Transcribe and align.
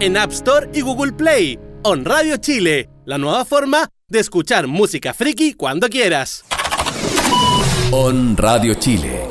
en 0.00 0.16
App 0.16 0.30
Store 0.30 0.70
y 0.72 0.80
Google 0.80 1.12
Play. 1.12 1.58
On 1.82 2.04
Radio 2.04 2.36
Chile, 2.36 2.88
la 3.04 3.18
nueva 3.18 3.44
forma 3.44 3.88
de 4.08 4.20
escuchar 4.20 4.68
música 4.68 5.12
friki 5.12 5.54
cuando 5.54 5.88
quieras. 5.88 6.44
On 7.90 8.36
Radio 8.36 8.74
Chile. 8.74 9.26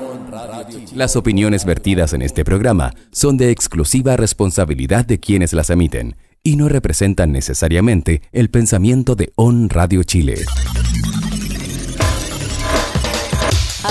Las 0.94 1.16
opiniones 1.16 1.64
vertidas 1.64 2.12
en 2.12 2.22
este 2.22 2.44
programa 2.44 2.92
son 3.14 3.38
de 3.38 3.50
exclusiva 3.50 4.18
responsabilidad 4.18 5.06
de 5.06 5.22
quienes 5.22 5.54
las 5.54 5.70
emiten 5.70 6.18
y 6.44 6.58
no 6.58 6.68
representan 6.68 7.32
necesariamente 7.32 8.22
el 8.34 8.50
pensamiento 8.50 9.16
de 9.16 9.32
On 9.36 9.70
Radio 9.70 10.04
Chile. 10.04 10.36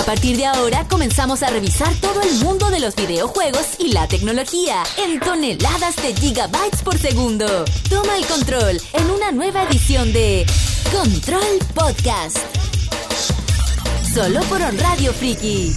A 0.06 0.10
partir 0.10 0.36
de 0.36 0.46
ahora 0.46 0.86
comenzamos 0.88 1.42
a 1.42 1.50
revisar 1.50 1.92
todo 1.96 2.22
el 2.22 2.34
mundo 2.36 2.70
de 2.70 2.78
los 2.78 2.94
videojuegos 2.94 3.74
y 3.80 3.92
la 3.92 4.06
tecnología 4.06 4.84
en 4.98 5.18
toneladas 5.18 5.96
de 5.96 6.14
gigabytes 6.14 6.80
por 6.84 6.96
segundo. 6.96 7.64
Toma 7.90 8.16
el 8.16 8.24
control 8.24 8.80
en 8.92 9.10
una 9.10 9.32
nueva 9.32 9.64
edición 9.64 10.12
de 10.12 10.46
Control 10.92 11.58
Podcast. 11.74 12.38
Solo 14.14 14.42
por 14.42 14.62
On 14.62 14.78
Radio 14.78 15.12
Friki. 15.12 15.72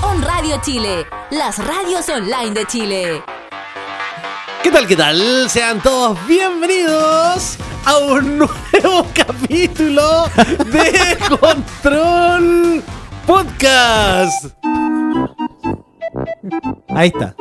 On 0.00 0.22
Radio 0.22 0.58
Chile, 0.64 1.04
las 1.32 1.58
radios 1.58 2.08
online 2.08 2.52
de 2.52 2.66
Chile. 2.66 3.22
¿Qué 4.62 4.70
tal, 4.70 4.86
qué 4.86 4.96
tal? 4.96 5.50
Sean 5.50 5.82
todos 5.82 6.18
bienvenidos 6.26 7.58
a 7.86 7.98
un 7.98 8.38
nuevo 8.72 9.06
capítulo 9.14 10.24
de 10.66 11.16
Control 11.40 12.82
Podcast. 13.26 14.46
Ahí 16.88 17.08
está. 17.08 17.34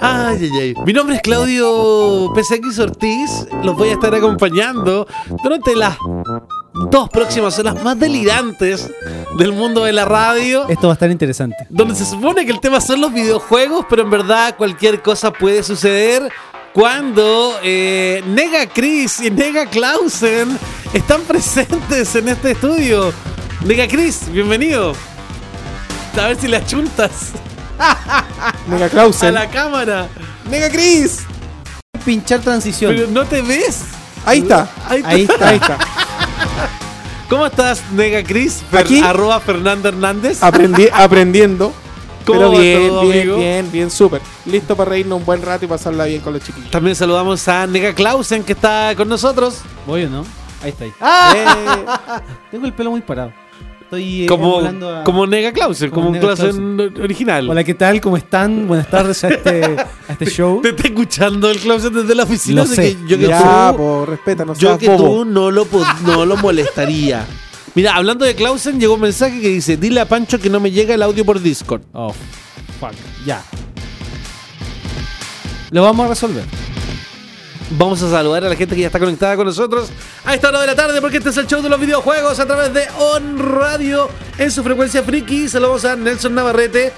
Ay, 0.00 0.38
ay, 0.40 0.58
ay. 0.60 0.74
Mi 0.86 0.92
nombre 0.92 1.16
es 1.16 1.22
Claudio 1.22 2.32
PSX 2.34 2.78
Ortiz. 2.78 3.46
Los 3.64 3.76
voy 3.76 3.88
a 3.88 3.92
estar 3.94 4.14
acompañando 4.14 5.06
durante 5.42 5.74
las 5.74 5.98
dos 6.90 7.08
próximas 7.10 7.58
horas 7.58 7.82
más 7.82 7.98
delirantes 7.98 8.88
del 9.36 9.52
mundo 9.52 9.84
de 9.84 9.92
la 9.92 10.04
radio. 10.04 10.68
Esto 10.68 10.86
va 10.86 10.92
a 10.92 10.94
estar 10.94 11.10
interesante. 11.10 11.56
Donde 11.68 11.96
se 11.96 12.04
supone 12.04 12.46
que 12.46 12.52
el 12.52 12.60
tema 12.60 12.80
son 12.80 13.00
los 13.00 13.12
videojuegos, 13.12 13.86
pero 13.90 14.02
en 14.02 14.10
verdad 14.10 14.54
cualquier 14.56 15.02
cosa 15.02 15.32
puede 15.32 15.64
suceder 15.64 16.30
cuando 16.72 17.58
eh, 17.64 18.22
Nega 18.28 18.66
Chris 18.66 19.20
y 19.20 19.30
Nega 19.32 19.66
Clausen 19.66 20.56
están 20.92 21.22
presentes 21.28 22.14
en 22.14 22.28
este 22.28 22.52
estudio. 22.52 23.12
Nega 23.64 23.86
Chris, 23.88 24.30
bienvenido. 24.30 24.92
A 26.20 26.26
ver 26.26 26.36
si 26.40 26.48
le 26.48 26.56
achuntas 26.56 27.32
Mega 28.68 28.86
a 28.86 28.88
Clausen. 28.88 29.34
la 29.34 29.48
cámara. 29.48 30.08
Mega 30.50 30.68
Chris. 30.70 31.20
Pinchar 32.04 32.40
transición. 32.40 32.94
Pero 32.94 33.08
no 33.08 33.24
te 33.24 33.42
ves. 33.42 33.82
Ahí 34.24 34.40
está. 34.40 34.68
Ahí 34.88 34.98
está. 35.00 35.08
Ahí 35.10 35.22
está. 35.22 35.48
Ahí 35.48 35.56
está. 35.60 35.78
¿Cómo 37.28 37.46
estás, 37.46 37.82
Nega 37.92 38.22
Chris? 38.24 38.62
Fer- 38.72 38.78
Aquí. 38.80 39.00
Arroba 39.02 39.38
Fernando 39.40 39.88
Hernández. 39.88 40.42
Aprendi- 40.42 40.90
aprendiendo. 40.92 41.72
¿Cómo 42.26 42.38
Pero 42.40 42.50
bien, 42.58 42.88
todo, 42.88 43.00
bien, 43.02 43.18
amigo? 43.20 43.36
bien, 43.38 43.72
bien, 43.72 43.90
súper. 43.90 44.20
Listo 44.44 44.76
para 44.76 44.90
reírnos 44.90 45.18
un 45.18 45.24
buen 45.24 45.40
rato 45.42 45.64
y 45.64 45.68
pasarla 45.68 46.04
bien 46.04 46.20
con 46.20 46.32
los 46.34 46.42
chiquillos. 46.42 46.70
También 46.70 46.94
saludamos 46.94 47.46
a 47.48 47.66
Nega 47.66 47.94
Clausen 47.94 48.44
que 48.44 48.52
está 48.52 48.92
con 48.96 49.08
nosotros. 49.08 49.60
¿Voy 49.86 50.04
o 50.04 50.10
no? 50.10 50.24
Ahí 50.62 50.70
está. 50.70 50.84
Ahí. 51.00 51.38
Eh, 51.38 51.86
Tengo 52.50 52.66
el 52.66 52.72
pelo 52.72 52.90
muy 52.90 53.00
parado. 53.00 53.32
Estoy 53.88 54.24
eh, 54.24 54.26
Como, 54.26 54.58
a- 54.60 55.02
como 55.02 55.26
Nega 55.26 55.50
Clausen, 55.50 55.88
como, 55.88 56.08
Como 56.08 56.18
un 56.18 56.20
Clausen 56.20 56.78
original. 57.02 57.48
Hola, 57.48 57.64
¿qué 57.64 57.72
tal? 57.72 58.02
¿Cómo 58.02 58.18
están? 58.18 58.68
Buenas 58.68 58.90
tardes 58.90 59.24
a 59.24 59.28
este, 59.28 59.64
a 59.64 60.12
este 60.12 60.26
show. 60.26 60.60
Te 60.62 60.68
está 60.70 60.88
escuchando 60.88 61.50
el 61.50 61.58
Clausen 61.58 61.94
desde 61.94 62.14
la 62.14 62.24
oficina. 62.24 62.60
Lo 62.62 62.66
sé. 62.68 62.96
que 62.98 63.08
yo 63.08 63.16
que 63.18 63.28
ya, 63.28 63.70
tú, 63.72 63.78
po, 63.78 64.04
respeta, 64.04 64.44
no 64.44 64.52
yo 64.54 64.76
que 64.76 64.90
bobo. 64.90 65.04
tú 65.20 65.24
no 65.24 65.50
lo, 65.50 65.66
no 66.04 66.26
lo 66.26 66.36
molestaría. 66.36 67.24
Mira, 67.74 67.96
hablando 67.96 68.26
de 68.26 68.34
Clausen, 68.34 68.78
llegó 68.78 68.92
un 68.96 69.00
mensaje 69.00 69.40
que 69.40 69.48
dice: 69.48 69.78
Dile 69.78 70.00
a 70.00 70.04
Pancho 70.06 70.38
que 70.38 70.50
no 70.50 70.60
me 70.60 70.70
llega 70.70 70.94
el 70.94 71.02
audio 71.02 71.24
por 71.24 71.40
Discord. 71.40 71.80
Oh, 71.94 72.12
fuck. 72.78 72.92
Ya. 73.24 73.42
Lo 75.70 75.82
vamos 75.82 76.04
a 76.04 76.08
resolver. 76.10 76.44
Vamos 77.70 78.02
a 78.02 78.10
saludar 78.10 78.44
a 78.46 78.48
la 78.48 78.56
gente 78.56 78.74
que 78.74 78.80
ya 78.80 78.86
está 78.86 78.98
conectada 78.98 79.36
con 79.36 79.44
nosotros 79.46 79.90
a 80.24 80.34
esta 80.34 80.48
hora 80.48 80.62
de 80.62 80.66
la 80.68 80.74
tarde 80.74 81.00
porque 81.02 81.18
este 81.18 81.28
es 81.28 81.36
el 81.36 81.46
show 81.46 81.60
de 81.60 81.68
los 81.68 81.78
videojuegos 81.78 82.40
a 82.40 82.46
través 82.46 82.72
de 82.72 82.86
On 82.98 83.38
Radio 83.38 84.08
en 84.38 84.50
su 84.50 84.62
frecuencia 84.62 85.02
friki. 85.02 85.48
Saludamos 85.48 85.84
a 85.84 85.94
Nelson 85.94 86.34
Navarrete 86.34 86.92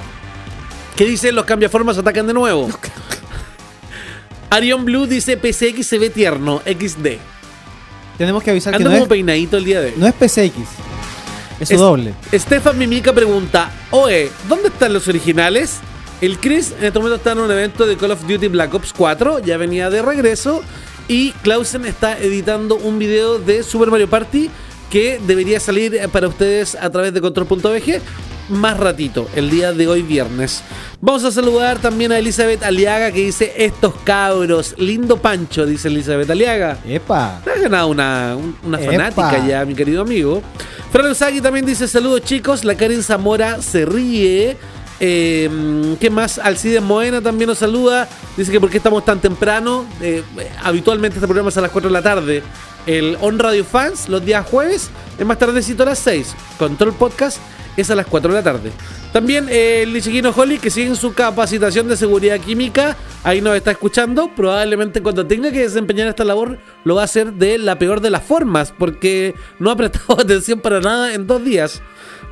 que 0.97 1.05
dice 1.07 1.33
los 1.33 1.45
cambiaformas 1.45 1.99
atacan 1.99 2.27
de 2.29 2.35
nuevo. 2.35 2.69
Arion 4.51 4.85
Blue 4.85 5.07
dice 5.07 5.37
PCX 5.37 5.87
se 5.87 5.99
ve 5.99 6.11
tierno, 6.11 6.61
XD. 6.65 7.07
Tenemos 8.19 8.43
que 8.43 8.51
avisar 8.51 8.73
que 8.73 8.77
Anda 8.77 8.91
no 8.91 8.95
como 8.97 9.05
es, 9.05 9.09
peinadito 9.09 9.57
el 9.57 9.65
día 9.65 9.81
de 9.81 9.87
hoy. 9.89 9.95
no 9.97 10.07
es 10.07 10.15
PCX. 10.15 10.57
Es 11.59 11.69
su 11.69 11.75
Es- 11.75 11.81
doble. 11.81 12.15
Stefan 12.33 12.79
Mimica 12.79 13.13
pregunta, 13.13 13.71
oe, 13.91 14.31
¿dónde 14.49 14.69
están 14.69 14.93
los 14.93 15.07
originales? 15.09 15.79
El 16.21 16.39
Chris 16.39 16.73
en 16.79 16.85
este 16.85 16.99
momento 16.99 17.17
está 17.17 17.33
en 17.33 17.39
un 17.39 17.51
evento 17.51 17.87
de 17.87 17.97
Call 17.97 18.11
of 18.11 18.27
Duty 18.27 18.49
Black 18.49 18.75
Ops 18.75 18.93
4, 18.93 19.39
ya 19.39 19.57
venía 19.57 19.89
de 19.89 20.03
regreso, 20.03 20.63
y 21.09 21.33
Clausen 21.43 21.87
está 21.87 22.19
editando 22.19 22.77
un 22.77 22.99
video 22.99 23.39
de 23.39 23.63
Super 23.63 23.91
Mario 23.91 24.09
Party 24.09 24.51
que 24.91 25.19
debería 25.27 25.61
salir 25.61 25.99
para 26.13 26.29
ustedes 26.29 26.75
a 26.75 26.91
través 26.91 27.15
de 27.15 27.21
control.bg 27.21 28.01
más 28.51 28.77
ratito, 28.79 29.29
el 29.37 29.49
día 29.49 29.73
de 29.73 29.87
hoy 29.87 30.03
viernes. 30.03 30.63
Vamos 31.01 31.23
a 31.25 31.31
saludar 31.31 31.79
también 31.79 32.11
a 32.13 32.19
Elizabeth 32.19 32.65
Aliaga 32.65 33.13
que 33.13 33.21
dice, 33.27 33.55
estos 33.57 33.95
cabros, 34.05 34.75
lindo 34.77 35.17
pancho, 35.19 35.65
dice 35.65 35.89
Elizabeth 35.89 36.29
Aliaga. 36.29 36.77
¡Epa! 36.87 37.41
Te 37.45 37.51
has 37.53 37.61
ganado 37.63 37.87
una, 37.87 38.35
un- 38.37 38.57
una 38.65 38.79
Epa. 38.81 38.93
fanática 38.93 39.47
ya, 39.47 39.65
mi 39.65 39.75
querido 39.75 40.03
amigo. 40.03 40.43
Fran 40.93 41.07
Usagi 41.13 41.41
también 41.41 41.65
dice: 41.65 41.87
Saludos, 41.87 42.23
chicos. 42.25 42.65
La 42.65 42.75
Karen 42.75 43.05
Zamora 43.05 43.63
se 43.63 43.87
ríe. 43.87 44.57
Eh, 45.01 45.97
¿Qué 45.99 46.11
más? 46.11 46.39
Alcides 46.39 46.83
Moena 46.83 47.21
también 47.23 47.49
nos 47.49 47.59
saluda. 47.59 48.09
Dice 48.37 48.53
que 48.53 48.61
por 48.61 48.71
qué 48.71 48.77
estamos 48.77 49.05
tan 49.05 49.21
temprano. 49.21 49.87
Eh, 50.01 50.23
habitualmente 50.63 51.17
este 51.17 51.27
programa 51.27 51.49
es 51.49 51.57
a 51.57 51.63
las 51.63 51.71
4 51.71 51.89
de 51.89 51.93
la 51.93 52.03
tarde. 52.03 52.43
El 52.87 53.17
On 53.21 53.39
Radio 53.39 53.65
Fans 53.65 54.09
los 54.09 54.25
días 54.25 54.47
jueves 54.47 54.91
es 55.19 55.27
más 55.27 55.39
tardecito 55.39 55.83
a 55.83 55.87
las 55.87 55.99
6. 56.01 56.35
Control 56.59 56.93
Podcast 56.95 57.39
es 57.77 57.91
a 57.91 57.95
las 57.95 58.07
4 58.07 58.31
de 58.31 58.39
la 58.39 58.43
tarde. 58.43 58.73
También 59.13 59.49
eh, 59.49 59.83
el 59.83 60.01
chiquino 60.01 60.33
Holly 60.35 60.59
que 60.59 60.71
sigue 60.71 60.89
en 60.89 60.97
su 60.97 61.13
capacitación 61.15 61.89
de 61.89 61.97
seguridad 61.97 62.39
química. 62.39 62.97
Ahí 63.25 63.41
nos 63.41 63.57
está 63.57 63.73
escuchando. 63.73 64.31
Probablemente 64.35 65.03
cuando 65.03 65.27
tenga 65.27 65.51
que 65.51 65.61
desempeñar 65.61 66.09
esta 66.09 66.25
labor 66.25 66.59
lo 66.85 66.95
va 66.95 67.03
a 67.03 67.05
hacer 67.05 67.33
de 67.33 67.59
la 67.59 67.79
peor 67.79 68.01
de 68.01 68.11
las 68.11 68.23
formas. 68.23 68.73
Porque 68.77 69.35
no 69.59 69.71
ha 69.71 69.77
prestado 69.77 70.15
atención 70.21 70.61
para 70.61 70.81
nada 70.81 71.15
en 71.15 71.27
dos 71.27 71.45
días. 71.45 71.83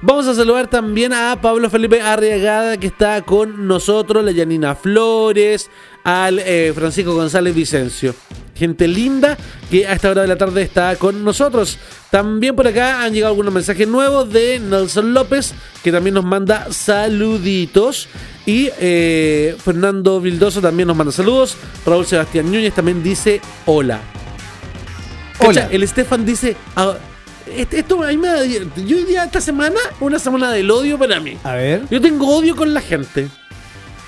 Vamos 0.00 0.28
a 0.28 0.34
saludar 0.34 0.69
también 0.70 1.12
a 1.12 1.41
Pablo 1.41 1.69
Felipe 1.69 2.00
Arriagada 2.00 2.76
que 2.76 2.86
está 2.86 3.20
con 3.22 3.66
nosotros, 3.66 4.25
la 4.25 4.31
Yanina 4.31 4.76
Flores, 4.76 5.70
al 6.04 6.38
eh, 6.38 6.72
Francisco 6.72 7.14
González 7.14 7.53
Vicencio. 7.53 8.14
Gente 8.54 8.86
linda 8.86 9.36
que 9.69 9.88
a 9.88 9.94
esta 9.94 10.10
hora 10.10 10.22
de 10.22 10.28
la 10.28 10.36
tarde 10.36 10.62
está 10.62 10.94
con 10.94 11.25
nosotros. 11.25 11.78
También 12.10 12.54
por 12.54 12.69
acá 12.69 13.03
han 13.03 13.12
llegado 13.12 13.32
algunos 13.32 13.53
mensajes 13.53 13.88
nuevos 13.88 14.32
de 14.32 14.60
Nelson 14.60 15.12
López 15.12 15.53
que 15.82 15.91
también 15.91 16.15
nos 16.15 16.25
manda 16.25 16.69
saluditos. 16.70 18.09
Y 18.47 18.70
eh, 18.78 19.56
Fernando 19.65 20.20
Vildoso 20.20 20.60
también 20.60 20.86
nos 20.86 20.97
manda 20.97 21.12
saludos. 21.12 21.56
Raúl 21.84 22.06
Sebastián 22.06 22.47
Núñez 22.53 22.72
también 22.72 23.03
dice 23.03 23.41
hola. 23.66 24.00
Hola. 25.41 25.62
Cacha, 25.62 25.69
El 25.72 25.82
Estefan 25.82 26.25
dice. 26.25 26.56
ah, 26.76 26.94
esto 27.54 28.03
a 28.03 28.09
mí 28.09 28.16
me 28.16 28.28
da- 28.28 28.44
Yo 28.44 29.04
día, 29.04 29.25
esta 29.25 29.41
semana, 29.41 29.78
una 30.00 30.19
semana 30.19 30.50
del 30.53 30.70
odio 30.70 30.98
para 30.98 31.20
mí. 31.20 31.36
A 31.44 31.53
ver. 31.54 31.82
Yo 31.91 32.00
tengo 32.00 32.36
odio 32.36 32.54
con 32.56 32.72
la 32.75 32.81
gente. 32.81 33.28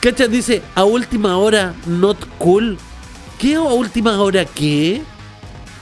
¿Cacha? 0.00 0.26
Dice, 0.28 0.62
a 0.74 0.84
última 0.84 1.36
hora, 1.36 1.74
not 1.86 2.18
cool. 2.38 2.78
¿Qué 3.38 3.54
a 3.54 3.60
última 3.62 4.20
hora 4.20 4.44
qué? 4.44 5.02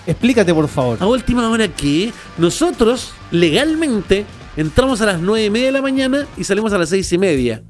Explícate, 0.06 0.55
por 0.55 0.69
favor. 0.69 0.99
¿A 1.00 1.06
última 1.06 1.49
hora 1.50 1.69
qué? 1.69 2.12
Nosotros, 2.38 3.12
legalmente, 3.31 4.25
entramos 4.56 5.00
a 5.02 5.06
las 5.06 5.20
9 5.20 5.44
y 5.46 5.50
media 5.50 5.66
de 5.66 5.72
la 5.72 5.82
mañana 5.82 6.26
y 6.37 6.44
salimos 6.44 6.72
a 6.72 6.78
las 6.78 6.88
6 6.88 7.12
y 7.12 7.19
media. 7.19 7.62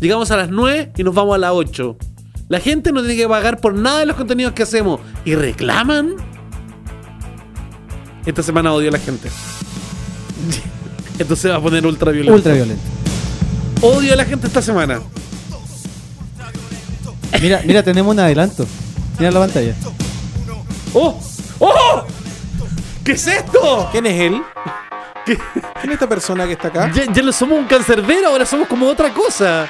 Llegamos 0.00 0.30
a 0.30 0.36
las 0.36 0.50
9 0.50 0.92
y 0.96 1.04
nos 1.04 1.14
vamos 1.14 1.34
a 1.34 1.38
las 1.38 1.52
8. 1.52 1.96
La 2.48 2.60
gente 2.60 2.92
no 2.92 3.00
tiene 3.00 3.16
que 3.16 3.28
pagar 3.28 3.60
por 3.60 3.74
nada 3.74 4.00
de 4.00 4.06
los 4.06 4.16
contenidos 4.16 4.52
que 4.52 4.64
hacemos. 4.64 5.00
¿Y 5.24 5.34
reclaman? 5.34 6.14
Esta 8.26 8.42
semana 8.42 8.72
odio 8.72 8.88
a 8.88 8.92
la 8.92 8.98
gente. 8.98 9.28
Esto 11.18 11.36
se 11.36 11.48
va 11.48 11.56
a 11.56 11.60
poner 11.60 11.86
ultra 11.86 12.10
violento. 12.10 12.34
Ultraviolento. 12.36 12.82
Odio 13.82 14.12
a 14.14 14.16
la 14.16 14.24
gente 14.24 14.46
esta 14.46 14.62
semana. 14.62 15.00
Mira, 17.40 17.60
mira, 17.66 17.82
tenemos 17.82 18.12
un 18.14 18.20
adelanto. 18.20 18.66
Mira 19.18 19.30
la 19.30 19.40
pantalla. 19.40 19.74
¡Oh! 20.94 21.20
¡Oh! 21.58 22.02
¿Qué 23.04 23.12
es 23.12 23.26
esto? 23.26 23.88
¿Quién 23.92 24.06
es 24.06 24.20
él? 24.20 24.42
¿Qué? 25.26 25.36
¿Quién 25.80 25.90
es 25.90 25.92
esta 25.94 26.08
persona 26.08 26.46
que 26.46 26.52
está 26.52 26.68
acá? 26.68 26.90
Ya, 26.94 27.12
ya 27.12 27.22
no 27.22 27.32
somos 27.32 27.58
un 27.58 27.66
cancerbero, 27.66 28.28
ahora 28.28 28.46
somos 28.46 28.66
como 28.68 28.86
otra 28.88 29.12
cosa. 29.12 29.68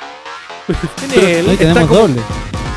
¿Quién 0.96 1.10
es 1.10 1.16
él? 1.38 1.48
Hoy 1.48 1.56
tenemos 1.56 1.88
como- 1.88 2.00
doble. 2.00 2.20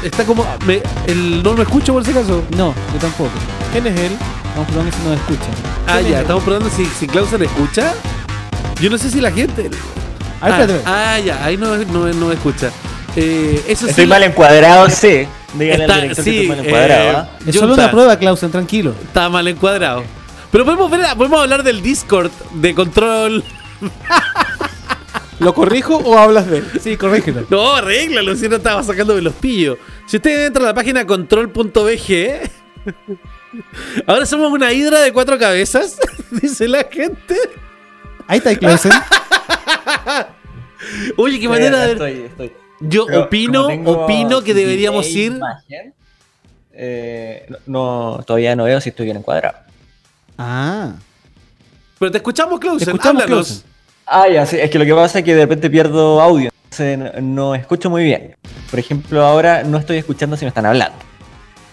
Está 0.03 0.23
como. 0.25 0.45
me- 0.65 0.81
el, 1.05 1.43
no 1.43 1.53
me 1.53 1.63
escucho 1.63 1.93
por 1.93 2.03
si 2.03 2.11
acaso. 2.11 2.43
No, 2.55 2.73
yo 2.93 2.99
tampoco. 2.99 3.29
¿Quién 3.79 3.93
es 3.95 3.99
él? 4.01 4.11
Vamos 4.55 4.71
probando 4.71 4.91
si 4.97 5.03
nos 5.03 5.19
escuchan. 5.19 5.51
Ah, 5.85 6.01
ya, 6.01 6.21
estamos 6.21 6.43
probando 6.43 6.67
si, 6.71 6.83
si 6.85 7.05
Clausen 7.05 7.43
escucha. 7.43 7.93
Yo 8.81 8.89
no 8.89 8.97
sé 8.97 9.11
si 9.11 9.21
la 9.21 9.29
gente. 9.31 9.69
A 10.41 10.57
ver, 10.65 10.81
ah, 10.83 11.13
ah, 11.13 11.19
ya, 11.19 11.45
ahí 11.45 11.57
no, 11.57 11.77
no, 11.77 12.07
no 12.11 12.31
escucha. 12.31 12.71
Eh, 13.15 13.63
eso 13.67 13.85
Estoy 13.87 14.05
sí. 14.05 14.09
mal 14.09 14.23
encuadrado, 14.23 14.89
sí. 14.89 15.27
Dígale 15.53 15.83
Está- 15.83 15.93
al 15.93 16.01
director 16.01 16.25
sí, 16.25 16.31
que 16.31 16.41
estoy 16.41 16.55
mal 16.57 16.65
encuadrado. 16.65 17.03
eh, 17.03 17.13
¿ah? 17.17 17.29
es 17.45 17.55
solo 17.55 17.73
está- 17.73 17.83
una 17.83 17.91
prueba, 17.91 18.17
Clausen, 18.17 18.49
tranquilo. 18.51 18.95
Está 18.99 19.29
mal 19.29 19.47
encuadrado. 19.47 20.03
Pero 20.51 20.65
podemos 20.65 20.89
ver, 20.89 21.01
podemos 21.15 21.39
hablar 21.39 21.61
del 21.61 21.83
Discord 21.83 22.31
de 22.55 22.73
control. 22.73 23.43
¿Lo 25.39 25.53
corrijo 25.53 25.97
o 25.97 26.17
hablas 26.17 26.47
de 26.49 26.57
él? 26.59 26.67
Sí, 26.81 26.97
corrígelo. 26.97 27.45
No, 27.51 27.75
arréglalo, 27.75 28.35
si 28.35 28.49
no 28.49 28.55
estaba 28.55 28.81
sacándome 28.81 29.21
los 29.21 29.35
pillos. 29.35 29.77
Si 30.07 30.17
usted 30.17 30.47
entra 30.47 30.63
a 30.63 30.65
la 30.67 30.73
página 30.73 31.05
control.bg, 31.05 32.49
ahora 34.05 34.25
somos 34.25 34.51
una 34.51 34.71
hidra 34.73 34.99
de 35.01 35.11
cuatro 35.13 35.37
cabezas, 35.37 35.97
dice 36.31 36.67
la 36.67 36.83
gente. 36.89 37.35
Ahí 38.27 38.37
está, 38.39 38.55
Clausen. 38.55 38.91
Oye, 41.17 41.39
qué 41.39 41.45
Eh, 41.45 41.49
manera 41.49 41.79
de. 41.85 41.91
estoy, 41.93 42.11
estoy. 42.27 42.53
Yo 42.79 43.05
Pero 43.07 43.23
opino, 43.23 43.67
opino 43.85 44.41
que 44.43 44.53
deberíamos 44.53 45.05
delay 45.07 45.21
ir. 45.25 45.31
imagen, 45.33 45.93
eh, 46.73 47.47
no, 47.65 48.19
todavía 48.25 48.55
no 48.55 48.65
veo 48.65 48.79
si 48.79 48.89
estoy 48.89 49.05
bien 49.05 49.17
encuadrado. 49.17 49.57
Ah. 50.37 50.93
Pero 51.97 52.11
te 52.11 52.17
escuchamos, 52.17 52.59
Clausen. 52.59 52.85
Te 52.85 52.91
escuchamos. 52.91 53.23
Clausen. 53.23 53.63
Ah, 54.05 54.27
ya, 54.29 54.45
sí, 54.45 54.57
es 54.59 54.69
que 54.69 54.77
lo 54.77 54.85
que 54.85 54.93
pasa 54.93 55.19
es 55.19 55.25
que 55.25 55.33
de 55.33 55.41
repente 55.41 55.69
pierdo 55.69 56.21
audio, 56.21 56.51
entonces 56.65 56.97
no, 56.97 57.11
no 57.21 57.55
escucho 57.55 57.89
muy 57.89 58.03
bien. 58.03 58.35
Por 58.69 58.79
ejemplo, 58.79 59.25
ahora 59.25 59.63
no 59.63 59.77
estoy 59.79 59.97
escuchando 59.97 60.37
si 60.37 60.45
me 60.45 60.49
están 60.49 60.65
hablando. 60.65 60.97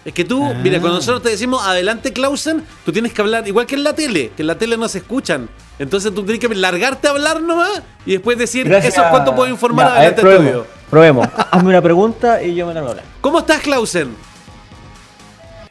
Es 0.05 0.13
que 0.13 0.25
tú, 0.25 0.45
Ah. 0.45 0.55
mira, 0.63 0.81
cuando 0.81 0.99
nosotros 0.99 1.23
te 1.23 1.31
decimos 1.31 1.65
adelante, 1.67 2.13
Clausen, 2.13 2.63
tú 2.85 2.93
tienes 2.93 3.13
que 3.13 3.23
hablar 3.23 3.47
igual 3.49 3.65
que 3.67 3.75
en 3.75 3.85
la 3.85 3.95
tele, 3.95 4.33
que 4.37 4.43
en 4.43 4.47
la 4.49 4.57
tele 4.59 4.77
no 4.77 4.87
se 4.89 4.99
escuchan. 4.99 5.49
Entonces 5.79 6.15
tú 6.15 6.23
tienes 6.25 6.41
que 6.47 6.55
largarte 6.55 7.09
a 7.09 7.13
hablar 7.13 7.41
nomás 7.43 7.83
y 8.05 8.13
después 8.13 8.37
decir, 8.39 8.69
Gracias. 8.69 8.95
eso 8.95 9.03
es 9.05 9.09
cuánto 9.11 9.35
puedo 9.35 9.51
informar 9.51 9.87
Ya, 9.89 9.95
adelante 9.97 10.21
probemos, 10.21 10.47
tuyo. 10.53 10.67
probemos. 10.91 11.29
Hazme 11.51 11.69
una 11.71 11.81
pregunta 11.83 12.43
y 12.43 12.55
yo 12.55 12.67
me 12.67 12.75
la 12.75 12.81
voy 12.81 12.89
a 12.89 12.91
hablar. 12.93 13.07
¿Cómo 13.21 13.39
estás, 13.39 13.61
Clausen? 13.63 14.15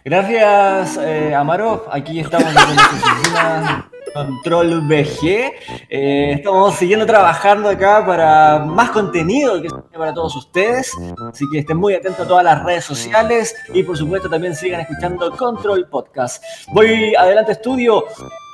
Gracias, 0.04 0.98
eh, 1.02 1.34
Amaro. 1.34 1.86
Aquí 1.92 2.20
estamos 2.20 2.48
en 2.50 2.58
oficina 2.58 3.90
Control 4.14 4.82
BG. 4.82 5.54
Eh, 5.90 6.34
estamos 6.34 6.76
siguiendo 6.76 7.06
trabajando 7.06 7.70
acá 7.70 8.06
para 8.06 8.60
más 8.60 8.92
contenido 8.92 9.62
que 9.62 9.70
para 9.98 10.14
todos 10.14 10.36
ustedes. 10.36 10.92
Así 11.30 11.46
que 11.52 11.60
estén 11.60 11.78
muy 11.78 11.96
atentos 11.96 12.26
a 12.26 12.28
todas 12.28 12.44
las 12.44 12.64
redes 12.64 12.86
sociales 12.86 13.56
y 13.74 13.84
por 13.84 13.98
supuesto 13.98 14.30
también 14.30 14.56
sigan 14.56 14.82
escuchando 14.82 15.32
Control 15.36 15.88
Podcast. 15.90 16.44
Voy 16.74 17.16
adelante 17.16 17.54
estudio 17.54 18.06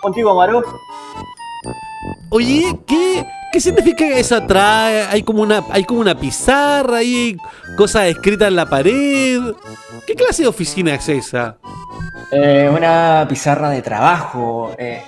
contigo, 0.01 0.31
Amaro. 0.31 0.63
Oye, 2.29 2.79
¿qué, 2.87 3.25
qué 3.51 3.59
significa 3.59 4.05
eso 4.05 4.35
atrás? 4.35 5.07
Hay 5.11 5.23
como 5.23 5.41
una, 5.41 5.63
hay 5.71 5.83
como 5.83 6.01
una 6.01 6.15
pizarra, 6.15 6.97
hay 6.97 7.37
cosas 7.75 8.05
escritas 8.05 8.47
en 8.47 8.55
la 8.55 8.69
pared. 8.69 9.41
¿Qué 10.05 10.15
clase 10.15 10.43
de 10.43 10.47
oficina 10.47 10.93
es 10.93 11.09
esa? 11.09 11.57
Eh, 12.31 12.69
una 12.71 13.25
pizarra 13.27 13.69
de 13.69 13.81
trabajo. 13.81 14.75
eh, 14.77 15.01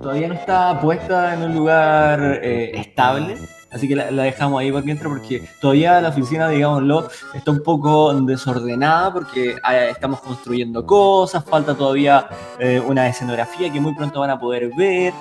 todavía 0.00 0.28
no 0.28 0.34
está 0.34 0.80
puesta 0.80 1.34
en 1.34 1.42
un 1.42 1.54
lugar 1.54 2.40
eh, 2.42 2.72
estable. 2.74 3.36
Así 3.72 3.88
que 3.88 3.96
la, 3.96 4.10
la 4.10 4.24
dejamos 4.24 4.60
ahí 4.60 4.70
por 4.70 4.84
mientras 4.84 5.10
porque 5.10 5.48
todavía 5.60 6.00
la 6.00 6.10
oficina, 6.10 6.48
digámoslo, 6.48 7.08
está 7.32 7.50
un 7.50 7.62
poco 7.62 8.12
desordenada 8.12 9.12
porque 9.12 9.52
eh, 9.52 9.88
estamos 9.90 10.20
construyendo 10.20 10.84
cosas, 10.84 11.44
falta 11.44 11.74
todavía 11.74 12.28
eh, 12.58 12.82
una 12.86 13.08
escenografía 13.08 13.72
que 13.72 13.80
muy 13.80 13.94
pronto 13.94 14.20
van 14.20 14.30
a 14.30 14.38
poder 14.38 14.70
ver. 14.76 15.14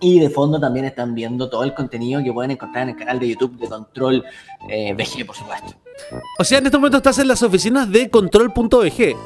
Y 0.00 0.20
de 0.20 0.28
fondo 0.28 0.60
también 0.60 0.84
están 0.84 1.14
viendo 1.14 1.48
todo 1.48 1.64
el 1.64 1.72
contenido 1.72 2.22
que 2.22 2.32
pueden 2.32 2.50
encontrar 2.50 2.82
en 2.84 2.90
el 2.90 2.96
canal 2.96 3.18
de 3.18 3.28
YouTube 3.28 3.58
de 3.58 3.68
Control 3.68 4.24
eh, 4.68 4.92
VG, 4.92 5.24
por 5.24 5.36
supuesto. 5.36 5.74
O 6.38 6.44
sea, 6.44 6.58
en 6.58 6.66
este 6.66 6.76
momento 6.76 6.98
estás 6.98 7.18
en 7.20 7.28
las 7.28 7.42
oficinas 7.42 7.90
de 7.90 8.10
control.bg. 8.10 9.16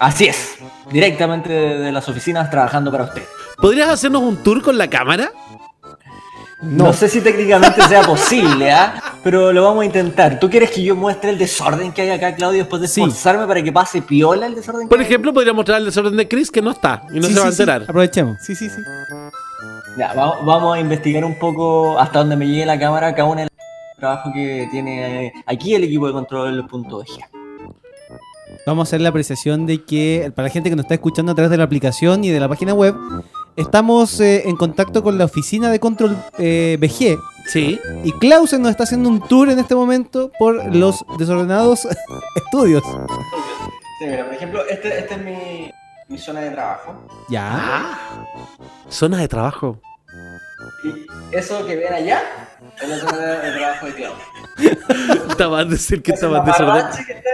Así 0.00 0.24
es, 0.24 0.56
directamente 0.90 1.52
de, 1.52 1.78
de 1.78 1.92
las 1.92 2.08
oficinas 2.08 2.50
trabajando 2.50 2.90
para 2.90 3.04
usted. 3.04 3.22
¿Podrías 3.58 3.88
hacernos 3.88 4.22
un 4.22 4.36
tour 4.38 4.60
con 4.62 4.76
la 4.76 4.90
cámara? 4.90 5.30
No. 6.64 6.92
sé 6.92 7.08
si 7.08 7.20
técnicamente 7.20 7.80
sea 7.82 8.02
posible, 8.02 8.70
¿ah? 8.72 9.00
Pero 9.22 9.52
lo 9.52 9.62
vamos 9.64 9.82
a 9.82 9.86
intentar. 9.86 10.38
¿Tú 10.40 10.48
quieres 10.50 10.70
que 10.70 10.82
yo 10.82 10.96
muestre 10.96 11.30
el 11.30 11.38
desorden 11.38 11.92
que 11.92 12.02
hay 12.02 12.10
acá, 12.10 12.34
Claudio, 12.34 12.60
después 12.60 12.82
de 12.82 12.88
Sí. 12.88 13.00
esforzarme 13.00 13.46
para 13.46 13.62
que 13.62 13.72
pase 13.72 14.02
piola 14.02 14.46
el 14.46 14.54
desorden? 14.54 14.88
Por 14.88 14.98
que 14.98 15.04
hay? 15.04 15.10
ejemplo, 15.10 15.32
podría 15.32 15.52
mostrar 15.52 15.78
el 15.78 15.84
desorden 15.86 16.16
de 16.16 16.28
Chris 16.28 16.50
que 16.50 16.62
no 16.62 16.70
está 16.70 17.02
y 17.12 17.20
no 17.20 17.26
Sí, 17.26 17.34
se 17.34 17.40
va 17.40 17.46
a 17.46 17.50
sí, 17.50 17.56
sí. 17.56 17.62
enterar. 17.62 17.82
Aprovechemos. 17.82 18.36
Sí, 18.42 18.54
sí, 18.54 18.68
sí. 18.68 18.80
Ya, 19.96 20.12
va- 20.14 20.40
vamos 20.42 20.76
a 20.76 20.80
investigar 20.80 21.24
un 21.24 21.38
poco 21.38 21.98
hasta 21.98 22.18
donde 22.20 22.36
me 22.36 22.46
llegue 22.46 22.66
la 22.66 22.78
cámara, 22.78 23.14
cada 23.14 23.28
uno 23.28 23.40
del 23.40 23.48
trabajo 23.98 24.30
que 24.34 24.68
tiene 24.70 25.26
eh, 25.26 25.32
aquí 25.46 25.74
el 25.74 25.84
equipo 25.84 26.06
de 26.08 26.12
control.eg. 26.12 27.24
Vamos 28.66 28.86
a 28.86 28.88
hacer 28.88 29.00
la 29.00 29.10
apreciación 29.10 29.66
de 29.66 29.84
que 29.84 30.32
para 30.34 30.48
la 30.48 30.52
gente 30.52 30.70
que 30.70 30.76
nos 30.76 30.84
está 30.84 30.94
escuchando 30.94 31.32
a 31.32 31.34
través 31.34 31.50
de 31.50 31.56
la 31.58 31.64
aplicación 31.64 32.24
y 32.24 32.30
de 32.30 32.40
la 32.40 32.48
página 32.48 32.72
web, 32.74 32.94
estamos 33.56 34.20
eh, 34.20 34.48
en 34.48 34.56
contacto 34.56 35.02
con 35.02 35.18
la 35.18 35.24
oficina 35.26 35.70
de 35.70 35.80
control 35.80 36.16
eh, 36.38 36.76
BG 36.80 37.18
Sí. 37.46 37.78
y 38.02 38.12
Clausen 38.12 38.62
nos 38.62 38.70
está 38.70 38.84
haciendo 38.84 39.08
un 39.10 39.20
tour 39.20 39.50
en 39.50 39.58
este 39.58 39.74
momento 39.74 40.32
por 40.38 40.74
los 40.74 41.04
desordenados 41.18 41.86
estudios. 42.36 42.82
Sí, 43.98 44.06
mira, 44.06 44.24
por 44.24 44.34
ejemplo, 44.34 44.64
esta 44.66 44.88
este 44.88 45.14
es 45.14 45.20
mi, 45.22 45.70
mi 46.08 46.16
zona 46.18 46.40
de 46.40 46.50
trabajo. 46.50 46.94
Ya. 47.28 47.98
Zona 48.88 49.18
de 49.18 49.28
trabajo. 49.28 49.78
Y 50.84 51.06
eso 51.36 51.66
que 51.66 51.76
ven 51.76 51.92
allá 51.92 52.22
es 52.82 52.88
la 52.88 52.98
zona 52.98 53.16
de 53.18 53.52
trabajo 53.52 53.86
de 53.86 53.92
Claudio. 53.94 54.24
Está 55.28 55.48
mal 55.48 55.70
decir 55.70 56.02
que 56.02 56.12
está 56.12 56.26
Ese 56.26 56.34
mal 56.36 56.44
desordenado. 56.44 56.82
mamarrache 56.82 57.04
que 57.06 57.12
está, 57.12 57.30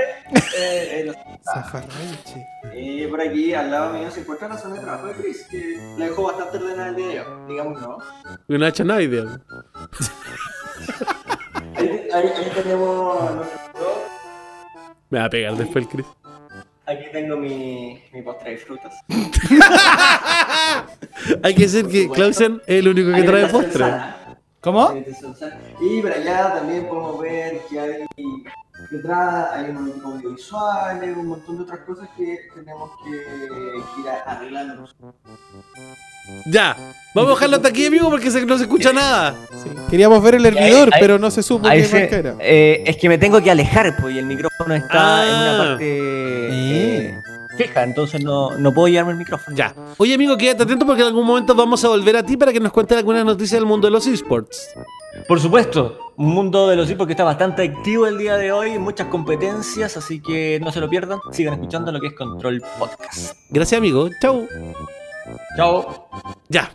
eh, 0.58 1.00
en 1.00 1.06
los- 1.06 1.16
Zafarranche. 1.52 2.46
Y 2.74 3.06
por 3.06 3.20
aquí 3.20 3.54
al 3.54 3.70
lado 3.70 3.92
mío 3.94 4.10
se 4.10 4.20
encuentra 4.20 4.48
la 4.48 4.58
zona 4.58 4.74
de 4.76 4.80
trabajo 4.82 5.06
de 5.06 5.14
Chris, 5.14 5.46
que 5.50 5.76
la 5.98 6.04
dejó 6.06 6.22
bastante 6.24 6.58
ordenada 6.58 6.88
el 6.90 6.96
día 6.96 7.06
de 7.08 7.20
hoy, 7.20 7.26
digamos, 7.48 7.80
¿no? 7.80 7.98
Y 8.48 8.58
no 8.58 8.64
ha 8.64 8.68
hecho 8.68 8.84
nada 8.84 9.02
ideal. 9.02 9.42
Ahí, 11.76 12.08
ahí- 12.12 12.32
ahí 12.36 12.52
tenemos 12.54 13.34
nuestro- 13.34 14.04
Me 15.08 15.18
va 15.18 15.24
a 15.24 15.30
pegar 15.30 15.56
después 15.56 15.84
el 15.86 15.90
Chris. 15.90 16.06
Aquí 16.86 17.04
tengo 17.12 17.36
mi, 17.36 18.02
mi 18.12 18.22
postre 18.22 18.50
de 18.52 18.58
frutas. 18.58 18.94
Hay 21.42 21.54
que 21.54 21.62
decir 21.62 21.86
que 21.88 22.08
Clausen 22.10 22.60
es 22.66 22.78
el 22.80 22.88
único 22.88 23.12
que 23.12 23.22
trae 23.22 23.46
postre. 23.46 23.84
¿Cómo? 24.60 24.92
Y 25.80 26.00
por 26.02 26.12
allá 26.12 26.54
también 26.54 26.86
podemos 26.86 27.20
ver 27.20 27.60
que 27.70 27.80
hay 27.80 27.92
detrás, 28.90 29.48
hay 29.54 29.70
unos 29.70 29.90
equipos 29.90 30.14
audiovisuales, 30.14 31.16
un 31.16 31.26
montón 31.28 31.56
de 31.58 31.62
otras 31.64 31.80
cosas 31.80 32.08
que 32.16 32.38
tenemos 32.54 32.90
que, 33.04 33.10
que 33.10 34.00
ir 34.00 34.08
arreglando. 34.26 34.86
Ya. 36.46 36.76
Vamos 37.14 37.30
a 37.32 37.34
dejarlo 37.34 37.56
hasta 37.56 37.68
aquí, 37.68 37.86
amigo, 37.86 38.08
porque 38.10 38.30
se- 38.30 38.44
no 38.46 38.56
se 38.56 38.64
escucha 38.64 38.92
nada. 38.92 39.34
Sí. 39.62 39.70
Queríamos 39.90 40.22
ver 40.22 40.36
el 40.36 40.46
hervidor, 40.46 40.90
ahí- 40.92 41.00
pero 41.00 41.18
no 41.18 41.30
se 41.30 41.42
supo 41.42 41.68
qué 41.68 41.88
marca 41.90 42.16
era. 42.16 42.34
eh, 42.38 42.84
es 42.86 42.96
que 42.98 43.08
me 43.08 43.18
tengo 43.18 43.42
que 43.42 43.50
alejar, 43.50 43.96
pues, 44.00 44.14
y 44.14 44.18
el 44.18 44.26
micrófono 44.26 44.74
está 44.74 45.26
en 45.26 45.34
Ah. 45.34 45.54
una 45.54 45.58
parte 45.58 45.84
eh, 45.88 47.20
fija, 47.62 47.82
entonces 47.82 48.22
no, 48.22 48.56
no 48.56 48.72
puedo 48.72 48.88
llevarme 48.88 49.12
el 49.12 49.18
micrófono. 49.18 49.56
Ya. 49.56 49.74
Oye, 49.98 50.14
amigo, 50.14 50.36
quédate 50.36 50.62
atento 50.62 50.86
porque 50.86 51.02
en 51.02 51.08
algún 51.08 51.26
momento 51.26 51.54
vamos 51.54 51.84
a 51.84 51.88
volver 51.88 52.16
a 52.16 52.22
ti 52.22 52.36
para 52.36 52.52
que 52.52 52.60
nos 52.60 52.72
cuentes 52.72 52.96
algunas 52.96 53.24
noticias 53.24 53.60
del 53.60 53.66
mundo 53.66 53.86
de 53.86 53.92
los 53.92 54.06
esports. 54.06 54.74
Por 55.26 55.40
supuesto, 55.40 56.12
un 56.16 56.28
mundo 56.28 56.68
de 56.68 56.76
los 56.76 56.90
hipos 56.90 57.06
que 57.06 57.12
está 57.12 57.24
bastante 57.24 57.62
activo 57.62 58.06
el 58.06 58.16
día 58.16 58.36
de 58.36 58.52
hoy, 58.52 58.78
muchas 58.78 59.08
competencias, 59.08 59.96
así 59.96 60.20
que 60.20 60.60
no 60.62 60.72
se 60.72 60.80
lo 60.80 60.88
pierdan, 60.88 61.18
sigan 61.32 61.54
escuchando 61.54 61.92
lo 61.92 62.00
que 62.00 62.08
es 62.08 62.14
Control 62.14 62.62
Podcast. 62.78 63.36
Gracias, 63.50 63.78
amigo. 63.78 64.08
Chau. 64.20 64.46
Chao. 65.56 66.08
Ya. 66.48 66.72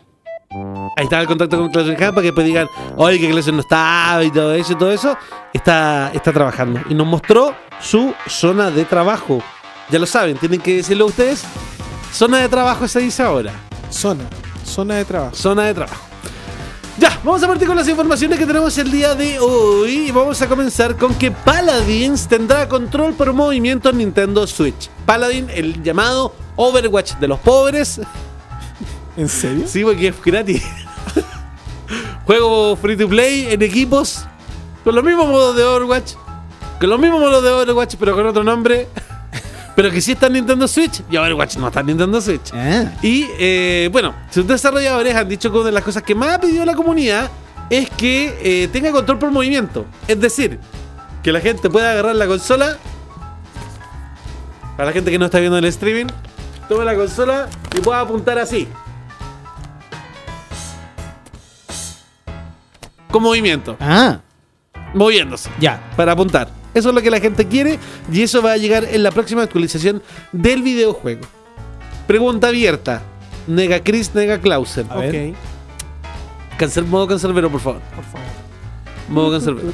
Ahí 0.96 1.04
está 1.04 1.20
el 1.20 1.26
contacto 1.26 1.58
con 1.58 1.68
Clausen 1.70 1.94
Hub 1.94 1.98
para 1.98 2.14
que 2.14 2.22
después 2.22 2.46
digan, 2.46 2.68
oye, 2.96 3.18
que 3.18 3.28
Clausen 3.28 3.56
no 3.56 3.62
estaba 3.62 4.22
y 4.24 4.30
todo 4.30 4.54
eso 4.54 4.72
y 4.72 4.76
todo 4.76 4.92
eso. 4.92 5.16
Está, 5.52 6.10
está 6.14 6.32
trabajando. 6.32 6.80
Y 6.88 6.94
nos 6.94 7.06
mostró 7.06 7.54
su 7.80 8.14
zona 8.26 8.70
de 8.70 8.84
trabajo. 8.84 9.42
Ya 9.90 9.98
lo 9.98 10.06
saben, 10.06 10.36
tienen 10.36 10.60
que 10.60 10.76
decirlo 10.76 11.06
ustedes. 11.06 11.44
Zona 12.12 12.38
de 12.38 12.48
trabajo 12.48 12.88
se 12.88 13.00
dice 13.00 13.22
ahora. 13.22 13.52
Zona. 13.90 14.24
Zona 14.64 14.96
de 14.96 15.04
trabajo. 15.04 15.36
Zona 15.36 15.64
de 15.64 15.74
trabajo. 15.74 16.02
Ya, 16.98 17.20
vamos 17.22 17.42
a 17.42 17.46
partir 17.46 17.68
con 17.68 17.76
las 17.76 17.86
informaciones 17.88 18.38
que 18.38 18.46
tenemos 18.46 18.76
el 18.78 18.90
día 18.90 19.14
de 19.14 19.38
hoy. 19.38 20.08
Y 20.08 20.10
vamos 20.10 20.40
a 20.42 20.48
comenzar 20.48 20.96
con 20.96 21.14
que 21.14 21.30
Paladins 21.30 22.26
tendrá 22.26 22.68
control 22.68 23.12
por 23.12 23.32
movimiento 23.32 23.90
en 23.90 23.98
Nintendo 23.98 24.46
Switch. 24.46 24.88
Paladin, 25.04 25.48
el 25.50 25.82
llamado 25.82 26.34
Overwatch 26.56 27.14
de 27.16 27.28
los 27.28 27.38
pobres. 27.40 28.00
¿En 29.16 29.28
serio? 29.28 29.66
Sí, 29.68 29.84
porque 29.84 30.08
es 30.08 30.22
gratis. 30.24 30.62
Juego 32.24 32.76
free 32.76 32.96
to 32.96 33.08
play 33.08 33.48
en 33.50 33.62
equipos. 33.62 34.24
Con 34.82 34.94
los 34.94 35.04
mismos 35.04 35.26
modos 35.28 35.54
de 35.54 35.64
Overwatch. 35.64 36.14
Con 36.80 36.90
los 36.90 36.98
mismos 36.98 37.20
modos 37.20 37.44
de 37.44 37.50
Overwatch, 37.50 37.96
pero 37.98 38.14
con 38.14 38.26
otro 38.26 38.42
nombre. 38.42 38.88
Pero 39.76 39.90
que 39.90 40.00
sí 40.00 40.12
está 40.12 40.26
en 40.28 40.32
Nintendo 40.32 40.66
Switch. 40.66 41.02
Y 41.10 41.16
Overwatch 41.18 41.58
no 41.58 41.68
está 41.68 41.80
en 41.80 41.86
Nintendo 41.86 42.18
Switch. 42.20 42.50
Ah, 42.54 42.92
Y 43.02 43.26
eh, 43.38 43.90
bueno, 43.92 44.14
sus 44.30 44.46
desarrolladores 44.46 45.14
han 45.14 45.28
dicho 45.28 45.52
que 45.52 45.58
una 45.58 45.66
de 45.66 45.72
las 45.72 45.84
cosas 45.84 46.02
que 46.02 46.14
más 46.14 46.30
ha 46.30 46.40
pedido 46.40 46.64
la 46.64 46.74
comunidad 46.74 47.30
es 47.68 47.90
que 47.90 48.38
eh, 48.42 48.68
tenga 48.68 48.90
control 48.90 49.18
por 49.18 49.30
movimiento. 49.30 49.84
Es 50.08 50.18
decir, 50.18 50.58
que 51.22 51.30
la 51.30 51.40
gente 51.40 51.68
pueda 51.68 51.90
agarrar 51.92 52.16
la 52.16 52.26
consola. 52.26 52.78
Para 54.78 54.86
la 54.86 54.92
gente 54.92 55.10
que 55.10 55.18
no 55.18 55.26
está 55.26 55.40
viendo 55.40 55.58
el 55.58 55.64
streaming, 55.66 56.06
tome 56.68 56.84
la 56.84 56.94
consola 56.94 57.46
y 57.76 57.80
pueda 57.80 58.00
apuntar 58.00 58.38
así. 58.38 58.66
Con 63.10 63.22
movimiento, 63.22 63.76
ah, 63.80 64.20
moviéndose 64.94 65.50
ya. 65.58 65.80
para 65.96 66.12
apuntar. 66.12 66.48
Eso 66.76 66.90
es 66.90 66.94
lo 66.94 67.00
que 67.00 67.10
la 67.10 67.20
gente 67.20 67.46
quiere 67.46 67.78
y 68.12 68.20
eso 68.20 68.42
va 68.42 68.52
a 68.52 68.56
llegar 68.58 68.84
en 68.84 69.02
la 69.02 69.10
próxima 69.10 69.42
actualización 69.42 70.02
del 70.30 70.62
videojuego. 70.62 71.22
Pregunta 72.06 72.48
abierta. 72.48 73.02
Nega 73.46 73.80
Chris, 73.82 74.14
nega 74.14 74.38
Clausen. 74.38 74.86
Ok, 74.90 75.34
Cancel, 76.58 76.84
modo 76.84 77.06
cancerbero, 77.06 77.50
por 77.50 77.60
favor. 77.60 77.80
por 77.94 78.04
favor. 78.04 78.26
Modo 79.08 79.32
cancerbero. 79.32 79.72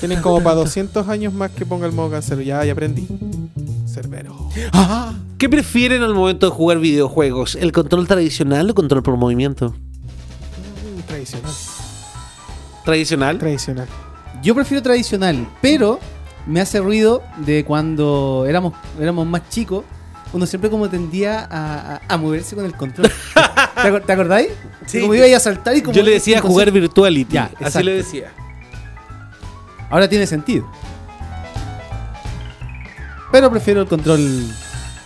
Tienen 0.00 0.20
como 0.20 0.42
para 0.42 0.56
200 0.56 1.08
años 1.08 1.32
más 1.32 1.50
que 1.52 1.64
ponga 1.64 1.86
el 1.86 1.92
modo 1.92 2.10
cancelo. 2.10 2.42
Ya, 2.42 2.62
ya 2.64 2.72
aprendí. 2.72 3.08
Cerbero. 3.86 4.50
¿Qué 5.38 5.48
prefieren 5.48 6.02
al 6.02 6.12
momento 6.14 6.46
de 6.46 6.52
jugar 6.52 6.78
videojuegos? 6.78 7.54
¿El 7.54 7.72
control 7.72 8.06
tradicional 8.06 8.68
o 8.70 8.74
control 8.74 9.02
por 9.02 9.16
movimiento? 9.16 9.70
Mm, 9.70 11.00
Tradicional. 11.06 11.52
Tradicional. 12.84 13.38
Tradicional. 13.38 13.86
Yo 14.42 14.54
prefiero 14.54 14.82
tradicional, 14.82 15.46
pero 15.62 15.98
me 16.46 16.60
hace 16.60 16.80
ruido 16.80 17.22
de 17.38 17.64
cuando 17.64 18.44
éramos, 18.48 18.74
éramos 19.00 19.26
más 19.26 19.48
chicos. 19.48 19.84
Uno 20.32 20.46
siempre 20.46 20.68
como 20.68 20.90
tendía 20.90 21.46
a, 21.50 21.94
a- 21.96 22.00
a 22.08 22.16
moverse 22.16 22.56
con 22.56 22.64
el 22.64 22.74
control. 22.74 23.08
¿Te, 23.34 23.88
acor- 23.90 24.04
te 24.04 24.12
acordáis? 24.12 24.48
Sí. 24.86 25.00
Como 25.00 25.14
iba 25.14 25.34
a 25.36 25.40
saltar 25.40 25.76
y 25.76 25.80
como... 25.82 25.94
Yo 25.94 26.02
le 26.02 26.10
decía 26.10 26.40
jugar 26.40 26.70
Virtuality. 26.72 27.32
Ya, 27.34 27.44
así 27.44 27.54
exacto. 27.60 27.80
le 27.82 27.94
decía. 27.94 28.32
Ahora 29.90 30.08
tiene 30.08 30.26
sentido. 30.26 30.68
Pero 33.30 33.50
prefiero 33.50 33.80
el 33.82 33.86
control 33.88 34.20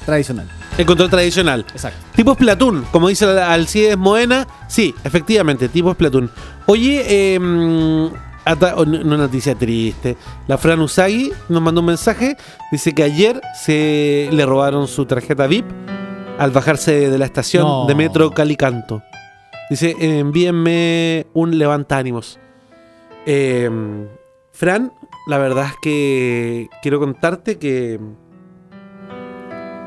tradicional. 0.05 0.49
El 0.79 0.87
control 0.87 1.11
tradicional. 1.11 1.67
Exacto. 1.73 1.99
Tipo 2.15 2.35
Splatoon, 2.35 2.87
como 2.93 3.09
dice 3.09 3.25
Al- 3.27 3.39
Alcides 3.39 3.99
Moena. 3.99 4.47
Sí, 4.69 4.95
efectivamente, 5.05 5.69
tipo 5.69 5.93
Splatoon. 5.93 6.31
Oye, 6.67 7.35
eh, 7.35 7.39
una 7.39 9.17
noticia 9.17 9.55
triste. 9.55 10.17
La 10.47 10.57
Fran 10.57 10.81
Usagi 10.81 11.31
nos 11.49 11.61
mandó 11.61 11.81
un 11.81 11.87
mensaje. 11.89 12.37
Dice 12.73 12.95
que 12.95 13.03
ayer 13.03 13.41
se 13.61 14.29
le 14.33 14.47
robaron 14.47 14.87
su 14.89 15.05
tarjeta 15.05 15.47
VIP 15.47 15.67
al 16.39 16.51
bajarse 16.53 17.11
de 17.11 17.19
la 17.19 17.25
estación 17.27 17.65
No. 17.65 17.87
de 17.87 17.95
Metro 17.95 18.31
Calicanto. 18.31 19.03
Dice, 19.69 19.95
envíenme 19.99 21.27
un 21.35 21.59
levanta 21.59 21.99
ánimos. 21.99 22.39
Eh, 23.27 23.69
Fran, 24.53 24.93
la 25.27 25.37
verdad 25.39 25.67
es 25.67 25.75
que 25.83 26.69
quiero 26.81 26.99
contarte 27.01 27.59
que 27.59 28.01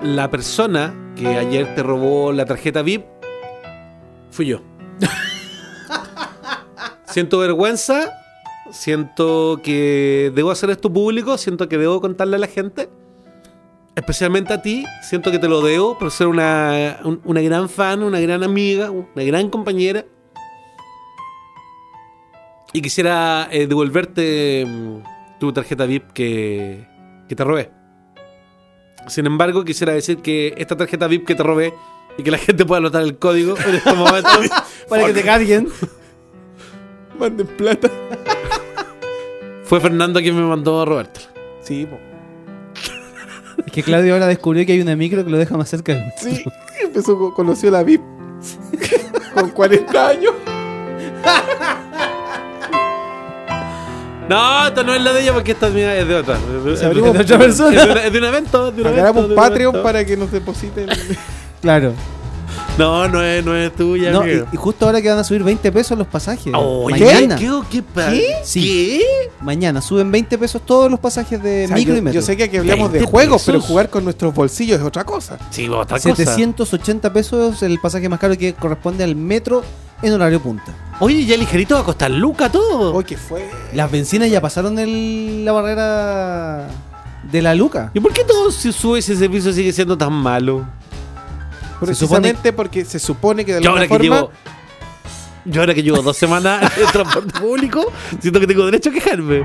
la 0.03 0.29
persona 0.29 0.93
que 1.15 1.27
ayer 1.27 1.75
te 1.75 1.84
robó 1.84 2.31
la 2.31 2.46
tarjeta 2.46 2.81
VIP 2.81 3.05
fui 4.31 4.48
yo. 4.48 4.62
siento 7.05 7.39
vergüenza, 7.39 8.12
siento 8.72 9.60
que 9.63 10.31
debo 10.34 10.51
hacer 10.51 10.70
esto 10.70 10.91
público, 10.91 11.38
siento 11.38 11.67
que 11.70 11.77
debo 11.77 12.01
contarle 12.01 12.38
a 12.38 12.39
la 12.39 12.48
gente, 12.48 12.89
especialmente 13.96 14.53
a 14.53 14.62
ti, 14.62 14.86
siento 15.03 15.31
que 15.31 15.39
te 15.39 15.50
lo 15.50 15.62
debo 15.62 15.98
por 15.98 16.12
ser 16.12 16.27
una, 16.27 17.00
un- 17.03 17.22
una 17.25 17.41
gran 17.41 17.70
fan, 17.70 18.03
una 18.03 18.20
gran 18.20 18.43
amiga, 18.43 18.89
una 18.91 19.24
gran 19.24 19.50
compañera. 19.50 20.05
Y 22.74 22.81
quisiera 22.81 23.50
eh, 23.51 23.67
devolverte 23.67 24.65
mm, 24.65 25.39
tu 25.39 25.51
tarjeta 25.51 25.86
VIP 25.86 26.12
que, 26.13 26.88
que 27.27 27.36
te 27.36 27.43
robé. 27.43 27.70
Sin 29.08 29.25
embargo, 29.25 29.63
quisiera 29.65 29.93
decir 29.93 30.17
que 30.17 30.53
esta 30.58 30.77
tarjeta 30.77 31.08
VIP 31.08 31.25
que 31.27 31.36
te 31.36 31.43
robé 31.43 31.74
y 32.17 32.24
que 32.24 32.31
la 32.31 32.38
gente 32.38 32.65
pueda 32.65 32.79
anotar 32.79 33.01
el 33.03 33.17
código 33.17 33.55
en 33.58 33.75
este 33.75 33.93
momento 33.93 34.29
Para 34.89 35.05
que 35.08 35.13
te 35.13 35.22
carguen. 35.24 35.67
Manden 37.17 37.48
plata. 37.48 37.89
fue 39.63 39.79
Fernando 39.79 40.20
quien 40.20 40.36
me 40.36 40.43
mandó 40.43 40.81
a 40.81 40.86
robártela. 40.86 41.27
Sí, 41.62 41.86
po. 41.86 41.98
Es 43.65 43.72
que 43.72 43.84
Claudio 43.84 44.13
ahora 44.13 44.27
descubrió 44.27 44.65
que 44.65 44.74
hay 44.74 44.81
una 44.81 44.96
micro 44.96 45.24
que 45.24 45.29
lo 45.29 45.38
deja 45.38 45.55
más 45.55 45.70
cerca 45.70 45.93
Sí. 46.20 46.43
Empezó, 46.84 47.17
con- 47.17 47.31
conoció 47.31 47.70
la 47.72 47.84
VIP. 47.84 48.01
Con 49.34 49.50
40 49.51 50.08
años. 50.10 50.34
No, 54.36 54.68
esta 54.68 54.84
no 54.84 54.94
es 54.94 55.02
la 55.02 55.14
de 55.14 55.22
ella 55.22 55.34
porque 55.34 55.52
esta 55.52 55.68
es 55.68 55.74
mía, 55.74 55.96
es 55.98 56.08
de 56.08 56.16
otra. 56.16 56.36
Es 56.38 56.80
de, 56.80 56.86
abrimos- 56.88 57.10
es 57.10 57.14
de 57.14 57.22
otra 57.22 57.38
persona. 57.46 57.76
Es 57.82 57.86
de, 57.86 57.92
una- 57.92 58.04
es 58.06 58.12
de 58.14 58.18
un 58.20 58.26
evento. 58.26 58.72
de 58.72 58.82
un 58.82 58.88
evento, 58.88 59.20
un 59.28 59.36
Patreon 59.36 59.70
evento. 59.76 59.84
para 59.84 60.06
que 60.06 60.18
nos 60.18 60.32
depositen. 60.32 60.88
Claro. 61.62 61.94
No, 62.78 63.08
no 63.08 63.22
es, 63.22 63.46
no 63.46 63.56
es 63.56 63.76
tuya, 63.76 64.12
No, 64.12 64.28
y, 64.28 64.44
justo 64.56 64.86
ahora 64.86 65.02
que 65.02 65.10
van 65.10 65.20
a 65.20 65.24
subir 65.24 65.44
20 65.44 65.72
pesos 65.72 65.98
los 65.98 66.08
pasajes. 66.08 66.52
Oye, 66.56 67.00
Mañana. 67.06 67.36
¿Qué? 67.36 67.52
¿Qué? 67.70 67.84
¿Qué? 67.94 68.36
Sí. 68.44 68.62
¿Qué? 68.64 69.30
Mañana 69.42 69.82
suben 69.82 70.10
20 70.12 70.38
pesos 70.38 70.62
todos 70.66 70.90
los 70.90 71.00
pasajes 71.00 71.42
de 71.44 71.66
O 71.66 71.68
sea, 71.68 71.76
micro 71.76 71.94
yo, 71.94 72.00
y 72.00 72.02
metro. 72.02 72.20
yo 72.20 72.26
sé 72.26 72.36
que 72.38 72.44
aquí 72.46 72.58
hablamos 72.58 72.92
de 72.92 73.00
20 73.00 73.12
juegos, 73.12 73.44
pero 73.46 73.62
jugar 73.62 73.90
con 73.90 74.04
nuestros 74.06 74.34
bolsillos 74.34 74.80
es 74.80 74.86
otra 74.86 75.04
cosa. 75.04 75.38
Sí, 75.52 75.68
otra 75.68 75.98
cosa. 75.98 76.16
780 76.16 77.14
pesos 77.14 77.62
el 77.62 77.78
pasaje 77.80 78.08
más 78.10 78.20
caro 78.20 78.36
que 78.38 78.54
corresponde 78.54 79.04
al 79.04 79.16
metro 79.16 79.64
en 80.03 80.13
horario 80.13 80.41
punta. 80.41 80.74
Oye, 81.00 81.25
ya 81.25 81.36
ligerito 81.38 81.75
va 81.75 81.81
a 81.81 81.84
costar 81.84 82.12
Luca 82.12 82.51
todo. 82.51 82.93
Oye, 82.93 83.05
¿qué 83.05 83.17
fue? 83.17 83.50
Las 83.74 83.89
bencinas 83.91 84.29
ya 84.29 84.39
pasaron 84.41 84.77
el- 84.79 85.43
la 85.46 85.51
barrera 85.51 86.67
de 87.31 87.41
la 87.41 87.55
Luca. 87.55 87.91
¿Y 87.93 88.00
por 88.00 88.13
qué 88.13 88.24
todo 88.24 88.51
si 88.51 88.72
sube 88.72 89.00
ese 89.00 89.15
servicio 89.15 89.51
sigue 89.53 89.72
siendo 89.74 89.98
tan 89.98 90.13
malo? 90.13 90.65
Precisamente 91.79 92.53
porque 92.53 92.86
se 92.86 93.00
supone 93.00 93.43
que 93.43 93.53
de 93.53 93.58
alguna 93.60 93.81
que 93.84 93.88
forma. 93.88 94.03
llevo. 94.03 94.31
Yo 95.43 95.62
ahora 95.62 95.74
que 95.74 95.81
llevo 95.81 96.03
dos 96.03 96.15
semanas 96.15 96.72
en 96.77 96.86
transporte 96.91 97.39
público, 97.39 97.91
siento 98.20 98.39
que 98.39 98.46
tengo 98.46 98.63
derecho 98.65 98.91
a 98.91 98.93
quejarme. 98.93 99.43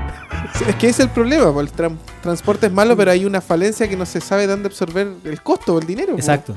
Es 0.67 0.75
que 0.75 0.87
ese 0.89 1.01
es 1.01 1.07
el 1.07 1.09
problema, 1.09 1.51
po, 1.51 1.61
el 1.61 1.71
tran- 1.71 1.97
transporte 2.21 2.67
es 2.67 2.71
malo, 2.71 2.95
pero 2.95 3.09
hay 3.09 3.25
una 3.25 3.41
falencia 3.41 3.89
que 3.89 3.97
no 3.97 4.05
se 4.05 4.21
sabe 4.21 4.45
dónde 4.45 4.67
absorber 4.67 5.07
el 5.23 5.41
costo 5.41 5.73
o 5.73 5.79
el 5.79 5.87
dinero. 5.87 6.13
po. 6.13 6.19
Exacto. 6.19 6.55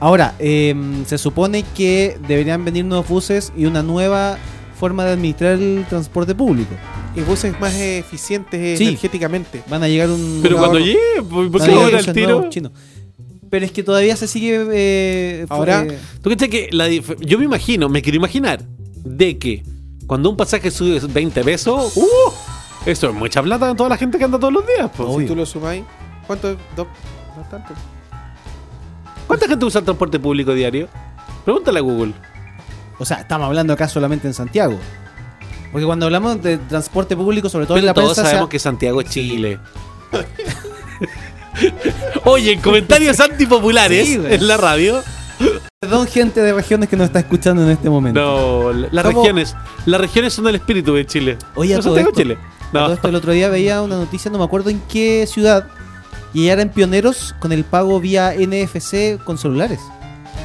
Ahora, 0.00 0.34
em, 0.38 1.04
se 1.06 1.18
supone 1.18 1.64
que 1.76 2.18
deberían 2.28 2.64
venir 2.64 2.84
nuevos 2.84 3.08
buses 3.08 3.52
y 3.56 3.64
una 3.66 3.82
nueva 3.82 4.38
forma 4.78 5.04
de 5.04 5.12
administrar 5.12 5.54
el 5.54 5.84
transporte 5.88 6.34
público. 6.36 6.70
Y 7.16 7.20
buses 7.22 7.58
más 7.60 7.74
eficientes 7.74 8.78
Sí. 8.78 8.84
energéticamente. 8.86 9.62
Van 9.68 9.82
a 9.82 9.88
llegar 9.88 10.08
un... 10.10 10.38
Pero 10.42 10.56
cuando 10.58 10.78
llegue, 10.78 10.98
¿por 11.28 11.50
por 11.50 11.60
van 11.60 11.68
qué 11.70 11.74
ahora 11.74 11.98
el 11.98 12.12
tiro? 12.12 12.48
Pero 13.50 13.64
es 13.64 13.72
que 13.72 13.82
todavía 13.82 14.14
se 14.14 14.28
sigue... 14.28 14.64
eh, 14.72 15.46
Ahora- 15.48 15.82
eh, 15.84 15.98
¿Tú 16.22 16.30
crees 16.30 16.48
que 16.50 16.68
la 16.70 16.86
dif- 16.88 17.16
yo 17.18 17.38
me 17.38 17.46
imagino, 17.46 17.88
me 17.88 18.02
quiero 18.02 18.16
imaginar, 18.16 18.62
de 19.04 19.36
que 19.38 19.64
cuando 20.06 20.30
un 20.30 20.36
pasaje 20.36 20.70
sube 20.70 21.00
20 21.00 21.42
pesos, 21.42 21.96
¡uh! 21.96 22.32
Eso 22.86 23.08
es 23.08 23.14
mucha 23.14 23.42
plata 23.42 23.68
en 23.70 23.76
toda 23.76 23.88
la 23.88 23.96
gente 23.96 24.16
que 24.18 24.24
anda 24.24 24.38
todos 24.38 24.52
los 24.52 24.64
días. 24.66 24.90
Obvio. 24.98 25.20
Si 25.20 25.26
tú 25.26 25.34
lo 25.34 25.44
sumáis, 25.46 25.82
¿cuánto 26.26 26.50
es? 26.52 26.56
Dos- 26.76 26.86
no 27.36 27.42
tanto. 27.50 27.74
¿Cuánta 29.28 29.46
gente 29.46 29.64
usa 29.64 29.78
el 29.78 29.84
transporte 29.84 30.18
público 30.18 30.52
diario? 30.54 30.88
Pregúntale 31.44 31.78
a 31.78 31.82
Google. 31.82 32.14
o 32.98 33.04
sea, 33.04 33.18
estamos 33.20 33.46
hablando 33.46 33.72
acá 33.72 33.86
solamente 33.88 34.26
en 34.26 34.34
Santiago. 34.34 34.76
Porque 35.70 35.86
cuando 35.86 36.06
hablamos 36.06 36.42
de 36.42 36.58
transporte 36.58 37.14
público, 37.14 37.48
sobre 37.48 37.66
todo 37.66 37.78
en 37.78 37.86
la 37.86 37.94
todos 37.94 38.14
prensa... 38.14 38.24
sabemos 38.30 38.48
que 38.48 38.58
Santiago 38.58 39.00
es 39.02 39.08
Chile. 39.10 39.60
Oye, 42.24 42.52
en 42.52 42.60
comentarios 42.60 43.18
antipopulares 43.20 44.06
Sí, 44.06 44.16
güey. 44.16 44.34
en 44.34 44.46
la 44.48 44.56
radio. 44.56 45.02
Perdón, 45.80 46.06
gente 46.06 46.40
de 46.40 46.52
regiones 46.52 46.88
que 46.88 46.96
nos 46.96 47.06
está 47.06 47.20
escuchando 47.20 47.62
en 47.62 47.70
este 47.70 47.88
momento. 47.90 48.20
No, 48.20 48.72
la- 48.72 48.88
las 48.90 49.04
¿Cómo? 49.04 49.20
regiones. 49.22 49.54
Las 49.86 50.00
regiones 50.00 50.32
son 50.32 50.46
el 50.48 50.56
espíritu 50.56 50.94
de 50.94 51.06
Chile. 51.06 51.38
Oye, 51.54 51.74
a 51.74 51.76
No 51.78 51.82
todo 51.82 51.98
esto- 51.98 52.12
Chile. 52.12 52.38
A 52.68 52.72
todo 52.72 52.88
No. 52.88 52.94
esto, 52.94 53.08
el 53.08 53.14
otro 53.14 53.32
día 53.32 53.48
veía 53.48 53.82
una 53.82 53.96
noticia, 53.96 54.30
no 54.30 54.38
me 54.38 54.44
acuerdo 54.44 54.70
en 54.70 54.80
qué 54.88 55.26
ciudad, 55.26 55.68
y 56.38 56.46
ya 56.46 56.52
eran 56.54 56.70
pioneros 56.70 57.34
con 57.40 57.52
el 57.52 57.64
pago 57.64 57.98
vía 58.00 58.34
NFC 58.38 59.18
con 59.24 59.38
celulares. 59.38 59.80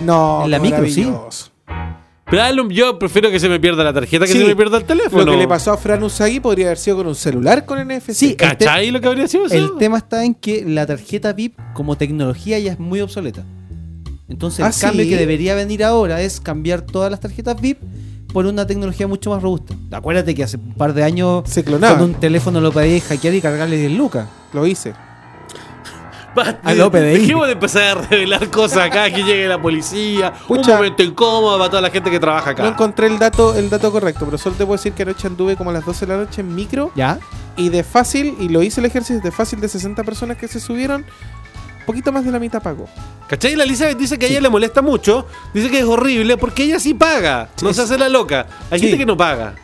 No, 0.01 0.41
En 0.45 0.51
la 0.51 0.59
micro, 0.59 0.85
sí. 0.89 1.07
Pero 2.29 2.69
yo 2.69 2.97
prefiero 2.97 3.29
que 3.29 3.39
se 3.39 3.47
me 3.47 3.59
pierda 3.59 3.83
la 3.83 3.93
tarjeta 3.93 4.25
que 4.25 4.31
Sí. 4.31 4.39
se 4.39 4.45
me 4.45 4.55
pierda 4.55 4.77
el 4.77 4.85
teléfono. 4.85 5.23
Lo 5.23 5.31
que 5.33 5.37
le 5.37 5.47
pasó 5.47 5.71
a 5.71 5.77
Fran 5.77 6.01
Usagi 6.03 6.39
podría 6.39 6.65
haber 6.67 6.77
sido 6.79 6.97
con 6.97 7.07
un 7.07 7.15
celular 7.15 7.65
con 7.65 7.77
NFC. 7.79 8.13
Sí, 8.15 8.35
¿Cachai 8.35 8.89
lo 8.89 8.99
que 9.01 9.07
habría 9.07 9.27
sido 9.27 9.45
eso? 9.45 9.53
el 9.55 9.77
tema 9.77 9.99
está 9.99 10.23
en 10.25 10.33
que 10.33 10.63
la 10.65 10.85
tarjeta 10.87 11.31
VIP 11.33 11.59
como 11.73 11.95
tecnología 11.95 12.57
ya 12.57 12.71
es 12.71 12.79
muy 12.79 13.01
obsoleta. 13.01 13.43
Entonces 14.29 14.65
¿Ah, 14.65 14.69
el 14.69 14.81
cambio 14.81 15.03
sí? 15.03 15.09
que 15.11 15.17
debería 15.17 15.53
venir 15.53 15.83
ahora 15.83 16.21
es 16.21 16.39
cambiar 16.39 16.81
todas 16.81 17.11
las 17.11 17.19
tarjetas 17.19 17.59
VIP 17.61 17.79
por 18.31 18.47
una 18.47 18.65
tecnología 18.65 19.05
mucho 19.05 19.29
más 19.29 19.43
robusta. 19.43 19.75
Acuérdate 19.91 20.33
que 20.33 20.43
hace 20.43 20.57
un 20.57 20.73
par 20.73 20.93
de 20.95 21.03
años 21.03 21.43
Se 21.47 21.63
clonaba. 21.63 21.99
con 21.99 22.09
un 22.09 22.15
teléfono 22.15 22.59
lo 22.61 22.71
podías 22.71 23.03
hackear 23.03 23.35
y 23.35 23.41
cargarle 23.41 23.77
10 23.77 23.91
lucas. 23.91 24.27
Lo 24.53 24.65
hice. 24.65 24.93
Basta. 26.35 26.73
Dejemos 26.73 27.45
de 27.47 27.53
empezar 27.53 27.97
a 27.97 28.01
revelar 28.01 28.49
cosas 28.49 28.79
acá, 28.79 29.09
que 29.11 29.23
llegue 29.23 29.47
la 29.47 29.61
policía. 29.61 30.33
Pucha. 30.47 30.71
un 30.71 30.77
momento 30.77 31.03
incómodo 31.03 31.57
para 31.57 31.69
toda 31.69 31.81
la 31.81 31.89
gente 31.89 32.09
que 32.09 32.19
trabaja 32.19 32.51
acá. 32.51 32.63
No 32.63 32.69
encontré 32.69 33.07
el 33.07 33.19
dato, 33.19 33.55
el 33.55 33.69
dato 33.69 33.91
correcto, 33.91 34.25
pero 34.25 34.37
solo 34.37 34.55
te 34.55 34.65
puedo 34.65 34.77
decir 34.77 34.93
que 34.93 35.03
anoche 35.03 35.27
anduve 35.27 35.55
como 35.55 35.69
a 35.69 35.73
las 35.73 35.85
12 35.85 36.05
de 36.05 36.13
la 36.13 36.19
noche 36.23 36.41
en 36.41 36.53
micro 36.55 36.91
¿Ya? 36.95 37.19
y 37.55 37.69
de 37.69 37.83
fácil, 37.83 38.35
y 38.39 38.49
lo 38.49 38.63
hice 38.63 38.79
el 38.81 38.85
ejercicio, 38.85 39.21
de 39.21 39.31
fácil 39.31 39.61
de 39.61 39.67
60 39.69 40.03
personas 40.03 40.37
que 40.37 40.47
se 40.47 40.59
subieron, 40.59 41.05
poquito 41.85 42.11
más 42.11 42.25
de 42.25 42.31
la 42.31 42.39
mitad 42.39 42.61
pagó. 42.61 42.87
¿Cachai? 43.27 43.55
La 43.55 43.63
Elizabeth 43.63 43.97
dice 43.97 44.17
que 44.17 44.25
a 44.25 44.29
ella 44.29 44.41
le 44.41 44.49
molesta 44.49 44.81
mucho. 44.81 45.25
Dice 45.53 45.69
que 45.69 45.79
es 45.79 45.85
horrible 45.85 46.37
porque 46.37 46.63
ella 46.63 46.79
sí 46.79 46.93
paga. 46.93 47.49
No 47.61 47.73
se 47.73 47.81
hace 47.81 47.97
la 47.97 48.09
loca. 48.09 48.47
Hay 48.71 48.79
Sí. 48.79 48.85
gente 48.85 48.99
que 48.99 49.05
no 49.05 49.17
paga. 49.17 49.55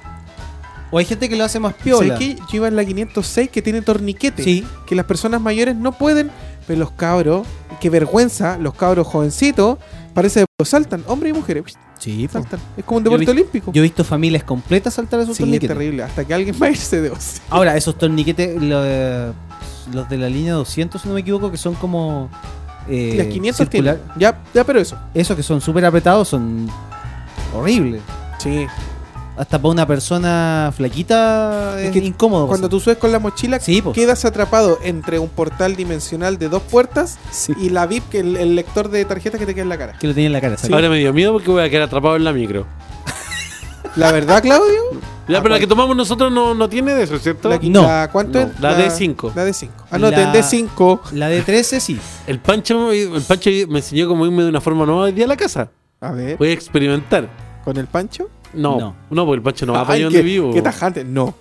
O 0.91 0.97
hay 0.97 1.05
gente 1.05 1.29
que 1.29 1.35
lo 1.35 1.43
hace 1.43 1.59
más 1.59 1.75
piola. 1.75 2.15
¿Sabes 2.15 2.19
qué? 2.19 2.35
Yo 2.35 2.55
iba 2.57 2.67
en 2.67 2.75
la 2.75 2.83
506 2.83 3.49
que 3.49 3.61
tiene 3.61 3.81
torniquete. 3.83 4.43
Sí. 4.43 4.65
Que 4.87 4.95
las 4.95 5.05
personas 5.05 5.39
mayores 5.39 5.75
no 5.75 5.91
pueden, 5.91 6.31
pero 6.69 6.79
los 6.81 6.91
cabros, 6.91 7.47
qué 7.79 7.89
vergüenza, 7.89 8.59
los 8.59 8.75
cabros 8.75 9.07
jovencitos, 9.07 9.79
parece 10.13 10.45
que 10.55 10.65
saltan, 10.65 11.03
hombres 11.07 11.31
y 11.33 11.33
mujeres. 11.35 11.63
Sí. 11.97 12.29
Saltan. 12.31 12.59
Es 12.77 12.85
como 12.85 12.99
un 12.99 13.05
Yo 13.05 13.09
deporte 13.09 13.31
olímpico. 13.31 13.71
Yo 13.73 13.79
he 13.79 13.83
visto 13.83 14.03
familias 14.03 14.43
completas 14.43 14.93
saltar 14.93 15.19
esos 15.19 15.35
sí, 15.35 15.41
es 15.41 15.47
torniquetes. 15.47 15.75
terrible. 15.75 16.03
Hasta 16.03 16.23
que 16.25 16.33
alguien 16.35 16.55
va 16.61 16.67
a 16.67 16.69
irse 16.69 17.01
de 17.01 17.09
os. 17.09 17.41
Ahora, 17.49 17.75
esos 17.75 17.97
torniquetes, 17.97 18.61
los 18.61 20.07
de 20.09 20.17
la 20.17 20.29
línea 20.29 20.53
200, 20.53 21.01
si 21.01 21.07
no 21.07 21.15
me 21.15 21.21
equivoco, 21.21 21.49
que 21.49 21.57
son 21.57 21.73
como. 21.73 22.29
eh, 22.87 23.15
Las 23.17 23.27
500 23.27 23.67
circular- 23.67 23.95
tienen. 23.97 24.19
Ya, 24.19 24.39
ya, 24.53 24.63
pero 24.63 24.79
eso. 24.79 24.95
Esos 25.15 25.35
que 25.35 25.41
son 25.41 25.59
súper 25.59 25.83
apretados 25.85 26.27
son 26.27 26.69
horribles. 27.55 28.01
Sí. 28.37 28.67
Hasta 29.39 29.57
para 29.57 29.71
una 29.71 29.87
persona 29.87 30.69
flaquita 30.75 31.81
es, 31.81 31.91
que 31.91 31.99
incómodo. 31.99 32.45
Cuando 32.47 32.67
tú 32.67 32.79
subes 32.81 32.97
con 32.97 33.09
la 33.13 33.19
mochila, 33.19 33.57
Sí, 33.61 33.81
quedas 33.93 34.25
atrapado 34.25 34.79
entre 34.83 35.17
un 35.17 35.29
portal 35.29 35.77
dimensional 35.77 36.37
de 36.37 36.49
dos 36.49 36.61
puertas 36.63 37.17
Sí. 37.31 37.53
y 37.57 37.69
la 37.69 37.87
VIP, 37.87 38.09
que 38.09 38.19
el, 38.19 38.35
el 38.35 38.55
lector 38.55 38.89
de 38.89 39.05
tarjeta 39.05 39.37
que 39.37 39.45
te 39.45 39.53
queda 39.55 39.63
en 39.63 39.69
la 39.69 39.77
cara. 39.77 39.93
Que 39.97 40.07
lo 40.07 40.13
tenía 40.13 40.27
en 40.27 40.33
la 40.33 40.41
cara. 40.41 40.57
¿sabes? 40.57 40.73
Ahora 40.73 40.89
me 40.89 40.97
dio 40.97 41.13
miedo 41.13 41.31
porque 41.31 41.49
voy 41.51 41.63
a 41.63 41.69
quedar 41.69 41.83
atrapado 41.83 42.17
en 42.17 42.25
la 42.25 42.33
micro. 42.33 42.65
La 43.95 44.11
verdad, 44.11 44.41
Claudio. 44.41 44.81
Ya, 45.27 45.37
Ah, 45.37 45.41
pero 45.41 45.41
la 45.41 45.49
¿cuál? 45.51 45.59
que 45.61 45.67
tomamos 45.67 45.95
nosotros 45.95 46.31
no, 46.31 46.53
no 46.53 46.67
tiene 46.67 46.93
de 46.93 47.03
eso, 47.03 47.17
¿cierto? 47.17 47.49
La, 47.49 47.59
No. 47.63 47.83
la- 47.83 48.09
¿Cuánto 48.11 48.39
No, 48.41 48.47
es? 48.47 48.59
la 48.59 48.77
D5. 48.77 49.31
La 49.35 49.45
D5. 49.45 49.69
Anoten, 49.91 50.19
La- 50.19 50.33
D5. 50.33 50.99
La 51.13 51.27
de 51.29 51.41
13 51.43 51.79
sí. 51.79 51.97
El 52.27 52.39
Pancho, 52.39 52.91
el 52.91 53.21
Pancho 53.27 53.49
me 53.69 53.79
enseñó 53.79 54.07
cómo 54.09 54.25
irme 54.25 54.43
de 54.43 54.49
una 54.49 54.59
forma 54.59 54.85
nueva 54.85 55.03
hoy 55.03 55.11
día 55.13 55.25
a 55.25 55.27
la 55.29 55.37
casa. 55.37 55.69
A 56.01 56.11
ver, 56.11 56.37
Voy 56.37 56.49
a 56.49 56.53
experimentar. 56.53 57.29
¿con 57.63 57.77
el 57.77 57.87
Pancho? 57.87 58.29
No, 58.53 58.79
No. 58.79 58.95
no, 59.09 59.25
porque 59.25 59.37
el 59.37 59.41
Pancho 59.43 59.65
no 59.65 59.73
va 59.73 59.83
para 59.83 59.93
allá 59.95 60.05
donde 60.05 60.21
vivo. 60.21 60.53
qué 60.53 60.61
tajante. 60.61 61.03
No. 61.03 61.33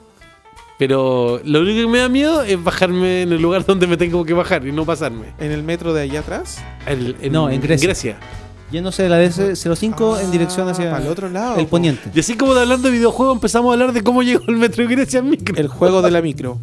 Pero 0.79 1.41
lo 1.45 1.61
único 1.61 1.81
que 1.81 1.87
me 1.89 1.99
da 1.99 2.09
miedo 2.09 2.43
es 2.43 2.63
bajarme 2.63 3.23
en 3.23 3.33
el 3.33 3.43
lugar 3.43 3.65
donde 3.67 3.87
me 3.87 3.97
tengo 3.97 4.25
que 4.25 4.33
bajar 4.33 4.67
y 4.67 4.73
no 4.73 4.85
pasarme. 4.85 5.27
¿En 5.41 5.51
el 5.51 5.63
metro 5.63 5.93
de 5.93 6.03
allá 6.03 6.21
atrás? 6.21 6.59
El- 6.87 7.17
No, 7.33 7.51
en 7.51 7.61
Grecia. 7.61 8.17
Yéndose 8.71 9.03
de 9.03 9.09
la 9.09 9.19
DC05 9.23 10.21
en 10.21 10.31
dirección 10.31 10.69
hacia 10.69 10.97
el 10.99 11.07
otro 11.07 11.31
lado. 11.31 11.57
el 11.57 11.65
po. 11.65 11.71
poniente. 11.71 12.11
Y 12.15 12.21
así 12.21 12.37
como 12.37 12.55
de 12.55 12.61
hablando 12.61 12.89
de 12.89 12.93
videojuegos 12.93 13.35
empezamos 13.37 13.71
a 13.71 13.73
hablar 13.73 13.93
de 13.95 14.03
cómo 14.03 14.23
llegó 14.23 14.45
el 14.47 14.57
metro 14.57 14.87
de 14.87 14.95
Grecia 14.95 15.21
en 15.21 15.31
micro. 15.31 15.57
El 15.57 15.69
juego 15.69 16.03
de 16.03 16.11
la 16.11 16.21
micro. 16.21 16.59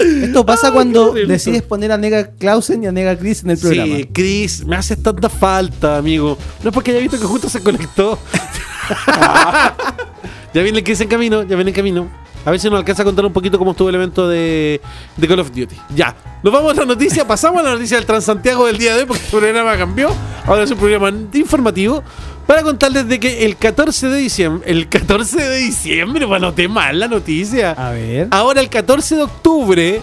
Esto 0.00 0.44
pasa 0.44 0.68
Ah, 0.68 0.72
cuando 0.72 1.12
decides 1.14 1.62
poner 1.62 1.92
a 1.92 1.96
Nega 1.96 2.32
Clausen 2.32 2.82
y 2.82 2.86
a 2.88 2.92
Nega 2.92 3.16
Chris 3.16 3.44
en 3.44 3.50
el 3.50 3.58
programa. 3.58 3.96
Sí, 3.96 4.08
Chris, 4.12 4.66
me 4.66 4.74
haces 4.74 5.00
tanta 5.00 5.28
falta, 5.28 5.96
amigo. 5.96 6.36
No 6.64 6.70
es 6.70 6.74
porque 6.74 6.90
haya 6.90 6.98
visto 7.00 7.18
que 7.20 7.24
justo 7.24 7.48
se 7.48 7.62
conectó. 7.62 8.18
ya 10.54 10.62
viene 10.62 10.78
el 10.78 10.84
Chris 10.84 11.00
en 11.00 11.08
camino, 11.08 11.42
ya 11.42 11.56
viene 11.56 11.70
en 11.70 11.74
camino. 11.74 12.08
A 12.44 12.50
ver 12.50 12.60
si 12.60 12.68
nos 12.68 12.78
alcanza 12.78 13.02
a 13.02 13.04
contar 13.06 13.24
un 13.24 13.32
poquito 13.32 13.58
cómo 13.58 13.70
estuvo 13.70 13.88
el 13.88 13.94
evento 13.94 14.28
de, 14.28 14.80
de 15.16 15.28
Call 15.28 15.40
of 15.40 15.48
Duty. 15.48 15.76
Ya, 15.94 16.14
nos 16.42 16.52
vamos 16.52 16.76
a 16.76 16.80
la 16.80 16.86
noticia, 16.86 17.26
pasamos 17.26 17.60
a 17.60 17.62
la 17.64 17.70
noticia 17.72 17.96
del 17.96 18.04
Transantiago 18.04 18.66
del 18.66 18.76
día 18.76 18.94
de 18.94 19.00
hoy 19.00 19.06
porque 19.06 19.24
el 19.24 19.30
programa 19.30 19.76
cambió. 19.78 20.10
Ahora 20.44 20.64
es 20.64 20.70
un 20.70 20.76
programa 20.76 21.10
informativo 21.32 22.02
para 22.46 22.62
contarles 22.62 23.08
de 23.08 23.18
que 23.18 23.46
el 23.46 23.56
14 23.56 24.08
de 24.08 24.16
diciembre, 24.18 24.70
el 24.70 24.88
14 24.90 25.48
de 25.48 25.56
diciembre, 25.56 26.26
bueno, 26.26 26.52
te 26.52 26.68
mal 26.68 26.98
la 26.98 27.08
noticia. 27.08 27.70
A 27.72 27.90
ver. 27.92 28.28
Ahora 28.30 28.60
el 28.60 28.68
14 28.68 29.16
de 29.16 29.22
octubre 29.22 30.02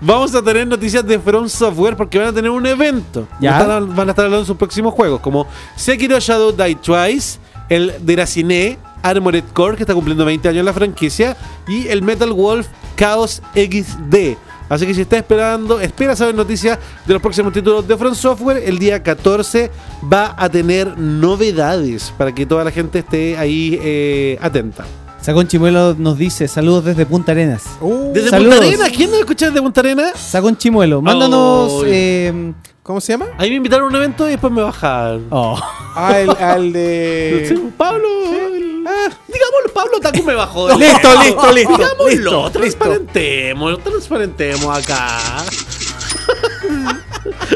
vamos 0.00 0.34
a 0.34 0.42
tener 0.42 0.66
noticias 0.66 1.04
de 1.04 1.18
From 1.18 1.48
Software 1.48 1.96
porque 1.96 2.18
van 2.18 2.28
a 2.28 2.32
tener 2.32 2.50
un 2.50 2.66
evento. 2.66 3.26
Ya. 3.40 3.62
Van 3.64 4.08
a 4.08 4.10
estar 4.12 4.24
hablando 4.26 4.40
de 4.40 4.46
sus 4.46 4.56
próximos 4.56 4.94
juegos 4.94 5.20
como 5.20 5.46
Sekiro 5.74 6.18
Shadow 6.20 6.52
Die 6.52 6.76
Twice, 6.76 7.40
el 7.70 7.94
Deracine 8.02 8.78
Armored 9.02 9.44
Core 9.54 9.76
que 9.76 9.84
está 9.84 9.94
cumpliendo 9.94 10.26
20 10.26 10.48
años 10.48 10.60
en 10.60 10.66
la 10.66 10.74
franquicia 10.74 11.36
y 11.66 11.88
el 11.88 12.02
Metal 12.02 12.32
Wolf 12.32 12.66
Chaos 12.96 13.40
XD. 13.54 14.36
Así 14.68 14.86
que 14.86 14.94
si 14.94 15.00
está 15.00 15.16
esperando, 15.16 15.80
espera 15.80 16.14
saber 16.14 16.34
noticias 16.34 16.78
de 17.04 17.12
los 17.12 17.20
próximos 17.20 17.52
títulos 17.52 17.88
de 17.88 17.96
From 17.96 18.14
Software, 18.14 18.62
el 18.64 18.78
día 18.78 19.02
14 19.02 19.68
va 20.12 20.34
a 20.38 20.48
tener 20.48 20.96
novedades 20.96 22.12
para 22.16 22.32
que 22.32 22.46
toda 22.46 22.62
la 22.62 22.70
gente 22.70 23.00
esté 23.00 23.36
ahí 23.36 23.78
eh, 23.82 24.38
atenta. 24.40 24.84
Sacón 25.20 25.48
Chimuelo 25.48 25.94
nos 25.98 26.16
dice 26.16 26.46
saludos 26.46 26.84
desde 26.84 27.04
Punta 27.04 27.32
Arenas. 27.32 27.64
Uh, 27.80 28.12
Desde 28.12 28.30
Saludos. 28.30 28.54
Punta 28.54 28.68
Arenas, 28.68 28.90
¿quién 28.90 29.10
nos 29.10 29.20
escucha 29.20 29.46
desde 29.46 29.60
Punta 29.60 29.80
Arenas? 29.80 30.18
Sacón 30.18 30.56
Chimuelo, 30.56 31.02
mándanos. 31.02 31.72
Oh, 31.72 31.82
eh, 31.84 32.52
¿Cómo 32.90 33.00
se 33.00 33.12
llama? 33.12 33.26
Ahí 33.38 33.50
me 33.50 33.56
invitaron 33.56 33.84
a 33.84 33.88
un 33.88 33.94
evento 33.94 34.26
y 34.26 34.32
después 34.32 34.52
me 34.52 34.62
bajaron. 34.62 35.28
oh. 35.30 35.60
Ah, 35.94 36.18
el, 36.18 36.30
al 36.30 36.72
de. 36.72 37.46
Sí, 37.48 37.54
Pablo. 37.76 38.08
el- 38.32 38.84
ah, 38.84 39.08
digámoslo, 39.28 39.72
Pablo 39.72 40.00
Taco 40.00 40.22
me 40.24 40.34
bajó. 40.34 40.68
Listo, 40.78 41.22
listo, 41.22 41.52
listo, 41.52 41.76
Digámoslo, 41.76 42.08
listo, 42.08 42.50
transparentemos, 42.50 43.84
transparentemos 43.84 44.76
acá. 44.78 45.18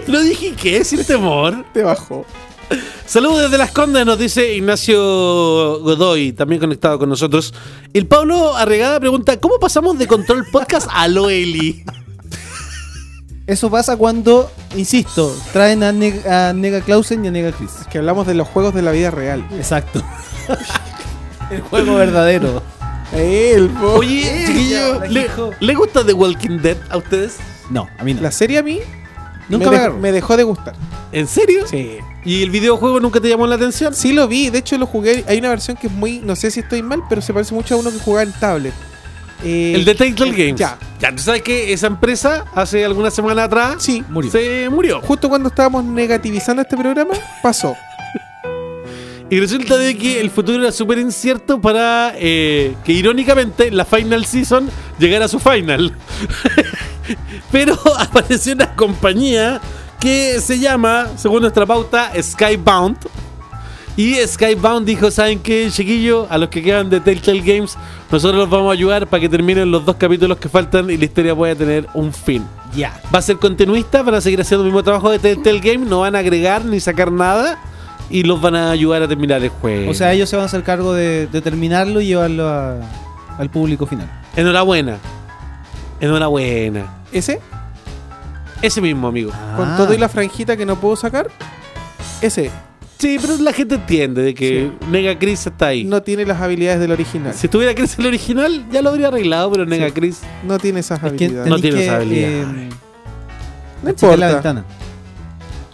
Lo 0.07 0.21
dije 0.21 0.53
que 0.55 0.85
sin 0.85 1.05
temor. 1.05 1.65
Te 1.73 1.83
bajó. 1.83 2.25
Saludos 3.07 3.43
desde 3.43 3.59
Las 3.59 3.73
Condes, 3.73 4.07
nos 4.07 4.19
dice 4.19 4.55
Ignacio 4.55 5.81
Godoy, 5.81 6.33
también 6.33 6.61
conectado 6.61 6.97
con 6.99 7.09
nosotros. 7.09 7.53
El 7.93 8.07
Pablo 8.07 8.55
Arregada 8.55 9.01
pregunta: 9.01 9.41
¿Cómo 9.41 9.59
pasamos 9.59 9.99
de 9.99 10.07
Control 10.07 10.47
Podcast 10.53 10.89
a 10.93 11.09
Loeli? 11.09 11.85
Eso 13.47 13.71
pasa 13.71 13.97
cuando, 13.97 14.51
insisto, 14.75 15.37
traen 15.53 15.83
a, 15.83 15.89
a 15.89 16.53
Nega 16.55 16.81
Clausen 16.81 17.25
y 17.25 17.29
a 17.29 17.31
Nega 17.31 17.53
Chris. 17.53 17.73
Que 17.91 17.99
hablamos 17.99 18.27
de 18.27 18.35
los 18.35 18.49
juegos 18.49 18.75
de 18.75 18.81
la 18.81 18.91
vida 18.91 19.11
real. 19.11 19.47
Exacto. 19.53 20.03
El 21.51 21.61
juego 21.61 21.97
verdadero. 21.97 22.63
El 23.13 23.71
Oye, 23.83 24.45
chiquillo, 24.47 25.05
¿le. 25.05 25.29
¿le 25.61 25.75
gusta 25.75 26.05
The 26.05 26.15
Walking 26.15 26.59
Dead 26.63 26.79
a 26.89 26.97
ustedes? 26.97 27.37
No, 27.71 27.87
a 27.99 28.05
mí 28.05 28.15
no. 28.15 28.23
La 28.23 28.31
serie 28.31 28.59
a 28.59 28.63
mí 28.63 28.81
Nunca 29.49 29.71
me, 29.71 29.91
me 29.91 30.13
dejó 30.13 30.37
de 30.37 30.43
gustar. 30.43 30.75
¿En 31.13 31.27
serio? 31.27 31.67
Sí. 31.67 31.99
¿Y 32.25 32.43
el 32.43 32.51
videojuego 32.51 32.99
nunca 32.99 33.21
te 33.21 33.29
llamó 33.29 33.47
la 33.47 33.57
atención? 33.57 33.95
Sí 33.95 34.13
lo 34.13 34.27
vi, 34.27 34.49
de 34.51 34.59
hecho 34.59 34.79
lo 34.79 34.87
jugué. 34.87 35.25
Hay 35.29 35.39
una 35.39 35.51
versión 35.51 35.77
que 35.77 35.89
es 35.89 35.93
muy, 35.93 36.21
no 36.21 36.35
sé 36.35 36.51
si 36.51 36.61
estoy 36.61 36.83
mal, 36.83 37.03
pero 37.09 37.21
se 37.21 37.33
parece 37.33 37.55
mucho 37.55 37.75
a 37.75 37.79
uno 37.79 37.91
que 37.91 37.99
jugaba 37.99 38.23
en 38.23 38.33
tablet. 38.33 38.75
Eh, 39.43 39.73
El 39.75 39.85
de 39.85 39.95
Telltale 39.95 40.31
el- 40.31 40.37
Games. 40.37 40.61
Ya. 40.61 40.79
Ya, 41.01 41.11
tú 41.15 41.23
sabes 41.23 41.43
que 41.43 41.73
esa 41.73 41.87
empresa 41.89 42.45
hace 42.55 42.85
algunas 42.85 43.13
semanas 43.13 43.47
atrás 43.47 43.77
Sí, 43.79 44.03
Murió. 44.09 44.31
se 44.31 44.69
murió. 44.71 45.01
justo 45.03 45.29
cuando 45.29 45.49
estábamos 45.49 45.85
negativizando 45.85 46.63
este 46.63 46.77
programa, 46.77 47.15
pasó. 47.43 47.77
Y 49.31 49.41
resulta 49.41 49.77
de 49.79 49.97
que 49.97 50.21
el 50.21 50.31
futuro 50.31 50.63
era 50.63 50.71
súper 50.71 50.99
incierto 50.99 51.59
para 51.61 52.13
eh, 52.17 52.75
que 52.85 52.93
irónicamente 52.93 53.71
la 53.71 53.85
Final 53.87 54.27
Season 54.27 54.69
llegara 54.99 55.25
a 55.25 55.29
su 55.29 55.41
final. 55.41 55.93
Pero 57.51 57.75
apareció 57.99 58.53
una 58.53 58.75
compañía 58.77 59.61
que 59.99 60.41
se 60.41 60.59
llama, 60.59 61.09
según 61.17 61.41
nuestra 61.41 61.65
pauta, 61.67 62.13
Skybound. 62.21 62.97
Y 63.97 64.15
Skybound 64.27 64.85
dijo, 64.87 65.09
¿saben 65.13 65.39
qué, 65.39 65.69
chiquillo? 65.71 66.27
A 66.29 66.37
los 66.37 66.49
que 66.49 66.61
quedan 66.63 66.91
de 66.91 66.99
Telltale 67.01 67.41
Games, 67.41 67.77
nosotros 68.11 68.37
los 68.41 68.51
vamos 68.51 68.71
a 68.71 68.73
ayudar 68.73 69.07
para 69.07 69.21
que 69.21 69.29
terminen 69.29 69.71
los 69.71 69.85
dos 69.85 69.95
capítulos 69.97 70.37
que 70.39 70.49
faltan 70.49 70.91
y 70.91 70.97
la 70.97 71.05
historia 71.05 71.35
pueda 71.37 71.55
tener 71.55 71.87
un 71.95 72.13
fin. 72.13 72.45
Ya. 72.75 73.01
Va 73.15 73.21
a 73.21 73.23
ser 73.23 73.37
continuista, 73.37 74.03
van 74.03 74.17
a 74.17 74.21
seguir 74.21 74.41
haciendo 74.41 74.65
el 74.65 74.71
mismo 74.73 74.83
trabajo 74.83 75.11
de 75.11 75.21
Telltale 75.21 75.61
Game, 75.61 75.87
no 75.87 76.01
van 76.01 76.17
a 76.17 76.19
agregar 76.19 76.65
ni 76.65 76.81
sacar 76.81 77.13
nada 77.13 77.57
y 78.11 78.25
los 78.25 78.41
van 78.41 78.57
a 78.57 78.71
ayudar 78.73 79.03
a 79.03 79.07
terminar 79.09 79.41
el 79.45 79.51
juego. 79.51 79.89
O 79.93 79.95
sea, 79.95 80.13
ellos 80.13 80.29
se 80.29 80.35
van 80.35 80.43
a 80.43 80.47
hacer 80.47 80.65
cargo 80.65 80.93
de, 80.93 81.29
de 81.29 81.41
terminarlo 81.41 82.01
y 82.01 82.07
llevarlo 82.07 82.49
a- 82.49 82.79
al 83.39 83.49
público 83.49 83.87
final. 83.87 84.11
enhorabuena. 84.35 84.99
Enhorabuena. 86.01 86.87
Ese, 87.13 87.41
Ese 88.61 88.81
mismo, 88.81 89.07
amigo. 89.07 89.31
con 89.57 89.69
Ah. 89.69 89.75
todo 89.77 89.95
y 89.95 89.99
la 89.99 90.09
franjita 90.09 90.57
que 90.57 90.67
no 90.67 90.77
puedo 90.77 90.97
sacar, 90.97 91.29
ese 92.21 92.51
Sí, 92.99 93.19
pero 93.21 93.37
la 93.39 93.53
gente 93.53 93.75
entiende 93.75 94.23
de 94.23 94.35
que 94.35 94.71
Nega 94.91 95.19
Chris 95.19 95.47
está 95.47 95.67
ahí. 95.69 95.85
no 95.85 96.03
tiene 96.03 96.25
las 96.25 96.41
habilidades 96.41 96.81
del 96.81 96.93
original. 96.93 97.35
Si 97.35 97.49
tuviera 97.49 97.75
Chris 97.75 97.99
el 97.99 98.07
original, 98.07 98.65
ya 98.71 98.81
lo 98.83 98.91
habría 98.91 99.09
arreglado, 99.09 99.51
pero 99.51 99.67
Nega 99.67 99.91
Chris. 99.91 100.21
No 100.47 100.59
tiene 100.59 100.81
esas 100.81 101.03
Es 101.03 101.13
que 101.13 101.25
habilidades. 101.25 101.51
No 101.51 101.59
tiene 101.59 101.77
que, 101.79 101.85
esa 101.85 101.97
habilidad. 101.97 102.47
no 103.83 103.91
achicar 103.91 104.19
la 104.19 104.27
importa. 104.31 104.33
ventana. 104.35 104.65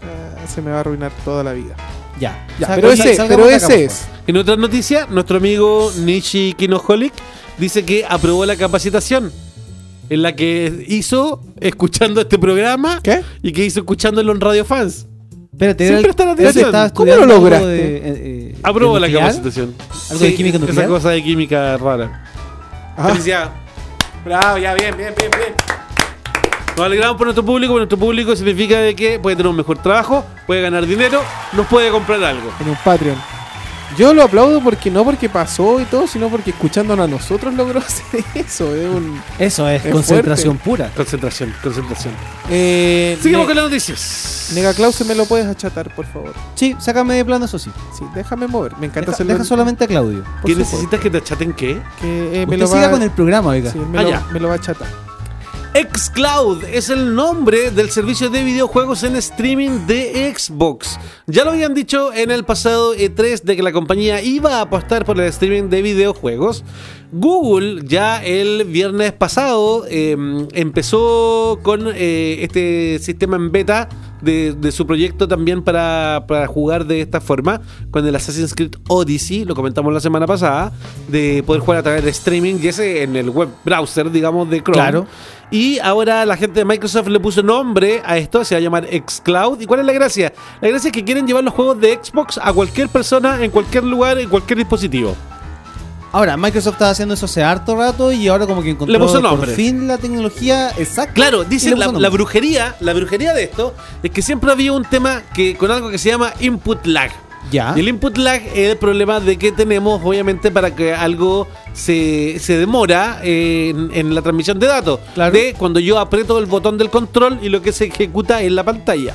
Ah, 0.03 0.47
se 0.49 0.63
me 0.63 0.71
va 0.71 0.79
a 0.79 0.81
arruinar 0.81 1.13
toda 1.25 1.45
la 1.45 1.53
vida. 1.53 1.77
Ya. 2.19 2.47
Ya, 2.59 2.75
pero 2.75 2.91
ese, 2.93 3.17
pero 3.29 3.49
ese 3.49 3.85
es. 3.85 3.93
favor. 3.95 4.21
En 4.27 4.37
otra 4.37 4.57
noticia, 4.57 5.07
nuestro 5.11 5.37
amigo 5.39 5.93
Nishi 6.01 6.55
Kinoholic 6.55 7.13
dice 7.59 7.85
que 7.85 8.05
aprobó 8.09 8.45
la 8.47 8.57
capacitación 8.57 9.33
en 10.09 10.23
la 10.23 10.35
que 10.35 10.85
hizo 10.89 11.41
escuchando 11.61 12.21
este 12.23 12.39
programa 12.39 13.01
¿Qué? 13.03 13.23
y 13.43 13.53
que 13.53 13.65
hizo 13.65 13.81
escuchándolo 13.81 14.33
en 14.33 14.41
Radio 14.41 14.65
Fans. 14.65 15.07
Espérate, 15.61 15.85
Siempre 15.87 16.01
era- 16.01 16.11
está 16.11 16.25
la 16.25 16.31
atención. 16.33 16.91
¿Cómo 16.95 17.15
lo 17.15 17.27
lograste? 17.27 17.67
de, 17.67 17.97
eh, 17.99 18.03
eh, 18.07 18.55
Aprobó 18.63 18.95
de 18.99 19.01
la 19.01 19.13
capacitación. 19.13 19.75
¿Algo 20.11 20.25
de 20.25 20.35
química 20.35 20.59
nuclear? 20.59 20.79
Esa 20.85 20.89
cosa 20.89 21.11
de 21.11 21.23
química 21.23 21.77
rara. 21.77 22.25
Ah, 22.97 23.09
Felicidad. 23.11 23.51
bravo, 24.25 24.57
ya, 24.57 24.73
bien, 24.73 24.97
bien, 24.97 25.13
bien, 25.19 25.31
bien. 25.37 25.53
Nos 26.79 26.87
alegramos 26.87 27.19
por 27.19 27.27
nuestro 27.27 27.45
público, 27.45 27.75
porque 27.75 27.81
nuestro 27.81 27.99
público 27.99 28.35
significa 28.35 28.79
de 28.79 28.97
que 28.97 29.19
puede 29.19 29.37
tener 29.37 29.51
un 29.51 29.57
mejor 29.57 29.77
trabajo, 29.83 30.25
puede 30.47 30.63
ganar 30.63 30.87
dinero, 30.87 31.21
nos 31.53 31.67
puede 31.67 31.91
comprar 31.91 32.25
algo. 32.25 32.51
En 32.59 32.71
un 32.71 32.77
Patreon. 32.83 33.17
Yo 33.99 34.15
lo 34.15 34.23
aplaudo 34.23 34.61
porque 34.63 34.91
no 34.91 35.05
porque 35.05 35.29
pasó 35.29 35.81
y 35.81 35.85
todo, 35.85 36.07
sino 36.07 36.29
porque 36.29 36.51
escuchándonos 36.51 37.05
a 37.07 37.11
nosotros 37.11 37.53
logró 37.55 37.79
hacer 37.87 38.25
eso. 38.35 38.75
Es 38.75 38.89
un. 38.89 39.21
Eso 39.39 39.69
es, 39.69 39.85
Es 39.85 39.93
concentración 39.93 40.57
pura. 40.59 40.91
Concentración, 40.97 41.53
concentración. 41.63 42.15
Eh, 42.49 43.19
Seguimos 43.21 43.43
Ne- 43.43 43.47
con 43.49 43.57
las 43.57 43.65
noticias. 43.67 44.53
Nega 44.55 44.75
Claus, 44.75 45.05
¿me 45.07 45.15
lo 45.15 45.27
puedes 45.27 45.47
achatar, 45.47 45.95
por 45.95 46.07
favor? 46.07 46.33
Sí, 46.55 46.75
sácame 46.79 47.15
de 47.15 47.25
plano, 47.25 47.45
eso 47.45 47.59
sí. 47.59 47.71
Sí, 47.97 48.05
déjame 48.15 48.47
mover. 48.47 48.73
Me 48.79 48.87
encanta 48.87 49.03
Deja, 49.03 49.13
hacerlo. 49.13 49.33
deja 49.35 49.45
solamente 49.45 49.85
a 49.85 49.87
Claudio. 49.87 50.25
¿Qué 50.45 50.55
necesitas 50.55 50.99
que 51.01 51.11
te 51.11 51.19
achaten 51.19 51.53
qué? 51.53 51.81
Que 52.01 52.43
eh, 52.43 52.47
me 52.47 52.55
Usted 52.55 52.59
lo 52.59 52.67
siga 52.67 52.87
va 52.87 52.91
con 52.93 53.03
el 53.03 53.11
programa, 53.11 53.51
oiga. 53.51 53.71
sí, 53.71 53.79
me, 53.79 53.99
Ah, 53.99 54.03
lo, 54.03 54.11
ya. 54.11 54.27
me 54.33 54.41
lo 54.41 54.49
va 54.49 54.55
a 54.55 54.57
achatar. 54.57 54.89
xCloud 55.73 56.65
es 56.65 56.91
el 56.91 57.15
nombre 57.15 57.71
del 57.71 57.91
servicio 57.91 58.29
de 58.29 58.43
videojuegos 58.43 59.05
en 59.05 59.15
streaming 59.15 59.87
de 59.87 60.35
Xbox. 60.37 60.99
Ya 61.27 61.45
lo 61.45 61.53
habían 61.53 61.75
dicho 61.75 62.13
en 62.13 62.33
el 62.33 62.45
pasado 62.45 62.95
E3 62.95 63.43
de 63.43 63.57
que 63.57 63.63
la 63.63 63.71
compañía 63.71 64.21
iba 64.21 64.57
a 64.57 64.63
apostar 64.63 65.05
por 65.05 65.21
el 65.21 65.27
streaming 65.27 65.71
de 65.71 65.83
videojuegos. 65.83 66.65
Google 67.13 67.83
ya 67.85 68.23
el 68.25 68.65
viernes 68.65 69.13
pasado 69.13 69.85
eh, 69.89 70.17
empezó 70.53 71.61
con 71.63 71.89
eh, 71.95 72.39
este 72.43 72.99
sistema 73.01 73.37
en 73.37 73.53
beta 73.53 73.89
de, 74.23 74.53
de 74.53 74.73
su 74.73 74.87
proyecto 74.87 75.27
también 75.27 75.63
para, 75.63 76.25
para 76.29 76.47
jugar 76.47 76.87
de 76.87 77.01
esta 77.01 77.21
forma 77.21 77.61
con 77.91 78.07
el 78.07 78.15
Assassin's 78.15 78.55
Creed 78.55 78.75
Odyssey, 78.89 79.45
lo 79.45 79.55
comentamos 79.55 79.93
la 79.93 80.01
semana 80.01 80.27
pasada, 80.27 80.73
de 81.09 81.43
poder 81.45 81.63
jugar 81.63 81.79
a 81.79 81.83
través 81.83 82.05
de 82.05 82.11
streaming 82.11 82.57
y 82.63 82.69
ese 82.69 83.03
en 83.03 83.17
el 83.17 83.31
web 83.31 83.49
browser, 83.65 84.11
digamos, 84.11 84.49
de 84.51 84.61
Chrome. 84.63 84.75
Claro. 84.75 85.07
Y 85.51 85.81
ahora 85.81 86.25
la 86.25 86.37
gente 86.37 86.61
de 86.61 86.65
Microsoft 86.65 87.09
le 87.09 87.19
puso 87.19 87.43
nombre 87.43 88.03
a 88.05 88.17
esto, 88.19 88.45
se 88.45 88.55
va 88.55 88.59
a 88.59 88.63
llamar 88.63 88.87
xCloud. 88.87 89.61
¿Y 89.61 89.67
cuál 89.67 89.81
es 89.81 89.87
la 89.87 89.93
gracia? 89.93 90.33
La 90.61 90.69
gracia 90.69 90.89
es 90.89 90.93
que 90.93 91.05
quieren 91.05 91.27
llevar 91.27 91.43
los 91.43 91.53
juegos 91.55 91.81
de 91.81 91.99
Xbox 92.01 92.39
a 92.41 92.53
cualquier 92.53 92.89
persona, 92.89 93.43
en 93.43 93.51
cualquier 93.51 93.85
lugar, 93.85 94.19
en 94.19 94.29
cualquier 94.29 94.59
dispositivo. 94.59 95.17
Ahora, 96.13 96.37
Microsoft 96.37 96.75
estaba 96.75 96.91
haciendo 96.91 97.15
eso 97.15 97.27
hace 97.27 97.43
harto 97.43 97.77
rato 97.77 98.11
y 98.11 98.27
ahora 98.27 98.47
como 98.47 98.63
que 98.63 98.71
encontró 98.71 98.93
Le 98.93 98.99
puso 98.99 99.23
por 99.23 99.47
fin 99.47 99.87
la 99.87 99.97
tecnología 99.97 100.71
exacta. 100.77 101.15
Claro, 101.15 101.43
y 101.43 101.47
dice 101.47 101.71
le 101.71 101.77
la, 101.77 101.93
la 101.93 102.09
brujería, 102.11 102.75
la 102.81 102.93
brujería 102.95 103.33
de 103.33 103.45
esto 103.45 103.75
es 104.03 104.11
que 104.11 104.21
siempre 104.23 104.51
había 104.51 104.73
un 104.73 104.85
tema 104.85 105.23
que 105.35 105.57
con 105.57 105.71
algo 105.71 105.89
que 105.89 105.99
se 105.99 106.11
llama 106.11 106.33
input 106.41 106.85
lag. 106.87 107.13
Ya. 107.51 107.73
Y 107.77 107.81
el 107.81 107.89
input 107.89 108.17
lag 108.19 108.43
es 108.55 108.71
el 108.71 108.77
problema 108.77 109.19
de 109.21 109.37
que 109.37 109.51
tenemos, 109.53 110.01
obviamente, 110.05 110.51
para 110.51 110.75
que 110.75 110.95
algo 110.95 111.49
se, 111.73 112.39
se 112.39 112.59
demora 112.59 113.21
eh, 113.23 113.71
en, 113.71 113.91
en 113.93 114.15
la 114.15 114.23
transmisión 114.23 114.59
de 114.59 114.67
datos. 114.67 115.01
Claro. 115.15 115.33
De 115.33 115.55
cuando 115.59 115.81
yo 115.81 115.99
aprieto 115.99 116.39
el 116.39 116.47
botón 116.47 116.79
del 116.79 116.91
control 116.91 117.39
y 117.43 117.49
lo 117.49 117.63
que 117.63 117.73
se 117.73 117.87
ejecuta 117.87 118.43
en 118.43 118.55
la 118.55 118.65
pantalla. 118.65 119.15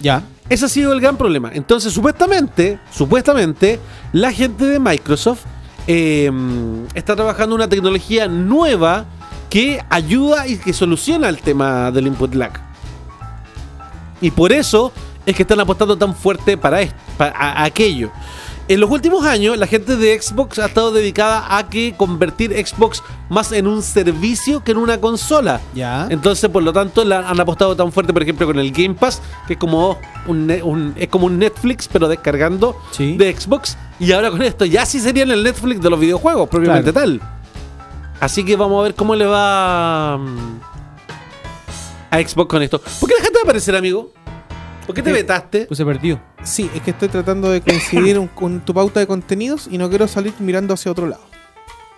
Ya. 0.00 0.22
Ese 0.48 0.66
ha 0.66 0.68
sido 0.68 0.92
el 0.92 1.00
gran 1.00 1.16
problema. 1.16 1.50
Entonces, 1.54 1.92
supuestamente, 1.92 2.78
supuestamente, 2.92 3.80
la 4.12 4.32
gente 4.32 4.64
de 4.66 4.78
Microsoft 4.78 5.44
eh, 5.86 6.30
está 6.94 7.16
trabajando 7.16 7.54
una 7.54 7.68
tecnología 7.68 8.28
nueva 8.28 9.06
que 9.48 9.82
ayuda 9.90 10.46
y 10.46 10.56
que 10.56 10.72
soluciona 10.72 11.28
el 11.28 11.38
tema 11.38 11.90
del 11.90 12.06
input 12.06 12.34
lag. 12.34 12.52
Y 14.20 14.30
por 14.30 14.52
eso 14.52 14.92
es 15.26 15.34
que 15.36 15.42
están 15.42 15.60
apostando 15.60 15.96
tan 15.96 16.14
fuerte 16.14 16.56
para, 16.56 16.80
esto, 16.82 16.96
para 17.16 17.36
a- 17.36 17.62
a 17.62 17.64
aquello. 17.64 18.10
En 18.68 18.78
los 18.80 18.88
últimos 18.90 19.24
años, 19.26 19.58
la 19.58 19.66
gente 19.66 19.96
de 19.96 20.20
Xbox 20.22 20.58
ha 20.60 20.66
estado 20.66 20.92
dedicada 20.92 21.58
a 21.58 21.68
que 21.68 21.94
convertir 21.96 22.52
Xbox 22.64 23.02
más 23.28 23.50
en 23.52 23.66
un 23.66 23.82
servicio 23.82 24.62
que 24.62 24.70
en 24.70 24.78
una 24.78 24.98
consola. 24.98 25.60
Ya. 25.74 26.06
Entonces, 26.10 26.48
por 26.48 26.62
lo 26.62 26.72
tanto, 26.72 27.04
la 27.04 27.28
han 27.28 27.40
apostado 27.40 27.74
tan 27.74 27.90
fuerte, 27.92 28.12
por 28.12 28.22
ejemplo, 28.22 28.46
con 28.46 28.58
el 28.60 28.70
Game 28.70 28.94
Pass, 28.94 29.20
que 29.48 29.54
es 29.54 29.58
como 29.58 29.98
un, 30.26 30.94
es 30.96 31.08
como 31.08 31.26
un 31.26 31.38
Netflix, 31.38 31.88
pero 31.88 32.06
descargando 32.08 32.76
Sí. 32.92 33.16
de 33.16 33.34
Xbox. 33.36 33.76
Y 33.98 34.12
ahora 34.12 34.30
con 34.30 34.40
esto, 34.42 34.64
ya 34.64 34.86
sí 34.86 35.00
serían 35.00 35.30
el 35.32 35.42
Netflix 35.42 35.80
de 35.82 35.90
los 35.90 35.98
videojuegos, 35.98 36.48
propiamente 36.48 36.92
tal. 36.92 37.20
Así 38.20 38.44
que 38.44 38.54
vamos 38.56 38.78
a 38.80 38.84
ver 38.84 38.94
cómo 38.94 39.16
le 39.16 39.26
va 39.26 40.18
mm, 40.18 40.60
a 42.10 42.18
Xbox 42.20 42.48
con 42.48 42.62
esto. 42.62 42.80
¿Por 43.00 43.08
qué 43.08 43.16
dejaste 43.16 43.38
de 43.38 43.42
aparecer, 43.42 43.74
amigo? 43.76 44.12
¿Por 44.86 44.94
qué 44.94 45.02
te 45.02 45.12
vetaste? 45.12 45.66
Pues 45.66 45.78
se 45.78 45.84
perdió. 45.84 46.20
Sí, 46.42 46.68
es 46.74 46.82
que 46.82 46.90
estoy 46.90 47.08
tratando 47.08 47.50
de 47.50 47.60
coincidir 47.60 48.18
un- 48.18 48.26
con 48.28 48.60
tu 48.60 48.74
pauta 48.74 49.00
de 49.00 49.06
contenidos 49.06 49.68
y 49.70 49.78
no 49.78 49.88
quiero 49.88 50.08
salir 50.08 50.34
mirando 50.40 50.74
hacia 50.74 50.90
otro 50.92 51.06
lado. 51.06 51.22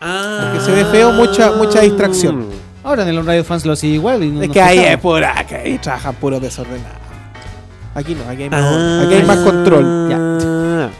Ah. 0.06 0.50
porque 0.52 0.64
se 0.66 0.70
ve 0.72 0.84
feo, 0.84 1.12
mucha- 1.12 1.52
mucha 1.52 1.80
distracción. 1.80 2.46
Ahora 2.82 3.04
en 3.04 3.08
el 3.08 3.24
Radio 3.24 3.42
Fans 3.42 3.64
lo 3.64 3.74
sigue 3.74 3.94
igual. 3.94 4.22
Y 4.22 4.28
no 4.30 4.42
es 4.42 4.48
nos 4.48 4.54
que 4.54 4.60
ahí 4.60 4.76
es 4.78 4.84
quejamos. 4.84 5.00
pura, 5.02 5.46
que 5.48 5.54
ahí 5.56 5.78
trabajan 5.78 6.14
puro 6.16 6.38
desordenado. 6.40 6.96
Aquí 7.94 8.14
no, 8.14 8.28
aquí 8.28 8.42
hay 8.42 8.50
más, 8.50 8.62
Ah. 8.62 9.02
aquí 9.06 9.14
hay 9.14 9.22
más 9.22 9.38
control. 9.38 10.08
Ya. 10.10 10.90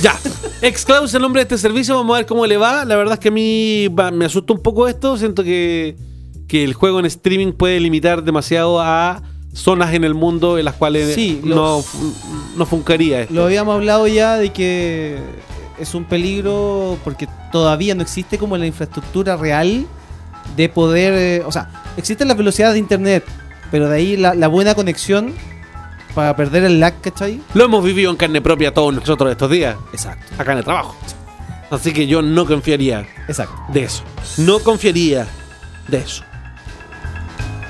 Ya. 0.00 0.14
Xcloud 0.74 1.04
es 1.04 1.14
el 1.14 1.20
nombre 1.20 1.40
de 1.40 1.42
este 1.42 1.58
servicio. 1.58 1.94
Vamos 1.96 2.14
a 2.14 2.18
ver 2.20 2.26
cómo 2.26 2.46
le 2.46 2.56
va. 2.56 2.84
La 2.86 2.96
verdad 2.96 3.14
es 3.14 3.20
que 3.20 3.28
a 3.28 3.32
mí 3.32 3.88
va- 3.88 4.10
me 4.12 4.24
asusta 4.24 4.54
un 4.54 4.62
poco 4.62 4.88
esto. 4.88 5.18
Siento 5.18 5.44
que, 5.44 5.96
que 6.48 6.64
el 6.64 6.72
juego 6.72 7.00
en 7.00 7.06
streaming 7.06 7.52
puede 7.52 7.80
limitar 7.80 8.22
demasiado 8.22 8.80
a 8.80 9.20
zonas 9.52 9.92
en 9.94 10.04
el 10.04 10.14
mundo 10.14 10.58
en 10.58 10.64
las 10.64 10.74
cuales 10.74 11.14
Sí, 11.14 11.40
no, 11.44 11.84
no 12.56 12.66
funcaría 12.66 13.22
esto. 13.22 13.34
Lo 13.34 13.44
habíamos 13.44 13.74
hablado 13.74 14.06
ya 14.06 14.36
de 14.36 14.52
que 14.52 15.18
es 15.78 15.94
un 15.94 16.04
peligro 16.04 16.98
porque 17.04 17.28
todavía 17.50 17.94
no 17.94 18.02
existe 18.02 18.38
como 18.38 18.56
la 18.56 18.66
infraestructura 18.66 19.36
real 19.36 19.86
de 20.56 20.68
poder. 20.68 21.12
eh, 21.14 21.42
o 21.46 21.52
sea, 21.52 21.84
existen 21.96 22.28
las 22.28 22.36
velocidades 22.36 22.74
de 22.74 22.78
internet, 22.80 23.24
pero 23.70 23.88
de 23.88 23.96
ahí 23.96 24.16
la, 24.16 24.34
la 24.34 24.48
buena 24.48 24.74
conexión 24.74 25.34
para 26.14 26.36
perder 26.36 26.64
el 26.64 26.78
lag, 26.80 27.00
¿cachai? 27.00 27.40
Lo 27.54 27.64
hemos 27.64 27.82
vivido 27.84 28.10
en 28.10 28.16
carne 28.16 28.40
propia 28.42 28.72
todos 28.74 28.92
nosotros 28.92 29.30
estos 29.30 29.50
días, 29.50 29.76
Exacto, 29.92 30.34
acá 30.38 30.52
en 30.52 30.58
el 30.58 30.64
trabajo. 30.64 30.94
Así 31.70 31.92
que 31.92 32.06
yo 32.06 32.20
no 32.20 32.44
confiaría 32.46 33.06
exacto. 33.28 33.54
de 33.72 33.84
eso. 33.84 34.02
No 34.36 34.58
confiaría 34.58 35.26
de 35.88 35.98
eso. 35.98 36.22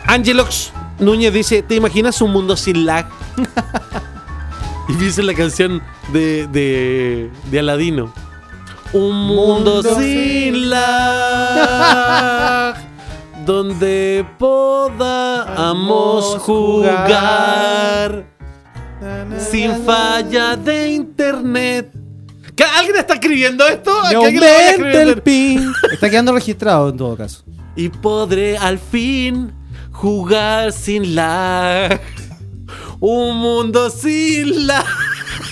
Angelox 0.07 0.73
Núñez 1.03 1.33
dice, 1.33 1.63
¿te 1.63 1.75
imaginas 1.75 2.21
un 2.23 2.33
mundo 2.33 2.57
sin 2.57 2.87
lag? 2.87 3.07
y 4.89 4.95
dice 4.95 5.23
la 5.23 5.35
canción 5.35 5.83
de, 6.13 6.47
de, 6.47 7.31
de 7.51 7.59
Aladino. 7.59 8.13
Un 8.93 9.27
mundo, 9.27 9.83
Mundo 9.83 10.01
sin 10.01 10.71
lag. 10.71 12.77
donde 13.45 14.25
podamos 14.39 16.37
jugar 16.39 18.25
sin 19.39 19.85
falla 19.85 20.57
de 20.57 20.93
internet. 20.93 21.93
¿Que 22.55 22.65
¿Alguien 22.65 22.97
está 22.97 23.15
escribiendo 23.15 23.67
esto? 23.67 23.91
Me 24.05 24.11
¿Que 24.11 24.17
alguien 24.17 24.37
lo 24.37 24.47
vaya 24.47 24.75
aumenta 24.75 25.03
el 25.03 25.23
ping. 25.23 25.73
Está 25.93 26.11
quedando 26.11 26.33
registrado 26.33 26.91
en 26.91 26.97
todo 26.97 27.17
caso. 27.17 27.43
Y 27.75 27.89
podré 27.89 28.59
al 28.59 28.79
fin 28.79 29.53
jugar 29.93 30.73
sin 30.73 31.15
lag. 31.15 32.01
Un 33.01 33.37
mundo 33.39 33.91
sin 33.91 34.67
lag. 34.67 34.85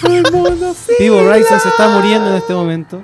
El 0.05 0.31
mundo 0.33 0.74
sin 0.74 0.96
Bryson 1.11 1.50
lag. 1.53 1.61
se 1.62 1.68
está 1.68 1.88
muriendo 1.88 2.31
en 2.31 2.37
este 2.37 2.55
momento. 2.55 3.03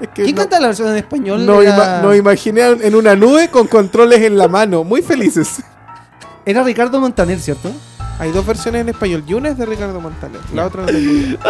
Es 0.00 0.08
que 0.08 0.22
¿Quién 0.24 0.36
no- 0.36 0.42
canta 0.42 0.60
la 0.60 0.68
versión 0.68 0.88
en 0.90 0.96
español? 0.96 1.44
No, 1.44 1.60
era, 1.60 1.74
ima- 1.76 2.02
nos 2.02 2.16
imaginé 2.16 2.62
en 2.66 2.94
una 2.94 3.14
nube 3.16 3.48
con 3.50 3.66
controles 3.66 4.22
en 4.22 4.38
la 4.38 4.46
mano, 4.48 4.84
muy 4.84 5.02
felices. 5.02 5.62
era 6.46 6.62
Ricardo 6.62 7.00
Montaner, 7.00 7.38
¿cierto? 7.40 7.70
Hay 8.18 8.30
dos 8.32 8.44
versiones 8.46 8.80
en 8.82 8.88
español 8.88 9.22
y 9.26 9.34
una 9.34 9.50
es 9.50 9.58
de 9.58 9.66
Ricardo 9.66 10.00
Montaner, 10.00 10.40
la 10.54 10.66
otra 10.66 10.82
no 10.82 10.86
tengo 10.88 11.00
idea. 11.12 11.38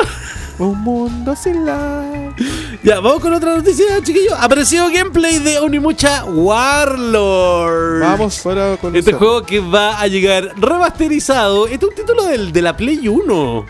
Un 0.59 0.83
mundo 0.83 1.37
sin 1.37 1.65
la. 1.65 2.35
Ya, 2.83 2.99
vamos 2.99 3.21
con 3.21 3.33
otra 3.33 3.55
noticia, 3.55 4.03
chiquillos. 4.03 4.35
Apareció 4.41 4.91
gameplay 4.91 5.39
de 5.39 5.61
Onimucha 5.61 6.25
Warlord. 6.25 8.01
Vamos 8.01 8.41
para 8.41 8.77
con 8.77 8.97
Este 8.97 9.13
juego 9.13 9.43
que 9.45 9.61
va 9.61 10.01
a 10.01 10.09
llegar 10.09 10.53
remasterizado. 10.57 11.67
Este 11.69 11.87
es 11.87 11.91
un 11.91 11.95
título 11.95 12.25
del, 12.25 12.51
de 12.51 12.63
la 12.63 12.77
Play 12.77 13.07
1. 13.07 13.67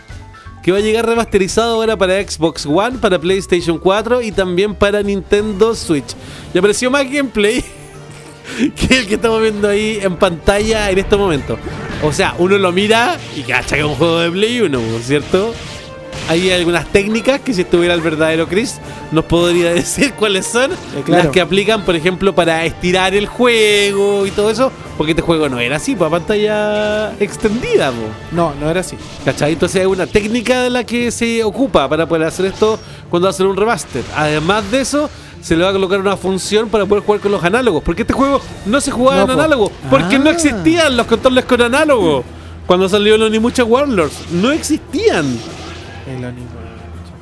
Que 0.63 0.71
va 0.71 0.79
a 0.79 0.81
llegar 0.81 1.05
remasterizado 1.05 1.75
ahora 1.75 1.95
para 1.95 2.27
Xbox 2.27 2.65
One, 2.65 2.97
para 2.97 3.19
PlayStation 3.19 3.77
4 3.77 4.23
y 4.23 4.31
también 4.31 4.73
para 4.73 5.03
Nintendo 5.03 5.75
Switch. 5.75 6.15
Y 6.55 6.57
apareció 6.57 6.89
más 6.89 7.03
gameplay 7.03 7.63
que 8.75 8.97
el 8.97 9.07
que 9.07 9.13
estamos 9.13 9.43
viendo 9.43 9.69
ahí 9.69 9.99
en 10.01 10.15
pantalla 10.15 10.89
en 10.89 10.97
este 10.97 11.15
momento. 11.15 11.55
O 12.01 12.11
sea, 12.11 12.33
uno 12.39 12.57
lo 12.57 12.71
mira 12.71 13.15
y 13.37 13.41
cacha 13.41 13.75
que 13.75 13.81
es 13.81 13.87
un 13.87 13.93
juego 13.93 14.19
de 14.21 14.31
Play 14.31 14.61
1, 14.61 14.79
¿cierto? 15.03 15.53
Hay 16.29 16.51
algunas 16.51 16.85
técnicas 16.87 17.41
que 17.41 17.53
si 17.55 17.61
estuviera 17.61 17.93
el 17.95 18.01
verdadero 18.01 18.47
Chris 18.47 18.79
nos 19.11 19.25
podría 19.25 19.73
decir 19.73 20.13
cuáles 20.13 20.45
son 20.45 20.71
claro. 21.03 21.23
las 21.23 21.31
que 21.33 21.41
aplican, 21.41 21.83
por 21.83 21.95
ejemplo, 21.95 22.33
para 22.35 22.63
estirar 22.65 23.15
el 23.15 23.25
juego 23.25 24.25
y 24.27 24.31
todo 24.31 24.51
eso, 24.51 24.71
porque 24.95 25.11
este 25.13 25.23
juego 25.23 25.49
no 25.49 25.59
era 25.59 25.77
así, 25.77 25.95
para 25.95 26.11
pantalla 26.11 27.11
extendida, 27.19 27.89
po. 27.91 27.97
No, 28.31 28.53
no 28.61 28.69
era 28.69 28.81
así. 28.81 28.95
¿Cachai? 29.25 29.53
Entonces 29.53 29.81
hay 29.81 29.87
una 29.87 30.05
técnica 30.05 30.61
de 30.63 30.69
la 30.69 30.83
que 30.83 31.09
se 31.11 31.43
ocupa 31.43 31.89
para 31.89 32.07
poder 32.07 32.27
hacer 32.27 32.45
esto 32.45 32.79
cuando 33.09 33.27
hacen 33.27 33.47
un 33.47 33.57
remaster. 33.57 34.03
Además 34.15 34.69
de 34.69 34.81
eso, 34.81 35.09
se 35.41 35.57
le 35.57 35.63
va 35.63 35.71
a 35.71 35.73
colocar 35.73 35.99
una 35.99 36.15
función 36.15 36.69
para 36.69 36.85
poder 36.85 37.03
jugar 37.03 37.21
con 37.21 37.31
los 37.31 37.43
análogos. 37.43 37.81
Porque 37.83 38.03
este 38.03 38.13
juego 38.13 38.39
no 38.67 38.79
se 38.79 38.91
jugaba 38.91 39.17
No, 39.17 39.21
en 39.23 39.27
po. 39.29 39.33
análogo. 39.33 39.71
Porque 39.89 40.17
Ah. 40.17 40.19
no 40.19 40.29
existían 40.29 40.95
los 40.95 41.07
controles 41.07 41.45
con 41.45 41.59
análogo. 41.61 42.23
Cuando 42.67 42.87
salió 42.87 43.15
el 43.15 43.23
Onimucha 43.23 43.63
Warlords, 43.63 44.13
no 44.31 44.51
existían. 44.51 45.25
El 46.09 46.25
anime. 46.25 46.47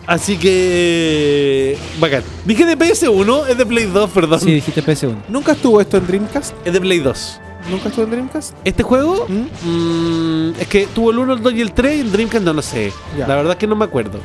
Así 0.06 0.38
que. 0.38 1.78
Bacán. 2.00 2.24
Dije 2.46 2.66
de 2.66 2.78
PS1, 2.78 3.48
es 3.50 3.58
de 3.58 3.66
Play 3.66 3.86
2, 3.86 4.10
perdón. 4.12 4.40
Sí, 4.40 4.54
dijiste 4.54 4.82
PS1. 4.82 5.16
¿Nunca 5.28 5.52
estuvo 5.52 5.82
esto 5.82 5.98
en 5.98 6.08
Dreamcast? 6.08 6.56
Es 6.66 6.72
de 6.72 6.80
Play 6.80 7.00
2. 7.00 7.42
¿Nunca 7.70 7.90
estuvo 7.90 8.06
en 8.06 8.12
Dreamcast? 8.12 8.56
Este 8.64 8.84
juego 8.84 9.28
¿Mm? 9.28 9.70
mm, 9.70 10.54
es 10.60 10.68
que 10.68 10.88
tuvo 10.88 11.12
el 11.12 11.20
1, 11.20 11.34
el 11.34 11.44
2 11.44 11.54
y 11.54 11.62
el 11.62 11.74
3 11.74 11.98
y 11.98 12.02
en 12.02 12.12
Dreamcast 12.14 12.46
no 12.46 12.54
lo 12.54 12.62
sé. 12.62 12.94
Ya. 13.18 13.28
La 13.28 13.36
verdad 13.36 13.54
es 13.54 13.58
que 13.58 13.68
no 13.68 13.76
me 13.76 13.84
acuerdo. 13.84 14.20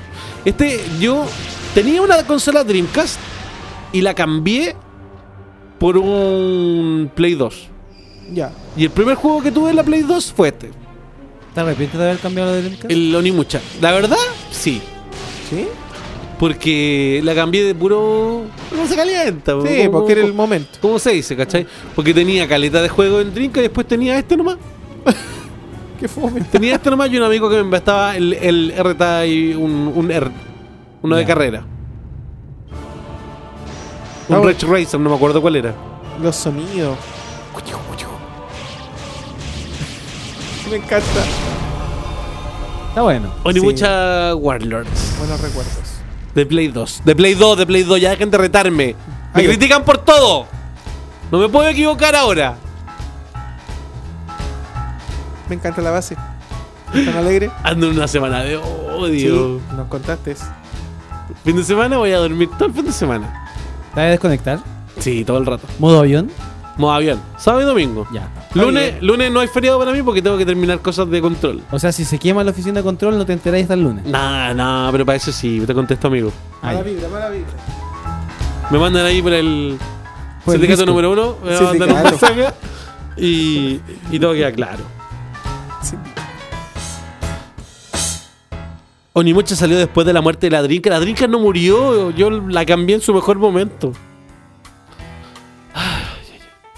Este, 0.44 0.80
yo 1.00 1.26
tenía 1.74 2.00
una 2.00 2.22
consola 2.24 2.62
Dreamcast 2.62 3.18
y 3.92 4.02
la 4.02 4.14
cambié 4.14 4.76
por 5.80 5.96
un 5.96 7.10
Play 7.12 7.34
2. 7.34 7.68
Ya. 8.32 8.52
Y 8.76 8.84
el 8.84 8.90
primer 8.90 9.16
juego 9.16 9.42
que 9.42 9.50
tuve 9.50 9.70
en 9.70 9.76
la 9.76 9.82
Play 9.82 10.02
2 10.02 10.32
fue 10.32 10.48
este, 10.48 10.70
¿Te 11.54 11.60
arrepientes 11.60 11.98
de 11.98 12.06
haber 12.06 12.18
cambiado 12.18 12.52
de 12.52 12.62
Dreamcast? 12.62 12.90
el 12.90 13.14
Onimucha. 13.14 13.60
La 13.80 13.92
verdad, 13.92 14.16
sí. 14.50 14.80
¿Sí? 15.50 15.66
Porque 16.38 17.20
la 17.22 17.34
cambié 17.34 17.62
de 17.64 17.74
puro. 17.74 18.44
No 18.76 18.86
se 18.86 18.96
calienta. 18.96 19.52
Sí, 19.62 19.76
como- 19.86 19.90
porque 19.98 20.12
era 20.12 20.22
el 20.22 20.32
momento. 20.34 20.78
¿Cómo 20.80 20.98
se 20.98 21.10
dice, 21.12 21.36
cachai? 21.36 21.66
Porque 21.94 22.12
tenía 22.14 22.48
caleta 22.48 22.80
de 22.82 22.88
juego 22.88 23.20
en 23.20 23.32
Dreamcast 23.34 23.58
y 23.58 23.62
después 23.62 23.86
tenía 23.86 24.18
este 24.18 24.36
nomás. 24.36 24.56
¿Qué 26.00 26.08
fue? 26.08 26.30
Tenía 26.50 26.74
este 26.76 26.90
nomás 26.90 27.10
y 27.12 27.16
un 27.18 27.22
amigo 27.24 27.48
que 27.48 27.56
me 27.56 27.62
investaba 27.62 28.16
el, 28.16 28.32
el 28.32 28.72
RTA 28.76 29.26
y 29.26 29.54
un, 29.54 29.92
un 29.94 30.10
R. 30.10 30.30
Uno 31.02 31.16
de 31.16 31.22
Ya. 31.22 31.28
carrera. 31.28 31.64
Un 34.28 34.34
Ah, 34.34 34.38
bueno. 34.38 34.48
Ridge 34.48 34.62
Racer, 34.64 34.98
no 35.00 35.10
me 35.10 35.16
acuerdo 35.16 35.40
cuál 35.42 35.56
era. 35.56 35.74
Los 36.22 36.34
sonidos. 36.36 36.96
Me 40.72 40.78
encanta. 40.78 41.20
Está 42.88 43.02
bueno. 43.02 43.30
Onimucha 43.44 44.34
Warlords. 44.34 45.16
Buenos 45.18 45.38
recuerdos. 45.42 45.74
De 46.34 46.46
Play 46.46 46.68
2. 46.68 47.02
De 47.04 47.14
Play 47.14 47.34
2, 47.34 47.58
de 47.58 47.66
Play 47.66 47.82
2. 47.82 48.00
Ya 48.00 48.08
dejen 48.08 48.30
de 48.30 48.38
retarme. 48.38 48.96
Me 49.34 49.40
Ahí. 49.42 49.46
critican 49.48 49.84
por 49.84 49.98
todo. 49.98 50.46
No 51.30 51.38
me 51.40 51.50
puedo 51.50 51.68
equivocar 51.68 52.16
ahora. 52.16 52.56
Me 55.50 55.56
encanta 55.56 55.82
la 55.82 55.90
base. 55.90 56.16
¿Tan 56.90 57.16
alegre? 57.18 57.50
Ando 57.64 57.88
en 57.88 57.96
una 57.96 58.08
semana 58.08 58.42
de 58.42 58.56
odio. 58.56 59.58
Sí, 59.58 59.76
nos 59.76 59.88
contaste. 59.88 60.36
Fin 61.44 61.54
de 61.56 61.64
semana 61.64 61.98
voy 61.98 62.12
a 62.12 62.16
dormir 62.18 62.48
todo 62.56 62.64
el 62.64 62.72
fin 62.72 62.86
de 62.86 62.92
semana. 62.92 63.46
¿Te 63.94 64.00
vas 64.00 64.06
a 64.06 64.10
desconectar? 64.10 64.58
Sí, 64.98 65.22
todo 65.22 65.36
el 65.36 65.44
rato. 65.44 65.66
¿Modo 65.78 65.98
avión? 66.00 66.30
Modo 66.78 66.92
avión. 66.92 67.20
Sábado 67.36 67.60
y 67.62 67.66
domingo. 67.66 68.06
Ya. 68.10 68.30
Lunes, 68.54 69.02
lunes 69.02 69.32
no 69.32 69.40
hay 69.40 69.48
feriado 69.48 69.78
para 69.78 69.92
mí 69.92 70.02
porque 70.02 70.20
tengo 70.20 70.36
que 70.36 70.44
terminar 70.44 70.80
cosas 70.80 71.08
de 71.10 71.20
control. 71.22 71.62
O 71.70 71.78
sea, 71.78 71.90
si 71.90 72.04
se 72.04 72.18
quema 72.18 72.44
la 72.44 72.50
oficina 72.50 72.74
de 72.80 72.82
control, 72.82 73.16
no 73.16 73.24
te 73.24 73.32
enteráis 73.32 73.64
hasta 73.64 73.74
el 73.74 73.82
lunes. 73.82 74.04
Nah, 74.04 74.52
nah, 74.52 74.90
pero 74.92 75.06
para 75.06 75.16
eso 75.16 75.32
sí, 75.32 75.62
te 75.66 75.72
contesto, 75.72 76.08
amigo. 76.08 76.30
Mala 76.62 76.82
vibra, 76.82 77.08
mala 77.08 77.28
vibra. 77.30 77.50
Me 78.70 78.78
mandan 78.78 79.06
ahí 79.06 79.22
por 79.22 79.32
el 79.32 79.78
Por 80.44 80.54
el 80.54 80.60
sindicato 80.60 80.82
disco. 80.82 80.90
número 80.90 81.12
uno, 81.12 81.36
me 81.44 81.50
mandan 81.50 81.64
un 81.66 81.78
Sindicato. 81.78 82.10
mensaje 82.10 82.46
y, 83.16 83.80
y 84.10 84.18
todo 84.18 84.34
queda 84.34 84.52
claro. 84.52 84.84
Sí. 85.82 85.96
Onimucha 89.14 89.54
salió 89.56 89.76
después 89.78 90.06
de 90.06 90.12
la 90.14 90.22
muerte 90.22 90.46
de 90.46 90.50
la 90.52 90.62
Drinka. 90.62 90.88
La 90.90 91.00
Drinka 91.00 91.26
no 91.26 91.38
murió, 91.38 92.10
yo 92.10 92.30
la 92.30 92.64
cambié 92.64 92.96
en 92.96 93.02
su 93.02 93.12
mejor 93.12 93.38
momento. 93.38 93.92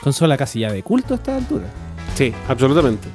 Consola 0.04 0.36
casi 0.36 0.60
ya 0.60 0.70
de 0.70 0.82
culto 0.82 1.14
a 1.14 1.16
esta 1.16 1.36
altura. 1.36 1.64
Sí, 2.14 2.32
absolutamente. 2.48 3.08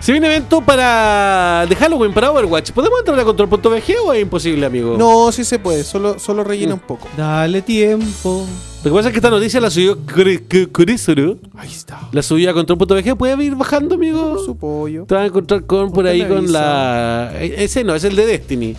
Se 0.00 0.12
viene 0.12 0.28
evento 0.28 0.60
para 0.60 1.66
de 1.68 1.74
Halloween 1.74 2.12
para 2.12 2.30
Overwatch. 2.30 2.70
¿Podemos 2.72 2.98
entrar 3.00 3.18
a 3.18 3.24
control.bg 3.24 3.94
o 4.04 4.12
es 4.12 4.22
imposible, 4.22 4.64
amigo? 4.66 4.96
No, 4.98 5.32
sí 5.32 5.44
se 5.44 5.58
puede. 5.58 5.82
Solo, 5.82 6.18
solo 6.20 6.44
rellena 6.44 6.74
un 6.74 6.80
poco. 6.80 7.08
Dale 7.16 7.62
tiempo. 7.62 8.46
Lo 8.84 8.90
que 8.90 8.96
pasa 8.96 9.08
es 9.08 9.12
que 9.12 9.18
esta 9.18 9.30
noticia 9.30 9.60
la 9.60 9.70
subió 9.70 9.96
Kuri- 9.98 10.38
Ku- 10.48 10.70
Kurizuru. 10.72 11.38
Ahí 11.56 11.68
está. 11.70 12.00
La 12.12 12.22
subió 12.22 12.50
a 12.50 12.54
control.bg. 12.54 13.16
¿Puede 13.16 13.42
ir 13.44 13.56
bajando, 13.56 13.96
amigo? 13.96 14.38
Su 14.44 14.56
pollo. 14.56 15.04
Te 15.04 15.14
vas 15.16 15.24
a 15.24 15.26
encontrar 15.26 15.64
con 15.64 15.90
por 15.90 16.06
ahí 16.06 16.24
con 16.26 16.52
la. 16.52 17.32
e- 17.40 17.64
Ese 17.64 17.82
no, 17.82 17.94
es 17.96 18.04
el 18.04 18.14
de 18.14 18.26
Destiny. 18.26 18.76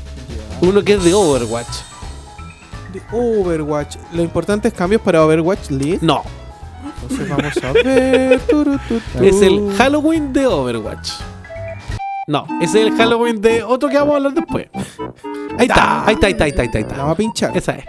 Uno 0.62 0.84
que 0.84 0.94
es 0.94 1.04
de 1.04 1.14
Overwatch. 1.14 1.68
De 2.94 3.02
Overwatch. 3.12 3.98
Lo 4.14 4.24
importante 4.24 4.70
es 4.70 4.74
cambios 4.74 5.02
para 5.02 5.24
Overwatch 5.26 5.70
League. 5.72 6.00
No, 6.02 6.24
Entonces 7.10 7.30
vamos 7.30 7.64
a 7.64 7.72
ver. 7.74 8.40
Es 9.22 9.42
el 9.42 9.74
Halloween 9.78 10.32
de 10.34 10.48
Overwatch. 10.48 11.12
No, 12.28 12.46
ese 12.62 12.82
es 12.82 12.88
el 12.88 12.96
Halloween 12.96 13.42
de 13.42 13.64
otro 13.64 13.90
que 13.90 13.98
vamos 13.98 14.14
a 14.14 14.18
hablar 14.18 14.34
después. 14.34 14.68
Ahí 15.58 15.66
está, 15.66 16.06
ahí 16.06 16.14
está, 16.14 16.28
ahí 16.28 16.32
está, 16.34 16.44
ahí 16.44 16.50
está, 16.52 16.62
ahí 16.62 16.84
está. 16.84 16.98
vamos 16.98 17.14
a 17.14 17.18
pinchar. 17.18 17.58
Esa 17.58 17.76
es. 17.76 17.86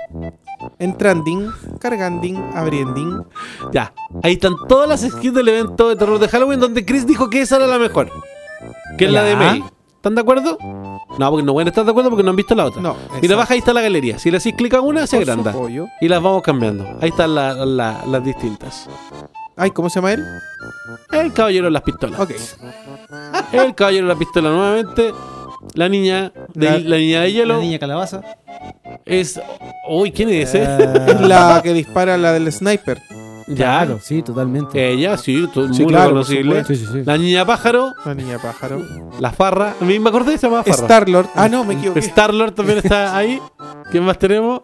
Entranding, 0.78 1.50
carganding, 1.78 2.37
abriending. 2.54 3.22
Ya. 3.72 3.92
Ahí 4.22 4.33
están 4.33 4.54
todas 4.66 4.88
las 4.88 5.02
skins 5.02 5.35
del 5.35 5.48
evento 5.48 5.90
de 5.90 5.96
terror 5.96 6.18
de 6.18 6.28
Halloween 6.28 6.59
donde 6.59 6.87
Chris 6.87 7.06
dijo 7.06 7.28
que 7.28 7.42
esa 7.42 7.56
era 7.56 7.66
la 7.66 7.78
mejor. 7.78 8.11
Que 8.96 9.04
es 9.04 9.12
la 9.12 9.22
de. 9.24 9.37
May. 9.37 9.64
¿Están 10.00 10.14
de 10.14 10.22
acuerdo? 10.22 10.56
No, 11.18 11.30
porque 11.30 11.44
no 11.44 11.52
pueden 11.52 11.68
estar 11.68 11.84
de 11.84 11.90
acuerdo 11.90 12.08
porque 12.08 12.22
no 12.22 12.30
han 12.30 12.36
visto 12.36 12.54
la 12.54 12.64
otra. 12.64 12.80
No, 12.80 12.96
Mira, 13.20 13.34
esa. 13.34 13.36
baja, 13.36 13.52
ahí 13.52 13.58
está 13.58 13.74
la 13.74 13.82
galería. 13.82 14.18
Si 14.18 14.30
le 14.30 14.38
haces 14.38 14.54
clic 14.54 14.72
a 14.72 14.80
una, 14.80 15.06
se 15.06 15.18
agranda. 15.18 15.54
Y 16.00 16.08
las 16.08 16.22
vamos 16.22 16.40
cambiando. 16.42 16.86
Ahí 17.02 17.10
están 17.10 17.34
la- 17.34 17.52
la- 17.66 18.02
las 18.06 18.24
distintas. 18.24 18.88
Ay, 19.56 19.72
¿cómo 19.72 19.90
se 19.90 19.96
llama 19.96 20.12
él? 20.12 20.24
El 21.12 21.34
caballero 21.34 21.66
de 21.66 21.70
las 21.72 21.82
pistolas. 21.82 22.18
Ok. 22.18 22.30
El 23.52 23.74
caballero 23.74 24.06
de 24.08 24.14
la 24.14 24.18
pistola 24.18 24.48
nuevamente. 24.50 25.12
La 25.74 25.88
niña 25.90 26.32
de, 26.54 26.66
la, 26.66 26.78
La- 26.78 26.96
niña 26.96 27.20
de 27.20 27.26
La 27.26 27.28
hielo 27.28 27.58
niña 27.60 27.78
calabaza. 27.78 28.22
es. 29.04 29.38
Uy, 29.86 30.12
¿quién 30.12 30.30
es 30.30 30.54
ese? 30.54 30.62
Es 30.62 31.20
la 31.28 31.60
que 31.62 31.74
dispara 31.74 32.16
la 32.16 32.32
del 32.32 32.50
sniper. 32.50 33.02
Ya. 33.50 33.84
Claro, 33.84 33.98
sí, 34.02 34.22
totalmente. 34.22 34.90
Ella, 34.92 35.16
sí, 35.16 35.46
todo, 35.52 35.72
Sí, 35.72 35.82
muy 35.82 35.90
claro, 35.92 36.08
reconocible. 36.08 36.64
Sí, 36.64 36.76
sí, 36.76 36.86
sí. 36.92 37.02
La 37.04 37.16
niña 37.18 37.44
pájaro, 37.44 37.92
La 38.04 38.14
niña 38.14 38.38
pájaro. 38.38 38.82
la 39.18 39.30
farra. 39.32 39.74
A 39.80 39.84
mí 39.84 39.98
me 39.98 40.08
acordé, 40.08 40.38
se 40.38 40.46
llama 40.48 40.62
farra. 40.62 40.74
Star-Lord. 40.82 41.26
Ah, 41.34 41.48
no, 41.48 41.64
me 41.64 41.74
equivoqué. 41.74 42.00
Star-Lord 42.00 42.52
también 42.52 42.78
está 42.78 43.16
ahí. 43.16 43.40
¿Quién 43.90 44.04
más 44.04 44.18
tenemos? 44.18 44.62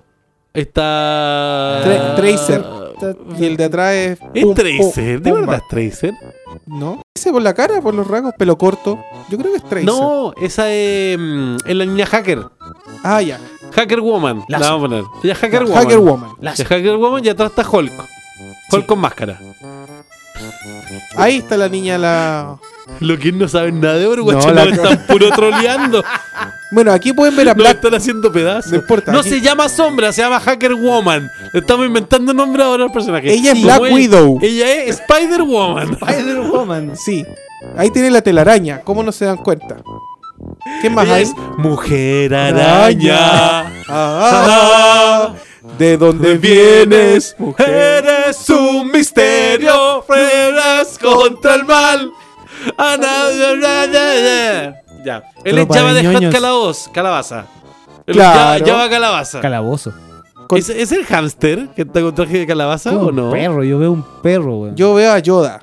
Está. 0.54 1.82
Tra- 1.84 2.16
Tracer. 2.16 2.64
Y 3.38 3.44
el 3.44 3.56
de 3.58 3.64
atrás 3.64 3.92
es. 3.94 4.18
Es 4.32 4.54
Tracer. 4.54 5.20
¿De 5.20 5.32
verdad 5.32 5.56
es 5.56 5.68
Tracer? 5.68 6.14
No. 6.66 7.02
Ese 7.14 7.30
por 7.30 7.42
la 7.42 7.52
cara, 7.54 7.80
por 7.82 7.94
los 7.94 8.06
rasgos, 8.06 8.32
pelo 8.38 8.56
corto. 8.56 8.98
Yo 9.28 9.36
creo 9.36 9.50
que 9.52 9.58
es 9.58 9.64
Tracer. 9.64 9.84
No, 9.84 10.32
esa 10.40 10.70
es, 10.72 11.18
mm, 11.18 11.56
es 11.66 11.76
la 11.76 11.84
niña 11.84 12.06
hacker. 12.06 12.46
Ah, 13.02 13.20
ya. 13.20 13.38
Hacker 13.74 14.00
Woman. 14.00 14.44
La 14.48 14.58
vamos 14.58 14.78
a 14.78 14.80
poner. 14.88 15.04
Ella 15.22 15.32
es 15.34 15.38
Hacker 15.38 15.64
Woman. 15.64 15.82
Hacker 15.82 15.98
Woman. 15.98 16.30
Ya, 16.40 16.54
Hacker 16.64 16.96
Woman 16.96 17.24
y 17.24 17.28
atrás 17.28 17.50
está 17.50 17.68
Hulk. 17.70 17.92
Hulk 18.72 18.86
con 18.86 18.98
máscara. 18.98 19.38
Ahí 21.16 21.38
está 21.38 21.56
la 21.56 21.68
niña, 21.68 21.96
la. 21.98 22.58
Lo 23.00 23.18
que 23.18 23.32
no 23.32 23.48
saben 23.48 23.80
nada 23.80 23.94
de 23.96 24.06
Overwatch, 24.06 24.44
No, 24.46 24.52
no, 24.52 24.52
la- 24.52 24.64
están 24.70 25.06
puro 25.06 25.30
troleando. 25.30 26.04
Bueno, 26.72 26.92
aquí 26.92 27.12
pueden 27.12 27.34
ver 27.36 27.48
a 27.48 27.52
No 27.54 27.58
Black. 27.58 27.76
están 27.76 27.94
haciendo 27.94 28.30
pedazos. 28.30 28.70
No 28.72 28.78
importa, 28.78 29.12
No 29.12 29.20
aquí- 29.20 29.30
se 29.30 29.40
llama 29.40 29.68
Sombra, 29.68 30.12
se 30.12 30.22
llama 30.22 30.38
Hacker 30.40 30.74
Woman. 30.74 31.28
Le 31.52 31.60
estamos 31.60 31.86
inventando 31.86 32.34
nombre 32.34 32.62
ahora 32.62 32.84
al 32.84 32.92
personaje. 32.92 33.32
Ella 33.32 33.52
es 33.52 33.62
Black 33.62 33.80
Widow. 33.80 34.38
Ella 34.42 34.70
es 34.84 35.00
Spider 35.00 35.42
Woman. 35.42 35.92
Spider-Woman. 36.00 36.92
Sí. 37.04 37.24
Ahí 37.76 37.90
tiene 37.90 38.10
la 38.10 38.20
telaraña. 38.20 38.82
¿Cómo 38.82 39.02
no 39.02 39.10
se 39.12 39.24
dan 39.24 39.38
cuenta? 39.38 39.76
¿Qué 40.82 40.90
más 40.90 41.08
hay? 41.08 41.22
es 41.22 41.32
Mujer 41.56 42.34
Araña. 42.34 43.66
Ah, 43.88 45.32
¿De 45.78 45.96
dónde 45.98 46.38
vienes, 46.38 47.34
mujer? 47.38 47.68
Eres 48.04 48.48
un 48.50 48.90
misterio, 48.90 50.02
frenas 50.06 50.98
contra 50.98 51.54
el 51.56 51.64
mal. 51.64 52.10
A 52.78 52.96
nadie- 52.96 54.74
Ya. 55.04 55.22
Él 55.44 55.58
es 55.58 55.66
Java 55.68 55.92
de 55.92 56.02
Hot 56.04 56.12
ñoños. 56.14 56.34
Calaboz, 56.34 56.88
calabaza. 56.92 57.46
Él 58.06 58.14
Claro. 58.14 58.64
Java 58.66 58.88
Calabaza. 58.88 59.40
Calabozo. 59.40 59.92
Con- 60.48 60.58
¿Es, 60.58 60.68
es 60.70 60.92
el 60.92 61.04
hámster 61.04 61.68
que 61.74 61.82
está 61.82 62.00
con 62.00 62.14
traje 62.14 62.38
de 62.38 62.46
calabaza 62.46 62.90
o 62.92 63.08
un 63.08 63.16
no? 63.16 63.30
perro, 63.30 63.62
yo 63.64 63.78
veo 63.78 63.92
un 63.92 64.02
perro, 64.22 64.58
weón. 64.60 64.76
Yo 64.76 64.94
veo 64.94 65.12
a 65.12 65.18
Yoda. 65.18 65.60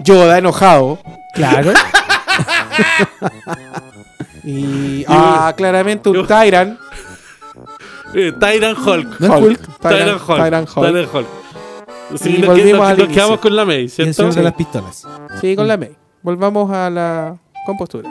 Yoda 0.00 0.38
enojado. 0.38 0.98
Claro. 1.34 1.72
Y. 4.46 5.04
Ah, 5.08 5.54
claramente 5.56 6.08
un 6.10 6.26
Tyrant. 6.26 6.78
Eh, 8.14 8.32
Tyrant 8.38 8.78
Hulk. 8.78 9.20
¿No 9.20 9.38
Hulk? 9.38 9.78
Tyrant 9.80 10.20
Hulk. 10.28 10.38
Tyrant 10.44 10.68
Hulk. 10.76 10.86
Tyrant 10.86 11.14
Hulk. 11.14 11.26
Sí, 12.16 12.34
Y 12.36 12.38
nos, 12.38 12.46
volvimos 12.48 12.56
quedamos- 12.70 12.86
al 12.86 12.96
nos 12.98 13.04
inicio. 13.06 13.14
quedamos 13.14 13.40
con 13.40 13.56
la 13.56 13.64
May, 13.64 13.76
Y 13.80 13.82
el 13.82 13.90
¿cierto? 13.90 14.30
de 14.30 14.42
las 14.42 14.52
pistolas. 14.54 15.06
Sí, 15.40 15.56
con 15.56 15.66
la 15.66 15.76
May. 15.76 15.96
Volvamos 16.22 16.70
a 16.70 16.90
la 16.90 17.36
compostura. 17.66 18.08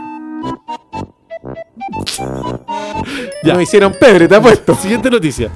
Ya. 3.44 3.56
Me 3.56 3.64
hicieron 3.64 3.94
pebre, 4.00 4.28
te 4.28 4.36
apuesto. 4.36 4.76
Siguiente 4.76 5.10
noticia. 5.10 5.50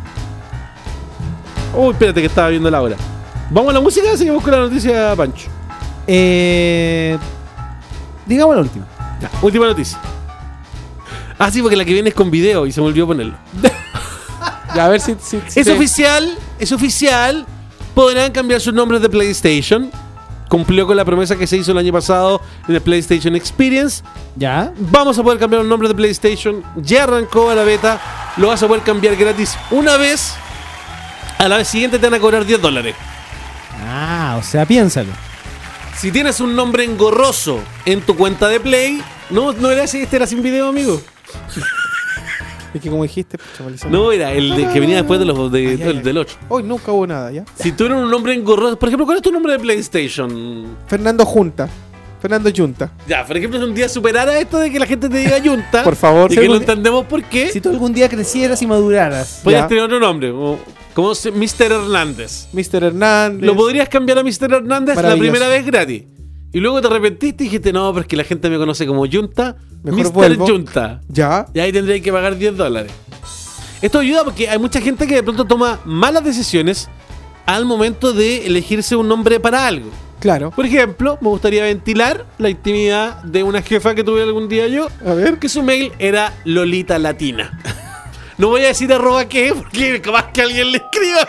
Uy, 1.76 1.92
espérate 1.92 2.22
que 2.22 2.28
estaba 2.28 2.50
viendo 2.50 2.70
la 2.70 2.82
hora. 2.82 2.96
¿Vamos 3.50 3.70
a 3.72 3.74
la 3.74 3.80
música 3.82 4.16
seguimos 4.18 4.44
con 4.44 4.52
la 4.52 4.60
noticia, 4.60 5.16
Pancho? 5.16 5.48
Eh, 6.06 7.18
digamos 8.26 8.56
la 8.56 8.62
última. 8.62 8.86
Ya, 9.22 9.30
última 9.42 9.66
noticia. 9.68 9.98
Ah, 11.40 11.52
sí, 11.52 11.62
porque 11.62 11.76
la 11.76 11.86
que 11.86 11.94
viene 11.94 12.10
es 12.10 12.16
con 12.16 12.32
video 12.32 12.66
y 12.66 12.72
se 12.72 12.82
me 12.82 12.88
olvidó 12.88 13.08
ponerlo. 13.08 13.36
A 14.80 14.88
ver 14.90 15.02
si. 15.02 15.16
si- 15.20 15.42
si 15.48 15.60
Es 15.60 15.68
oficial, 15.70 16.38
es 16.60 16.72
oficial. 16.72 17.46
Podrán 17.96 18.32
cambiar 18.32 18.62
sus 18.62 18.74
nombres 18.74 19.02
de 19.02 19.10
PlayStation. 19.10 19.92
Cumplió 20.50 20.88
con 20.88 20.96
la 20.96 21.04
promesa 21.04 21.36
que 21.36 21.46
se 21.46 21.58
hizo 21.58 21.72
el 21.74 21.78
año 21.78 21.92
pasado 21.92 22.40
en 22.68 22.76
el 22.76 22.82
PlayStation 22.82 23.36
Experience. 23.36 24.04
¿Ya? 24.36 24.72
Vamos 24.78 25.18
a 25.20 25.24
poder 25.24 25.40
cambiar 25.40 25.62
los 25.62 25.70
nombres 25.70 25.90
de 25.90 25.96
PlayStation. 25.96 26.63
Ya 26.78 27.04
arrancó 27.04 27.50
a 27.50 27.56
la 27.56 27.63
beta. 27.63 28.00
Lo 28.38 28.48
vas 28.48 28.62
a 28.63 28.68
poder 28.68 28.84
cambiar 28.84 29.16
gratis 29.16 29.58
una 29.72 29.98
vez. 29.98 30.34
A 31.38 31.48
la 31.48 31.58
vez 31.58 31.68
siguiente 31.68 32.00
te 32.00 32.06
van 32.06 32.13
a 32.13 32.20
cobrar 32.20 32.46
10 32.46 32.62
dólares. 32.62 32.96
Ah, 33.86 34.38
o 34.40 34.44
sea, 34.44 34.66
piénsalo. 34.66 35.12
Si 35.98 36.12
tienes 36.12 36.40
un 36.40 36.56
nombre 36.56 36.84
engorroso 36.84 37.60
en 37.86 38.02
tu 38.02 38.16
cuenta 38.16 38.48
de 38.48 38.60
Play, 38.60 39.02
no, 39.32 39.52
no 39.54 39.70
era 39.72 39.84
ese, 39.84 40.02
este 40.04 40.16
era 40.16 40.28
sin 40.28 40.42
video, 40.44 40.70
amigo. 40.70 41.02
Es 42.74 42.82
que 42.82 42.90
como 42.90 43.04
dijiste, 43.04 43.38
pucha. 43.38 43.88
No, 43.90 44.12
era 44.12 44.32
el 44.34 44.56
de, 44.56 44.68
que 44.74 44.80
venía 44.80 44.98
después 44.98 45.20
de 45.20 45.26
los 45.26 45.52
de- 45.52 45.60
Ay, 45.60 45.68
ay, 45.72 45.78
del, 45.78 45.98
ay. 45.98 46.04
del 46.04 46.18
8. 46.18 46.38
Hoy 46.50 46.64
nunca 46.64 46.92
hubo 46.92 47.08
nada, 47.08 47.32
¿ya? 47.32 47.46
Si 47.56 47.72
tú 47.72 47.86
eres 47.86 47.98
un 47.98 48.10
nombre 48.12 48.34
engorroso, 48.34 48.78
por 48.78 48.90
ejemplo, 48.90 49.06
¿cuál 49.06 49.18
es 49.18 49.24
tu 49.24 49.32
nombre 49.32 49.54
de 49.54 49.60
PlayStation? 49.60 50.66
Fernando 50.88 51.26
Junta. 51.26 51.68
Fernando 52.22 52.50
Junta. 52.56 52.92
Ya, 53.08 53.26
por 53.26 53.38
ejemplo, 53.38 53.60
si 53.60 53.66
un 53.66 53.74
día 53.76 53.88
superara 53.88 54.38
esto 54.40 54.58
de 54.58 54.72
que 54.72 54.80
la 54.80 54.86
gente 54.88 55.08
te 55.08 55.18
diga 55.18 55.38
Junta. 55.44 55.84
Por 55.86 55.96
favor, 55.96 56.32
Y 56.32 56.34
si 56.34 56.40
que 56.40 56.46
algún- 56.46 56.58
entendemos 56.58 57.06
por 57.06 57.24
qué. 57.24 57.50
Si 57.50 57.62
tú 57.62 57.70
algún 57.70 57.94
día 57.94 58.10
crecieras 58.10 58.62
y 58.62 58.68
maduraras. 58.68 59.42
Podrías 59.44 59.68
tener 59.68 59.84
otro 59.84 60.00
nombre, 60.00 60.32
como, 60.32 60.60
como 60.96 61.10
Mr. 61.12 61.72
Hernández. 61.72 62.48
Mr. 62.54 62.84
Hernández. 62.86 63.46
Lo 63.46 63.56
podrías 63.56 63.88
cambiar 63.88 64.18
a 64.18 64.24
Mr. 64.24 64.52
Hernández 64.52 64.96
la 65.00 65.16
primera 65.16 65.48
vez 65.48 65.64
gratis. 65.66 66.04
Y 66.54 66.60
luego 66.60 66.82
te 66.82 66.88
arrepentiste 66.88 67.44
y 67.44 67.48
dijiste, 67.48 67.74
no, 67.74 67.92
pero 67.94 68.02
es 68.02 68.08
que 68.08 68.16
la 68.16 68.24
gente 68.24 68.50
me 68.50 68.58
conoce 68.58 68.88
como 68.88 69.06
Junta. 69.10 69.58
Mejor 69.84 70.14
Mr. 70.30 70.38
Junta. 70.38 71.02
Ya. 71.08 71.46
Y 71.54 71.60
ahí 71.60 71.72
tendría 71.72 72.02
que 72.02 72.12
pagar 72.12 72.38
10 72.38 72.56
dólares. 72.58 72.92
Esto 73.82 74.00
ayuda 74.00 74.24
porque 74.24 74.50
hay 74.50 74.58
mucha 74.58 74.82
gente 74.82 75.06
que 75.06 75.16
de 75.16 75.24
pronto 75.24 75.46
toma 75.46 75.80
malas 75.86 76.24
decisiones 76.24 76.90
al 77.46 77.66
momento 77.66 78.12
de 78.14 78.48
elegirse 78.48 78.96
un 78.96 79.08
nombre 79.08 79.40
para 79.40 79.68
algo. 79.68 79.90
Claro. 80.20 80.50
Por 80.52 80.66
ejemplo, 80.66 81.18
me 81.22 81.30
gustaría 81.30 81.64
ventilar 81.64 82.26
la 82.40 82.50
intimidad 82.50 83.22
de 83.24 83.44
una 83.44 83.62
jefa 83.62 83.94
que 83.94 84.04
tuve 84.04 84.24
algún 84.24 84.50
día 84.50 84.68
yo, 84.68 84.88
A 85.06 85.14
ver. 85.14 85.38
que 85.38 85.48
su 85.48 85.62
mail 85.62 85.92
era 86.00 86.34
Lolita 86.44 86.98
Latina. 86.98 87.60
No 88.40 88.48
voy 88.50 88.62
a 88.64 88.68
decir 88.68 88.92
arroba 88.92 89.28
qué, 89.30 89.54
porque 89.56 90.02
capaz 90.02 90.32
que 90.32 90.42
alguien 90.42 90.72
le 90.72 90.78
escriba. 90.80 91.28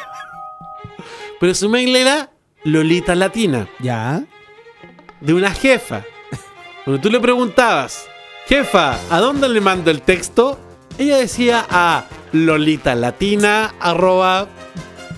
Pero 1.40 1.54
su 1.54 1.68
mail 1.68 1.94
era 1.94 2.30
Lolita 2.64 3.14
Latina, 3.14 3.68
¿Ya? 3.80 4.22
De 5.20 5.34
una 5.34 5.52
jefa. 5.52 6.04
Cuando 6.84 7.02
tú 7.02 7.10
le 7.10 7.20
preguntabas, 7.20 8.06
jefa, 8.46 8.98
¿a 9.10 9.18
dónde 9.20 9.48
le 9.48 9.60
mando 9.60 9.90
el 9.90 10.02
texto? 10.02 10.58
Ella 10.98 11.16
decía 11.18 11.66
a 11.68 12.04
Lolita 12.32 12.94
Latina, 12.94 13.74
arroba 13.80 14.48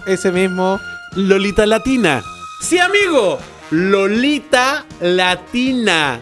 Ese 0.06 0.32
mismo. 0.32 0.78
Lolita 1.14 1.66
Latina. 1.66 2.22
Sí, 2.60 2.78
amigo. 2.78 3.38
Lolita 3.70 4.84
Latina. 5.00 6.20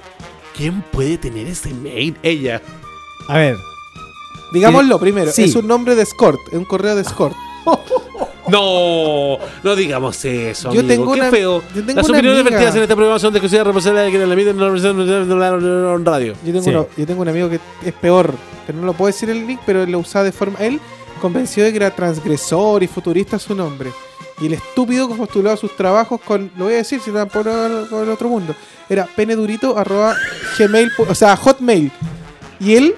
¿Quién 0.57 0.83
puede 0.83 1.19
tener 1.19 1.47
ese 1.47 1.73
mail? 1.75 2.17
Ella. 2.23 2.61
A 3.29 3.38
ver. 3.38 3.57
Digámoslo 4.53 4.99
primero. 4.99 5.31
Sí. 5.31 5.45
Es 5.45 5.55
un 5.55 5.67
nombre 5.67 5.95
de 5.95 6.03
escort. 6.03 6.38
Es 6.49 6.55
un 6.59 6.64
correo 6.64 6.95
de 6.95 7.03
escort. 7.03 7.37
No, 8.51 9.39
no 9.63 9.77
digamos 9.77 10.25
eso. 10.25 10.73
Yo 10.73 10.81
amigo. 10.81 10.89
tengo 10.95 11.13
Qué 11.15 11.21
una- 11.21 11.31
feo. 11.31 11.63
yo 11.75 11.85
tengo 11.85 11.95
Las 12.01 12.09
una 12.09 12.19
opiniones 12.19 12.41
amiga- 12.41 12.51
vertidas 12.57 12.77
en 12.77 12.83
este 12.83 12.95
programa 12.97 13.19
son 13.19 13.33
de 13.33 13.39
exclusiva 13.39 13.65
responsabilidad 13.65 14.05
de 14.05 14.11
quienes 14.11 14.29
la 14.29 14.35
emiten 14.35 14.61
en 14.61 15.39
la 15.39 15.97
radio. 16.11 16.35
Yo 16.45 16.53
tengo, 16.53 16.63
Sí. 16.65 16.71
uno- 16.71 16.87
yo 16.97 17.07
tengo 17.07 17.23
un 17.23 17.29
amigo 17.29 17.49
que 17.49 17.61
es 17.85 17.93
peor. 17.95 18.35
Que 18.67 18.73
no 18.73 18.85
lo 18.85 18.93
puedo 18.93 19.07
decir 19.07 19.31
el 19.31 19.47
link, 19.47 19.61
pero 19.65 19.87
lo 19.87 19.99
usaba 19.99 20.25
de 20.25 20.33
forma. 20.33 20.59
Él 20.61 20.79
convenció 21.23 21.65
de 21.65 21.71
que 21.71 21.77
era 21.77 21.91
transgresor 21.91 22.83
y 22.83 22.87
futurista 22.87 23.39
su 23.39 23.55
nombre. 23.55 23.91
Y 24.41 24.47
el 24.47 24.53
estúpido 24.53 25.09
que 25.09 25.15
postulaba 25.15 25.57
sus 25.57 25.75
trabajos 25.75 26.21
con. 26.21 26.51
Lo 26.57 26.65
voy 26.67 26.75
a 26.75 26.77
decir 26.79 27.01
si 27.01 27.11
tampoco 27.11 27.51
con 27.91 28.03
el 28.05 28.11
otro 28.11 28.29
mundo. 28.29 28.55
Era 28.89 29.07
penedurito 29.07 29.77
arroba 29.77 30.15
gmail. 30.59 30.91
O 31.09 31.15
sea, 31.15 31.35
hotmail. 31.37 31.91
Y 32.61 32.75
él, 32.75 32.95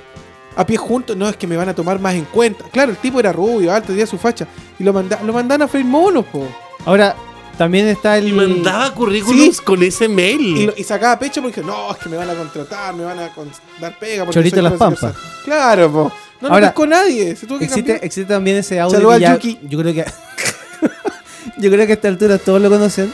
a 0.61 0.66
pie 0.66 0.77
junto, 0.77 1.14
no 1.16 1.29
es 1.29 1.37
que 1.37 1.46
me 1.46 1.57
van 1.57 1.68
a 1.68 1.75
tomar 1.75 1.99
más 1.99 2.14
en 2.14 2.25
cuenta. 2.25 2.64
Claro, 2.73 2.90
el 2.92 2.96
tipo 2.99 3.18
era 3.20 3.33
rubio, 3.33 3.73
alto, 3.73 3.88
tenía 3.88 4.07
su 4.07 4.18
facha. 4.18 4.46
Y 4.79 4.85
lo, 4.85 4.92
manda, 4.92 5.18
lo 5.25 5.33
mandaban 5.33 5.62
a 5.62 5.68
freír 5.68 5.87
monos, 5.87 6.25
po. 6.27 6.46
Ahora, 6.85 7.14
también 7.59 7.87
está 7.88 8.16
el. 8.16 8.29
Y 8.29 8.33
mandaba 8.33 8.92
currículums 8.94 9.57
Sí. 9.59 9.62
con 9.64 9.83
ese 9.83 10.09
mail. 10.09 10.40
Y, 10.40 10.66
lo- 10.66 10.75
y 10.77 10.83
sacaba 10.85 11.18
pecho 11.18 11.42
porque 11.42 11.62
no, 11.62 11.90
es 11.92 11.99
que 11.99 12.09
me 12.09 12.16
van 12.16 12.31
a 12.31 12.35
contratar, 12.35 12.94
me 12.94 13.05
van 13.05 13.18
a 13.18 13.29
con- 13.35 13.51
dar 13.81 13.99
pega. 13.99 14.25
porque 14.25 14.35
Chorito 14.40 14.62
las 14.62 14.77
transversal". 14.77 15.12
pampas. 15.12 15.44
Claro, 15.44 15.92
po. 15.92 16.12
No 16.40 16.49
Ahora, 16.49 16.61
lo 16.61 16.66
pescó 16.68 16.87
nadie. 16.87 17.37
Se 17.37 17.46
tuvo 17.46 17.59
que 17.59 17.64
Existe, 17.66 17.90
cambiar. 17.92 18.05
existe 18.07 18.33
también 18.33 18.57
ese 18.57 18.81
audio. 18.81 18.96
Saluda 18.96 19.18
que 19.18 19.27
al 19.27 19.33
ya- 19.33 19.35
Yuki. 19.38 19.59
Yo 19.68 19.79
creo 19.79 19.92
que. 19.92 20.05
yo 21.59 21.70
creo 21.70 21.87
que 21.87 21.92
a 21.92 21.94
esta 21.96 22.09
altura 22.09 22.38
todos 22.38 22.61
lo 22.62 22.70
conocen. 22.70 23.12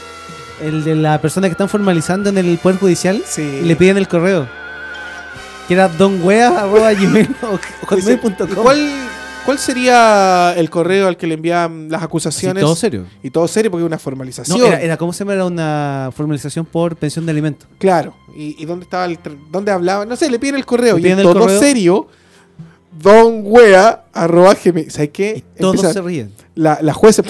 El 0.61 0.83
de 0.83 0.95
la 0.95 1.19
persona 1.21 1.47
que 1.47 1.51
están 1.51 1.69
formalizando 1.69 2.29
en 2.29 2.37
el 2.37 2.57
Poder 2.57 2.79
Judicial. 2.79 3.21
Sí. 3.27 3.41
Y 3.41 3.65
le 3.65 3.75
piden 3.75 3.97
el 3.97 4.07
correo. 4.07 4.47
Que 5.67 5.73
era 5.73 5.87
donwea.gmail 5.89 7.35
o 7.91 7.95
Dice, 7.95 8.17
hotmail.com. 8.17 8.63
¿Cuál, 8.63 8.89
¿Cuál 9.45 9.59
sería 9.59 10.53
el 10.55 10.69
correo 10.69 11.07
al 11.07 11.17
que 11.17 11.27
le 11.27 11.33
envían 11.35 11.89
las 11.89 12.03
acusaciones? 12.03 12.61
todo 12.61 12.75
serio. 12.75 13.05
Y 13.23 13.29
todo 13.29 13.47
serio 13.47 13.69
porque 13.71 13.83
es 13.83 13.87
una 13.87 13.97
formalización. 13.99 14.59
No, 14.59 14.65
era, 14.65 14.81
era, 14.81 14.97
¿cómo 14.97 15.13
se 15.13 15.19
llama? 15.19 15.33
Era 15.33 15.45
una 15.45 16.09
formalización 16.15 16.65
por 16.65 16.95
pensión 16.95 17.25
de 17.25 17.31
alimentos. 17.31 17.67
Claro. 17.79 18.13
¿Y, 18.35 18.55
y 18.61 18.65
dónde 18.65 18.83
estaba 18.83 19.05
el 19.05 19.17
dónde 19.51 19.71
hablaba? 19.71 20.05
No 20.05 20.15
sé, 20.15 20.29
le 20.29 20.39
piden 20.39 20.55
el 20.55 20.65
correo. 20.65 20.97
Y 20.97 21.07
en 21.07 21.19
el 21.19 21.23
todo 21.23 21.39
correo. 21.39 21.59
serio, 21.59 22.07
don 23.01 23.41
wea 23.43 24.05
arroba 24.13 24.53
gmail. 24.63 24.89
¿Sabes 24.91 25.09
qué? 25.11 25.43
Y 25.55 25.59
todos 25.61 25.75
Empieza- 25.75 25.93
se 25.93 26.01
ríen. 26.01 26.33
la, 26.55 26.79
la 26.81 26.93
jueza. 26.93 27.23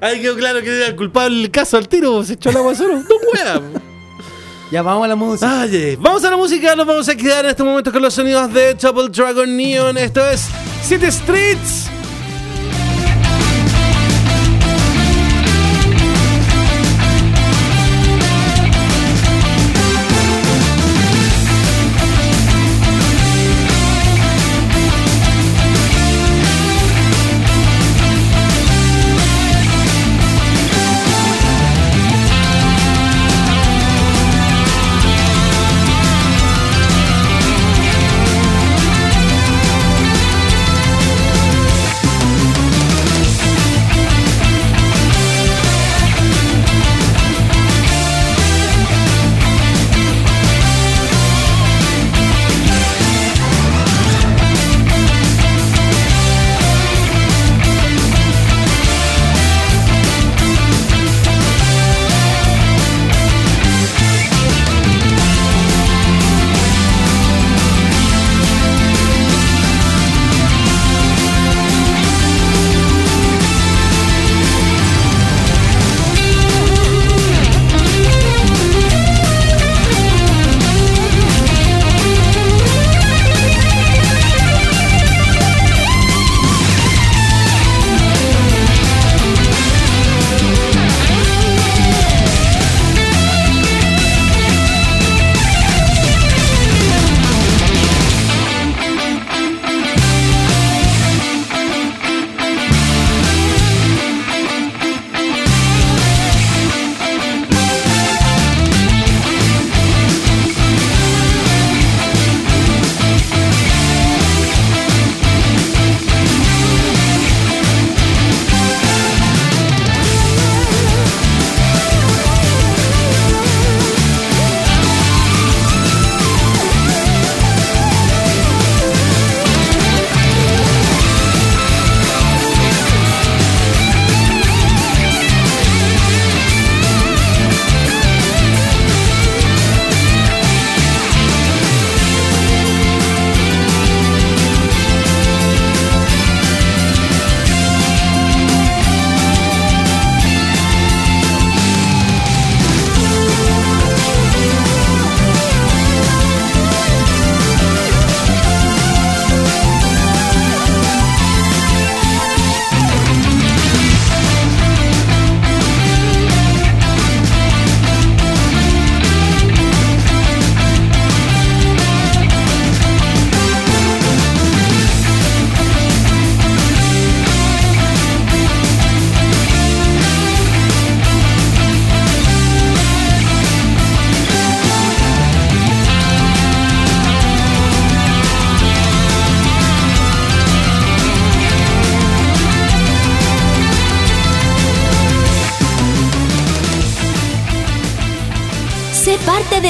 Ay, 0.00 0.20
quedó 0.22 0.36
claro 0.36 0.60
que 0.62 0.76
era 0.76 0.86
el 0.88 0.96
culpable 0.96 1.36
del 1.40 1.50
caso 1.50 1.76
al 1.76 1.88
tiro. 1.88 2.22
Se 2.24 2.34
echó 2.34 2.50
el 2.50 2.56
agua 2.56 2.74
solo. 2.74 2.96
No 2.98 3.04
pueda. 3.30 3.60
Ya 4.70 4.82
vamos 4.82 5.04
a 5.04 5.08
la 5.08 5.16
música. 5.16 5.62
Ay. 5.62 5.96
Vamos 5.96 6.22
a 6.24 6.30
la 6.30 6.36
música, 6.36 6.76
nos 6.76 6.86
vamos 6.86 7.08
a 7.08 7.16
quedar 7.16 7.44
en 7.44 7.50
este 7.52 7.62
momento 7.64 7.90
con 7.90 8.02
los 8.02 8.12
sonidos 8.12 8.52
de 8.52 8.74
Double 8.74 9.08
Dragon 9.08 9.56
Neon. 9.56 9.96
Esto 9.96 10.28
es 10.28 10.46
City 10.82 11.10
Streets. 11.10 11.97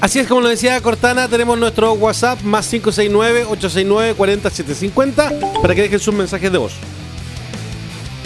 Así 0.00 0.20
es 0.20 0.28
como 0.28 0.42
lo 0.42 0.50
decía 0.50 0.80
Cortana, 0.80 1.26
tenemos 1.26 1.58
nuestro 1.58 1.94
WhatsApp 1.94 2.40
más 2.42 2.72
569-869-40750 2.72 5.60
para 5.60 5.74
que 5.74 5.82
dejen 5.82 5.98
sus 5.98 6.14
mensajes 6.14 6.52
de 6.52 6.58
voz. 6.58 6.74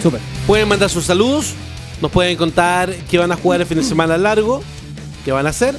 Súper. 0.03 0.21
Pueden 0.45 0.67
mandar 0.67 0.91
sus 0.91 1.05
saludos, 1.05 1.55
nos 2.03 2.11
pueden 2.11 2.37
contar 2.37 2.93
qué 3.09 3.17
van 3.17 3.31
a 3.31 3.35
jugar 3.35 3.61
el 3.61 3.67
fin 3.67 3.79
de 3.79 3.83
semana 3.83 4.15
largo, 4.15 4.61
qué 5.25 5.31
van 5.31 5.47
a 5.47 5.49
hacer. 5.49 5.75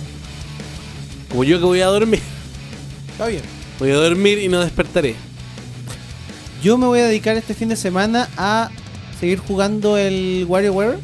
Como 1.31 1.45
yo 1.45 1.59
que 1.59 1.65
voy 1.67 1.81
a 1.81 1.87
dormir, 1.87 2.21
Está 3.13 3.27
bien. 3.27 3.43
voy 3.79 3.91
a 3.91 3.97
dormir 3.97 4.39
y 4.39 4.49
no 4.49 4.61
despertaré. 4.61 5.15
Yo 6.63 6.77
me 6.79 6.87
voy 6.87 7.01
a 7.01 7.07
dedicar 7.07 7.37
este 7.37 7.55
fin 7.55 7.69
de 7.69 7.77
semana 7.77 8.29
a 8.37 8.71
seguir 9.21 9.39
jugando 9.39 9.97
el 9.97 10.45
WarioWare, 10.49 10.99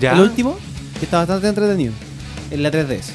¿Ya? 0.00 0.12
el 0.12 0.20
último, 0.20 0.56
que 0.98 1.04
está 1.06 1.18
bastante 1.18 1.48
entretenido, 1.48 1.92
en 2.50 2.62
la 2.62 2.70
3DS. 2.70 3.10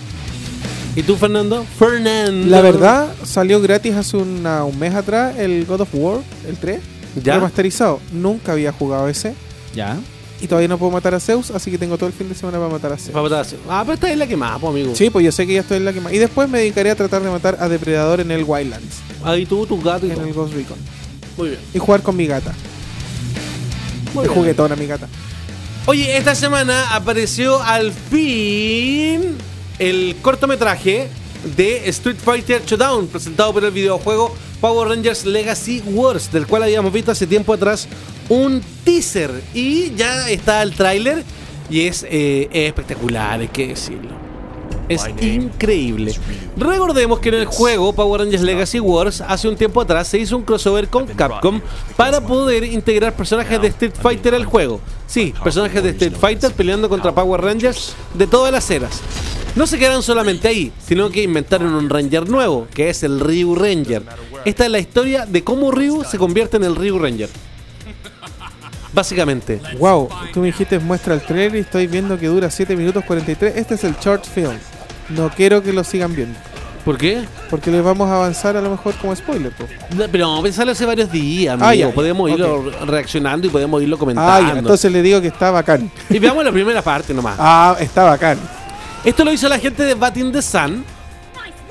¿Y 0.95 1.03
tú, 1.03 1.15
Fernando? 1.15 1.65
Fernando. 1.79 2.47
La 2.47 2.61
verdad, 2.61 3.13
salió 3.23 3.61
gratis 3.61 3.95
hace 3.95 4.17
una- 4.17 4.65
un 4.65 4.77
mes 4.77 4.93
atrás 4.93 5.37
el 5.37 5.65
God 5.65 5.81
of 5.81 5.89
War, 5.93 6.19
el 6.49 6.57
3, 6.57 6.81
¿Ya? 7.23 7.35
remasterizado. 7.35 8.01
Nunca 8.11 8.51
había 8.51 8.73
jugado 8.73 9.07
ese. 9.07 9.33
Ya. 9.73 9.97
Y 10.41 10.47
todavía 10.47 10.67
no 10.67 10.77
puedo 10.79 10.91
matar 10.91 11.13
a 11.13 11.19
Zeus, 11.19 11.51
así 11.51 11.69
que 11.69 11.77
tengo 11.77 11.97
todo 11.97 12.07
el 12.07 12.13
fin 12.13 12.27
de 12.27 12.33
semana 12.35 12.57
para 12.57 12.69
matar 12.71 12.91
a 12.93 12.97
Zeus. 12.97 13.11
Para 13.11 13.23
matar 13.23 13.45
a- 13.45 13.79
Ah, 13.79 13.83
pero 13.85 13.93
esta 13.93 14.11
es 14.11 14.17
la 14.17 14.25
que 14.25 14.35
más, 14.35 14.59
pues, 14.59 14.71
amigo. 14.71 14.95
Sí, 14.95 15.09
pues 15.11 15.23
yo 15.23 15.31
sé 15.31 15.45
que 15.45 15.53
ya 15.53 15.61
estoy 15.61 15.77
en 15.77 15.85
la 15.85 15.93
que 15.93 16.01
más. 16.01 16.11
Y 16.13 16.17
después 16.17 16.49
me 16.49 16.57
dedicaré 16.59 16.89
a 16.89 16.95
tratar 16.95 17.21
de 17.21 17.29
matar 17.29 17.57
a 17.59 17.69
Depredador 17.69 18.19
en 18.21 18.31
el 18.31 18.43
Wildlands, 18.43 18.97
Ahí 19.23 19.45
tú, 19.45 19.65
tu 19.67 19.79
gato 19.81 20.05
y 20.07 20.09
en 20.09 20.15
todo. 20.15 20.25
el 20.25 20.33
Ghost 20.33 20.53
Recon. 20.55 20.77
Muy 21.37 21.49
bien. 21.49 21.61
Y 21.73 21.77
jugar 21.79 22.01
con 22.01 22.15
mi 22.15 22.25
gata. 22.25 22.53
Muy 24.13 24.23
bien. 24.23 24.33
juguetona 24.35 24.75
mi 24.75 24.87
gata. 24.87 25.07
Oye, 25.85 26.17
esta 26.17 26.35
semana 26.35 26.95
apareció 26.95 27.61
al 27.61 27.91
fin 27.91 29.35
el 29.79 30.15
cortometraje 30.21 31.07
de 31.55 31.89
Street 31.89 32.17
Fighter 32.17 32.63
Showdown, 32.65 33.07
presentado 33.07 33.53
por 33.53 33.63
el 33.63 33.71
videojuego 33.71 34.35
Power 34.59 34.89
Rangers 34.89 35.25
Legacy 35.25 35.81
Wars, 35.85 36.31
del 36.31 36.47
cual 36.47 36.63
habíamos 36.63 36.93
visto 36.93 37.11
hace 37.11 37.27
tiempo 37.27 37.53
atrás 37.53 37.87
un 38.29 38.61
teaser. 38.83 39.31
Y 39.53 39.93
ya 39.95 40.29
está 40.29 40.61
el 40.61 40.73
tráiler 40.73 41.23
y 41.69 41.87
es, 41.87 42.05
eh, 42.09 42.49
es 42.51 42.67
espectacular, 42.67 43.39
hay 43.39 43.47
que 43.47 43.67
decirlo. 43.67 44.31
Es 44.89 45.07
increíble. 45.21 46.13
Recordemos 46.57 47.19
que 47.19 47.29
en 47.29 47.35
el 47.35 47.45
juego 47.45 47.93
Power 47.93 48.21
Rangers 48.21 48.43
Legacy 48.43 48.81
Wars 48.81 49.21
hace 49.21 49.47
un 49.47 49.55
tiempo 49.55 49.79
atrás 49.79 50.07
se 50.09 50.17
hizo 50.17 50.35
un 50.35 50.43
crossover 50.43 50.89
con 50.89 51.07
Capcom 51.07 51.61
para 51.95 52.19
poder 52.19 52.65
integrar 52.65 53.15
personajes 53.15 53.61
de 53.61 53.67
Street 53.69 53.93
Fighter 54.01 54.35
al 54.35 54.43
juego. 54.43 54.81
Sí, 55.07 55.33
personajes 55.43 55.81
de 55.81 55.91
Street 55.91 56.15
Fighter 56.19 56.51
peleando 56.51 56.89
contra 56.89 57.13
Power 57.13 57.39
Rangers 57.39 57.95
de 58.13 58.27
todas 58.27 58.51
las 58.51 58.69
eras. 58.69 59.01
No 59.55 59.67
se 59.67 59.77
quedaron 59.77 60.01
solamente 60.01 60.47
ahí, 60.47 60.71
sino 60.85 61.09
que 61.09 61.23
inventaron 61.23 61.73
un 61.73 61.89
Ranger 61.89 62.29
nuevo, 62.29 62.67
que 62.73 62.89
es 62.89 63.03
el 63.03 63.19
Ryu 63.19 63.53
Ranger. 63.55 64.03
Esta 64.45 64.65
es 64.65 64.71
la 64.71 64.79
historia 64.79 65.25
de 65.25 65.43
cómo 65.43 65.71
Ryu 65.71 66.03
se 66.03 66.17
convierte 66.17 66.57
en 66.57 66.63
el 66.63 66.75
Ryu 66.75 66.97
Ranger. 66.97 67.29
Básicamente. 68.93 69.61
Wow, 69.79 70.09
tú 70.33 70.39
me 70.41 70.47
dijiste 70.47 70.79
muestra 70.79 71.13
el 71.13 71.21
trailer 71.21 71.55
y 71.55 71.59
estoy 71.59 71.87
viendo 71.87 72.17
que 72.17 72.27
dura 72.27 72.49
7 72.49 72.75
minutos 72.75 73.03
43. 73.05 73.55
Este 73.57 73.75
es 73.75 73.83
el 73.83 73.95
short 73.97 74.25
film. 74.25 74.57
No 75.09 75.29
quiero 75.29 75.61
que 75.63 75.71
lo 75.73 75.83
sigan 75.83 76.15
viendo. 76.15 76.37
¿Por 76.85 76.97
qué? 76.97 77.23
Porque 77.49 77.69
les 77.71 77.83
vamos 77.83 78.09
a 78.09 78.15
avanzar 78.15 78.57
a 78.57 78.61
lo 78.61 78.71
mejor 78.71 78.95
como 78.95 79.15
spoiler. 79.15 79.51
po. 79.51 79.65
No, 79.95 80.05
Pero 80.11 80.41
pensarlo 80.41 80.71
hace 80.71 80.85
varios 80.85 81.11
días, 81.11 81.57
Ah, 81.61 81.69
amigo. 81.69 81.89
ya, 81.89 81.93
podemos 81.95 82.29
irlo 82.31 82.71
reaccionando 82.85 83.45
y 83.47 83.49
podemos 83.49 83.81
irlo 83.83 83.97
comentando. 83.99 84.31
Ah, 84.31 84.41
ya, 84.53 84.59
entonces 84.59 84.91
le 84.91 85.01
digo 85.01 85.21
que 85.21 85.27
está 85.27 85.51
bacán. 85.51 85.91
Y 86.09 86.17
veamos 86.19 86.43
la 86.43 86.51
primera 86.51 86.81
parte 86.81 87.13
nomás. 87.13 87.35
Ah, 87.37 87.75
está 87.79 88.03
bacán. 88.03 88.39
Esto 89.03 89.23
lo 89.25 89.31
hizo 89.33 89.49
la 89.49 89.57
gente 89.59 89.83
de 89.83 89.95
Batting 89.95 90.31
the 90.31 90.41
Sun, 90.41 90.83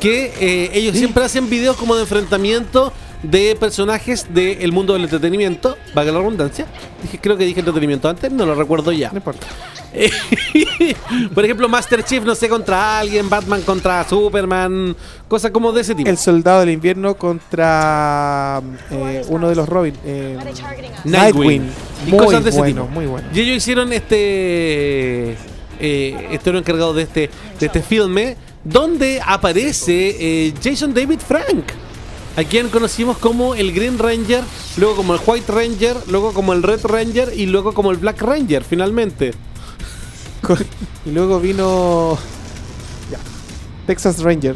que 0.01 0.33
eh, 0.41 0.71
ellos 0.75 0.97
siempre 0.97 1.25
hacen 1.25 1.49
videos 1.49 1.77
como 1.77 1.95
de 1.95 2.03
enfrentamiento 2.03 2.93
de 3.23 3.55
personajes 3.61 4.27
del 4.33 4.73
mundo 4.73 4.95
del 4.95 5.05
entretenimiento. 5.05 5.77
Valga 5.95 6.11
la 6.13 6.19
redundancia. 6.19 6.67
Dije, 7.03 7.19
creo 7.21 7.37
que 7.37 7.45
dije 7.45 7.61
entretenimiento 7.61 8.09
antes, 8.09 8.33
no 8.33 8.47
lo 8.47 8.55
recuerdo 8.55 8.91
ya. 8.93 9.11
No 9.11 9.19
importa. 9.19 9.47
Por 11.35 11.45
ejemplo, 11.45 11.69
Master 11.69 12.03
Chief, 12.05 12.25
no 12.25 12.35
sé, 12.35 12.49
contra 12.49 12.99
alguien, 13.01 13.29
Batman 13.29 13.63
contra 13.63 14.09
Superman, 14.09 14.97
cosas 15.29 15.51
como 15.51 15.73
de 15.73 15.83
ese 15.83 15.95
tipo. 15.95 16.09
El 16.09 16.17
soldado 16.17 16.61
del 16.61 16.71
invierno 16.71 17.15
contra 17.15 18.63
eh, 18.91 19.25
uno 19.29 19.49
de 19.49 19.55
los 19.55 19.69
Robin. 19.69 19.95
eh, 20.05 20.39
Nightwing. 21.05 21.71
Y 22.07 22.11
Muy 22.11 22.19
cosas 22.25 22.43
de 22.45 22.51
ese 22.51 22.59
bueno, 22.59 22.83
tipo. 22.83 22.95
muy 22.95 23.07
bueno. 23.07 23.29
Y 23.35 23.41
ellos 23.41 23.57
hicieron 23.57 23.93
este. 23.93 25.37
Eh, 25.81 26.29
estuvieron 26.33 26.63
encargados 26.63 26.97
de 26.97 27.03
este, 27.03 27.31
de 27.59 27.67
este 27.67 27.83
filme, 27.83 28.37
donde 28.65 29.21
aparece 29.25 30.17
eh, 30.19 30.55
Jason 30.63 30.93
David 30.93 31.21
Frank, 31.27 31.65
a 32.37 32.45
quien 32.45 32.69
conocimos 32.69 33.19
como 33.19 33.55
el 33.55 33.73
Green 33.73 33.99
Ranger, 33.99 34.45
luego 34.77 34.97
como 34.97 35.15
el 35.15 35.21
White 35.27 35.51
Ranger, 35.51 35.97
luego 36.09 36.33
como 36.33 36.53
el 36.53 36.63
Red 36.63 36.85
Ranger 36.85 37.33
y 37.35 37.47
luego 37.47 37.73
como 37.73 37.91
el 37.91 37.97
Black 37.97 38.21
Ranger, 38.23 38.65
finalmente. 38.65 39.33
Y 41.07 41.13
luego 41.13 41.41
vino. 41.41 42.19
Texas 43.91 44.23
Ranger. 44.23 44.55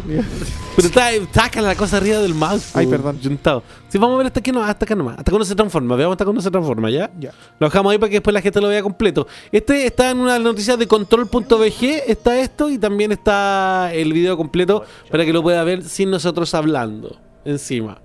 Pero 0.77 0.87
está, 0.87 1.11
está 1.11 1.47
acá 1.47 1.61
la 1.61 1.75
cosa 1.75 1.97
arriba 1.97 2.21
del 2.21 2.35
mouse. 2.35 2.71
Ay, 2.77 2.87
perdón. 2.87 3.19
juntado. 3.21 3.65
Sí, 3.89 3.99
vamos 3.99 4.15
a 4.15 4.19
ver 4.19 4.27
hasta 4.29 4.39
aquí, 4.39 4.53
no, 4.53 4.63
hasta 4.63 4.85
acá 4.85 4.95
nomás. 4.95 5.19
Hasta 5.19 5.33
cuando 5.33 5.45
se 5.45 5.57
transforma. 5.57 5.97
Veamos 5.97 6.15
hasta 6.15 6.25
cuando 6.25 6.41
se 6.41 6.53
transforma, 6.53 6.89
¿ya? 6.89 7.11
Ya. 7.19 7.33
Lo 7.59 7.67
dejamos 7.67 7.91
ahí 7.91 7.99
para 7.99 8.11
que 8.11 8.17
después 8.19 8.33
la 8.33 8.41
gente 8.41 8.61
lo 8.61 8.69
vea 8.69 8.81
completo. 8.81 9.27
Este 9.51 9.87
está 9.87 10.11
en 10.11 10.21
una 10.21 10.39
noticia 10.39 10.77
de 10.77 10.87
control.bg. 10.87 12.05
Está 12.07 12.39
esto 12.39 12.71
y 12.71 12.79
también 12.79 13.11
está 13.11 13.93
el 13.93 14.13
video 14.13 14.37
completo 14.37 14.85
para 15.11 15.25
que 15.25 15.33
lo 15.33 15.43
pueda 15.43 15.65
ver 15.65 15.83
sin 15.83 16.13
nosotros 16.13 16.55
hablando 16.55 17.19
encima. 17.45 17.99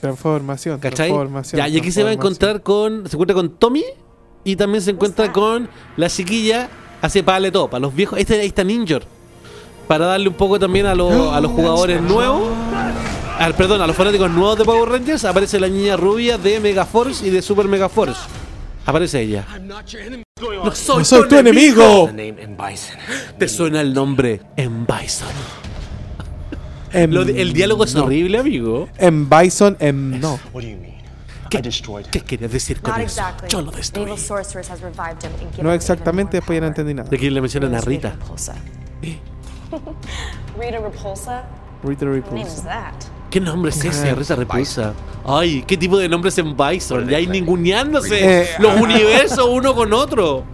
Transformación. 0.00 0.80
¿Cachai? 0.80 1.10
Transformación. 1.10 1.58
Ya, 1.58 1.68
y 1.68 1.78
aquí 1.78 1.92
se 1.92 2.02
va 2.02 2.10
a 2.10 2.12
encontrar 2.12 2.64
con. 2.64 3.08
Se 3.08 3.14
encuentra 3.14 3.36
con 3.36 3.50
Tommy 3.50 3.84
y 4.42 4.56
también 4.56 4.82
se 4.82 4.90
encuentra 4.90 5.30
con 5.30 5.68
la 5.96 6.08
chiquilla. 6.08 6.68
Hace 7.02 7.22
pale 7.22 7.52
todo, 7.52 7.70
para 7.70 7.82
los 7.82 7.94
viejos. 7.94 8.18
Este 8.18 8.40
ahí 8.40 8.48
está 8.48 8.64
Ninja. 8.64 8.98
Para 9.90 10.06
darle 10.06 10.28
un 10.28 10.34
poco 10.34 10.56
también 10.56 10.86
a, 10.86 10.94
los- 10.94 11.32
a 11.34 11.40
los 11.40 11.50
jugadores 11.50 12.00
nuevos. 12.00 12.48
al- 13.40 13.54
perdón, 13.56 13.82
a 13.82 13.88
los 13.88 13.96
fanáticos 13.96 14.30
nuevos 14.30 14.56
de 14.56 14.64
Power 14.64 14.88
Rangers. 14.88 15.24
Aparece 15.24 15.58
la 15.58 15.66
niña 15.66 15.96
rubia 15.96 16.38
de 16.38 16.60
Megaforce 16.60 17.26
y 17.26 17.30
de 17.30 17.42
Super 17.42 17.66
Megaforce. 17.66 18.20
Aparece 18.86 19.20
ella. 19.22 19.44
No 19.60 20.70
soy, 20.72 20.98
¡No 20.98 21.04
soy 21.04 21.28
tu 21.28 21.34
enemigo! 21.36 22.08
Te 23.36 23.48
suena 23.48 23.80
el 23.80 23.92
nombre 23.92 24.40
en 24.56 24.86
Bison. 24.86 25.26
Em, 26.92 27.10
Lo 27.10 27.22
el 27.22 27.52
diálogo 27.52 27.82
es 27.82 27.92
no. 27.96 28.04
horrible, 28.04 28.38
amigo. 28.38 28.88
En 28.96 29.28
Bison, 29.28 29.76
em, 29.80 30.20
no. 30.20 30.38
What 30.52 30.62
do 30.62 30.68
you 30.68 30.76
mean? 30.76 31.00
¿Qué. 31.50 31.60
¿Qué 32.12 32.20
querías 32.20 32.52
decir 32.52 32.80
con 32.80 33.00
eso? 33.00 33.20
Yo 33.48 33.60
lo 33.60 33.72
destruí. 33.72 34.06
No 35.60 35.72
exactamente, 35.72 36.36
después 36.36 36.56
ya 36.58 36.60
no 36.60 36.66
entendí 36.68 36.94
nada. 36.94 37.08
De 37.10 37.16
aquí 37.16 37.28
le 37.28 37.40
mencionan 37.40 37.74
a. 37.74 37.80
Rita. 37.80 38.10
Repulsa. 38.10 38.54
Rita 40.58 40.78
Repulsa? 40.78 41.44
Rita 41.82 42.04
Repulsa. 42.06 42.92
¿Qué 43.30 43.40
nombre 43.40 43.70
es 43.70 43.84
ese? 43.84 44.14
Risa 44.14 44.34
Repulsa. 44.36 44.92
Ay, 45.24 45.62
¿qué 45.66 45.76
tipo 45.76 45.98
de 45.98 46.08
nombres 46.08 46.36
en 46.38 46.56
Bison? 46.56 47.08
Ya 47.08 47.18
hay 47.18 47.26
ninguneándose 47.26 48.42
Eh, 48.42 48.48
los 48.58 48.80
universos 48.80 49.46
uno 49.48 49.74
con 49.74 49.92
otro. 49.92 50.44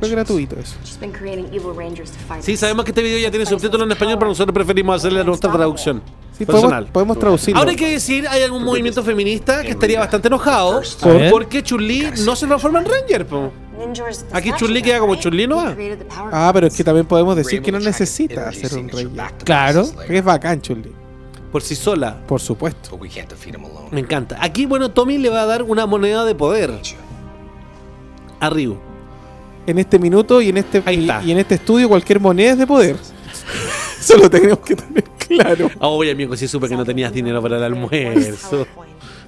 Fue 0.00 0.08
gratuito 0.08 0.56
eso. 0.58 0.76
She's 0.82 0.98
been 0.98 1.12
creating 1.12 1.46
evil 1.52 1.74
rangers 1.76 2.10
to 2.10 2.18
fight 2.26 2.42
Sí, 2.42 2.56
sabemos 2.56 2.84
que 2.84 2.92
este 2.92 3.02
video 3.02 3.18
ya 3.18 3.30
tiene 3.30 3.44
subtítulos 3.44 3.84
en 3.84 3.92
español, 3.92 4.16
pero 4.18 4.30
nosotros 4.30 4.54
preferimos 4.54 4.96
hacerle 4.96 5.22
nuestra 5.24 5.52
traducción. 5.52 6.02
Sí, 6.36 6.44
personal. 6.46 6.70
podemos, 6.70 6.90
podemos 6.92 7.18
traducirlo. 7.18 7.58
Ahora 7.58 7.70
hay 7.70 7.76
que 7.76 7.90
decir, 7.90 8.26
hay 8.28 8.42
algún 8.42 8.62
movimiento 8.64 9.02
feminista 9.02 9.62
que 9.62 9.70
estaría 9.70 10.00
bastante 10.00 10.28
enojado 10.28 10.80
porque 11.30 11.62
Chun-Li 11.62 12.12
no 12.24 12.36
se 12.36 12.46
transforma 12.46 12.80
en 12.80 12.86
Ranger. 12.86 13.26
po. 13.26 13.52
Aquí 14.32 14.52
Chun-Li 14.56 14.82
queda 14.82 14.98
como? 15.00 15.16
Chun-Li, 15.16 15.46
¿no? 15.46 15.74
Ah, 16.32 16.50
pero 16.52 16.66
es 16.66 16.76
que 16.76 16.84
también 16.84 17.06
podemos 17.06 17.36
decir 17.36 17.62
que 17.62 17.72
no 17.72 17.80
necesita 17.80 18.48
hacer 18.48 18.74
un 18.78 18.88
rey. 18.88 19.08
Claro. 19.44 19.86
Leia, 20.08 20.18
es 20.18 20.24
bacán, 20.24 20.60
Chulli. 20.60 20.92
Por 21.52 21.62
sí 21.62 21.74
sola. 21.74 22.22
Por 22.26 22.40
supuesto. 22.40 22.98
Me 23.90 24.00
encanta. 24.00 24.36
Aquí, 24.40 24.66
bueno, 24.66 24.90
Tommy 24.90 25.18
le 25.18 25.28
va 25.28 25.42
a 25.42 25.46
dar 25.46 25.62
una 25.62 25.86
moneda 25.86 26.24
de 26.24 26.34
poder 26.34 26.72
a 28.40 28.50
Ryu. 28.50 28.76
En 29.66 29.78
este 29.78 29.98
minuto 29.98 30.40
y 30.40 30.50
en 30.50 30.58
este 30.58 30.82
y, 30.92 31.10
y 31.24 31.30
en 31.32 31.38
este 31.38 31.56
estudio 31.56 31.88
cualquier 31.88 32.20
moneda 32.20 32.52
es 32.52 32.58
de 32.58 32.66
poder. 32.66 32.96
Eso 34.00 34.16
lo 34.16 34.30
tenemos 34.30 34.60
que 34.60 34.76
tener 34.76 35.04
claro. 35.04 35.70
Ah, 35.80 35.88
Oye, 35.88 36.12
amigo, 36.12 36.36
sí 36.36 36.46
supe 36.46 36.68
que 36.68 36.76
no 36.76 36.84
tenías 36.84 37.12
dinero 37.12 37.42
para 37.42 37.56
el 37.56 37.64
almuerzo. 37.64 38.66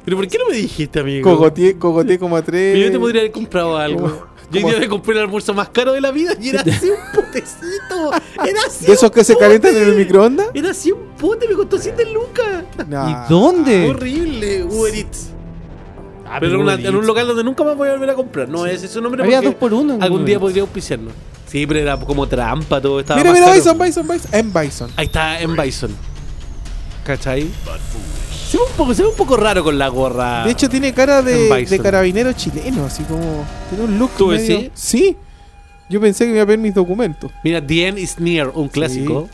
Pero 0.04 0.16
¿por 0.16 0.28
qué 0.28 0.38
no 0.38 0.48
me 0.48 0.56
dijiste, 0.56 1.00
amigo? 1.00 1.28
Cogoteé, 1.28 1.76
cogoteé 1.76 2.18
como 2.18 2.36
a 2.36 2.42
tres. 2.42 2.74
Pero 2.74 2.86
yo 2.86 2.92
te 2.92 2.98
podría 2.98 3.22
haber 3.22 3.32
comprado 3.32 3.76
algo. 3.76 4.28
Yo 4.50 4.66
día 4.68 4.78
me 4.80 4.88
compré 4.88 5.14
el 5.14 5.20
almuerzo 5.20 5.52
más 5.54 5.68
caro 5.68 5.92
de 5.92 6.00
la 6.00 6.10
vida 6.10 6.32
y 6.40 6.48
era 6.50 6.60
así 6.66 6.88
un 6.88 7.12
potecito. 7.14 8.10
Era 8.46 8.60
así. 8.66 8.86
¿De 8.86 8.92
esos 8.92 9.10
que 9.10 9.22
se 9.24 9.36
calientan 9.36 9.76
en 9.76 9.82
el 9.82 9.94
microondas? 9.96 10.48
Era 10.54 10.70
así 10.70 10.90
un 10.92 11.08
pote, 11.18 11.46
me 11.48 11.54
costó 11.54 11.78
7 11.78 12.04
lucas. 12.06 12.64
Nah. 12.88 13.26
¿Y 13.26 13.28
dónde? 13.28 13.88
Horrible, 13.90 14.64
Uber 14.64 14.94
Eats. 14.94 15.28
Ah, 16.30 16.38
pero 16.40 16.60
una- 16.60 16.74
en 16.74 16.94
un 16.94 17.06
local 17.06 17.26
donde 17.26 17.42
nunca 17.44 17.64
más 17.64 17.76
voy 17.76 17.88
a 17.88 17.92
volver 17.92 18.10
a 18.10 18.14
comprar. 18.14 18.48
No 18.48 18.66
es 18.66 18.82
ese 18.82 19.00
nombre. 19.00 19.22
Había 19.22 19.40
dos 19.40 19.54
por 19.54 19.72
uno 19.72 19.98
Algún 20.00 20.24
día 20.24 20.38
podría 20.38 20.62
auspiciarnos. 20.62 21.12
Sí, 21.46 21.66
pero 21.66 21.80
era 21.80 21.98
como 21.98 22.26
trampa 22.26 22.80
todo. 22.80 23.00
Estaba 23.00 23.18
Mira, 23.20 23.30
más 23.30 23.40
mira, 23.40 23.46
caro. 23.52 23.58
Bison, 23.58 23.78
Bison, 23.78 24.08
Bison. 24.08 24.30
En 24.34 24.52
Bison. 24.52 24.90
Ahí 24.96 25.06
está 25.06 25.40
en 25.40 25.56
Bison. 25.56 25.90
¿Cachai? 27.04 27.48
Se 28.48 28.56
ve 28.56 28.62
un 28.64 28.72
poco, 28.76 28.94
se 28.94 29.02
ve 29.02 29.08
un 29.08 29.14
poco 29.16 29.36
raro 29.36 29.62
con 29.62 29.78
la 29.78 29.88
gorra. 29.88 30.44
De 30.44 30.52
hecho, 30.52 30.68
tiene 30.68 30.92
cara 30.94 31.20
de, 31.22 31.66
de 31.66 31.78
carabinero 31.80 32.32
chileno, 32.32 32.86
así 32.86 33.02
como. 33.04 33.44
Tiene 33.68 33.84
un 33.84 33.98
look. 33.98 34.10
¿Tú 34.16 34.28
medio- 34.28 34.56
decís? 34.58 34.70
Sí. 34.74 35.16
Yo 35.90 36.00
pensé 36.00 36.24
que 36.24 36.30
me 36.30 36.36
iba 36.36 36.42
a 36.42 36.46
ver 36.46 36.58
mis 36.58 36.74
documentos. 36.74 37.30
Mira, 37.44 37.64
The 37.66 37.88
End 37.88 37.98
is 37.98 38.18
Near, 38.18 38.50
un 38.54 38.68
clásico. 38.68 39.28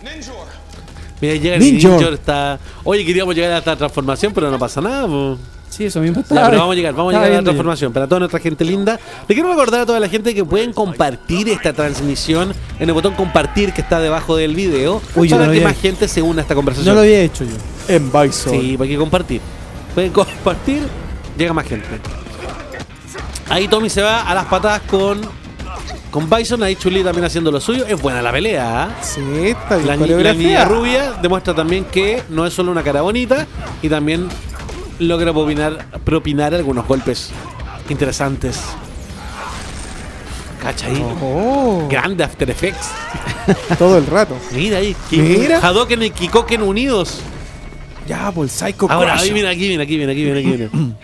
Mira, 1.21 1.35
llega 1.35 1.57
Ninjor. 1.59 2.15
Está. 2.15 2.59
Oye, 2.85 3.05
queríamos 3.05 3.35
llegar 3.35 3.53
a 3.53 3.59
esta 3.59 3.77
transformación, 3.77 4.33
pero 4.33 4.51
no 4.51 4.59
pasa 4.59 4.81
nada. 4.81 5.07
po. 5.07 5.39
Sí, 5.71 5.85
eso 5.87 6.01
mismo 6.01 6.17
Ya, 6.17 6.21
estaba- 6.23 6.47
pero 6.51 6.61
vamos 6.61 6.73
a 6.75 6.77
llegar, 6.77 6.95
vamos 6.95 7.12
a 7.12 7.17
llegar 7.17 7.33
a 7.33 7.35
la 7.37 7.43
transformación. 7.43 7.93
Para 7.93 8.07
toda 8.07 8.21
nuestra 8.21 8.39
gente 8.39 8.65
linda, 8.65 8.99
le 9.29 9.35
quiero 9.35 9.49
recordar 9.51 9.81
a 9.81 9.87
toda 9.87 9.99
la 9.99 10.09
gente 10.09 10.33
que 10.33 10.45
pueden 10.45 10.73
compartir 10.73 11.49
esta 11.49 11.73
transmisión 11.73 12.53
en 12.79 12.89
el 12.89 12.93
botón 12.95 13.15
compartir 13.15 13.73
que 13.73 13.81
está 13.81 13.99
debajo 13.99 14.37
del 14.37 14.55
video 14.55 15.03
Uy, 15.17 15.29
para 15.29 15.47
no 15.47 15.53
que 15.53 15.61
más 15.62 15.77
gente 15.81 16.07
se 16.07 16.23
una 16.23 16.41
a 16.41 16.43
esta 16.43 16.55
No 16.55 16.59
conversación. 16.59 16.95
lo 16.95 17.01
había 17.01 17.21
hecho 17.23 17.43
yo. 17.45 17.57
En 17.89 18.11
Bison. 18.12 18.53
Sí, 18.53 18.76
hay 18.80 18.89
que 18.89 18.97
compartir. 18.97 19.41
Pueden 19.95 20.12
compartir, 20.12 20.82
llega 21.37 21.53
más 21.53 21.66
gente. 21.66 21.87
Ahí 23.49 23.68
Tommy 23.68 23.91
se 23.91 24.03
va 24.03 24.22
a 24.22 24.35
las 24.35 24.47
patadas 24.47 24.80
con, 24.82 25.20
con 26.11 26.28
Bison, 26.30 26.62
ahí 26.62 26.76
Chuli 26.76 27.05
también 27.05 27.24
haciendo 27.26 27.51
lo 27.53 27.61
suyo. 27.61 27.85
Es 27.87 28.01
buena 28.01 28.22
la 28.22 28.32
pelea, 28.32 28.85
¿ah? 28.85 28.89
Sí, 29.03 29.20
está 29.49 29.76
bien 29.76 29.87
La, 29.87 29.95
ni- 29.97 30.01
la 30.01 30.07
coreografía. 30.07 30.43
niña 30.49 30.64
rubia 30.64 31.12
demuestra 31.22 31.55
también 31.55 31.85
que 31.85 32.22
no 32.30 32.47
es 32.47 32.55
solo 32.55 32.72
una 32.72 32.82
cara 32.82 33.03
bonita 33.03 33.47
y 33.82 33.89
también 33.89 34.28
logra 34.99 35.32
propinar, 35.32 35.87
propinar 36.05 36.55
algunos 36.55 36.87
golpes 36.87 37.30
interesantes. 37.89 38.61
Cacha 40.62 40.87
ahí. 40.87 41.05
Oh, 41.22 41.87
Grande 41.91 42.24
After 42.24 42.49
Effects. 42.49 42.89
todo 43.78 43.99
el 43.99 44.07
rato. 44.07 44.35
Mira 44.53 44.78
ahí. 44.78 44.97
Mira. 45.11 45.59
Hadoken 45.59 46.03
y 46.05 46.11
Kikoken 46.11 46.62
unidos. 46.62 47.20
Ya, 48.07 48.31
por 48.33 48.45
el 48.45 48.51
Psycho 48.51 48.91
Ahora, 48.91 49.13
Crush. 49.15 49.23
ahí 49.23 49.33
viene, 49.33 49.49
aquí 49.49 49.69
viene, 49.69 49.83
aquí 49.83 49.97
viene, 49.97 50.13
aquí 50.13 50.23
viene, 50.25 50.41
aquí 50.41 50.49
viene. 50.51 50.95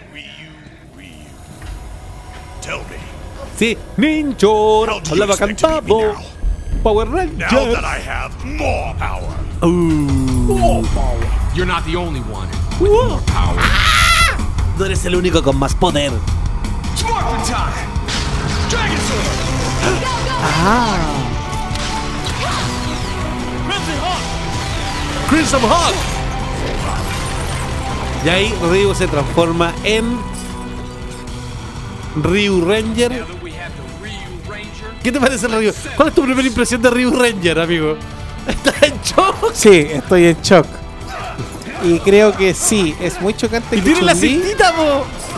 Sí, 3.57 3.77
Ninjor. 3.99 5.03
Hablaba 5.11 5.37
cantado. 5.37 6.15
Power 6.83 7.09
Ranger. 7.11 7.53
Now 7.53 7.73
that 7.75 7.85
I 7.85 7.99
have 7.99 8.33
more 8.45 8.95
power. 8.99 9.37
Uh. 9.63 10.83
You're 11.55 11.67
not 11.67 11.85
the 11.85 11.95
only 11.97 12.21
one 12.21 12.49
with 12.81 12.91
more 12.91 13.21
power. 13.27 13.61
No 14.79 14.87
eres 14.87 15.05
el 15.05 15.15
único 15.15 15.43
con 15.43 15.59
más 15.59 15.75
poder. 15.75 16.11
Sparkman 16.97 17.43
time! 17.45 17.87
Dragon 18.71 18.97
Sword! 18.97 19.51
Crimson 25.29 25.61
Hawk. 25.63 26.10
Y 28.25 28.29
ahí 28.29 28.55
Ryu 28.71 28.95
se 28.95 29.07
transforma 29.07 29.73
en 29.83 30.05
Ryu 32.23 32.61
Ranger. 32.65 33.25
¿Qué 35.03 35.11
te 35.11 35.19
parece 35.19 35.49
Ryu? 35.49 35.73
¿Cuál 35.97 36.09
es 36.09 36.15
tu 36.15 36.23
primera 36.23 36.47
impresión 36.47 36.83
de 36.83 36.91
Ryu 36.91 37.11
Ranger, 37.11 37.59
amigo? 37.61 37.97
¿Estás 38.47 38.83
en 38.83 38.95
shock? 39.03 39.53
Sí, 39.55 39.87
estoy 39.91 40.27
en 40.27 40.43
shock. 40.43 40.67
Y 41.83 41.99
creo 42.01 42.37
que 42.37 42.53
sí, 42.53 42.95
es 43.01 43.19
muy 43.23 43.33
chocante 43.33 43.75
Y 43.75 43.79
que 43.81 43.85
tiene 43.87 44.03
la 44.03 44.15
cintita, 44.15 44.75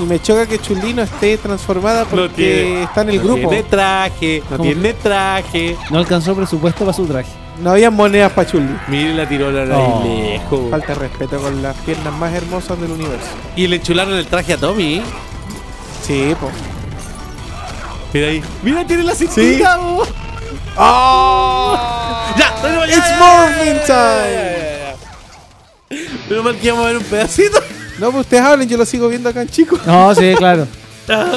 y 0.01 0.03
me 0.03 0.20
choca 0.20 0.45
que 0.47 0.59
Chun-Li 0.59 0.93
no 0.93 1.03
esté 1.03 1.39
transformada 1.39 2.05
porque 2.05 2.16
No 2.26 2.30
tiene, 2.30 2.83
está 2.83 3.03
en 3.03 3.11
el 3.11 3.16
no 3.18 3.22
grupo. 3.22 3.49
Tiene 3.49 3.62
traje, 3.62 4.43
no 4.51 4.59
tiene 4.59 4.95
traje. 4.95 5.76
No 5.91 5.99
alcanzó 5.99 6.35
presupuesto 6.35 6.80
para 6.80 6.93
su 6.93 7.07
traje. 7.07 7.30
No 7.61 7.70
había 7.72 7.90
monedas 7.90 8.32
para 8.32 8.48
Chun-Li. 8.50 8.76
Mire 8.88 9.14
la 9.14 9.28
tiró 9.28 9.50
la 9.53 9.76
Oh. 9.78 10.03
lejos. 10.05 10.70
Falta 10.70 10.88
de 10.88 10.94
respeto 10.94 11.38
con 11.40 11.62
las 11.62 11.76
piernas 11.78 12.12
más 12.14 12.32
hermosas 12.32 12.80
del 12.80 12.90
universo. 12.92 13.26
Y 13.57 13.66
le 13.66 13.76
enchularon 13.76 14.14
el 14.14 14.26
traje 14.26 14.55
a 14.55 14.57
Tommy. 14.57 15.03
Sí, 16.07 16.34
po. 16.40 16.50
Mira 18.12 18.28
ahí. 18.28 18.42
Mira, 18.62 18.86
tiene 18.86 19.05
la 19.05 19.14
cintita, 19.14 19.76
po. 19.78 20.05
¡Oh! 20.76 21.78
Ya, 22.36 22.53
ya, 22.62 22.86
It's 22.86 22.96
ya, 23.09 23.74
ya, 23.86 24.96
time. 25.88 26.03
Pero 26.28 26.42
mal 26.42 26.57
que 26.57 26.66
íbamos 26.66 26.84
a 26.84 26.88
ver 26.88 26.96
un 26.96 27.05
pedacito. 27.05 27.59
No, 27.98 28.11
pues 28.11 28.22
ustedes 28.22 28.42
hablen, 28.42 28.68
yo 28.68 28.76
lo 28.78 28.86
sigo 28.86 29.09
viendo 29.09 29.28
acá 29.28 29.42
en 29.42 29.48
chico. 29.48 29.78
No, 29.86 30.14
sí, 30.14 30.34
claro. 30.36 30.66
Ah, 31.09 31.32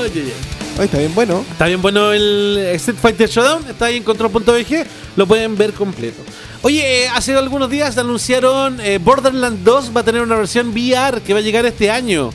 está 0.84 0.98
bien 1.00 1.14
bueno. 1.16 1.44
Está 1.52 1.66
bien 1.68 1.82
bueno 1.82 2.12
el 2.12 2.58
Street 2.76 2.98
Fighter 3.02 3.30
Showdown, 3.30 3.66
está 3.70 3.86
ahí 3.86 3.98
en 3.98 4.04
control.bg, 4.04 4.86
lo 5.16 5.28
pueden 5.28 5.58
ver 5.58 5.74
completo. 5.74 6.22
Oye, 6.62 7.04
eh, 7.04 7.08
hace 7.10 7.36
algunos 7.36 7.70
días 7.70 7.98
anunciaron 7.98 8.80
eh, 8.82 8.98
Borderlands 9.02 9.64
2 9.64 9.92
va 9.96 10.02
a 10.02 10.04
tener 10.04 10.22
una 10.22 10.36
versión 10.36 10.70
VR 10.70 11.22
que 11.22 11.34
va 11.34 11.40
a 11.40 11.44
llegar 11.44 11.66
este 11.66 11.90
año. 11.92 12.32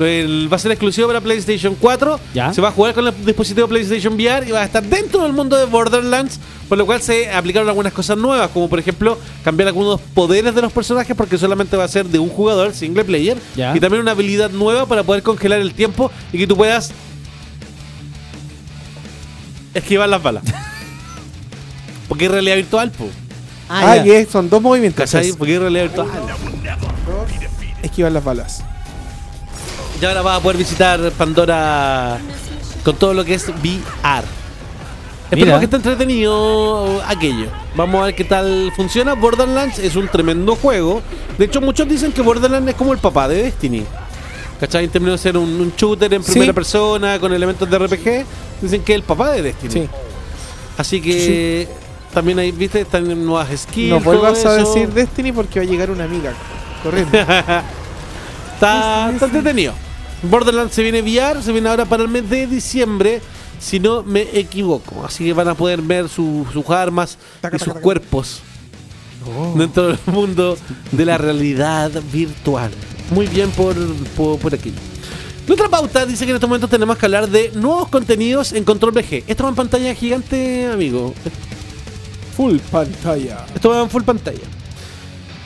El- 0.00 0.48
va 0.52 0.56
a 0.56 0.58
ser 0.58 0.72
exclusivo 0.72 1.06
para 1.06 1.20
PlayStation 1.20 1.76
4. 1.78 2.18
Ya. 2.34 2.52
Se 2.52 2.60
va 2.60 2.68
a 2.68 2.72
jugar 2.72 2.94
con 2.94 3.06
el 3.06 3.14
dispositivo 3.24 3.68
PlayStation 3.68 4.14
VR 4.14 4.48
y 4.48 4.50
va 4.50 4.62
a 4.62 4.64
estar 4.64 4.82
dentro 4.82 5.22
del 5.22 5.32
mundo 5.32 5.56
de 5.56 5.66
Borderlands, 5.66 6.40
por 6.68 6.78
lo 6.78 6.84
cual 6.86 7.00
se 7.00 7.30
aplicaron 7.30 7.68
algunas 7.68 7.92
cosas 7.92 8.16
nuevas, 8.16 8.48
como 8.50 8.68
por 8.68 8.78
ejemplo 8.80 9.16
cambiar 9.44 9.68
algunos 9.68 10.00
poderes 10.00 10.52
de 10.54 10.62
los 10.62 10.72
personajes 10.72 11.14
porque 11.14 11.38
solamente 11.38 11.76
va 11.76 11.84
a 11.84 11.88
ser 11.88 12.06
de 12.06 12.18
un 12.18 12.28
jugador, 12.30 12.74
single 12.74 13.04
player, 13.04 13.36
Ya. 13.54 13.76
y 13.76 13.78
también 13.78 14.00
una 14.02 14.12
habilidad 14.12 14.50
nueva 14.50 14.86
para 14.86 15.04
poder 15.04 15.22
congelar 15.22 15.60
el 15.60 15.74
tiempo 15.74 16.10
y 16.32 16.38
que 16.38 16.46
tú 16.48 16.56
puedas 16.56 16.90
esquivar 19.74 20.08
las 20.08 20.22
balas. 20.22 20.44
Porque 22.08 22.26
es 22.26 22.30
realidad 22.30 22.56
virtual, 22.56 22.90
po. 22.90 23.08
Ah, 23.68 23.98
que 24.04 24.26
son 24.26 24.50
dos 24.50 24.60
movimientos. 24.60 25.04
¿Cachai? 25.04 25.30
Es 25.30 25.36
Porque 25.36 25.54
es 25.54 25.60
realidad 25.60 25.84
virtual. 25.84 26.08
esquivar 27.82 28.12
las 28.12 28.24
balas. 28.24 28.62
Y 30.00 30.04
ahora 30.04 30.22
vas 30.22 30.38
a 30.38 30.42
poder 30.42 30.58
visitar 30.58 31.10
Pandora 31.12 32.18
con 32.84 32.96
todo 32.96 33.14
lo 33.14 33.24
que 33.24 33.34
es 33.34 33.48
VR. 33.48 34.24
Esperemos 35.24 35.46
Mira. 35.46 35.58
que 35.58 35.64
esté 35.64 35.76
entretenido 35.76 37.02
aquello. 37.06 37.46
Vamos 37.74 38.02
a 38.02 38.04
ver 38.06 38.14
qué 38.14 38.24
tal 38.24 38.70
funciona. 38.76 39.14
Borderlands 39.14 39.78
es 39.78 39.96
un 39.96 40.08
tremendo 40.08 40.54
juego. 40.56 41.02
De 41.38 41.46
hecho, 41.46 41.60
muchos 41.60 41.88
dicen 41.88 42.12
que 42.12 42.20
Borderlands 42.20 42.68
es 42.68 42.74
como 42.76 42.92
el 42.92 42.98
papá 42.98 43.26
de 43.28 43.44
Destiny. 43.44 43.84
¿Cachai? 44.60 44.84
En 44.84 44.90
términos 44.90 45.20
de 45.20 45.22
ser 45.22 45.36
un, 45.36 45.48
un 45.60 45.72
shooter 45.76 46.12
en 46.14 46.22
Sí. 46.22 46.32
primera 46.32 46.52
persona 46.52 47.18
con 47.18 47.32
elementos 47.32 47.68
de 47.68 47.78
RPG, 47.78 48.24
dicen 48.62 48.82
que 48.82 48.92
es 48.92 48.96
el 48.96 49.02
papá 49.02 49.30
de 49.32 49.42
Destiny. 49.42 49.72
Sí. 49.72 49.88
Así 50.78 51.00
que 51.00 51.68
también 52.12 52.38
ahí, 52.38 52.52
viste, 52.52 52.80
están 52.80 53.06
nuevas 53.24 53.48
skills. 53.60 53.90
No 53.90 54.00
vuelvas 54.00 54.44
a 54.46 54.52
decir 54.54 54.88
Destiny 54.90 55.32
porque 55.32 55.60
va 55.60 55.66
a 55.66 55.68
llegar 55.68 55.90
una 55.90 56.04
amiga. 56.04 56.32
Corriendo. 56.82 57.16
Está, 58.54 59.10
está 59.12 59.24
entretenido. 59.26 59.74
Borderlands 60.22 60.74
se 60.74 60.82
viene 60.82 61.02
VR, 61.02 61.42
se 61.42 61.52
viene 61.52 61.68
ahora 61.68 61.84
para 61.84 62.02
el 62.04 62.08
mes 62.08 62.30
de 62.30 62.46
diciembre, 62.46 63.20
si 63.58 63.80
no 63.80 64.02
me 64.02 64.22
equivoco. 64.38 65.04
Así 65.04 65.24
que 65.24 65.32
van 65.32 65.48
a 65.48 65.54
poder 65.54 65.82
ver 65.82 66.08
su- 66.08 66.46
sus 66.52 66.68
armas 66.70 67.18
Taca, 67.40 67.56
y 67.56 67.58
sus 67.58 67.68
taca. 67.68 67.80
cuerpos 67.80 68.40
dentro 69.56 69.88
del 69.88 69.98
mundo 70.06 70.56
de 70.92 71.04
la 71.04 71.18
realidad 71.18 71.90
virtual. 72.12 72.70
Muy 73.10 73.26
bien 73.26 73.50
por, 73.50 73.74
por, 74.16 74.38
por 74.38 74.54
aquí. 74.54 74.72
Nuestra 75.46 75.68
pauta 75.68 76.06
dice 76.06 76.24
que 76.24 76.30
en 76.30 76.36
estos 76.36 76.48
momentos 76.48 76.70
tenemos 76.70 76.96
que 76.96 77.04
hablar 77.06 77.28
de 77.28 77.50
nuevos 77.54 77.88
contenidos 77.88 78.52
en 78.52 78.64
Control 78.64 78.92
VG. 78.92 79.24
Esto 79.26 79.42
va 79.44 79.50
en 79.50 79.54
pantalla 79.56 79.94
gigante, 79.94 80.66
amigo. 80.72 81.12
Full 82.36 82.58
pantalla. 82.70 83.44
Esto 83.54 83.70
va 83.70 83.82
en 83.82 83.90
full 83.90 84.02
pantalla. 84.04 84.40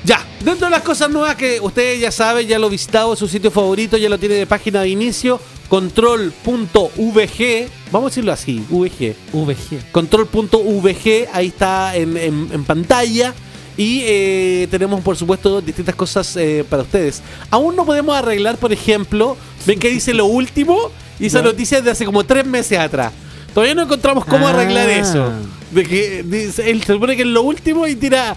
Ya, 0.05 0.25
dentro 0.45 0.67
de 0.67 0.71
las 0.71 0.83
cosas 0.83 1.11
nuevas 1.11 1.35
que 1.35 1.61
ustedes 1.61 2.01
ya 2.01 2.13
saben, 2.13 2.47
ya 2.47 2.59
lo 2.61 2.71
visitado, 2.71 3.17
su 3.17 3.27
sitio 3.27 3.51
favorito, 3.51 3.97
ya 3.97 4.09
lo 4.09 4.19
tiene 4.19 4.37
de 4.37 4.47
página 4.47 4.83
de 4.83 4.89
inicio, 4.91 5.41
control.vg, 5.69 7.69
vamos 7.91 8.07
a 8.07 8.11
decirlo 8.11 8.33
así, 8.33 8.65
VG. 8.71 9.17
VG. 9.33 9.91
Control.vg, 9.93 11.29
ahí 11.33 11.49
está 11.49 11.97
en, 11.97 12.17
en- 12.17 12.49
en 12.53 12.65
pantalla. 12.65 13.35
Y 13.79 14.01
eh, 14.05 14.69
tenemos, 14.71 15.01
por 15.03 15.17
supuesto, 15.17 15.61
distintas 15.63 15.95
cosas 15.95 16.37
eh, 16.37 16.65
para 16.69 16.83
ustedes. 16.83 17.23
Aún 17.49 17.75
no 17.77 17.87
podemos 17.87 18.15
arreglar, 18.15 18.57
por 18.59 18.73
ejemplo, 18.73 19.37
ven 19.65 19.79
que 19.79 19.89
dice 19.89 20.13
lo 20.13 20.27
último 20.27 20.91
y 21.21 21.27
esa 21.27 21.39
Ya. 21.39 21.45
noticia 21.45 21.79
es 21.79 21.85
de 21.85 21.93
hace 21.93 22.05
como 22.05 22.25
tres 22.25 22.45
meses 22.45 22.77
atrás. 22.79 23.13
Todavía 23.55 23.75
no 23.77 23.83
encontramos 23.83 24.25
cómo 24.25 24.47
Ah. 24.47 24.51
arreglar 24.51 24.89
eso. 24.91 25.31
De 25.71 25.85
que 25.85 26.23
dice- 26.25 26.69
él 26.71 26.83
se 26.83 26.93
supone 26.93 27.15
que 27.17 27.23
es 27.23 27.29
lo 27.29 27.43
último 27.43 27.87
y 27.87 27.95
tira 27.95 28.37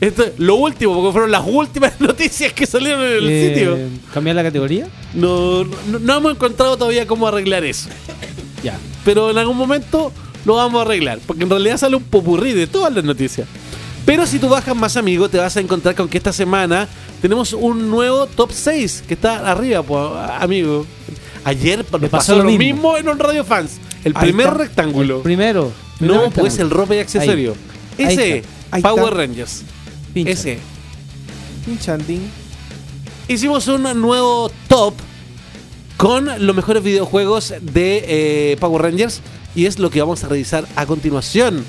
esto, 0.00 0.24
lo 0.38 0.56
último, 0.56 0.94
porque 0.94 1.12
fueron 1.12 1.30
las 1.30 1.44
últimas 1.46 1.92
noticias 2.00 2.52
que 2.52 2.66
salieron 2.66 3.02
en 3.02 3.12
el 3.12 3.30
Eh, 3.30 3.48
sitio. 3.54 3.78
¿Cambiar 4.12 4.34
la 4.36 4.42
categoría? 4.42 4.88
No, 5.14 5.64
no, 5.64 5.98
no 6.00 6.16
hemos 6.16 6.32
encontrado 6.32 6.76
todavía 6.76 7.06
cómo 7.06 7.26
arreglar 7.28 7.64
eso. 7.64 7.88
Ya. 8.64 8.76
pero 9.04 9.30
en 9.30 9.38
algún 9.38 9.56
momento 9.56 10.12
lo 10.44 10.56
vamos 10.56 10.80
a 10.80 10.82
arreglar, 10.82 11.20
porque 11.24 11.44
en 11.44 11.50
realidad 11.50 11.76
sale 11.76 11.94
un 11.94 12.02
popurrí 12.02 12.52
de 12.52 12.66
todas 12.66 12.92
las 12.92 13.04
noticias. 13.04 13.46
Pero 14.06 14.24
si 14.24 14.38
tú 14.38 14.48
bajas 14.48 14.74
más 14.76 14.96
amigo, 14.96 15.28
te 15.28 15.36
vas 15.36 15.56
a 15.56 15.60
encontrar 15.60 15.96
con 15.96 16.08
que 16.08 16.16
esta 16.16 16.32
semana 16.32 16.88
tenemos 17.20 17.52
un 17.52 17.90
nuevo 17.90 18.26
top 18.26 18.52
6 18.52 19.02
que 19.08 19.14
está 19.14 19.50
arriba, 19.50 19.82
pues, 19.82 20.00
amigo. 20.40 20.86
Ayer 21.42 21.84
me 22.00 22.08
pasó, 22.08 22.36
lo 22.42 22.44
mismo. 22.44 22.96
en 22.96 23.08
un 23.08 23.18
Radio 23.18 23.44
Fans. 23.44 23.72
El 24.04 24.12
Ahí 24.16 24.28
primer 24.28 24.46
está. 24.46 24.58
rectángulo. 24.58 25.22
Primero. 25.22 25.72
primero 25.98 26.24
No, 26.24 26.30
pues 26.30 26.58
el 26.60 26.70
ropa 26.70 26.94
y 26.94 27.00
accesorio. 27.00 27.56
Ahí. 27.98 28.04
Ahí 28.06 28.14
Ese, 28.14 28.36
está. 28.38 28.48
Ahí 28.70 28.82
Power 28.82 29.04
está. 29.04 29.16
Rangers. 29.16 29.62
Pincha. 30.14 30.30
Ese. 30.32 30.58
Pinchanding. 31.64 32.30
Hicimos 33.28 33.66
un 33.66 33.82
nuevo 34.00 34.52
top 34.68 34.94
con 35.96 36.46
los 36.46 36.54
mejores 36.54 36.82
videojuegos 36.82 37.54
de 37.60 38.04
eh, 38.52 38.56
Power 38.60 38.82
Rangers 38.82 39.20
y 39.56 39.66
es 39.66 39.80
lo 39.80 39.90
que 39.90 40.00
vamos 40.00 40.22
a 40.22 40.28
revisar 40.28 40.64
a 40.76 40.86
continuación 40.86 41.64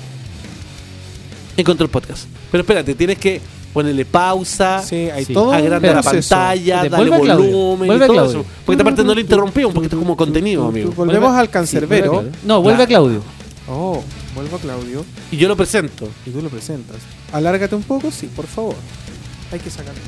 en 1.58 1.64
Control 1.64 1.90
Podcast. 1.90 2.24
Pero 2.50 2.62
espérate, 2.62 2.94
tienes 2.94 3.18
que 3.18 3.40
ponerle 3.72 4.04
pausa, 4.06 4.82
Sí, 4.82 5.10
hay 5.10 5.24
Sí. 5.26 5.34
todo 5.34 5.50
un 5.50 5.54
agrandar 5.54 5.96
la 5.96 6.02
pantalla, 6.02 6.88
darle 6.88 7.10
volumen 7.10 7.92
y 8.02 8.06
todo 8.06 8.30
eso. 8.30 8.44
Porque 8.64 8.80
aparte 8.80 9.04
no 9.04 9.14
lo 9.14 9.20
interrumpimos 9.20 9.72
porque 9.74 9.86
esto 9.86 9.96
es 9.96 10.00
como 10.02 10.16
contenido, 10.16 10.66
amigo. 10.68 10.92
Volvemos 10.96 11.36
al 11.36 11.50
cancerbero. 11.50 12.24
No, 12.44 12.62
vuelve 12.62 12.84
a 12.84 12.86
Claudio. 12.86 13.22
Oh, 13.70 14.02
vuelvo 14.34 14.56
a 14.56 14.60
Claudio 14.60 15.04
Y 15.30 15.36
yo 15.36 15.46
lo 15.48 15.56
presento. 15.56 16.08
y 16.24 16.30
tú 16.30 16.40
lo 16.40 16.48
presentas. 16.48 16.96
Alárgate 17.32 17.74
un 17.74 17.82
poco, 17.82 18.10
sí, 18.10 18.26
por 18.34 18.46
favor. 18.46 18.74
Hay 19.52 19.58
que 19.58 19.68
sacarlo. 19.70 20.00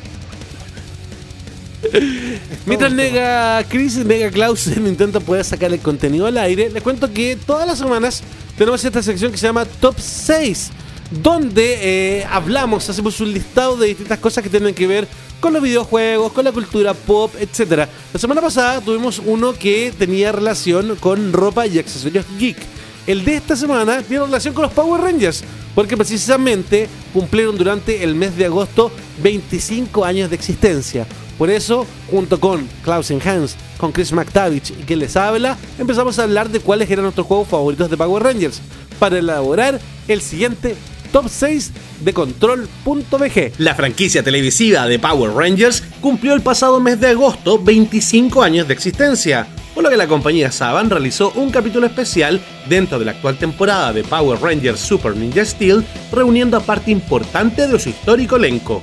Mientras 2.67 2.93
Nega 2.93 3.65
Chris 3.69 3.97
y 3.97 4.05
Nega 4.05 4.31
Clausen 4.31 4.87
intentan 4.87 5.23
poder 5.23 5.45
sacar 5.45 5.73
el 5.73 5.81
contenido 5.81 6.27
al 6.27 6.37
aire, 6.39 6.71
les 6.71 6.83
cuento 6.83 7.11
que 7.13 7.37
todas 7.37 7.67
las 7.67 7.79
semanas 7.79 8.23
tenemos 8.57 8.85
esta 8.85 9.03
sección 9.03 9.33
que 9.33 9.39
se 9.39 9.47
llama 9.47 9.65
Top 9.65 9.97
6, 9.99 10.71
donde 11.11 12.19
eh, 12.21 12.27
hablamos, 12.31 12.89
hacemos 12.89 13.21
un 13.21 13.33
listado 13.33 13.77
de 13.77 13.89
distintas 13.89 14.19
cosas 14.19 14.45
que 14.45 14.51
tienen 14.51 14.75
que 14.75 14.87
ver 14.87 15.09
con 15.41 15.53
los 15.53 15.63
videojuegos, 15.63 16.33
con 16.33 16.45
la 16.45 16.53
cultura 16.53 16.95
pop, 16.95 17.35
etc. 17.41 17.89
La 18.13 18.21
semana 18.21 18.41
pasada 18.41 18.81
tuvimos 18.81 19.21
uno 19.25 19.55
que 19.55 19.93
tenía 19.99 20.33
relación 20.33 20.97
con 20.97 21.33
ropa 21.33 21.67
y 21.67 21.79
accesorios 21.79 22.27
geek. 22.39 22.59
El 23.07 23.25
de 23.25 23.37
esta 23.37 23.57
semana 23.57 24.03
tiene 24.03 24.25
relación 24.25 24.55
con 24.55 24.63
los 24.63 24.73
Power 24.73 25.01
Rangers, 25.01 25.43
porque 25.75 25.97
precisamente 25.97 26.89
cumplieron 27.13 27.57
durante 27.57 28.05
el 28.05 28.15
mes 28.15 28.37
de 28.37 28.45
agosto 28.45 28.93
25 29.23 30.05
años 30.05 30.31
de 30.31 30.37
existencia. 30.37 31.07
Por 31.39 31.49
eso, 31.49 31.87
junto 32.11 32.39
con 32.39 32.69
Klaus 32.85 33.11
Hans, 33.11 33.57
con 33.79 33.93
Chris 33.93 34.13
McTavish 34.13 34.73
y 34.79 34.83
quien 34.85 34.99
les 34.99 35.17
habla, 35.17 35.57
empezamos 35.79 36.19
a 36.19 36.25
hablar 36.25 36.51
de 36.51 36.61
cuáles 36.61 36.91
eran 36.91 37.05
nuestros 37.05 37.27
juegos 37.27 37.49
favoritos 37.49 37.89
de 37.89 37.97
Power 37.97 38.23
Rangers, 38.23 38.61
para 38.99 39.19
elaborar 39.19 39.81
el 40.07 40.21
siguiente 40.21 40.77
top 41.11 41.29
6 41.29 41.73
de 42.01 42.13
control.bg. 42.13 43.53
La 43.59 43.75
franquicia 43.75 44.23
televisiva 44.23 44.87
de 44.87 44.99
Power 44.99 45.33
Rangers 45.33 45.83
cumplió 46.01 46.35
el 46.35 46.41
pasado 46.41 46.81
mes 46.81 47.01
de 47.01 47.09
agosto 47.09 47.63
25 47.63 48.43
años 48.43 48.67
de 48.67 48.75
existencia, 48.75 49.47
por 49.75 49.85
lo 49.85 49.91
que 49.91 49.97
la 49.97 50.09
compañía 50.09 50.51
Saban 50.51 50.91
realizó 50.91 51.33
un 51.37 51.51
capítulo 51.51 51.87
especial 51.87 52.41
dentro 52.69 52.99
de 52.99 53.05
la 53.05 53.13
actual 53.13 53.39
temporada 53.39 53.93
de 53.93 54.05
Power 54.05 54.41
Rangers 54.41 54.81
Super 54.81 55.17
Ninja 55.17 55.45
Steel, 55.45 55.85
reuniendo 56.13 56.57
a 56.57 56.61
parte 56.61 56.91
importante 56.91 57.67
de 57.67 57.79
su 57.79 57.89
histórico 57.89 58.37
elenco. 58.37 58.83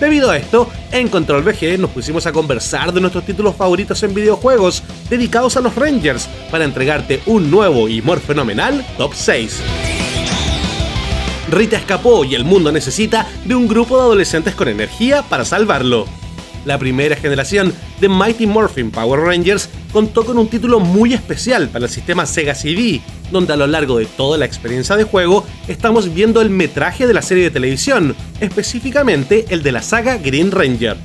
Debido 0.00 0.30
a 0.30 0.36
esto, 0.36 0.68
en 0.90 1.08
Control 1.08 1.42
VG 1.42 1.78
nos 1.78 1.90
pusimos 1.90 2.26
a 2.26 2.32
conversar 2.32 2.92
de 2.92 3.00
nuestros 3.00 3.24
títulos 3.24 3.54
favoritos 3.54 4.02
en 4.02 4.12
videojuegos 4.12 4.82
dedicados 5.08 5.56
a 5.56 5.60
los 5.60 5.74
Rangers 5.76 6.28
para 6.50 6.64
entregarte 6.64 7.22
un 7.26 7.50
nuevo 7.50 7.88
y 7.88 8.02
more 8.02 8.20
fenomenal 8.20 8.84
Top 8.98 9.14
6. 9.14 10.13
Rita 11.50 11.76
escapó 11.76 12.24
y 12.24 12.34
el 12.34 12.44
mundo 12.44 12.72
necesita 12.72 13.26
de 13.44 13.54
un 13.54 13.68
grupo 13.68 13.96
de 13.96 14.02
adolescentes 14.02 14.54
con 14.54 14.68
energía 14.68 15.22
para 15.22 15.44
salvarlo. 15.44 16.06
La 16.64 16.78
primera 16.78 17.16
generación 17.16 17.74
de 18.00 18.08
Mighty 18.08 18.46
Morphin 18.46 18.90
Power 18.90 19.20
Rangers 19.20 19.68
contó 19.92 20.24
con 20.24 20.38
un 20.38 20.48
título 20.48 20.80
muy 20.80 21.12
especial 21.12 21.68
para 21.68 21.84
el 21.84 21.90
sistema 21.90 22.24
Sega 22.24 22.54
CD, 22.54 23.02
donde 23.30 23.52
a 23.52 23.56
lo 23.56 23.66
largo 23.66 23.98
de 23.98 24.06
toda 24.06 24.38
la 24.38 24.46
experiencia 24.46 24.96
de 24.96 25.04
juego 25.04 25.44
estamos 25.68 26.12
viendo 26.12 26.40
el 26.40 26.48
metraje 26.48 27.06
de 27.06 27.12
la 27.12 27.20
serie 27.20 27.44
de 27.44 27.50
televisión, 27.50 28.16
específicamente 28.40 29.44
el 29.50 29.62
de 29.62 29.72
la 29.72 29.82
saga 29.82 30.16
Green 30.16 30.50
Ranger. 30.50 30.96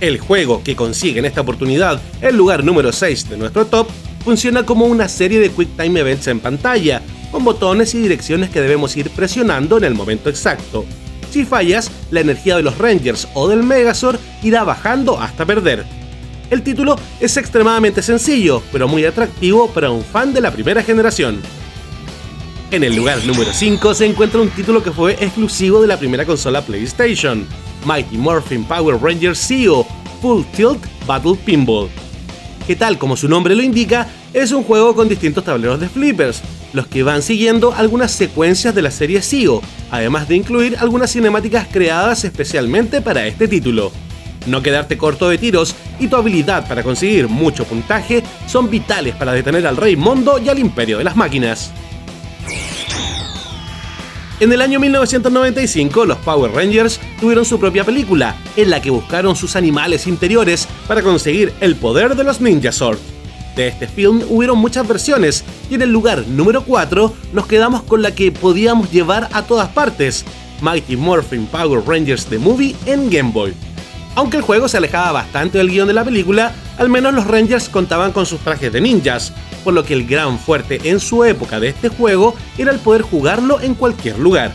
El 0.00 0.18
juego 0.18 0.62
que 0.62 0.76
consigue 0.76 1.18
en 1.18 1.24
esta 1.24 1.40
oportunidad 1.40 2.00
el 2.20 2.36
lugar 2.36 2.62
número 2.62 2.92
6 2.92 3.30
de 3.30 3.38
nuestro 3.38 3.66
top 3.66 3.88
funciona 4.22 4.64
como 4.64 4.84
una 4.84 5.08
serie 5.08 5.40
de 5.40 5.50
Quick 5.50 5.76
Time 5.76 6.00
Events 6.00 6.26
en 6.28 6.40
pantalla, 6.40 7.02
con 7.30 7.44
botones 7.44 7.94
y 7.94 7.98
direcciones 7.98 8.50
que 8.50 8.60
debemos 8.60 8.96
ir 8.96 9.10
presionando 9.10 9.76
en 9.76 9.84
el 9.84 9.94
momento 9.94 10.28
exacto. 10.28 10.84
Si 11.30 11.44
fallas, 11.44 11.90
la 12.10 12.20
energía 12.20 12.56
de 12.56 12.62
los 12.62 12.78
Rangers 12.78 13.28
o 13.34 13.48
del 13.48 13.62
Megazord 13.62 14.18
irá 14.42 14.64
bajando 14.64 15.20
hasta 15.20 15.44
perder. 15.44 15.84
El 16.50 16.62
título 16.62 16.96
es 17.20 17.36
extremadamente 17.36 18.02
sencillo, 18.02 18.62
pero 18.72 18.88
muy 18.88 19.04
atractivo 19.04 19.68
para 19.68 19.90
un 19.90 20.02
fan 20.02 20.32
de 20.32 20.40
la 20.40 20.50
primera 20.50 20.82
generación. 20.82 21.40
En 22.70 22.84
el 22.84 22.96
lugar 22.96 23.24
número 23.26 23.52
5 23.52 23.94
se 23.94 24.06
encuentra 24.06 24.40
un 24.40 24.50
título 24.50 24.82
que 24.82 24.92
fue 24.92 25.12
exclusivo 25.20 25.80
de 25.80 25.88
la 25.88 25.98
primera 25.98 26.24
consola 26.24 26.62
PlayStation, 26.62 27.46
Mighty 27.84 28.16
Morphin 28.16 28.64
Power 28.64 29.00
Rangers 29.00 29.38
CEO 29.38 29.86
Full 30.20 30.44
Tilt 30.54 30.84
Battle 31.06 31.36
Pinball 31.44 31.88
que 32.68 32.76
tal 32.76 32.98
como 32.98 33.16
su 33.16 33.30
nombre 33.30 33.54
lo 33.54 33.62
indica, 33.62 34.06
es 34.34 34.52
un 34.52 34.62
juego 34.62 34.94
con 34.94 35.08
distintos 35.08 35.42
tableros 35.42 35.80
de 35.80 35.88
flippers, 35.88 36.42
los 36.72 36.86
que 36.86 37.02
van 37.02 37.22
siguiendo 37.22 37.74
algunas 37.74 38.12
secuencias 38.12 38.74
de 38.74 38.82
la 38.82 38.90
serie 38.90 39.22
SEO, 39.22 39.62
además 39.90 40.28
de 40.28 40.36
incluir 40.36 40.76
algunas 40.78 41.12
cinemáticas 41.12 41.66
creadas 41.70 42.24
especialmente 42.24 43.00
para 43.00 43.26
este 43.26 43.48
título. 43.48 43.92
No 44.46 44.62
quedarte 44.62 44.96
corto 44.96 45.28
de 45.28 45.38
tiros 45.38 45.74
y 46.00 46.08
tu 46.08 46.16
habilidad 46.16 46.66
para 46.68 46.82
conseguir 46.82 47.28
mucho 47.28 47.64
puntaje 47.64 48.22
son 48.46 48.70
vitales 48.70 49.14
para 49.14 49.32
detener 49.32 49.66
al 49.66 49.76
Rey 49.76 49.96
Mondo 49.96 50.38
y 50.38 50.48
al 50.48 50.58
Imperio 50.58 50.98
de 50.98 51.04
las 51.04 51.16
Máquinas. 51.16 51.70
En 54.40 54.52
el 54.52 54.62
año 54.62 54.78
1995, 54.78 56.04
los 56.04 56.18
Power 56.18 56.52
Rangers 56.52 57.00
tuvieron 57.20 57.44
su 57.44 57.58
propia 57.58 57.82
película, 57.82 58.36
en 58.56 58.70
la 58.70 58.80
que 58.80 58.90
buscaron 58.90 59.34
sus 59.34 59.56
animales 59.56 60.06
interiores 60.06 60.68
para 60.86 61.02
conseguir 61.02 61.52
el 61.60 61.74
poder 61.74 62.14
de 62.14 62.22
los 62.22 62.40
Ninja 62.40 62.70
Sword. 62.70 63.17
De 63.58 63.66
este 63.66 63.88
film 63.88 64.22
hubieron 64.28 64.56
muchas 64.56 64.86
versiones, 64.86 65.42
y 65.68 65.74
en 65.74 65.82
el 65.82 65.90
lugar 65.90 66.24
número 66.28 66.62
4 66.62 67.12
nos 67.32 67.46
quedamos 67.48 67.82
con 67.82 68.02
la 68.02 68.14
que 68.14 68.30
podíamos 68.30 68.92
llevar 68.92 69.28
a 69.32 69.42
todas 69.42 69.68
partes, 69.70 70.24
Mighty 70.60 70.96
Morphin 70.96 71.44
Power 71.46 71.82
Rangers 71.84 72.26
The 72.26 72.38
Movie 72.38 72.76
en 72.86 73.10
Game 73.10 73.32
Boy. 73.32 73.52
Aunque 74.14 74.36
el 74.36 74.44
juego 74.44 74.68
se 74.68 74.76
alejaba 74.76 75.10
bastante 75.10 75.58
del 75.58 75.70
guion 75.70 75.88
de 75.88 75.94
la 75.94 76.04
película, 76.04 76.52
al 76.78 76.88
menos 76.88 77.12
los 77.12 77.26
Rangers 77.26 77.68
contaban 77.68 78.12
con 78.12 78.26
sus 78.26 78.38
trajes 78.38 78.72
de 78.72 78.80
ninjas, 78.80 79.32
por 79.64 79.74
lo 79.74 79.82
que 79.82 79.94
el 79.94 80.06
gran 80.06 80.38
fuerte 80.38 80.78
en 80.84 81.00
su 81.00 81.24
época 81.24 81.58
de 81.58 81.70
este 81.70 81.88
juego 81.88 82.36
era 82.58 82.70
el 82.70 82.78
poder 82.78 83.02
jugarlo 83.02 83.60
en 83.60 83.74
cualquier 83.74 84.20
lugar. 84.20 84.52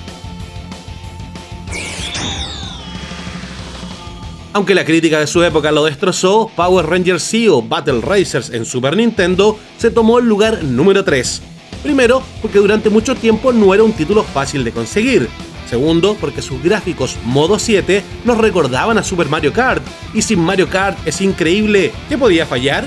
Aunque 4.55 4.75
la 4.75 4.85
crítica 4.85 5.19
de 5.19 5.25
su 5.25 5.41
época 5.43 5.71
lo 5.71 5.83
destrozó, 5.83 6.51
Power 6.55 6.85
Rangers 6.85 7.27
CEO 7.27 7.63
Battle 7.63 8.01
Racers 8.01 8.51
en 8.51 8.65
Super 8.65 8.95
Nintendo 8.95 9.57
se 9.77 9.89
tomó 9.89 10.19
el 10.19 10.27
lugar 10.27 10.63
número 10.63 11.03
3. 11.03 11.41
Primero, 11.81 12.21
porque 12.39 12.59
durante 12.59 12.91
mucho 12.91 13.15
tiempo 13.15 13.51
no 13.51 13.73
era 13.73 13.81
un 13.81 13.93
título 13.93 14.23
fácil 14.23 14.63
de 14.63 14.71
conseguir. 14.71 15.27
Segundo, 15.67 16.15
porque 16.21 16.43
sus 16.43 16.61
gráficos 16.61 17.17
modo 17.25 17.57
7 17.57 18.03
nos 18.25 18.37
recordaban 18.37 18.99
a 18.99 19.03
Super 19.03 19.27
Mario 19.27 19.51
Kart. 19.51 19.83
Y 20.13 20.21
sin 20.21 20.39
Mario 20.39 20.69
Kart 20.69 20.99
es 21.07 21.19
increíble. 21.21 21.91
¿Qué 22.07 22.15
podía 22.15 22.45
fallar? 22.45 22.85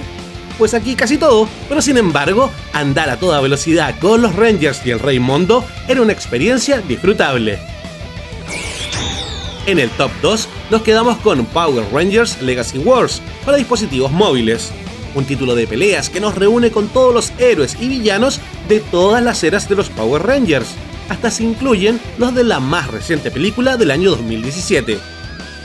Pues 0.58 0.72
aquí 0.72 0.94
casi 0.94 1.18
todo, 1.18 1.48
pero 1.68 1.82
sin 1.82 1.98
embargo, 1.98 2.48
andar 2.74 3.10
a 3.10 3.18
toda 3.18 3.40
velocidad 3.40 3.98
con 3.98 4.22
los 4.22 4.36
Rangers 4.36 4.80
y 4.86 4.90
el 4.90 5.00
Rey 5.00 5.18
Mondo 5.18 5.64
era 5.88 6.00
una 6.00 6.12
experiencia 6.12 6.80
disfrutable. 6.80 7.58
En 9.66 9.80
el 9.80 9.90
top 9.90 10.12
2 10.22 10.48
nos 10.70 10.82
quedamos 10.82 11.18
con 11.18 11.44
Power 11.46 11.84
Rangers 11.92 12.40
Legacy 12.40 12.78
Wars 12.78 13.20
para 13.44 13.56
dispositivos 13.56 14.12
móviles. 14.12 14.70
Un 15.16 15.24
título 15.24 15.56
de 15.56 15.66
peleas 15.66 16.08
que 16.08 16.20
nos 16.20 16.36
reúne 16.36 16.70
con 16.70 16.86
todos 16.86 17.12
los 17.12 17.32
héroes 17.38 17.76
y 17.80 17.88
villanos 17.88 18.40
de 18.68 18.78
todas 18.78 19.24
las 19.24 19.42
eras 19.42 19.68
de 19.68 19.74
los 19.74 19.90
Power 19.90 20.22
Rangers. 20.22 20.68
Hasta 21.08 21.32
se 21.32 21.42
incluyen 21.42 22.00
los 22.16 22.32
de 22.32 22.44
la 22.44 22.60
más 22.60 22.88
reciente 22.92 23.32
película 23.32 23.76
del 23.76 23.90
año 23.90 24.10
2017. 24.10 24.98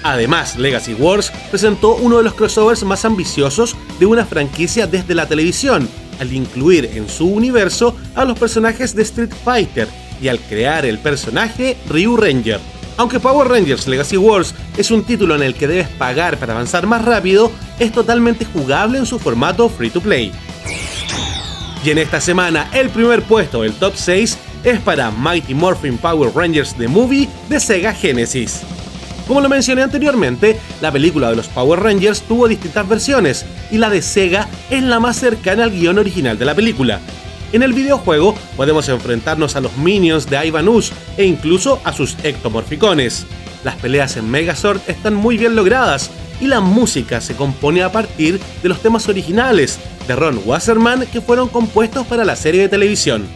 Además, 0.02 0.58
Legacy 0.58 0.96
Wars 0.96 1.32
presentó 1.52 1.94
uno 1.94 2.18
de 2.18 2.24
los 2.24 2.34
crossovers 2.34 2.84
más 2.84 3.06
ambiciosos 3.06 3.76
de 4.00 4.08
una 4.08 4.26
franquicia 4.26 4.88
desde 4.88 5.14
la 5.14 5.28
televisión, 5.28 5.88
al 6.20 6.34
incluir 6.34 6.90
en 6.96 7.08
su 7.08 7.28
universo 7.28 7.96
a 8.16 8.26
los 8.26 8.40
personajes 8.40 8.96
de 8.96 9.04
Street 9.04 9.34
Fighter 9.46 9.88
y 10.20 10.28
al 10.28 10.40
crear 10.40 10.88
el 10.88 10.98
personaje 10.98 11.78
Ryu 11.88 12.18
Ranger. 12.18 12.60
Aunque 12.98 13.20
Power 13.20 13.48
Rangers 13.48 13.88
Legacy 13.88 14.18
Wars 14.18 14.54
es 14.78 14.92
un 14.92 15.04
título 15.04 15.36
en 15.36 15.44
el 15.44 15.56
que 15.56 15.68
debes 15.68 15.88
pagar 15.88 16.38
para 16.38 16.54
avanzar 16.54 16.88
más 16.88 17.04
rápido, 17.04 17.52
es 17.80 17.92
totalmente 17.92 18.46
jugable 18.46 18.98
en 18.98 19.06
su 19.06 19.20
formato 19.20 19.70
free 19.70 19.90
to 19.90 20.02
play. 20.02 20.32
Y 21.84 21.90
en 21.90 21.98
esta 21.98 22.22
semana, 22.22 22.70
el 22.74 22.90
primer 22.90 23.24
puesto 23.24 23.64
del 23.64 23.74
top 23.74 23.94
6 23.96 24.38
es 24.64 24.80
para 24.82 25.10
Mighty 25.10 25.56
Morphin 25.56 25.98
Power 25.98 26.32
Rangers 26.36 26.76
The 26.76 26.88
Movie 26.88 27.28
de 27.50 27.60
Sega 27.60 27.94
Genesis. 27.94 28.62
Como 29.28 29.42
lo 29.42 29.50
mencioné 29.50 29.82
anteriormente, 29.82 30.60
la 30.82 30.92
película 30.92 31.30
de 31.30 31.38
los 31.38 31.48
Power 31.48 31.80
Rangers 31.80 32.22
tuvo 32.22 32.48
distintas 32.48 32.88
versiones 32.88 33.46
y 33.72 33.78
la 33.78 33.90
de 33.90 34.02
Sega 34.02 34.48
es 34.70 34.84
la 34.84 35.00
más 35.00 35.18
cercana 35.18 35.64
al 35.64 35.72
guion 35.72 35.98
original 35.98 36.38
de 36.38 36.46
la 36.46 36.54
película. 36.54 37.00
En 37.52 37.64
el 37.64 37.74
videojuego 37.74 38.36
podemos 38.56 38.88
enfrentarnos 38.88 39.56
a 39.56 39.62
los 39.62 39.76
minions 39.78 40.30
de 40.30 40.48
Ivan 40.48 40.70
Ooze 40.70 40.94
e 41.18 41.26
incluso 41.26 41.82
a 41.84 41.92
sus 41.92 42.16
ectomorficones. 42.24 43.26
Las 43.66 43.76
peleas 43.76 44.16
en 44.16 44.30
Megazord 44.30 44.80
están 44.88 45.16
muy 45.16 45.38
bien 45.38 45.56
logradas 45.56 46.12
y 46.40 46.48
la 46.48 46.62
música 46.62 47.20
se 47.20 47.36
compone 47.36 47.84
a 47.84 47.92
partir 47.92 48.40
de 48.64 48.70
los 48.70 48.82
temas 48.82 49.08
originales 49.10 49.80
de 50.08 50.16
Ron 50.16 50.40
Wasserman 50.46 51.06
que 51.08 51.22
fueron 51.22 51.50
compuestos 51.50 52.08
para 52.08 52.24
la 52.24 52.36
serie 52.36 52.62
de 52.62 52.70
televisión. 52.70 53.28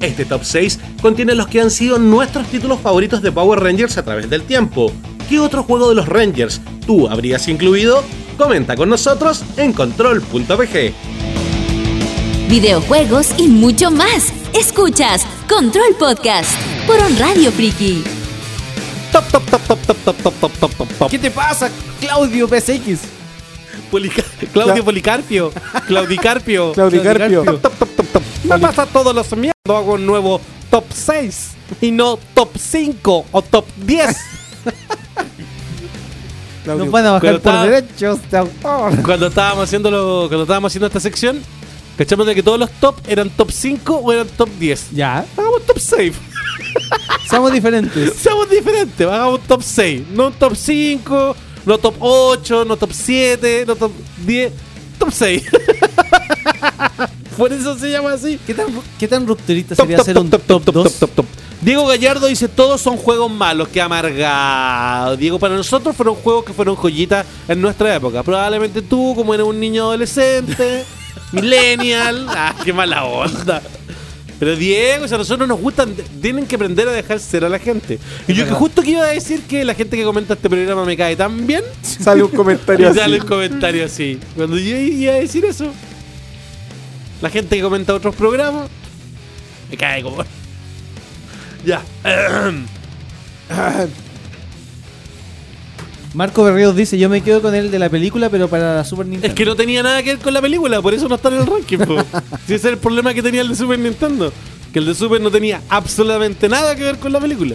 Este 0.00 0.24
top 0.24 0.44
6 0.44 0.80
contiene 1.00 1.34
los 1.34 1.48
que 1.48 1.60
han 1.60 1.70
sido 1.70 1.98
nuestros 1.98 2.46
títulos 2.48 2.80
favoritos 2.80 3.22
de 3.22 3.32
Power 3.32 3.60
Rangers 3.60 3.98
a 3.98 4.04
través 4.04 4.28
del 4.28 4.42
tiempo. 4.42 4.92
¿Qué 5.28 5.38
otro 5.38 5.62
juego 5.62 5.88
de 5.88 5.94
los 5.94 6.08
Rangers 6.08 6.60
tú 6.86 7.08
habrías 7.08 7.46
incluido? 7.48 8.02
Comenta 8.38 8.76
con 8.76 8.88
nosotros 8.88 9.44
en 9.56 9.72
control.pg. 9.72 11.25
Videojuegos 12.60 13.34
y 13.36 13.48
mucho 13.48 13.90
más. 13.90 14.32
Escuchas 14.54 15.26
Control 15.46 15.94
Podcast 15.98 16.48
por 16.86 16.98
On 17.00 17.14
Radio 17.18 17.52
Friki. 17.52 18.02
Top, 19.12 19.24
top, 19.30 19.44
top, 19.50 19.60
top, 19.66 19.78
top, 19.86 19.96
top, 19.98 20.16
top, 20.22 20.34
top, 20.40 20.52
top, 20.60 20.74
top, 20.78 20.88
top. 20.98 21.10
¿Qué 21.10 21.18
te 21.18 21.30
pasa, 21.30 21.68
Claudio 22.00 22.48
PSX? 22.48 23.00
Polica- 23.90 24.24
Claudio 24.54 24.82
Policarpio. 24.82 25.52
Claudicarpio. 25.86 26.72
Claudicarpio. 26.72 27.44
Top, 27.44 27.60
top, 27.60 27.74
top, 27.78 27.88
top, 27.94 28.06
top. 28.14 28.22
Me 28.44 28.58
pasa 28.58 28.86
todos 28.86 29.14
los 29.14 29.30
miércoles. 29.32 29.52
Hago 29.68 29.92
un 29.92 30.06
nuevo 30.06 30.40
top 30.70 30.84
6 30.94 31.48
y 31.82 31.90
no 31.90 32.18
top 32.32 32.56
5 32.58 33.26
o 33.32 33.42
top 33.42 33.66
10. 33.84 34.16
Claudio. 36.64 36.84
Nos 36.84 36.90
van 36.90 37.04
a 37.04 37.10
bajar 37.12 37.38
por 37.38 37.52
derechos 37.68 38.18
de 38.30 38.38
autor. 38.38 39.02
cuando 39.02 39.26
estábamos 39.26 39.64
haciendo 39.64 39.90
lo- 39.90 40.28
cuando 40.28 40.44
estábamos 40.44 40.72
haciendo 40.72 40.86
esta 40.86 41.00
sección, 41.00 41.42
cachamos 41.96 42.26
de 42.26 42.34
que 42.34 42.42
todos 42.42 42.58
los 42.58 42.70
top 42.72 42.96
eran 43.06 43.30
top 43.30 43.50
5 43.50 43.96
o 43.96 44.12
eran 44.12 44.28
top 44.28 44.48
10. 44.58 44.90
Ya, 44.92 45.24
Hagamos 45.36 45.64
top 45.66 45.78
6. 45.78 46.14
somos 47.28 47.52
diferentes. 47.52 48.14
Seamos 48.16 48.48
diferentes, 48.50 49.06
hagamos 49.06 49.40
top 49.42 49.62
6, 49.62 50.02
no 50.12 50.30
top 50.30 50.54
5, 50.54 51.36
no 51.66 51.78
top 51.78 51.94
8, 51.98 52.64
no 52.64 52.76
top 52.76 52.92
7, 52.92 53.64
no 53.66 53.76
top 53.76 53.92
10, 54.24 54.52
top 54.98 55.10
6. 55.12 55.42
Por 57.36 57.52
eso 57.52 57.78
se 57.78 57.90
llama 57.90 58.14
así. 58.14 58.38
¿Qué 58.46 58.54
tan, 58.54 58.66
qué 58.98 59.06
tan 59.06 59.26
rupturista 59.26 59.74
Top, 59.74 59.84
sería 59.84 59.98
top, 59.98 60.02
hacer 60.02 60.14
top, 60.14 60.24
un 60.24 60.30
top, 60.30 60.42
top, 60.42 60.64
top, 60.64 60.74
2? 60.74 60.84
top, 60.84 60.98
top, 60.98 61.10
top. 61.16 61.26
Diego 61.60 61.86
Gallardo 61.86 62.26
dice, 62.26 62.48
todos 62.48 62.80
son 62.80 62.96
juegos 62.96 63.30
malos, 63.30 63.68
que 63.68 63.80
amargado. 63.80 65.16
Diego, 65.16 65.38
para 65.38 65.54
nosotros 65.56 65.96
fueron 65.96 66.14
juegos 66.14 66.44
que 66.44 66.52
fueron 66.52 66.76
joyitas 66.76 67.26
en 67.48 67.60
nuestra 67.60 67.94
época. 67.94 68.22
Probablemente 68.22 68.82
tú, 68.82 69.14
como 69.16 69.34
eres 69.34 69.46
un 69.46 69.58
niño 69.58 69.84
adolescente, 69.84 70.84
millennial, 71.32 72.26
ah, 72.28 72.54
qué 72.64 72.72
mala 72.72 73.04
onda. 73.04 73.62
Pero 74.38 74.54
Diego, 74.54 75.06
o 75.06 75.08
sea, 75.08 75.16
a 75.16 75.18
nosotros 75.18 75.48
nos 75.48 75.58
gustan, 75.58 75.94
tienen 76.20 76.46
que 76.46 76.56
aprender 76.56 76.86
a 76.86 76.92
dejar 76.92 77.18
ser 77.20 77.44
a 77.44 77.48
la 77.48 77.58
gente. 77.58 77.98
Y 78.28 78.34
yo 78.34 78.44
que 78.44 78.52
justo 78.52 78.82
que 78.82 78.90
iba 78.90 79.02
a 79.02 79.06
decir 79.08 79.42
que 79.42 79.64
la 79.64 79.74
gente 79.74 79.96
que 79.96 80.04
comenta 80.04 80.34
este 80.34 80.50
programa 80.50 80.84
me 80.84 80.96
cae 80.96 81.16
tan 81.16 81.46
bien, 81.46 81.62
Sale 81.82 82.22
un 82.22 82.30
comentario 82.30 82.86
y 82.86 82.90
así. 82.90 82.98
sale 82.98 83.20
un 83.20 83.26
comentario 83.26 83.84
así. 83.84 84.20
Cuando 84.34 84.58
yo 84.58 84.76
iba 84.76 85.12
a 85.12 85.16
decir 85.16 85.44
eso, 85.46 85.72
la 87.22 87.30
gente 87.30 87.56
que 87.56 87.62
comenta 87.62 87.94
otros 87.94 88.14
programas, 88.14 88.68
me 89.70 89.76
cae 89.76 90.02
como... 90.02 90.22
Ya. 91.64 91.82
Marco 96.16 96.42
Berríos 96.44 96.74
dice, 96.74 96.96
yo 96.96 97.10
me 97.10 97.20
quedo 97.20 97.42
con 97.42 97.54
el 97.54 97.70
de 97.70 97.78
la 97.78 97.90
película, 97.90 98.30
pero 98.30 98.48
para 98.48 98.74
la 98.74 98.84
Super 98.84 99.04
Nintendo. 99.04 99.28
Es 99.28 99.34
que 99.34 99.44
no 99.44 99.54
tenía 99.54 99.82
nada 99.82 100.02
que 100.02 100.14
ver 100.14 100.18
con 100.18 100.32
la 100.32 100.40
película, 100.40 100.80
por 100.80 100.94
eso 100.94 101.10
no 101.10 101.16
está 101.16 101.28
en 101.28 101.34
el 101.34 101.46
ranking. 101.46 101.76
po. 101.76 101.96
Si 102.46 102.54
ese 102.54 102.68
es 102.68 102.72
el 102.72 102.78
problema 102.78 103.12
que 103.12 103.22
tenía 103.22 103.42
el 103.42 103.48
de 103.50 103.54
Super 103.54 103.78
Nintendo. 103.78 104.32
Que 104.72 104.78
el 104.78 104.86
de 104.86 104.94
Super 104.94 105.20
no 105.20 105.30
tenía 105.30 105.60
absolutamente 105.68 106.48
nada 106.48 106.74
que 106.74 106.84
ver 106.84 106.96
con 106.96 107.12
la 107.12 107.20
película. 107.20 107.54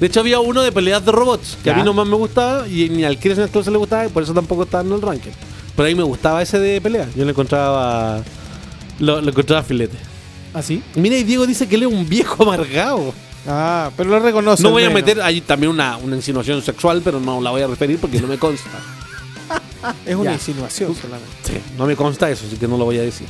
De 0.00 0.06
hecho, 0.08 0.18
había 0.18 0.40
uno 0.40 0.62
de 0.62 0.72
peleas 0.72 1.04
de 1.06 1.12
robots 1.12 1.56
que 1.62 1.70
a 1.70 1.74
mí 1.74 1.84
nomás 1.84 2.08
me 2.08 2.16
gustaba 2.16 2.66
y 2.66 2.88
ni 2.88 3.04
al 3.04 3.20
Chris 3.20 3.36
se 3.36 3.70
le 3.70 3.78
gustaba 3.78 4.04
y 4.04 4.08
por 4.08 4.24
eso 4.24 4.34
tampoco 4.34 4.64
estaba 4.64 4.82
en 4.82 4.92
el 4.92 5.00
ranking. 5.00 5.30
Pero 5.76 5.86
a 5.86 5.88
mí 5.90 5.94
me 5.94 6.02
gustaba 6.02 6.42
ese 6.42 6.58
de 6.58 6.80
pelea. 6.80 7.08
Yo 7.14 7.24
le 7.24 7.30
encontraba. 7.30 8.20
Lo, 8.98 9.20
lo 9.20 9.30
encontraba 9.30 9.62
filete. 9.62 9.96
¿Ah, 10.52 10.60
sí? 10.60 10.82
Mira, 10.96 11.16
y 11.16 11.22
Diego 11.22 11.46
dice 11.46 11.68
que 11.68 11.76
él 11.76 11.82
es 11.84 11.88
un 11.88 12.08
viejo 12.08 12.42
amargado. 12.42 13.14
Ah, 13.46 13.90
pero 13.96 14.10
lo 14.10 14.20
reconoce. 14.20 14.62
No 14.62 14.70
voy 14.70 14.84
a 14.84 14.90
meter 14.90 15.20
ahí 15.20 15.40
también 15.40 15.70
una, 15.70 15.96
una 15.98 16.16
insinuación 16.16 16.62
sexual, 16.62 17.02
pero 17.04 17.20
no 17.20 17.40
la 17.40 17.50
voy 17.50 17.62
a 17.62 17.66
referir 17.66 17.98
porque 17.98 18.20
no 18.20 18.26
me 18.26 18.38
consta. 18.38 18.68
Es 20.06 20.14
una 20.14 20.30
Ya. 20.30 20.32
insinuación 20.32 20.94
solamente. 20.96 21.30
Sí, 21.42 21.60
no 21.76 21.84
me 21.84 21.94
consta 21.94 22.30
eso, 22.30 22.46
así 22.46 22.56
que 22.56 22.66
no 22.66 22.78
lo 22.78 22.86
voy 22.86 22.96
a 22.98 23.02
decir. 23.02 23.26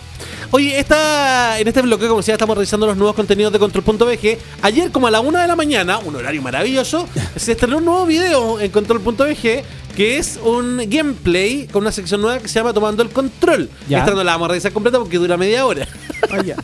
Oye, 0.53 0.79
esta, 0.79 1.59
en 1.59 1.67
este 1.67 1.83
bloque, 1.83 2.07
como 2.07 2.21
decía, 2.21 2.35
estamos 2.35 2.57
revisando 2.57 2.87
los 2.87 2.97
nuevos 2.97 3.17
contenidos 3.17 3.53
de 3.53 3.59
Control.bg. 3.59 4.39
Ayer, 4.63 4.93
como 4.93 5.09
a 5.09 5.11
la 5.11 5.19
una 5.21 5.43
de 5.43 5.49
la 5.49 5.57
mañana, 5.57 5.99
un 5.99 6.15
horario 6.15 6.41
maravilloso, 6.43 7.09
se 7.37 7.53
estrenó 7.53 7.79
un 7.79 7.85
nuevo 7.87 8.07
video 8.07 8.61
en 8.61 8.71
Control.bg 8.71 9.65
que 9.97 10.19
es 10.19 10.39
un 10.45 10.81
gameplay 10.89 11.67
con 11.73 11.83
una 11.83 11.91
sección 11.93 12.21
nueva 12.21 12.39
que 12.39 12.47
se 12.47 12.55
llama 12.55 12.73
Tomando 12.73 13.03
el 13.03 13.11
Control. 13.11 13.69
Ya. 13.89 13.99
Esta 14.01 14.13
no 14.13 14.23
la 14.23 14.33
vamos 14.33 14.47
a 14.47 14.49
revisar 14.51 14.73
completa 14.73 14.99
porque 15.01 15.19
dura 15.19 15.37
media 15.37 15.67
hora. 15.67 15.89
Ah. 16.31 16.63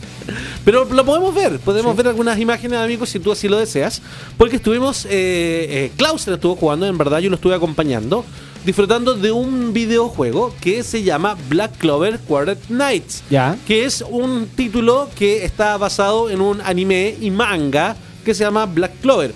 Pero 0.65 0.85
lo 0.85 1.05
podemos 1.05 1.33
ver, 1.33 1.59
podemos 1.59 1.95
ver 1.95 2.07
algunas 2.07 2.37
imágenes, 2.39 2.79
amigos, 2.79 3.09
si 3.09 3.19
tú 3.19 3.31
así 3.31 3.47
lo 3.47 3.57
deseas. 3.57 4.01
Porque 4.37 4.57
estuvimos, 4.57 5.05
eh, 5.05 5.09
eh, 5.11 5.91
estuvo 6.27 6.55
jugando, 6.55 6.85
en 6.85 6.97
verdad, 6.97 7.19
yo 7.19 7.29
lo 7.29 7.35
estuve 7.35 7.55
acompañando, 7.55 8.25
disfrutando 8.65 9.15
de 9.15 9.31
un 9.31 9.73
videojuego 9.73 10.53
que 10.61 10.83
se 10.83 11.03
llama 11.03 11.37
Black 11.49 11.77
Clover 11.77 12.19
Quartet 12.19 12.69
Nights. 12.69 13.23
Ya. 13.29 13.57
Que 13.67 13.85
es 13.85 14.03
un 14.07 14.47
título 14.55 15.09
que 15.15 15.45
está 15.45 15.77
basado 15.77 16.29
en 16.29 16.41
un 16.41 16.61
anime 16.61 17.15
y 17.19 17.31
manga 17.31 17.95
que 18.23 18.33
se 18.33 18.43
llama 18.43 18.65
Black 18.65 18.99
Clover. 19.01 19.33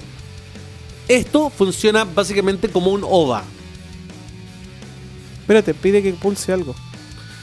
Esto 1.08 1.50
funciona 1.50 2.04
básicamente 2.04 2.70
como 2.70 2.92
un 2.92 3.04
OVA. 3.04 3.44
Espérate, 5.42 5.76
pide 5.76 6.02
que 6.02 6.14
pulse 6.14 6.52
algo. 6.52 6.76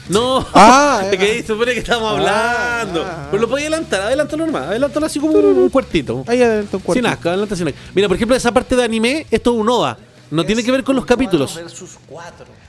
No, 0.09 0.45
Ah, 0.53 1.03
es 1.11 1.17
que 1.17 1.43
supone 1.43 1.73
que 1.73 1.79
estamos 1.79 2.03
Ah, 2.19 2.81
hablando. 2.81 3.03
ah. 3.05 3.27
Pero 3.31 3.41
lo 3.43 3.49
podía 3.49 3.67
adelantar, 3.67 4.01
adelántalo 4.01 4.43
normal, 4.45 4.63
adelántalo 4.63 5.05
así 5.05 5.19
como 5.19 5.33
un 5.33 5.69
cuartito. 5.69 6.23
Ahí 6.27 6.41
adelante 6.41 6.75
un 6.75 6.81
cuarto. 6.81 6.99
Sin 6.99 7.05
asco, 7.05 7.29
adelanta 7.29 7.55
sin 7.55 7.67
asco. 7.67 7.79
Mira, 7.95 8.07
por 8.07 8.15
ejemplo, 8.17 8.35
esa 8.35 8.51
parte 8.51 8.75
de 8.75 8.83
anime, 8.83 9.25
esto 9.31 9.53
es 9.53 9.57
un 9.59 9.69
OVA. 9.69 9.97
No 10.31 10.43
tiene 10.45 10.63
que 10.63 10.71
ver 10.71 10.83
con 10.83 10.95
los 10.95 11.05
capítulos. 11.05 11.59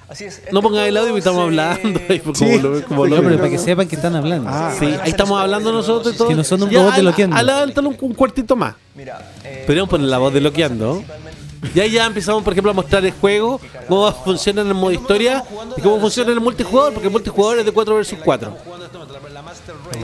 Así 0.08 0.24
es. 0.24 0.42
No 0.52 0.60
pongas 0.60 0.86
el 0.86 0.96
audio 0.98 1.14
y 1.14 1.18
estamos 1.18 1.40
hablando. 1.42 1.98
ahí, 2.10 2.20
como 2.20 2.34
Sí. 2.34 2.58
lo- 2.60 2.82
como 2.84 3.06
No, 3.06 3.16
lo- 3.16 3.22
pero 3.22 3.36
para 3.38 3.48
que 3.48 3.58
sepan 3.58 3.88
que 3.88 3.96
están 3.96 4.14
hablando. 4.14 4.50
Ah, 4.52 4.74
Sí, 4.78 4.84
ahí 4.84 5.10
estamos 5.10 5.40
hablando 5.40 5.72
nosotros 5.72 6.14
y 6.14 6.18
todo. 6.18 6.28
Que 6.28 6.34
no 6.34 6.44
son 6.44 6.62
un 6.62 6.70
robot 6.72 6.94
de 6.94 7.00
al- 7.24 7.32
Adelántalo 7.32 7.88
un, 7.88 7.96
un 7.98 8.12
cuartito 8.14 8.54
más. 8.54 8.74
Mira, 8.94 9.32
eh, 9.44 9.62
Podríamos 9.66 9.88
poner 9.88 10.08
la 10.08 10.18
voz 10.18 10.32
de 10.34 10.40
Loqueando. 10.42 11.02
Y 11.74 11.80
ahí 11.80 11.90
ya 11.92 12.06
empezamos, 12.06 12.42
por 12.42 12.52
ejemplo, 12.52 12.70
a 12.70 12.74
mostrar 12.74 13.04
el 13.04 13.12
juego, 13.12 13.60
cómo 13.88 14.12
funciona 14.24 14.62
en 14.62 14.68
el 14.68 14.74
modo 14.74 14.90
historia 14.92 15.44
y 15.76 15.80
cómo 15.80 16.00
funciona 16.00 16.30
en 16.32 16.38
el 16.38 16.42
multijugador, 16.42 16.92
porque 16.94 17.06
el 17.08 17.12
multijugador 17.12 17.58
es 17.60 17.64
de 17.66 17.72
4 17.72 17.96
vs 17.96 18.14
4. 18.24 18.56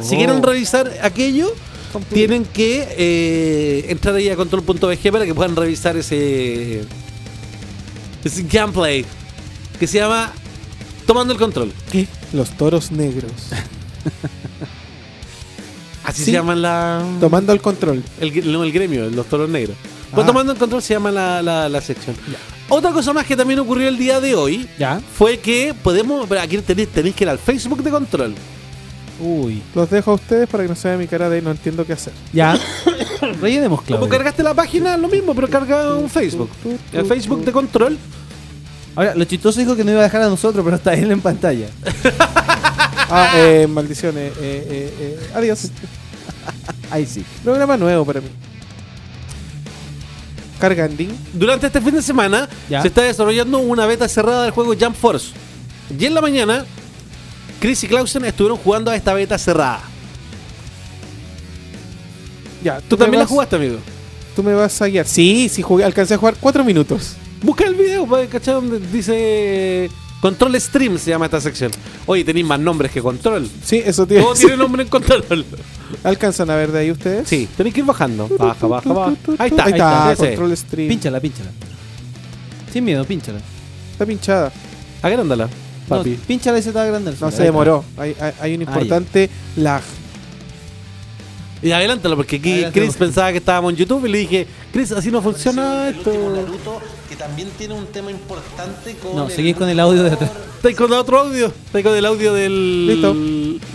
Si 0.03 0.17
quieren 0.17 0.43
revisar 0.43 0.91
aquello, 1.03 1.53
tienen 2.13 2.45
que 2.45 2.87
eh, 2.97 3.87
entrar 3.89 4.15
ahí 4.15 4.29
a 4.29 4.37
control.bg 4.37 5.13
para 5.13 5.25
que 5.27 5.35
puedan 5.35 5.57
revisar 5.57 5.97
ese, 5.97 6.85
ese 8.25 8.43
gameplay 8.45 9.05
que 9.79 9.87
se 9.87 9.99
llama 9.99 10.33
Tomando 11.07 11.33
el 11.33 11.39
Control. 11.39 11.73
¿Qué? 11.91 12.07
Los 12.33 12.51
toros 12.51 12.91
negros. 12.93 13.33
Así 16.05 16.21
Sí. 16.21 16.25
se 16.27 16.33
llama 16.33 16.55
la, 16.55 17.05
Tomando 17.21 17.53
el 17.53 17.61
control. 17.61 18.03
el, 18.21 18.51
no, 18.53 18.65
el 18.65 18.73
gremio, 18.73 19.09
los 19.11 19.27
toros 19.27 19.49
negros. 19.51 19.77
Pues 20.13 20.25
Ah. 20.25 20.27
Tomando 20.27 20.53
el 20.53 20.59
Control 20.59 20.83
se 20.83 20.95
llama 20.95 21.11
la, 21.11 21.41
la- 21.43 21.69
la 21.69 21.81
sección. 21.81 22.17
Otra 22.69 22.91
cosa 22.93 23.13
más 23.13 23.27
que 23.27 23.37
también 23.37 23.59
ocurrió 23.61 23.89
el 23.89 23.97
día 23.99 24.21
de 24.21 24.35
hoy 24.35 24.69
Ya. 24.79 25.01
fue 25.17 25.39
que 25.39 25.75
podemos. 25.83 26.27
pero 26.29 26.41
Aquí 26.41 26.59
tenéis, 26.59 26.89
tenéis 26.89 27.15
que 27.15 27.25
ir 27.25 27.31
al 27.31 27.39
Facebook 27.39 27.83
de 27.83 27.91
Control. 27.91 28.35
Uy. 29.21 29.63
Los 29.75 29.91
dejo 29.91 30.13
a 30.13 30.15
ustedes 30.15 30.49
para 30.49 30.63
que 30.65 30.69
no 30.71 30.75
se 30.75 30.89
vea 30.89 30.97
mi 30.97 31.07
cara 31.07 31.29
de 31.29 31.43
no 31.43 31.51
entiendo 31.51 31.85
qué 31.85 31.93
hacer. 31.93 32.13
Ya. 32.33 32.59
Rellenemos, 33.41 33.81
Como 33.83 33.87
Claudio. 33.99 34.09
cargaste 34.09 34.43
la 34.43 34.55
página, 34.55 34.97
lo 34.97 35.09
mismo, 35.09 35.35
pero 35.35 35.49
carga 35.49 35.95
un 35.97 36.09
Facebook. 36.09 36.49
El 36.93 37.05
Facebook 37.07 37.45
de 37.45 37.53
Control. 37.53 37.99
Ahora, 38.97 39.15
lo 39.15 39.25
chistoso 39.25 39.61
dijo 39.61 39.77
que 39.77 39.85
no 39.85 39.93
iba 39.93 40.01
a 40.01 40.05
dejar 40.05 40.23
a 40.23 40.29
nosotros, 40.29 40.65
pero 40.65 40.77
está 40.77 40.95
él 40.95 41.11
en 41.13 41.21
pantalla. 41.21 41.67
Ah, 43.13 43.33
eh, 43.35 43.67
maldiciones. 43.69 44.33
Eh, 44.41 44.67
eh, 44.71 44.95
eh, 45.01 45.31
adiós. 45.35 45.69
Ahí 46.93 47.05
sí. 47.07 47.25
Programa 47.43 47.77
nuevo 47.77 48.05
para 48.05 48.21
mí. 48.21 48.29
Cargandín. 50.61 51.11
Durante 51.33 51.67
este 51.67 51.81
fin 51.81 51.95
de 51.95 52.03
semana 52.03 52.49
Ya. 52.69 52.83
se 52.83 52.89
está 52.89 53.03
desarrollando 53.03 53.59
una 53.59 53.87
beta 53.87 54.09
cerrada 54.09 54.45
del 54.45 54.53
juego 54.53 54.75
Jump 54.79 54.95
Force. 54.97 55.33
Y 55.99 56.05
en 56.05 56.15
la 56.15 56.21
mañana 56.21 56.65
Chris 57.61 57.83
y 57.85 57.89
Clausen 57.89 58.25
estuvieron 58.25 58.59
jugando 58.59 58.91
a 58.93 58.97
esta 58.97 59.13
beta 59.15 59.37
cerrada. 59.39 59.81
Ya, 62.63 62.81
Tú 62.83 62.97
también 62.97 63.21
la 63.21 63.27
jugaste, 63.27 63.57
amigo. 63.57 63.79
Tú 64.37 64.43
me 64.43 64.55
vas 64.55 64.81
a 64.83 64.87
guiar. 64.87 65.07
Sí, 65.07 65.49
sí, 65.49 65.63
jugué, 65.63 65.83
alcancé 65.85 66.15
a 66.15 66.19
jugar 66.19 66.37
cuatro 66.39 66.63
minutos. 66.65 67.15
Busca 67.43 67.65
el 67.65 67.75
video, 67.75 68.07
para 68.07 68.27
cachar 68.27 68.55
donde 68.57 68.79
dice 68.79 69.91
Control 70.21 70.61
Stream 70.61 70.99
se 70.99 71.11
llama 71.11 71.25
esta 71.25 71.41
sección. 71.41 71.71
Oye, 72.07 72.23
tenéis 72.23 72.47
más 72.47 72.61
nombres 72.61 72.93
que 72.93 73.01
Control. 73.01 73.49
Sí, 73.65 73.83
eso 73.85 74.07
tiene. 74.07 74.23
Todo 74.23 74.35
tiene 74.35 74.57
nombre 74.59 74.83
en 74.83 74.89
Control. 74.89 75.25
¿Alcanzan 76.05 76.51
a 76.51 76.57
ver 76.57 76.73
de 76.73 76.79
ahí 76.81 76.91
ustedes? 76.91 77.29
Sí, 77.29 77.49
tenéis 77.57 77.75
que 77.75 77.81
ir 77.81 77.87
bajando. 77.87 78.29
Baja, 78.39 78.67
baja, 78.67 78.93
baja. 78.93 79.15
Ahí 79.39 79.51
está, 79.51 79.65
Ahí 79.65 79.73
está, 79.73 80.13
ese. 80.13 80.27
control 80.29 80.57
stream. 80.57 80.89
Pínchala, 80.89 81.21
pínchala. 81.21 81.51
Sin 82.73 82.85
miedo, 82.85 83.05
pínchala. 83.05 83.41
Está 83.93 84.07
pinchada. 84.07 84.53
Agrándala, 85.03 85.47
No, 85.47 85.51
papi. 85.97 86.19
pínchala 86.27 86.59
y 86.59 86.63
se 86.63 86.71
te 86.71 86.75
va 86.75 86.83
a 86.83 86.85
agrandar. 86.85 87.15
No, 87.21 87.27
Ahí 87.27 87.31
se 87.33 87.37
está. 87.37 87.45
demoró. 87.45 87.85
Hay, 87.97 88.15
hay- 88.21 88.33
hay 88.41 88.55
un 88.55 88.61
Ah, 88.61 88.65
importante 88.65 89.31
lag. 89.57 89.83
Y 91.63 91.73
adelántalo, 91.73 92.17
porque 92.17 92.37
aquí 92.37 92.53
Adelántalo. 92.53 92.85
Chris 92.87 92.97
pensaba 92.97 93.33
que 93.33 93.39
estábamos 93.39 93.73
en 93.73 93.77
YouTube 93.79 94.07
y 94.07 94.09
le 94.09 94.19
dije, 94.19 94.47
Chris, 94.73 94.93
así 94.93 95.11
no 95.11 95.21
funciona 95.21 95.91
esto. 95.91 96.11
que 97.09 97.17
también 97.17 97.49
tiene 97.59 97.75
un 97.75 97.87
tema 97.87 98.11
importante 98.11 98.95
con 99.03 99.15
No, 99.17 99.29
seguís 99.29 99.57
con 99.57 99.69
el 99.69 99.79
audio 99.81 100.03
de 100.05 100.11
atrás. 100.13 100.31
Está 100.63 100.75
con 100.75 100.93
el 100.93 100.99
otro 100.99 101.19
audio. 101.19 101.47
Está 101.67 101.83
con 101.83 101.95
el 101.97 102.07
audio 102.07 102.33
del. 102.33 102.87
Listo. 102.87 103.15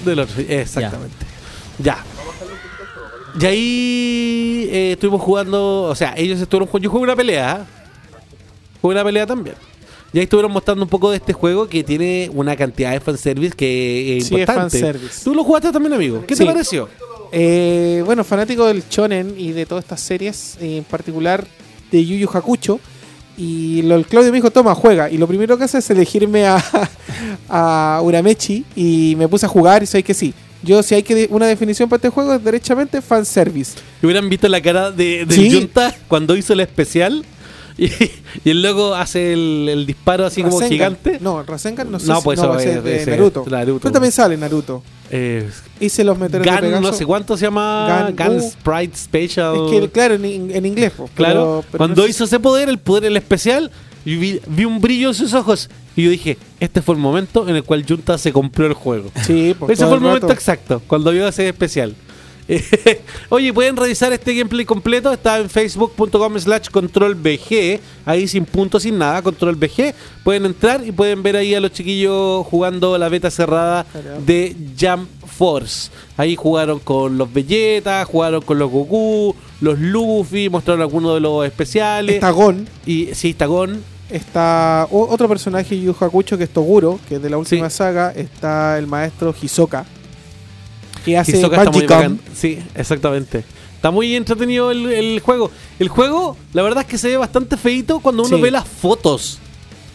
Del 0.05 0.19
otro. 0.19 0.41
Exactamente. 0.47 1.15
Ya. 1.19 1.24
Y 3.39 3.45
ahí 3.45 4.69
eh, 4.71 4.91
estuvimos 4.93 5.21
jugando. 5.21 5.83
O 5.83 5.95
sea, 5.95 6.13
ellos 6.17 6.39
estuvieron 6.39 6.67
jugando. 6.67 6.83
Yo 6.85 6.91
jugué 6.91 7.03
una 7.03 7.15
pelea. 7.15 7.61
¿eh? 7.61 7.65
Jugué 8.81 8.95
una 8.95 9.03
pelea 9.03 9.25
también. 9.25 9.55
Y 10.13 10.19
ahí 10.19 10.23
estuvieron 10.23 10.51
mostrando 10.53 10.83
un 10.83 10.89
poco 10.89 11.11
de 11.11 11.17
este 11.17 11.33
juego 11.33 11.67
que 11.67 11.83
tiene 11.83 12.29
una 12.33 12.55
cantidad 12.55 12.91
de 12.91 13.01
fanservice 13.01 13.53
que 13.53 14.17
es 14.17 14.27
Sí, 14.27 14.35
es 14.35 14.39
importante. 14.39 14.79
fanservice. 14.79 15.23
Tú 15.25 15.35
lo 15.35 15.43
jugaste 15.43 15.71
también, 15.73 15.93
amigo. 15.93 16.23
¿Qué 16.25 16.35
Sí. 16.35 16.45
te 16.45 16.51
pareció? 16.51 16.87
Eh, 17.33 18.01
bueno, 18.05 18.23
fanático 18.23 18.65
del 18.65 18.83
shonen 18.89 19.35
y 19.37 19.51
de 19.51 19.65
todas 19.65 19.83
estas 19.83 19.99
series, 19.99 20.57
en 20.61 20.85
particular 20.85 21.45
de 21.91 22.05
Yu 22.05 22.15
Yu 22.15 22.29
Hakucho. 22.33 22.79
Y 23.37 23.81
lo, 23.81 23.95
el 23.95 24.05
Claudio 24.05 24.31
me 24.31 24.37
dijo, 24.37 24.51
toma, 24.51 24.73
juega. 24.73 25.09
Y 25.09 25.17
lo 25.17 25.27
primero 25.27 25.57
que 25.57 25.65
hace 25.65 25.79
es 25.79 25.89
elegirme 25.89 26.45
a, 26.47 26.63
a 27.49 27.99
Uramechi 28.01 28.63
y 28.77 29.15
me 29.17 29.27
puse 29.27 29.45
a 29.45 29.49
jugar 29.49 29.83
y 29.83 29.87
sé 29.87 30.01
que 30.03 30.13
sí. 30.13 30.33
Yo, 30.65 30.83
si 30.83 30.95
hay 30.95 31.03
que 31.03 31.15
de- 31.15 31.27
una 31.31 31.45
definición 31.47 31.87
para 31.87 31.97
este 31.99 32.09
juego, 32.09 32.33
es 32.33 32.43
derechamente 32.43 33.01
fanservice. 33.01 33.77
Y 34.01 34.05
hubieran 34.05 34.27
visto 34.29 34.47
la 34.49 34.61
cara 34.61 34.91
de, 34.91 35.25
Sí. 35.29 35.51
Junta 35.51 35.95
cuando 36.07 36.35
hizo 36.35 36.53
el 36.53 36.59
especial. 36.59 37.23
Y, 37.77 37.87
y 38.45 38.51
el 38.51 38.61
loco 38.61 38.95
hace 38.95 39.33
el, 39.33 39.67
el 39.69 39.85
disparo 39.85 40.25
así 40.25 40.41
como 40.41 40.61
gigante. 40.61 41.17
No, 41.19 41.43
Rasengan 41.43 41.91
no 41.91 41.99
sé 41.99 42.07
No, 42.07 42.19
si- 42.19 42.23
pues 42.23 42.39
no, 42.39 42.57
eso 42.57 42.69
es- 42.69 42.83
de 42.85 43.01
ese 43.01 43.11
Naruto. 43.11 43.43
Naruto. 43.49 43.79
Pero 43.81 43.91
también 43.91 44.13
sale 44.13 44.37
Naruto. 44.37 44.81
Eh, 45.11 45.49
Hice 45.81 46.05
los 46.05 46.17
meteoros 46.17 46.45
de 46.45 46.51
Gun, 46.53 46.61
Pegaso. 46.61 46.81
no 46.81 46.93
sé 46.93 47.05
cuánto 47.05 47.35
se 47.35 47.43
llama. 47.47 48.13
Gun- 48.15 48.25
Gun 48.27 48.37
uh. 48.37 48.49
Sprite 48.49 48.95
Special. 48.95 49.55
Es 49.65 49.71
que, 49.81 49.89
claro, 49.89 50.13
en, 50.15 50.23
en 50.23 50.65
inglés. 50.65 50.93
po, 50.95 51.09
claro. 51.13 51.33
pero- 51.43 51.65
pero 51.69 51.77
cuando 51.79 52.01
no 52.03 52.07
hizo 52.07 52.23
ese 52.23 52.39
poder, 52.39 52.69
el 52.69 52.77
poder 52.77 53.03
el 53.11 53.17
especial, 53.17 53.69
y 54.05 54.15
vi, 54.15 54.39
vi 54.47 54.65
un 54.65 54.79
brillo 54.79 55.09
en 55.09 55.15
sus 55.15 55.33
ojos. 55.33 55.69
Y 55.95 56.03
yo 56.03 56.09
dije, 56.09 56.37
este 56.59 56.81
fue 56.81 56.95
el 56.95 57.01
momento 57.01 57.47
en 57.47 57.55
el 57.55 57.63
cual 57.63 57.83
Junta 57.87 58.17
se 58.17 58.31
compró 58.31 58.65
el 58.67 58.73
juego. 58.73 59.11
Sí, 59.25 59.55
pues, 59.59 59.71
ese 59.71 59.81
todo 59.81 59.89
fue 59.89 59.97
el 59.97 60.03
momento 60.03 60.31
exacto, 60.31 60.81
cuando 60.87 61.11
vio 61.11 61.27
ese 61.27 61.49
especial. 61.49 61.95
Oye, 63.29 63.51
pueden 63.53 63.75
revisar 63.75 64.13
este 64.13 64.33
gameplay 64.35 64.65
completo. 64.65 65.11
Está 65.11 65.39
en 65.39 65.49
facebook.com 65.49 66.39
slash 66.39 66.69
controlbg. 66.69 67.79
Ahí 68.05 68.27
sin 68.27 68.45
punto, 68.45 68.79
sin 68.79 68.97
nada, 68.97 69.21
controlbg. 69.21 69.93
Pueden 70.23 70.45
entrar 70.45 70.85
y 70.85 70.91
pueden 70.91 71.23
ver 71.23 71.37
ahí 71.37 71.55
a 71.55 71.59
los 71.59 71.71
chiquillos 71.71 72.45
jugando 72.45 72.97
la 72.97 73.09
beta 73.09 73.31
cerrada 73.31 73.85
de 74.25 74.55
Jump 74.79 75.09
Force. 75.25 75.89
Ahí 76.17 76.35
jugaron 76.35 76.79
con 76.79 77.17
los 77.17 77.33
Vegeta, 77.33 78.05
jugaron 78.05 78.41
con 78.41 78.59
los 78.59 78.69
Goku, 78.69 79.35
los 79.61 79.79
Luffy, 79.79 80.49
mostraron 80.49 80.81
algunos 80.81 81.15
de 81.15 81.21
los 81.21 81.45
especiales. 81.45 82.15
Está 82.15 82.29
Gon. 82.29 82.67
Y 82.85 83.09
sí, 83.13 83.31
está 83.31 83.47
Gon. 83.47 83.94
Está 84.09 84.87
otro 84.91 85.27
personaje 85.27 85.79
Yu 85.79 85.95
Hakucho 85.99 86.37
que 86.37 86.43
es 86.43 86.49
Toguro, 86.51 86.99
que 87.09 87.15
es 87.15 87.21
de 87.21 87.29
la 87.29 87.37
última 87.37 87.69
Sí. 87.69 87.77
saga. 87.77 88.11
Está 88.11 88.77
el 88.77 88.85
maestro 88.87 89.33
Hisoka, 89.41 89.85
que 91.03 91.17
hace 91.17 91.37
Hisoka 91.37 91.57
está 91.57 91.71
muy 91.71 91.81
bacán. 91.87 92.19
Sí, 92.35 92.59
exactamente. 92.75 93.43
Está 93.75 93.91
muy 93.91 94.15
entretenido 94.15 94.71
el, 94.71 94.85
el 94.91 95.19
juego. 95.19 95.51
El 95.79 95.89
juego, 95.89 96.37
la 96.53 96.61
verdad 96.63 96.81
es 96.83 96.87
que 96.89 96.97
se 96.97 97.07
ve 97.09 97.17
bastante 97.17 97.57
feito 97.57 97.99
cuando 97.99 98.23
uno 98.23 98.37
Sí. 98.37 98.41
ve 98.41 98.51
las 98.51 98.67
fotos. 98.67 99.39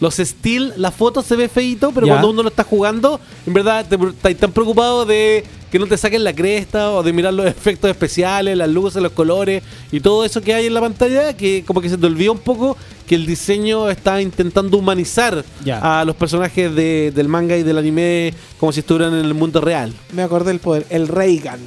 Los 0.01 0.15
still, 0.17 0.73
las 0.75 0.93
fotos 0.93 1.25
se 1.25 1.37
ve 1.37 1.47
feito, 1.47 1.91
pero 1.93 2.05
Ya. 2.07 2.13
cuando 2.13 2.31
uno 2.31 2.43
lo 2.43 2.49
está 2.49 2.65
jugando, 2.65 3.19
en 3.47 3.53
verdad 3.53 3.85
te 3.87 3.95
estás 3.95 4.35
tan 4.35 4.51
preocupado 4.51 5.05
de 5.05 5.45
que 5.71 5.79
no 5.79 5.87
te 5.87 5.95
saquen 5.95 6.25
la 6.25 6.33
cresta 6.33 6.91
o 6.91 7.01
de 7.03 7.13
mirar 7.13 7.33
los 7.33 7.45
efectos 7.45 7.89
especiales, 7.89 8.57
las 8.57 8.67
luces, 8.67 9.01
los 9.01 9.13
colores 9.13 9.63
y 9.91 10.01
todo 10.01 10.25
eso 10.25 10.41
que 10.41 10.53
hay 10.53 10.65
en 10.65 10.73
la 10.73 10.81
pantalla, 10.81 11.37
que 11.37 11.63
como 11.65 11.79
que 11.79 11.87
se 11.87 11.97
te 11.97 12.05
olvida 12.07 12.31
un 12.31 12.39
poco 12.39 12.75
que 13.07 13.15
el 13.15 13.25
diseño 13.25 13.89
está 13.89 14.21
intentando 14.21 14.75
humanizar 14.77 15.45
Ya. 15.63 16.01
a 16.01 16.03
los 16.03 16.15
personajes 16.17 16.75
de- 16.75 17.11
del 17.15 17.27
manga 17.29 17.55
y 17.55 17.63
del 17.63 17.77
anime 17.77 18.33
como 18.59 18.71
si 18.73 18.81
estuvieran 18.81 19.13
en 19.13 19.23
el 19.23 19.33
mundo 19.33 19.61
real. 19.61 19.93
Me 20.13 20.23
acordé 20.23 20.49
del 20.51 20.59
poder, 20.59 20.85
el 20.89 21.07
Reagan. 21.07 21.59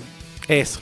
Eso. 0.48 0.80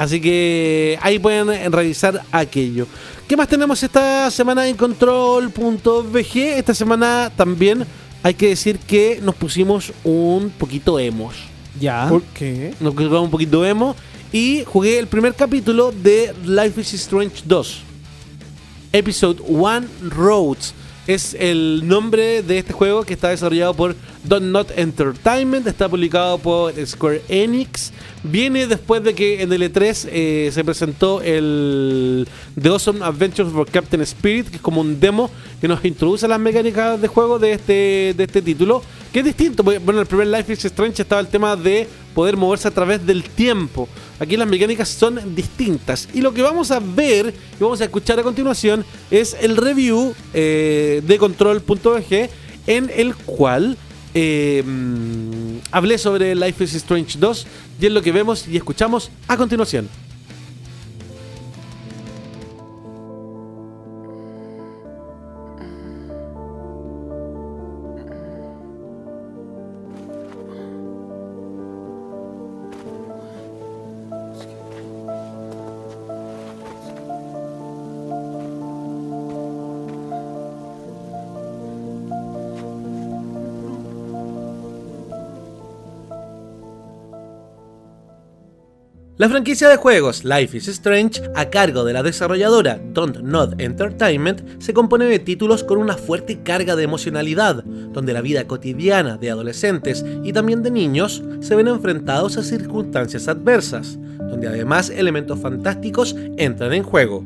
Así 0.00 0.18
que 0.18 0.98
ahí 1.02 1.18
pueden 1.18 1.70
revisar 1.70 2.22
aquello. 2.32 2.86
¿Qué 3.28 3.36
más 3.36 3.48
tenemos 3.48 3.82
esta 3.82 4.30
semana 4.30 4.66
en 4.66 4.74
control.bg? 4.74 6.36
Esta 6.56 6.72
semana 6.72 7.30
también 7.36 7.84
hay 8.22 8.32
que 8.32 8.48
decir 8.48 8.78
que 8.78 9.20
nos 9.22 9.34
pusimos 9.34 9.92
un 10.02 10.48
poquito 10.56 10.98
emos. 10.98 11.34
Ya. 11.78 12.06
¿Por 12.08 12.22
qué? 12.22 12.72
Nos 12.80 12.94
pusimos 12.94 13.20
un 13.20 13.30
poquito 13.30 13.62
emo 13.62 13.94
y 14.32 14.64
jugué 14.64 14.98
el 14.98 15.06
primer 15.06 15.34
capítulo 15.34 15.92
de 15.92 16.32
Life 16.46 16.80
is 16.80 16.94
Strange 16.94 17.42
2. 17.44 17.82
Episode 18.94 19.42
1 19.46 19.86
Roads. 20.08 20.72
Es 21.10 21.34
el 21.34 21.88
nombre 21.88 22.40
de 22.44 22.58
este 22.58 22.72
juego 22.72 23.02
que 23.02 23.14
está 23.14 23.30
desarrollado 23.30 23.74
por 23.74 23.96
Don't 24.22 24.46
Not 24.46 24.70
Entertainment. 24.76 25.66
Está 25.66 25.88
publicado 25.88 26.38
por 26.38 26.72
Square 26.86 27.22
Enix. 27.28 27.90
Viene 28.22 28.68
después 28.68 29.02
de 29.02 29.12
que 29.12 29.42
en 29.42 29.52
el 29.52 29.60
E3 29.60 30.08
eh, 30.08 30.50
se 30.54 30.62
presentó 30.62 31.20
el 31.20 32.28
The 32.62 32.68
Awesome 32.68 33.04
Adventures 33.04 33.52
for 33.52 33.68
Captain 33.68 34.00
Spirit, 34.02 34.50
que 34.50 34.56
es 34.56 34.62
como 34.62 34.82
un 34.82 35.00
demo 35.00 35.32
que 35.60 35.66
nos 35.66 35.84
introduce 35.84 36.28
las 36.28 36.38
mecánicas 36.38 37.00
de 37.00 37.08
juego 37.08 37.40
de 37.40 37.54
este, 37.54 38.14
de 38.16 38.22
este 38.22 38.40
título. 38.40 38.80
Que 39.12 39.18
es 39.18 39.24
distinto. 39.24 39.64
porque, 39.64 39.80
Bueno, 39.80 39.98
en 39.98 40.02
el 40.02 40.06
primer 40.06 40.28
Life 40.28 40.52
is 40.52 40.64
Strange 40.64 41.02
estaba 41.02 41.20
el 41.20 41.26
tema 41.26 41.56
de 41.56 41.88
poder 42.14 42.36
moverse 42.36 42.68
a 42.68 42.70
través 42.70 43.04
del 43.04 43.24
tiempo. 43.24 43.88
Aquí 44.20 44.36
las 44.36 44.46
mecánicas 44.46 44.88
son 44.90 45.34
distintas. 45.34 46.08
Y 46.12 46.20
lo 46.20 46.34
que 46.34 46.42
vamos 46.42 46.70
a 46.70 46.78
ver 46.78 47.34
y 47.58 47.62
vamos 47.62 47.80
a 47.80 47.84
escuchar 47.84 48.20
a 48.20 48.22
continuación 48.22 48.84
es 49.10 49.34
el 49.40 49.56
review 49.56 50.14
eh, 50.34 51.02
de 51.04 51.18
control.bg 51.18 52.28
en 52.66 52.90
el 52.94 53.16
cual 53.16 53.78
eh, 54.12 54.62
mm, 54.64 55.58
hablé 55.70 55.96
sobre 55.96 56.34
Life 56.34 56.62
is 56.62 56.74
Strange 56.74 57.18
2 57.18 57.46
y 57.80 57.86
es 57.86 57.92
lo 57.92 58.02
que 58.02 58.12
vemos 58.12 58.46
y 58.46 58.58
escuchamos 58.58 59.10
a 59.26 59.38
continuación. 59.38 59.88
La 89.20 89.28
franquicia 89.28 89.68
de 89.68 89.76
juegos 89.76 90.24
Life 90.24 90.56
is 90.56 90.66
Strange, 90.66 91.20
a 91.34 91.50
cargo 91.50 91.84
de 91.84 91.92
la 91.92 92.02
desarrolladora 92.02 92.80
Don't 92.94 93.18
Nod 93.18 93.60
Entertainment, 93.60 94.40
se 94.62 94.72
compone 94.72 95.04
de 95.04 95.18
títulos 95.18 95.62
con 95.62 95.76
una 95.76 95.98
fuerte 95.98 96.42
carga 96.42 96.74
de 96.74 96.84
emocionalidad, 96.84 97.62
donde 97.62 98.14
la 98.14 98.22
vida 98.22 98.46
cotidiana 98.46 99.18
de 99.18 99.30
adolescentes 99.30 100.06
y 100.24 100.32
también 100.32 100.62
de 100.62 100.70
niños 100.70 101.22
se 101.40 101.54
ven 101.54 101.68
enfrentados 101.68 102.38
a 102.38 102.42
circunstancias 102.42 103.28
adversas, 103.28 103.98
donde 104.30 104.48
además 104.48 104.88
elementos 104.88 105.38
fantásticos 105.38 106.16
entran 106.38 106.72
en 106.72 106.82
juego. 106.82 107.22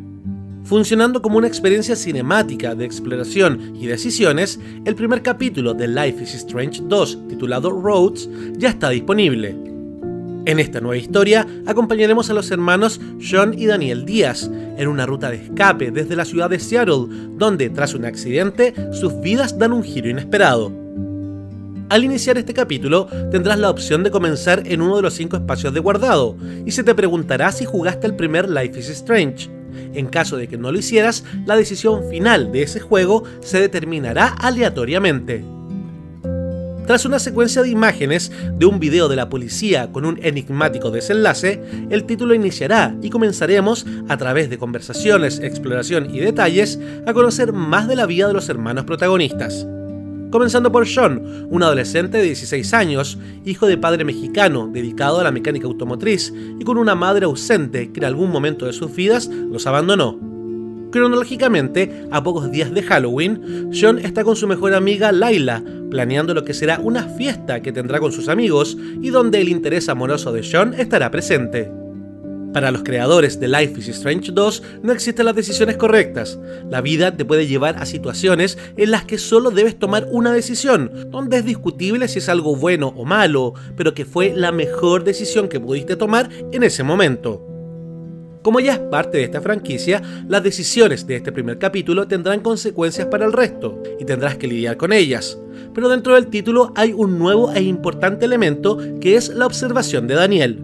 Funcionando 0.65 1.23
como 1.23 1.39
una 1.39 1.47
experiencia 1.47 1.95
cinemática 1.95 2.75
de 2.75 2.87
exploración 2.87 3.77
y 3.77 3.87
decisiones, 3.87 4.59
el 4.85 4.97
primer 4.97 5.23
capítulo 5.23 5.75
de 5.75 5.87
Life 5.87 6.25
is 6.25 6.35
Strange 6.35 6.83
2, 6.89 7.29
titulado 7.29 7.71
Roads, 7.71 8.29
ya 8.59 8.71
está 8.71 8.91
disponible. 8.91 9.74
En 10.47 10.59
esta 10.59 10.81
nueva 10.81 10.99
historia 10.99 11.47
acompañaremos 11.67 12.29
a 12.29 12.35
los 12.35 12.51
hermanos 12.51 13.01
John 13.19 13.55
y 13.57 13.65
Daniel 13.65 14.05
Díaz 14.05 14.51
en 14.77 14.89
una 14.89 15.07
ruta 15.07 15.31
de 15.31 15.37
escape 15.37 15.91
desde 15.91 16.17
la 16.17 16.27
ciudad 16.27 16.51
de 16.51 16.61
Seattle, 16.61 17.07
donde 17.39 17.71
tras 17.71 17.95
un 17.95 18.05
accidente 18.05 18.75
sus 18.93 19.19
vidas 19.21 19.59
dan 19.59 19.73
un 19.73 19.83
giro 19.83 20.11
inesperado. 20.11 20.71
Al 21.89 22.05
iniciar 22.05 22.37
este 22.37 22.53
capítulo, 22.53 23.07
tendrás 23.31 23.59
la 23.59 23.71
opción 23.71 24.03
de 24.03 24.11
comenzar 24.11 24.65
en 24.67 24.83
uno 24.83 24.97
de 24.97 25.03
los 25.03 25.15
cinco 25.15 25.37
espacios 25.37 25.73
de 25.73 25.81
guardado, 25.81 26.37
y 26.67 26.73
se 26.73 26.83
te 26.83 26.95
preguntará 26.95 27.51
si 27.51 27.65
jugaste 27.65 28.07
el 28.07 28.17
primer 28.17 28.51
Life 28.51 28.79
is 28.79 28.91
Strange. 28.91 29.49
En 29.95 30.07
caso 30.07 30.37
de 30.37 30.47
que 30.47 30.59
no 30.59 30.73
lo 30.73 30.79
hicieras, 30.79 31.25
la 31.47 31.57
decisión 31.57 32.09
final 32.11 32.53
de 32.53 32.63
ese 32.63 32.81
juego 32.81 33.25
se 33.41 33.61
determinará 33.61 34.29
aleatoriamente. 34.29 35.45
Tras 36.87 37.07
una 37.07 37.19
secuencia 37.19 37.63
de 37.63 37.71
imágenes 37.71 38.31
de 38.59 38.67
un 38.67 38.79
video 38.79 39.09
de 39.09 39.17
la 39.17 39.31
policía 39.31 39.91
con 39.91 40.05
un 40.05 40.19
enigmático 40.23 40.91
desenlace, 40.91 41.63
el 41.89 42.05
título 42.05 42.35
iniciará 42.35 42.95
y 43.01 43.09
comenzaremos, 43.09 43.87
a 44.09 44.19
través 44.19 44.51
de 44.51 44.59
conversaciones, 44.59 45.39
exploración 45.39 46.15
y 46.15 46.21
detalles, 46.21 46.79
a 47.07 47.15
conocer 47.15 47.55
más 47.55 47.89
de 47.89 47.97
la 47.97 48.05
vida 48.05 48.29
de 48.29 48.35
los 48.35 48.51
hermanos 48.51 48.85
protagonistas. 48.85 49.67
Comenzando 50.31 50.73
por 50.73 50.87
Sean, 50.87 51.47
un 51.49 51.63
adolescente 51.63 52.19
de 52.19 52.25
16 52.25 52.75
años, 52.75 53.19
hijo 53.47 53.67
de 53.67 53.79
padre 53.79 54.05
mexicano 54.05 54.69
dedicado 54.71 55.21
a 55.21 55.25
la 55.25 55.31
mecánica 55.31 55.67
automotriz 55.67 56.35
y 56.59 56.65
con 56.65 56.77
una 56.77 56.95
madre 56.95 57.25
ausente 57.25 57.93
que 57.93 58.01
en 58.01 58.05
algún 58.05 58.31
momento 58.31 58.67
de 58.67 58.75
sus 58.75 58.95
vidas 58.95 59.29
los 59.29 59.67
abandonó. 59.67 60.34
Cronológicamente, 60.95 62.07
a 62.13 62.23
pocos 62.23 62.53
días 62.53 62.73
de 62.73 62.81
Halloween, 62.81 63.71
Sean 63.73 63.99
está 63.99 64.23
con 64.23 64.37
su 64.37 64.47
mejor 64.47 64.75
amiga 64.75 65.11
Laila, 65.11 65.61
planeando 65.91 66.35
lo 66.35 66.45
que 66.45 66.55
será 66.55 66.79
una 66.79 67.09
fiesta 67.09 67.61
que 67.63 67.73
tendrá 67.73 67.99
con 67.99 68.13
sus 68.13 68.29
amigos 68.29 68.77
y 69.03 69.11
donde 69.11 69.41
el 69.41 69.49
interés 69.49 69.89
amoroso 69.89 70.33
de 70.33 70.45
Sean 70.45 70.73
estará 70.75 71.11
presente. 71.11 71.69
Para 72.53 72.71
los 72.71 72.85
creadores 72.85 73.41
de 73.41 73.49
Life 73.49 73.81
is 73.81 73.89
Strange 73.89 74.31
2 74.31 74.63
no 74.85 74.93
existen 74.93 75.27
las 75.27 75.35
decisiones 75.35 75.77
correctas. 75.79 76.39
La 76.71 76.81
vida 76.81 77.17
te 77.17 77.25
puede 77.25 77.49
llevar 77.49 77.75
a 77.79 77.87
situaciones 77.87 78.57
en 78.77 78.93
las 78.93 79.05
que 79.05 79.19
solo 79.19 79.51
debes 79.51 79.77
tomar 79.77 80.07
una 80.13 80.33
decisión, 80.33 81.09
donde 81.11 81.39
es 81.39 81.45
discutible 81.45 82.07
si 82.07 82.21
es 82.21 82.29
algo 82.29 82.55
bueno 82.55 82.95
o 82.97 83.05
malo, 83.05 83.55
pero 83.77 83.95
que 83.95 84.05
fue 84.05 84.33
la 84.33 84.53
mejor 84.53 85.03
decisión 85.03 85.49
que 85.49 85.59
pudiste 85.59 85.97
tomar 85.97 86.31
en 86.53 86.63
ese 86.63 86.85
momento. 86.85 87.54
Como 88.45 88.61
ya 88.61 88.75
es 88.75 88.79
parte 88.79 89.17
de 89.17 89.25
esta 89.25 89.41
franquicia, 89.41 90.03
las 90.29 90.43
decisiones 90.43 91.07
de 91.07 91.17
este 91.17 91.33
primer 91.33 91.59
capítulo 91.59 92.07
tendrán 92.07 92.41
consecuencias 92.41 93.07
para 93.07 93.25
el 93.25 93.33
resto 93.33 93.83
y 93.99 94.05
tendrás 94.05 94.37
que 94.37 94.47
lidiar 94.47 94.77
con 94.77 94.93
ellas. 94.93 95.39
Pero 95.73 95.89
dentro 95.89 96.15
del 96.15 96.27
título 96.27 96.71
hay 96.77 96.93
un 96.93 97.19
nuevo 97.19 97.51
e 97.55 97.63
importante 97.63 98.27
elemento 98.27 98.77
que 99.01 99.17
es 99.17 99.31
la 99.31 99.47
observación 99.47 100.07
de 100.07 100.15
Daniel. 100.17 100.63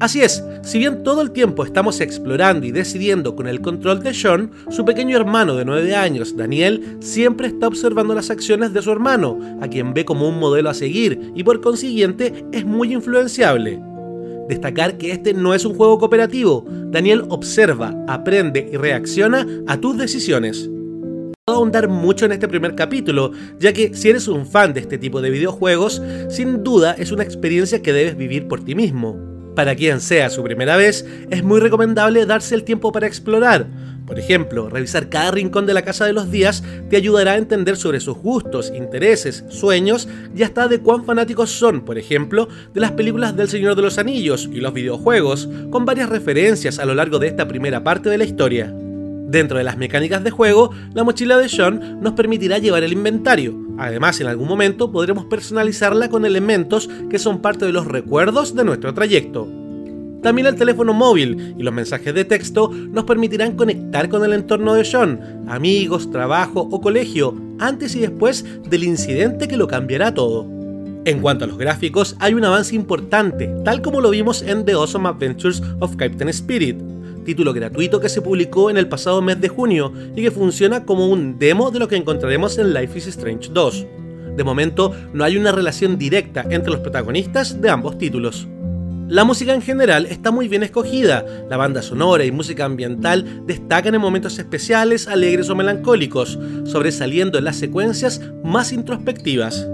Así 0.00 0.20
es, 0.20 0.44
si 0.62 0.78
bien 0.78 1.02
todo 1.02 1.22
el 1.22 1.30
tiempo 1.30 1.64
estamos 1.64 2.02
explorando 2.02 2.66
y 2.66 2.72
decidiendo 2.72 3.34
con 3.34 3.48
el 3.48 3.62
control 3.62 4.02
de 4.02 4.12
Sean, 4.12 4.50
su 4.68 4.84
pequeño 4.84 5.16
hermano 5.16 5.56
de 5.56 5.64
9 5.64 5.96
años, 5.96 6.36
Daniel, 6.36 6.98
siempre 7.00 7.48
está 7.48 7.68
observando 7.68 8.14
las 8.14 8.28
acciones 8.28 8.74
de 8.74 8.82
su 8.82 8.92
hermano, 8.92 9.38
a 9.62 9.68
quien 9.68 9.94
ve 9.94 10.04
como 10.04 10.28
un 10.28 10.38
modelo 10.38 10.68
a 10.68 10.74
seguir 10.74 11.32
y 11.34 11.42
por 11.42 11.62
consiguiente 11.62 12.44
es 12.52 12.66
muy 12.66 12.92
influenciable. 12.92 13.80
Destacar 14.48 14.96
que 14.96 15.12
este 15.12 15.34
no 15.34 15.54
es 15.54 15.64
un 15.64 15.74
juego 15.74 15.98
cooperativo. 15.98 16.64
Daniel 16.90 17.24
observa, 17.28 17.94
aprende 18.08 18.70
y 18.72 18.76
reacciona 18.76 19.46
a 19.66 19.78
tus 19.78 19.98
decisiones. 19.98 20.70
Puedo 21.44 21.58
ahondar 21.58 21.88
mucho 21.88 22.26
en 22.26 22.32
este 22.32 22.48
primer 22.48 22.74
capítulo, 22.74 23.32
ya 23.58 23.72
que 23.72 23.94
si 23.94 24.08
eres 24.08 24.26
un 24.28 24.46
fan 24.46 24.72
de 24.72 24.80
este 24.80 24.98
tipo 24.98 25.20
de 25.20 25.30
videojuegos, 25.30 26.02
sin 26.30 26.62
duda 26.62 26.92
es 26.92 27.12
una 27.12 27.24
experiencia 27.24 27.82
que 27.82 27.92
debes 27.92 28.16
vivir 28.16 28.48
por 28.48 28.64
ti 28.64 28.74
mismo. 28.74 29.27
Para 29.58 29.74
quien 29.74 30.00
sea 30.00 30.30
su 30.30 30.44
primera 30.44 30.76
vez, 30.76 31.04
es 31.30 31.42
muy 31.42 31.58
recomendable 31.58 32.24
darse 32.26 32.54
el 32.54 32.62
tiempo 32.62 32.92
para 32.92 33.08
explorar. 33.08 33.66
Por 34.06 34.16
ejemplo, 34.16 34.68
revisar 34.68 35.08
cada 35.08 35.32
rincón 35.32 35.66
de 35.66 35.74
la 35.74 35.82
Casa 35.82 36.06
de 36.06 36.12
los 36.12 36.30
Días 36.30 36.62
te 36.88 36.96
ayudará 36.96 37.32
a 37.32 37.38
entender 37.38 37.76
sobre 37.76 37.98
sus 37.98 38.18
gustos, 38.18 38.72
intereses, 38.72 39.42
sueños 39.48 40.08
y 40.32 40.44
hasta 40.44 40.68
de 40.68 40.78
cuán 40.78 41.04
fanáticos 41.04 41.50
son, 41.50 41.80
por 41.84 41.98
ejemplo, 41.98 42.46
de 42.72 42.80
las 42.80 42.92
películas 42.92 43.34
del 43.34 43.48
Señor 43.48 43.74
de 43.74 43.82
los 43.82 43.98
Anillos 43.98 44.48
y 44.52 44.60
los 44.60 44.72
videojuegos, 44.72 45.48
con 45.70 45.84
varias 45.84 46.08
referencias 46.08 46.78
a 46.78 46.84
lo 46.84 46.94
largo 46.94 47.18
de 47.18 47.26
esta 47.26 47.48
primera 47.48 47.82
parte 47.82 48.08
de 48.10 48.18
la 48.18 48.24
historia. 48.24 48.72
Dentro 48.72 49.58
de 49.58 49.64
las 49.64 49.76
mecánicas 49.76 50.22
de 50.22 50.30
juego, 50.30 50.70
la 50.94 51.02
mochila 51.02 51.36
de 51.36 51.48
Sean 51.48 52.00
nos 52.00 52.12
permitirá 52.12 52.58
llevar 52.58 52.84
el 52.84 52.92
inventario. 52.92 53.67
Además, 53.78 54.20
en 54.20 54.26
algún 54.26 54.48
momento 54.48 54.90
podremos 54.90 55.24
personalizarla 55.26 56.10
con 56.10 56.26
elementos 56.26 56.90
que 57.08 57.18
son 57.18 57.40
parte 57.40 57.64
de 57.64 57.72
los 57.72 57.86
recuerdos 57.86 58.54
de 58.54 58.64
nuestro 58.64 58.92
trayecto. 58.92 59.48
También 60.22 60.48
el 60.48 60.56
teléfono 60.56 60.92
móvil 60.92 61.54
y 61.56 61.62
los 61.62 61.72
mensajes 61.72 62.12
de 62.12 62.24
texto 62.24 62.72
nos 62.72 63.04
permitirán 63.04 63.54
conectar 63.54 64.08
con 64.08 64.24
el 64.24 64.32
entorno 64.32 64.74
de 64.74 64.84
Sean, 64.84 65.44
amigos, 65.48 66.10
trabajo 66.10 66.68
o 66.72 66.80
colegio, 66.80 67.36
antes 67.60 67.94
y 67.94 68.00
después 68.00 68.44
del 68.68 68.82
incidente 68.82 69.46
que 69.46 69.56
lo 69.56 69.68
cambiará 69.68 70.12
todo. 70.12 70.44
En 71.04 71.20
cuanto 71.20 71.44
a 71.44 71.48
los 71.48 71.56
gráficos, 71.56 72.16
hay 72.18 72.34
un 72.34 72.44
avance 72.44 72.74
importante, 72.74 73.48
tal 73.64 73.80
como 73.80 74.00
lo 74.00 74.10
vimos 74.10 74.42
en 74.42 74.64
The 74.64 74.72
Awesome 74.72 75.08
Adventures 75.08 75.62
of 75.78 75.94
Captain 75.94 76.28
Spirit, 76.30 76.76
título 77.24 77.52
gratuito 77.52 78.00
que 78.00 78.08
se 78.08 78.22
publicó 78.22 78.70
en 78.70 78.76
el 78.76 78.88
pasado 78.88 79.22
mes 79.22 79.40
de 79.40 79.48
junio 79.48 79.92
y 80.14 80.22
que 80.22 80.30
funciona 80.30 80.84
como 80.84 81.08
un 81.08 81.38
demo 81.38 81.70
de 81.70 81.78
lo 81.78 81.88
que 81.88 81.96
encontraremos 81.96 82.58
en 82.58 82.74
Life 82.74 82.98
is 82.98 83.06
Strange 83.06 83.50
2. 83.52 83.86
De 84.36 84.44
momento, 84.44 84.94
no 85.12 85.24
hay 85.24 85.36
una 85.36 85.52
relación 85.52 85.98
directa 85.98 86.44
entre 86.48 86.70
los 86.70 86.80
protagonistas 86.80 87.60
de 87.60 87.70
ambos 87.70 87.98
títulos. 87.98 88.46
La 89.08 89.24
música 89.24 89.54
en 89.54 89.62
general 89.62 90.04
está 90.04 90.30
muy 90.30 90.48
bien 90.48 90.62
escogida. 90.62 91.24
La 91.48 91.56
banda 91.56 91.80
sonora 91.80 92.26
y 92.26 92.30
música 92.30 92.66
ambiental 92.66 93.46
destacan 93.46 93.94
en 93.94 94.02
momentos 94.02 94.38
especiales, 94.38 95.08
alegres 95.08 95.48
o 95.48 95.56
melancólicos, 95.56 96.38
sobresaliendo 96.64 97.38
en 97.38 97.44
las 97.44 97.56
secuencias 97.56 98.20
más 98.44 98.70
introspectivas. 98.70 99.66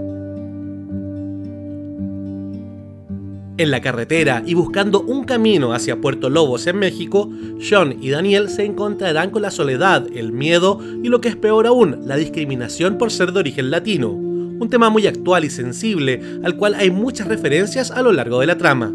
En 3.57 3.71
la 3.71 3.79
carretera 3.79 4.43
y 4.45 4.53
buscando 4.53 5.01
un 5.01 5.23
camino 5.23 5.73
hacia 5.73 6.01
Puerto 6.01 6.29
Lobos 6.29 6.67
en 6.67 6.77
México, 6.77 7.29
Sean 7.61 7.95
y 8.01 8.09
Daniel 8.09 8.49
se 8.49 8.65
encontrarán 8.65 9.29
con 9.29 9.43
la 9.43 9.49
soledad, 9.49 10.05
el 10.13 10.33
miedo 10.33 10.81
y 11.01 11.07
lo 11.07 11.21
que 11.21 11.29
es 11.29 11.37
peor 11.37 11.65
aún, 11.65 12.01
la 12.05 12.17
discriminación 12.17 12.97
por 12.97 13.11
ser 13.11 13.31
de 13.31 13.39
origen 13.39 13.71
latino. 13.71 14.11
Un 14.11 14.67
tema 14.69 14.89
muy 14.89 15.07
actual 15.07 15.45
y 15.45 15.49
sensible, 15.49 16.21
al 16.43 16.57
cual 16.57 16.75
hay 16.75 16.91
muchas 16.91 17.29
referencias 17.29 17.91
a 17.91 18.01
lo 18.01 18.11
largo 18.11 18.41
de 18.41 18.47
la 18.47 18.57
trama. 18.57 18.93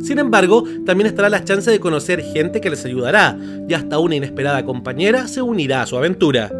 Sin 0.00 0.18
embargo, 0.18 0.64
también 0.86 1.06
estará 1.06 1.28
la 1.28 1.44
chance 1.44 1.70
de 1.70 1.80
conocer 1.80 2.22
gente 2.22 2.62
que 2.62 2.70
les 2.70 2.86
ayudará, 2.86 3.36
y 3.68 3.74
hasta 3.74 3.98
una 3.98 4.16
inesperada 4.16 4.64
compañera 4.64 5.28
se 5.28 5.42
unirá 5.42 5.82
a 5.82 5.86
su 5.86 5.98
aventura. 5.98 6.50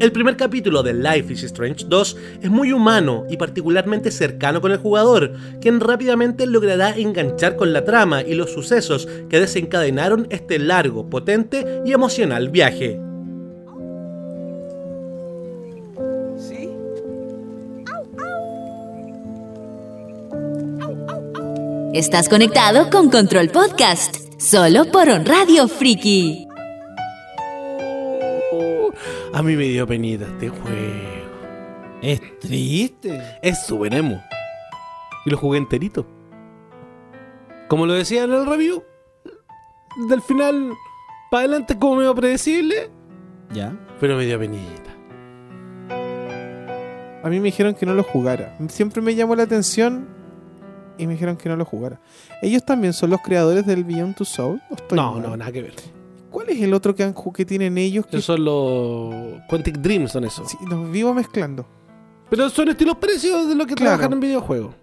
El 0.00 0.12
primer 0.12 0.38
capítulo 0.38 0.82
de 0.82 0.94
Life 0.94 1.30
is 1.30 1.42
Strange 1.42 1.84
2 1.86 2.16
es 2.40 2.50
muy 2.50 2.72
humano 2.72 3.26
y 3.28 3.36
particularmente 3.36 4.10
cercano 4.10 4.62
con 4.62 4.72
el 4.72 4.78
jugador, 4.78 5.34
quien 5.60 5.78
rápidamente 5.78 6.46
logrará 6.46 6.96
enganchar 6.96 7.54
con 7.54 7.74
la 7.74 7.84
trama 7.84 8.22
y 8.22 8.32
los 8.32 8.50
sucesos 8.50 9.06
que 9.28 9.38
desencadenaron 9.38 10.26
este 10.30 10.58
largo, 10.58 11.10
potente 11.10 11.82
y 11.84 11.92
emocional 11.92 12.48
viaje. 12.48 12.98
Estás 21.92 22.30
conectado 22.30 22.88
con 22.88 23.10
Control 23.10 23.50
Podcast, 23.50 24.16
solo 24.38 24.86
por 24.86 25.10
On 25.10 25.26
Radio 25.26 25.68
Friki. 25.68 26.49
A 29.32 29.42
mí 29.42 29.56
me 29.56 29.64
dio 29.64 29.86
penita 29.86 30.26
este 30.26 30.48
juego. 30.48 31.28
Es 32.02 32.20
triste. 32.40 33.38
Es 33.42 33.64
súper 33.66 33.94
emo. 33.94 34.22
Y 35.24 35.30
lo 35.30 35.36
jugué 35.36 35.58
enterito. 35.58 36.06
Como 37.68 37.86
lo 37.86 37.92
decía 37.94 38.24
en 38.24 38.32
el 38.32 38.46
review, 38.46 38.82
del 40.08 40.20
final 40.22 40.72
para 41.30 41.44
adelante 41.44 41.78
como 41.78 41.96
medio 41.96 42.14
predecible, 42.14 42.90
Ya. 43.52 43.72
pero 44.00 44.16
me 44.16 44.24
dio 44.26 44.38
penita. 44.38 44.90
A 47.22 47.28
mí 47.28 47.38
me 47.38 47.44
dijeron 47.46 47.74
que 47.74 47.86
no 47.86 47.94
lo 47.94 48.02
jugara. 48.02 48.56
Siempre 48.68 49.00
me 49.02 49.14
llamó 49.14 49.36
la 49.36 49.44
atención 49.44 50.08
y 50.98 51.06
me 51.06 51.12
dijeron 51.12 51.36
que 51.36 51.48
no 51.48 51.56
lo 51.56 51.64
jugara. 51.64 52.00
¿Ellos 52.42 52.64
también 52.64 52.92
son 52.92 53.10
los 53.10 53.20
creadores 53.20 53.64
del 53.66 53.84
Beyond 53.84 54.16
Two 54.16 54.24
Soul? 54.24 54.60
¿O 54.70 54.74
estoy 54.74 54.96
No, 54.96 55.12
mal? 55.12 55.22
no, 55.22 55.36
nada 55.36 55.52
que 55.52 55.62
ver. 55.62 55.74
¿Cuál 56.44 56.56
es 56.56 56.62
el 56.62 56.72
otro 56.74 56.94
que, 56.94 57.02
han 57.02 57.14
ju- 57.14 57.32
que 57.32 57.44
tienen 57.44 57.76
ellos? 57.78 58.06
Que 58.06 58.20
son 58.22 58.44
los 58.44 59.42
Quantic 59.48 59.76
Dreams, 59.78 60.12
son 60.12 60.24
esos. 60.24 60.48
Sí, 60.50 60.56
los 60.68 60.90
vivo 60.90 61.12
mezclando. 61.12 61.66
Pero 62.30 62.48
son 62.48 62.68
estilos 62.68 62.96
parecidos 62.96 63.48
de 63.48 63.54
lo 63.54 63.66
que 63.66 63.74
Claro. 63.74 63.90
trabajan 63.96 64.12
en 64.14 64.20
videojuegos. 64.20 64.74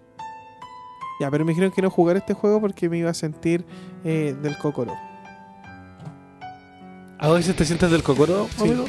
Ya, 1.20 1.30
pero 1.30 1.44
me 1.44 1.50
dijeron 1.50 1.72
que 1.72 1.82
no 1.82 1.90
jugar 1.90 2.16
este 2.16 2.32
juego 2.34 2.60
porque 2.60 2.88
me 2.88 2.98
iba 2.98 3.10
a 3.10 3.14
sentir 3.14 3.64
eh, 4.04 4.36
del 4.40 4.56
Kokoro. 4.58 4.94
¿A 7.18 7.28
veces 7.30 7.56
te 7.56 7.64
sientes 7.64 7.90
del 7.90 8.04
cocoro, 8.04 8.46
Sí. 8.56 8.62
amigo? 8.62 8.84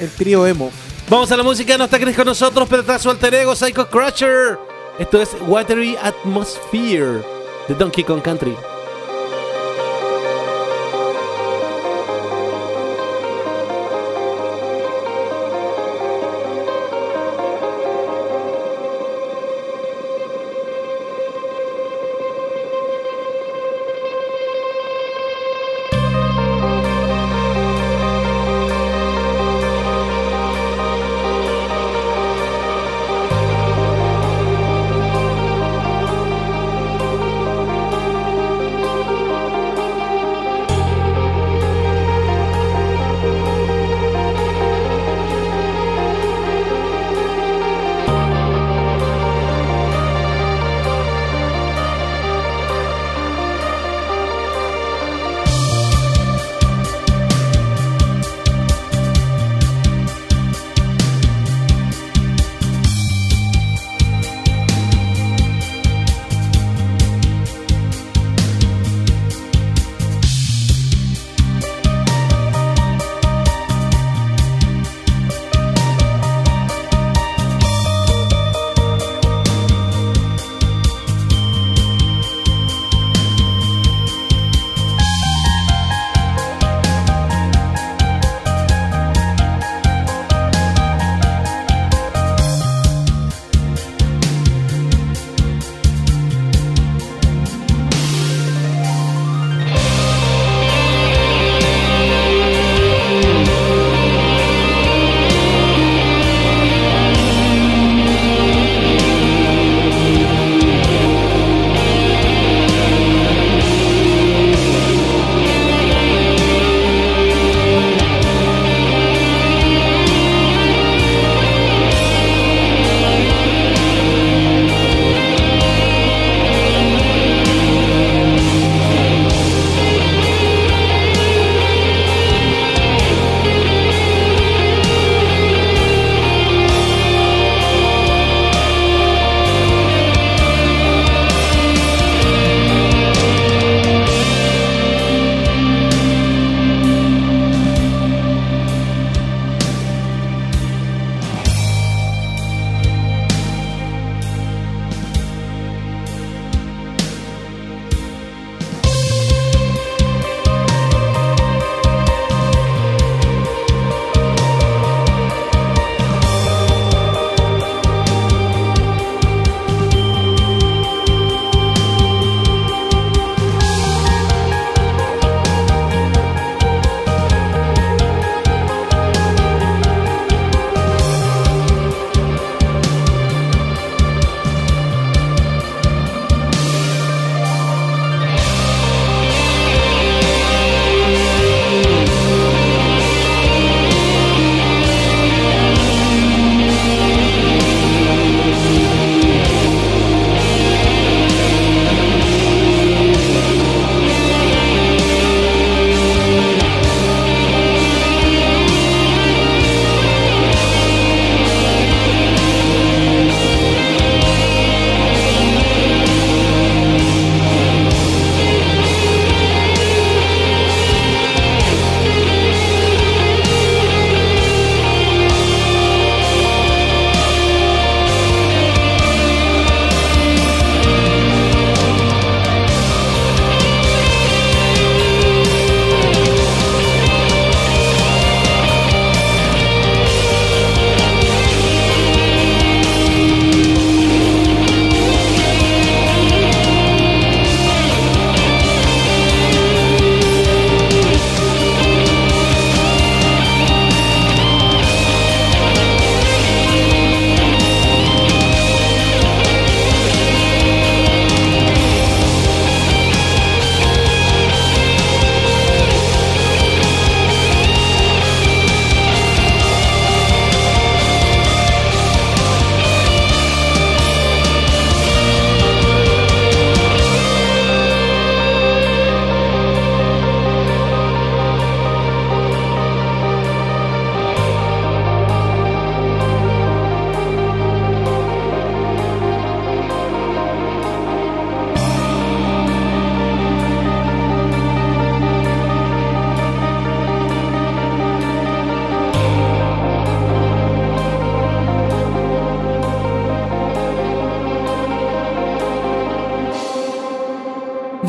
El 0.00 0.08
trío 0.10 0.46
emo. 0.46 0.70
Vamos 1.10 1.30
a 1.30 1.36
la 1.36 1.42
música, 1.42 1.76
no 1.76 1.84
está 1.84 1.98
Chris 1.98 2.16
con 2.16 2.24
nosotros, 2.24 2.66
pero 2.70 2.80
está 2.80 2.98
su 2.98 3.10
alter 3.10 3.34
ego, 3.34 3.54
Psycho 3.54 3.88
Crusher. 3.90 4.58
Esto 4.98 5.20
es 5.20 5.36
Watery 5.46 5.96
Atmosphere 6.02 7.22
de 7.68 7.74
Donkey 7.74 8.04
Kong 8.04 8.22
Country. 8.22 8.54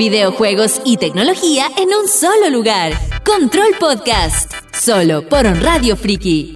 Videojuegos 0.10 0.82
y 0.84 0.98
tecnología 0.98 1.68
en 1.78 1.88
un 1.88 2.10
solo 2.10 2.50
lugar. 2.50 2.92
Control 3.24 3.70
Podcast, 3.80 4.52
solo 4.74 5.22
por 5.30 5.46
On 5.46 5.62
Radio 5.62 5.96
Friki. 5.96 6.56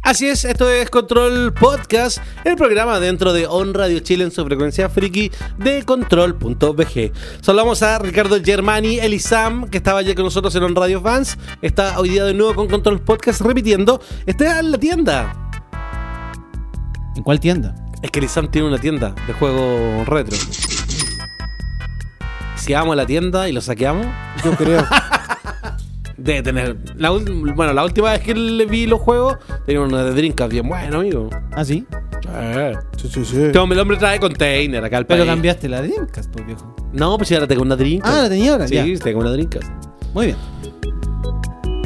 Así 0.00 0.26
es, 0.26 0.46
esto 0.46 0.70
es 0.70 0.88
Control 0.88 1.52
Podcast, 1.52 2.16
el 2.44 2.56
programa 2.56 3.00
dentro 3.00 3.34
de 3.34 3.46
On 3.46 3.74
Radio 3.74 3.98
Chile 3.98 4.24
en 4.24 4.30
su 4.30 4.42
frecuencia 4.46 4.88
friki 4.88 5.30
de 5.58 5.82
control.bg. 5.82 7.12
Saludamos 7.42 7.82
a 7.82 7.98
Ricardo 7.98 8.42
Germani, 8.42 8.98
Elisam, 8.98 9.68
que 9.68 9.76
estaba 9.76 9.98
ayer 9.98 10.14
con 10.14 10.24
nosotros 10.24 10.54
en 10.54 10.62
On 10.62 10.74
Radio 10.74 11.02
Fans. 11.02 11.36
Está 11.60 12.00
hoy 12.00 12.08
día 12.08 12.24
de 12.24 12.32
nuevo 12.32 12.54
con 12.54 12.68
Control 12.68 13.02
Podcast 13.02 13.42
repitiendo. 13.42 14.00
Está 14.24 14.58
en 14.58 14.70
la 14.70 14.78
tienda. 14.78 15.50
¿En 17.14 17.22
cuál 17.22 17.40
tienda? 17.40 17.74
Es 18.00 18.10
que 18.10 18.20
Elisam 18.20 18.50
tiene 18.50 18.68
una 18.68 18.78
tienda 18.78 19.14
de 19.26 19.34
juego 19.34 20.02
retro. 20.06 20.38
Vamos 22.72 22.92
a 22.92 22.96
la 22.96 23.06
tienda 23.06 23.48
y 23.48 23.52
lo 23.52 23.60
saqueamos, 23.60 24.06
Yo 24.44 24.52
creo. 24.52 24.84
debe 26.16 26.42
tener. 26.42 26.76
La 26.96 27.10
ul- 27.12 27.54
bueno, 27.54 27.72
la 27.72 27.84
última 27.84 28.10
vez 28.12 28.20
que 28.20 28.34
le 28.34 28.66
vi 28.66 28.86
los 28.86 29.00
juegos, 29.00 29.36
tenía 29.66 29.80
una 29.80 30.04
de 30.04 30.12
Dreamcast 30.12 30.52
bien 30.52 30.68
bueno, 30.68 30.98
amigo. 31.00 31.30
¿Ah, 31.52 31.64
sí? 31.64 31.86
Eh. 32.32 32.74
Sí, 32.96 33.08
sí, 33.08 33.24
sí. 33.24 33.42
Este 33.42 33.58
hombre, 33.58 33.76
el 33.76 33.80
hombre 33.82 33.96
trae 33.96 34.20
container 34.20 34.84
acá 34.84 34.98
al 34.98 35.06
Pero 35.06 35.22
país. 35.22 35.30
cambiaste 35.30 35.68
la 35.68 35.80
Dreamcast, 35.82 36.30
pues 36.30 36.46
viejo. 36.46 36.76
No, 36.92 37.16
pues 37.16 37.28
ya 37.30 37.36
ahora 37.38 37.48
tengo 37.48 37.62
una 37.62 37.76
Dreamcast. 37.76 38.14
Ah, 38.14 38.22
la 38.22 38.28
tenía 38.28 38.52
ahora, 38.52 38.68
Sí, 38.68 38.74
ya. 38.74 38.84
tengo 39.02 39.20
una 39.20 39.30
Dreamcast. 39.32 39.68
Muy 40.12 40.26
bien. 40.26 40.36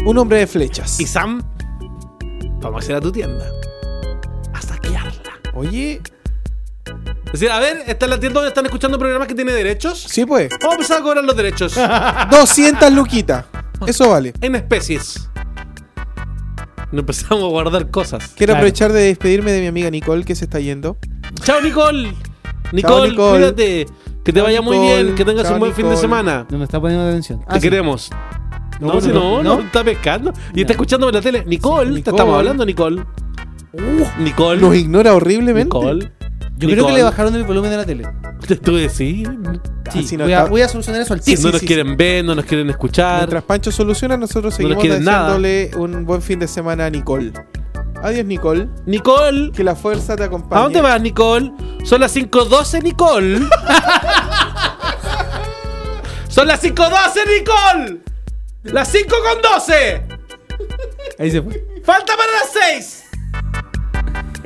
Un 0.07 0.19
hombre 0.19 0.39
de 0.41 0.47
flechas. 0.47 1.01
Y 1.01 1.07
Sam, 1.07 1.43
vamos 2.61 2.87
a 2.87 2.91
ir 2.91 2.97
a 2.97 3.01
tu 3.01 3.13
tienda. 3.13 3.47
A 4.53 4.61
saquearla. 4.61 5.13
Oye, 5.55 6.01
Es 7.35 7.41
decir, 7.41 7.51
a 7.51 7.59
ver, 7.59 7.83
esta 7.89 8.07
es 8.07 8.11
la 8.11 8.21
tienda 8.21 8.35
donde 8.39 8.49
están 8.51 8.65
escuchando 8.65 8.97
programas 8.97 9.27
que 9.27 9.35
tiene 9.35 9.51
derechos. 9.53 9.99
sí, 10.09 10.25
pues. 10.25 10.51
Vamos 10.61 10.71
a 10.71 10.75
empezar 10.77 10.99
a 11.01 11.03
cobrar 11.03 11.25
los 11.25 11.37
derechos 11.37 11.75
200 12.31 12.93
luquitas. 12.93 13.45
Eso 13.89 14.09
vale. 14.11 14.33
en 14.41 14.55
especies. 14.55 15.29
No 16.93 17.01
empezamos 17.01 17.43
a 17.43 17.49
guardar 17.49 17.91
cosas. 17.91 18.29
Quiero 18.37 18.53
Claro. 18.53 18.59
aprovechar 18.59 18.93
de 18.93 19.03
despedirme 19.07 19.51
de 19.51 19.63
mi 19.63 19.67
amiga 19.67 19.91
Nicole 19.91 20.25
que 20.25 20.37
se 20.37 20.45
está 20.45 20.61
yendo. 20.61 20.97
Chao, 21.43 21.61
Nicole. 21.61 22.15
Nicole, 22.71 23.11
Nicole. 23.11 23.33
cuídate. 23.39 23.87
Que 24.25 24.33
te 24.33 24.39
Chao, 24.39 24.45
vaya 24.45 24.63
muy 24.63 24.79
Nicole. 24.79 25.03
bien. 25.03 25.15
Que 25.17 25.25
tengas 25.25 25.43
Chao, 25.45 25.55
un 25.55 25.59
buen 25.59 25.73
fin 25.75 25.87
de 25.87 25.91
Nicole. 25.91 26.01
semana. 26.01 26.47
No 26.49 26.59
me 26.59 26.65
está 26.65 26.81
poniendo 26.81 27.05
atención. 27.09 27.41
Ah, 27.49 27.55
te 27.55 27.61
sí. 27.61 27.69
queremos. 27.69 28.11
No, 28.79 28.95
No, 28.95 29.01
si 29.01 29.09
no, 29.09 29.43
no, 29.43 29.61
está 29.61 29.83
pescando. 29.83 30.33
Y 30.55 30.61
está 30.61 30.69
Ya. 30.73 30.75
escuchando 30.75 31.09
por 31.09 31.15
la 31.15 31.21
tele. 31.21 31.43
Nicole, 31.47 31.89
Sí, 31.89 31.95
te 31.95 31.97
Nicole. 31.97 32.17
estamos 32.17 32.39
hablando, 32.39 32.65
Nicole. 32.65 33.05
Nicole. 34.21 34.61
Nos 34.61 34.77
ignora 34.77 35.15
horriblemente. 35.15 35.65
Nicole. 35.77 36.13
Yo 36.57 36.69
creo 36.69 36.87
que 36.87 36.93
le 36.93 37.03
bajaron 37.03 37.35
el 37.35 37.45
volumen 37.45 37.71
de 37.71 37.77
la 37.77 37.85
tele. 37.85 38.05
Tú 38.63 38.77
decís. 38.77 39.29
Sí, 40.07 40.17
no 40.17 40.25
voy, 40.25 40.33
a, 40.33 40.39
está- 40.39 40.51
voy 40.51 40.63
a 40.63 40.69
solucionar 40.69 41.03
eso 41.03 41.13
al 41.15 41.21
Si 41.23 41.35
tiro. 41.37 41.49
no 41.49 41.53
nos 41.53 41.63
quieren 41.63 41.97
ver, 41.97 42.25
no 42.25 42.35
nos 42.35 42.45
quieren 42.45 42.71
escuchar. 42.71 43.19
Mientras 43.19 43.43
Pancho 43.45 43.71
soluciona, 43.73 44.17
nosotros 44.17 44.59
No 44.59 44.69
seguimos 44.69 45.01
nada. 45.01 45.35
deseándole 45.37 45.71
un 45.77 46.05
buen 46.07 46.23
fin 46.23 46.39
de 46.39 46.47
semana 46.49 46.87
a 46.87 46.91
Nicole. 46.91 47.33
Adiós, 48.03 48.25
Nicole. 48.27 48.69
Nicole. 48.87 49.51
Que 49.53 49.65
la 49.65 49.75
fuerza 49.75 50.15
te 50.17 50.25
acompañe. 50.25 50.61
¿A 50.61 50.65
dónde 50.65 50.81
vas, 50.81 51.01
Nicole? 51.01 51.53
Son 51.85 52.01
las 52.01 52.15
5.12, 52.15 52.83
Nicole. 52.83 53.41
Son 56.29 56.47
las 56.49 56.63
5.12, 56.63 57.39
Nicole. 57.39 58.01
Las 58.65 58.89
5 58.89 59.09
con 59.09 59.43
12. 59.43 60.03
Ahí 61.19 61.31
se 61.31 61.41
fue. 61.43 61.65
Falta 61.85 62.15
para 62.17 62.33
las 62.33 62.51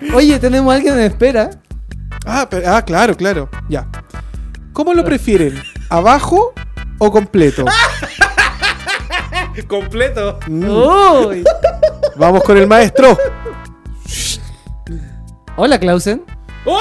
6. 0.03 0.13
Oye, 0.15 0.39
tenemos 0.39 0.73
a 0.73 0.77
alguien 0.77 0.95
en 0.95 1.01
espera. 1.05 1.51
Ah, 2.31 2.47
pero- 2.49 2.69
ah, 2.75 2.83
claro, 2.85 3.17
claro. 3.17 3.49
Ya. 3.69 3.89
¿Cómo 4.75 4.93
lo 4.93 5.03
prefieren? 5.05 5.61
¿Abajo 5.89 6.53
o 6.99 7.11
completo? 7.11 7.65
Completo. 9.67 10.39
Mm. 10.47 10.69
Uy. 10.69 11.45
Vamos 12.17 12.43
con 12.45 12.57
el 12.59 12.67
maestro. 12.69 13.17
Hola, 15.57 15.81
Clausen. 15.81 16.23
¡Oh! 16.65 16.79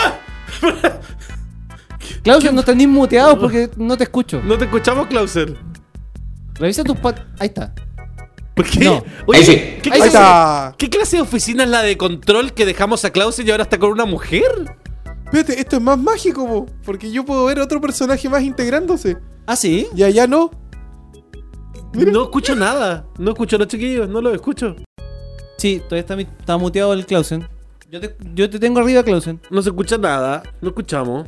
Clausen, 2.23 2.53
no 2.53 2.59
estás 2.59 2.75
ni 2.75 2.85
muteado 2.85 3.39
porque 3.39 3.69
no 3.77 3.97
te 3.97 4.03
escucho. 4.03 4.41
No 4.43 4.57
te 4.57 4.65
escuchamos, 4.65 5.07
Clauser. 5.07 5.57
Revisa 6.55 6.83
tus 6.83 6.97
pat... 6.97 7.19
Ahí 7.39 7.47
está. 7.47 7.73
¿Por 8.53 8.65
qué? 8.69 8.79
No. 8.79 9.03
Oye, 9.25 9.39
Ahí 9.39 9.45
sí. 9.45 9.53
¿qué, 9.81 9.89
Ahí 9.91 9.99
clase, 10.01 10.07
está. 10.07 10.75
¿Qué 10.77 10.89
clase 10.89 11.15
de 11.17 11.21
oficina 11.21 11.63
es 11.63 11.69
la 11.69 11.81
de 11.81 11.97
control 11.97 12.53
que 12.53 12.65
dejamos 12.65 13.05
a 13.05 13.11
Clauser 13.11 13.47
y 13.47 13.51
ahora 13.51 13.63
está 13.63 13.77
con 13.79 13.91
una 13.91 14.05
mujer? 14.05 14.75
Espérate, 15.27 15.59
esto 15.59 15.75
es 15.75 15.81
más 15.81 15.97
mágico, 15.99 16.47
po, 16.47 16.65
porque 16.85 17.11
yo 17.11 17.25
puedo 17.25 17.45
ver 17.45 17.59
otro 17.59 17.81
personaje 17.81 18.29
más 18.29 18.43
integrándose. 18.43 19.17
¿Ah, 19.45 19.55
sí? 19.55 19.87
Y 19.95 20.03
allá 20.03 20.25
no. 20.25 20.51
No 21.93 22.23
escucho 22.23 22.55
nada. 22.55 23.05
No 23.17 23.31
escucho 23.31 23.55
a 23.57 23.59
los 23.59 23.67
chiquillos, 23.67 24.07
no 24.09 24.21
los 24.21 24.33
escucho. 24.33 24.75
Sí, 25.57 25.79
todavía 25.79 25.99
está, 26.01 26.15
mi- 26.15 26.27
está 26.39 26.57
muteado 26.57 26.93
el 26.93 27.05
Clausen. 27.05 27.47
Yo 27.89 27.99
te, 27.99 28.15
yo 28.35 28.49
te 28.49 28.59
tengo 28.59 28.79
arriba, 28.79 29.03
Clausen. 29.03 29.41
No 29.49 29.61
se 29.61 29.69
escucha 29.69 29.97
nada. 29.97 30.43
No 30.61 30.69
escuchamos. 30.69 31.27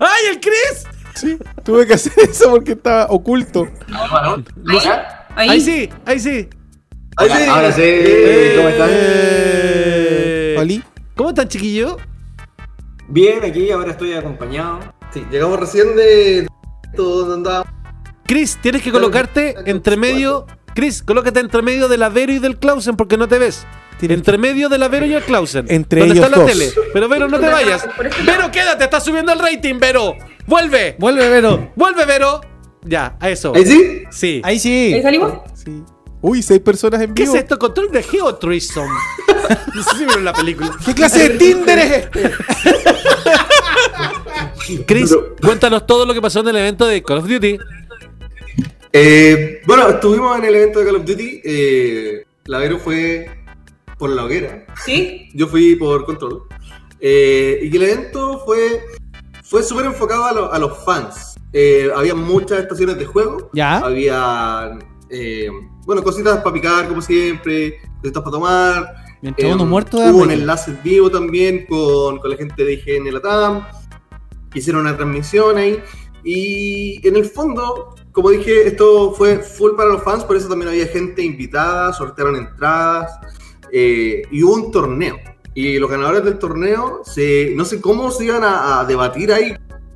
¡Ay, 0.00 0.22
el 0.32 0.40
Chris! 0.40 0.84
Sí, 1.14 1.38
tuve 1.62 1.86
que 1.86 1.94
hacer 1.94 2.12
eso 2.28 2.50
porque 2.50 2.72
estaba 2.72 3.06
oculto. 3.10 3.68
Ahí. 5.36 5.48
Ahí 5.50 5.60
sí, 5.60 5.88
ahí 6.04 6.18
sí. 6.18 6.48
Ahora, 7.16 7.54
ahora 7.54 7.72
sí, 7.72 7.82
¿cómo 8.56 8.68
están? 8.68 8.88
Eh. 8.90 10.82
¿Cómo 11.14 11.28
están, 11.28 11.46
chiquillos? 11.48 11.96
Bien, 13.08 13.44
aquí 13.44 13.70
ahora 13.70 13.92
estoy 13.92 14.14
acompañado. 14.14 14.80
Sí, 15.12 15.24
llegamos 15.30 15.60
recién 15.60 15.94
de 15.96 16.46
donde 16.96 17.34
andaba. 17.34 17.66
Chris, 18.26 18.58
tienes 18.62 18.82
que 18.82 18.90
colocarte 18.90 19.54
entre 19.66 19.96
medio. 19.96 20.46
Chris, 20.74 21.02
colócate 21.02 21.40
entre 21.40 21.62
medio 21.62 21.88
del 21.88 22.02
Avero 22.02 22.32
y 22.32 22.38
del 22.38 22.58
Clausen 22.58 22.96
porque 22.96 23.16
no 23.16 23.28
te 23.28 23.38
ves. 23.38 23.66
Tienes 23.98 24.18
Entre 24.18 24.38
medio 24.38 24.68
del 24.68 24.82
Avero 24.82 25.06
y 25.06 25.14
el 25.14 25.22
Clausen. 25.22 25.66
Entre 25.68 26.00
donde 26.00 26.14
ellos 26.14 26.24
está 26.26 26.36
la 26.36 26.42
dos. 26.42 26.52
tele. 26.52 26.72
Pero 26.92 27.08
Vero, 27.08 27.28
no 27.28 27.38
te 27.38 27.46
vayas. 27.48 27.86
Vero, 28.26 28.50
quédate, 28.50 28.84
está 28.84 29.00
subiendo 29.00 29.32
el 29.32 29.38
rating, 29.38 29.78
Vero. 29.78 30.16
Vuelve. 30.46 30.96
Vuelve, 30.98 31.28
Vero. 31.28 31.70
Vuelve, 31.76 32.04
Vero. 32.04 32.40
Ya, 32.82 33.16
a 33.20 33.30
eso. 33.30 33.52
¿Ahí 33.54 33.64
sí? 33.64 34.02
Sí. 34.10 34.42
Ahí 34.44 34.58
sí. 34.58 34.94
¿Ahí 34.94 35.02
salimos? 35.02 35.32
Sí. 35.54 35.82
Uy, 36.26 36.42
seis 36.42 36.60
personas 36.60 37.02
en 37.02 37.12
¿Qué 37.12 37.24
vivo. 37.24 37.34
es 37.34 37.42
esto? 37.42 37.58
Control 37.58 37.90
de 37.92 38.02
Geo 38.02 38.34
Threesome. 38.36 38.88
no 39.74 39.82
sé 39.82 39.90
si 39.98 40.04
vieron 40.06 40.24
la 40.24 40.32
película. 40.32 40.70
¿Qué 40.84 40.94
clase 40.94 41.28
de 41.28 41.38
Tinder 41.38 41.78
es 41.78 41.92
este? 41.92 42.30
Chris, 44.86 45.14
cuéntanos 45.42 45.86
todo 45.86 46.06
lo 46.06 46.14
que 46.14 46.22
pasó 46.22 46.40
en 46.40 46.48
el 46.48 46.56
evento 46.56 46.86
de 46.86 47.02
Call 47.02 47.18
of 47.18 47.28
Duty. 47.28 47.58
Eh, 48.92 49.60
bueno, 49.66 49.88
estuvimos 49.88 50.38
en 50.38 50.44
el 50.44 50.54
evento 50.54 50.78
de 50.80 50.86
Call 50.86 50.96
of 50.96 51.04
Duty. 51.04 51.40
Eh, 51.44 52.24
la 52.46 52.58
Vero 52.58 52.78
fue 52.78 53.28
por 53.98 54.10
la 54.10 54.24
hoguera. 54.24 54.64
¿Sí? 54.84 55.28
Yo 55.34 55.46
fui 55.48 55.76
por 55.76 56.06
control. 56.06 56.44
Eh, 57.00 57.60
y 57.64 57.70
que 57.70 57.76
el 57.76 57.82
evento 57.82 58.42
fue, 58.46 58.80
fue 59.42 59.62
súper 59.62 59.84
enfocado 59.86 60.24
a, 60.24 60.32
lo- 60.32 60.52
a 60.52 60.58
los 60.58 60.82
fans. 60.84 61.34
Eh, 61.52 61.90
había 61.94 62.14
muchas 62.14 62.60
estaciones 62.60 62.96
de 62.98 63.04
juego. 63.04 63.50
Ya. 63.52 63.76
Había, 63.78 64.78
eh, 65.14 65.48
bueno, 65.86 66.02
cositas 66.02 66.38
para 66.38 66.52
picar, 66.52 66.88
como 66.88 67.00
siempre. 67.00 67.78
Cositas 68.00 68.22
para 68.22 68.32
tomar. 68.32 68.94
Mientras 69.22 69.50
Eh, 69.50 69.54
uno 69.54 69.64
muerto 69.64 69.98
de 69.98 70.10
Hubo 70.10 70.22
un 70.22 70.30
enlace 70.30 70.72
en 70.72 70.82
vivo 70.82 71.10
también 71.10 71.66
con, 71.66 72.18
con 72.18 72.30
la 72.30 72.36
gente 72.36 72.64
de 72.64 72.74
IGN 72.74 73.12
Latam. 73.12 73.66
Hicieron 74.54 74.82
una 74.82 74.96
transmisión 74.96 75.56
ahí. 75.56 75.82
Y 76.22 77.06
en 77.06 77.16
el 77.16 77.26
fondo, 77.26 77.94
como 78.12 78.30
dije, 78.30 78.66
esto 78.66 79.12
fue 79.12 79.38
full 79.38 79.72
para 79.76 79.90
los 79.90 80.02
fans, 80.02 80.24
por 80.24 80.36
eso 80.36 80.48
también 80.48 80.70
había 80.70 80.86
gente 80.86 81.22
invitada, 81.22 81.92
sortearon 81.92 82.36
entradas 82.36 83.12
eh, 83.70 84.22
y 84.30 84.42
hubo 84.42 84.54
un 84.54 84.72
torneo. 84.72 85.16
Y 85.54 85.78
los 85.78 85.90
ganadores 85.90 86.24
del 86.24 86.38
torneo, 86.38 87.02
se, 87.04 87.52
no 87.54 87.64
sé 87.64 87.80
cómo 87.80 88.10
se 88.10 88.24
iban 88.24 88.42
a, 88.42 88.80
a 88.80 88.84
debatir 88.86 89.32
ahí. 89.32 89.54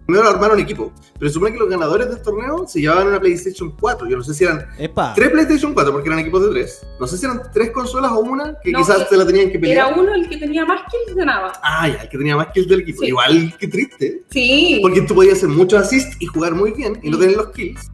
Primero 0.09 0.27
armaron 0.27 0.59
equipo, 0.59 0.91
pero 1.19 1.29
se 1.29 1.35
supone 1.35 1.53
que 1.53 1.59
los 1.59 1.69
ganadores 1.69 2.09
del 2.09 2.23
torneo 2.23 2.67
se 2.67 2.81
llevaban 2.81 3.09
una 3.09 3.21
PlayStation 3.21 3.77
4. 3.79 4.09
Yo 4.09 4.17
no 4.17 4.23
sé 4.23 4.33
si 4.33 4.43
eran 4.43 4.67
Epa. 4.79 5.13
tres 5.15 5.29
PlayStation 5.29 5.75
4 5.75 5.93
porque 5.93 6.09
eran 6.09 6.21
equipos 6.21 6.47
de 6.47 6.51
tres. 6.51 6.81
No 6.99 7.07
sé 7.07 7.19
si 7.19 7.27
eran 7.27 7.43
tres 7.53 7.73
consolas 7.73 8.13
o 8.13 8.21
una 8.21 8.59
que 8.59 8.73
No, 8.73 8.79
quizás 8.79 9.03
eh, 9.03 9.07
se 9.11 9.17
la 9.19 9.27
tenían 9.27 9.51
que 9.51 9.59
pelear. 9.59 9.89
Era 9.91 10.01
uno 10.01 10.15
el 10.15 10.27
que 10.31 10.39
tenía 10.39 10.65
más 10.65 10.81
kills 10.91 11.15
ganaba. 11.15 11.53
Ah, 11.63 11.89
ya, 11.89 11.97
el 11.97 12.09
que 12.09 12.17
tenía 12.17 12.37
más 12.37 12.47
kills 12.55 12.69
del 12.69 12.81
equipo. 12.81 13.03
Sí. 13.03 13.09
Igual 13.09 13.55
que 13.59 13.69
triste. 13.69 14.23
Sí. 14.31 14.79
Porque 14.81 15.03
tú 15.03 15.15
podías 15.15 15.37
hacer 15.37 15.51
muchos 15.51 15.79
assists 15.79 16.17
y 16.21 16.25
jugar 16.25 16.55
muy 16.55 16.73
bien 16.73 16.99
y 17.03 17.11
no 17.11 17.19
tener 17.19 17.37
los 17.37 17.51
kills. 17.51 17.91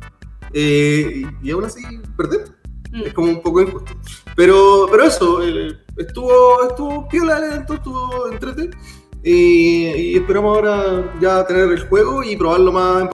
Eh, 0.52 1.24
y, 1.42 1.50
aún 1.50 1.64
así 1.64 1.82
perder. 2.16 2.44
Mm. 2.92 3.06
Es 3.06 3.12
como 3.12 3.28
un 3.28 3.42
poco 3.42 3.60
injusto. 3.60 3.92
Pero, 4.36 4.86
pero 4.88 5.02
eso, 5.02 5.42
eh, 5.42 5.80
estuvo, 5.96 6.68
estuvo 6.68 7.08
piola 7.08 7.38
el 7.38 7.44
evento, 7.44 7.74
estuvo 7.74 8.30
entrete. 8.30 8.70
Y 9.24 10.16
esperamos 10.16 10.54
ahora 10.56 11.14
ya 11.20 11.46
tener 11.46 11.70
el 11.72 11.88
juego 11.88 12.22
y 12.22 12.36
probarlo 12.36 12.72
más. 12.72 13.04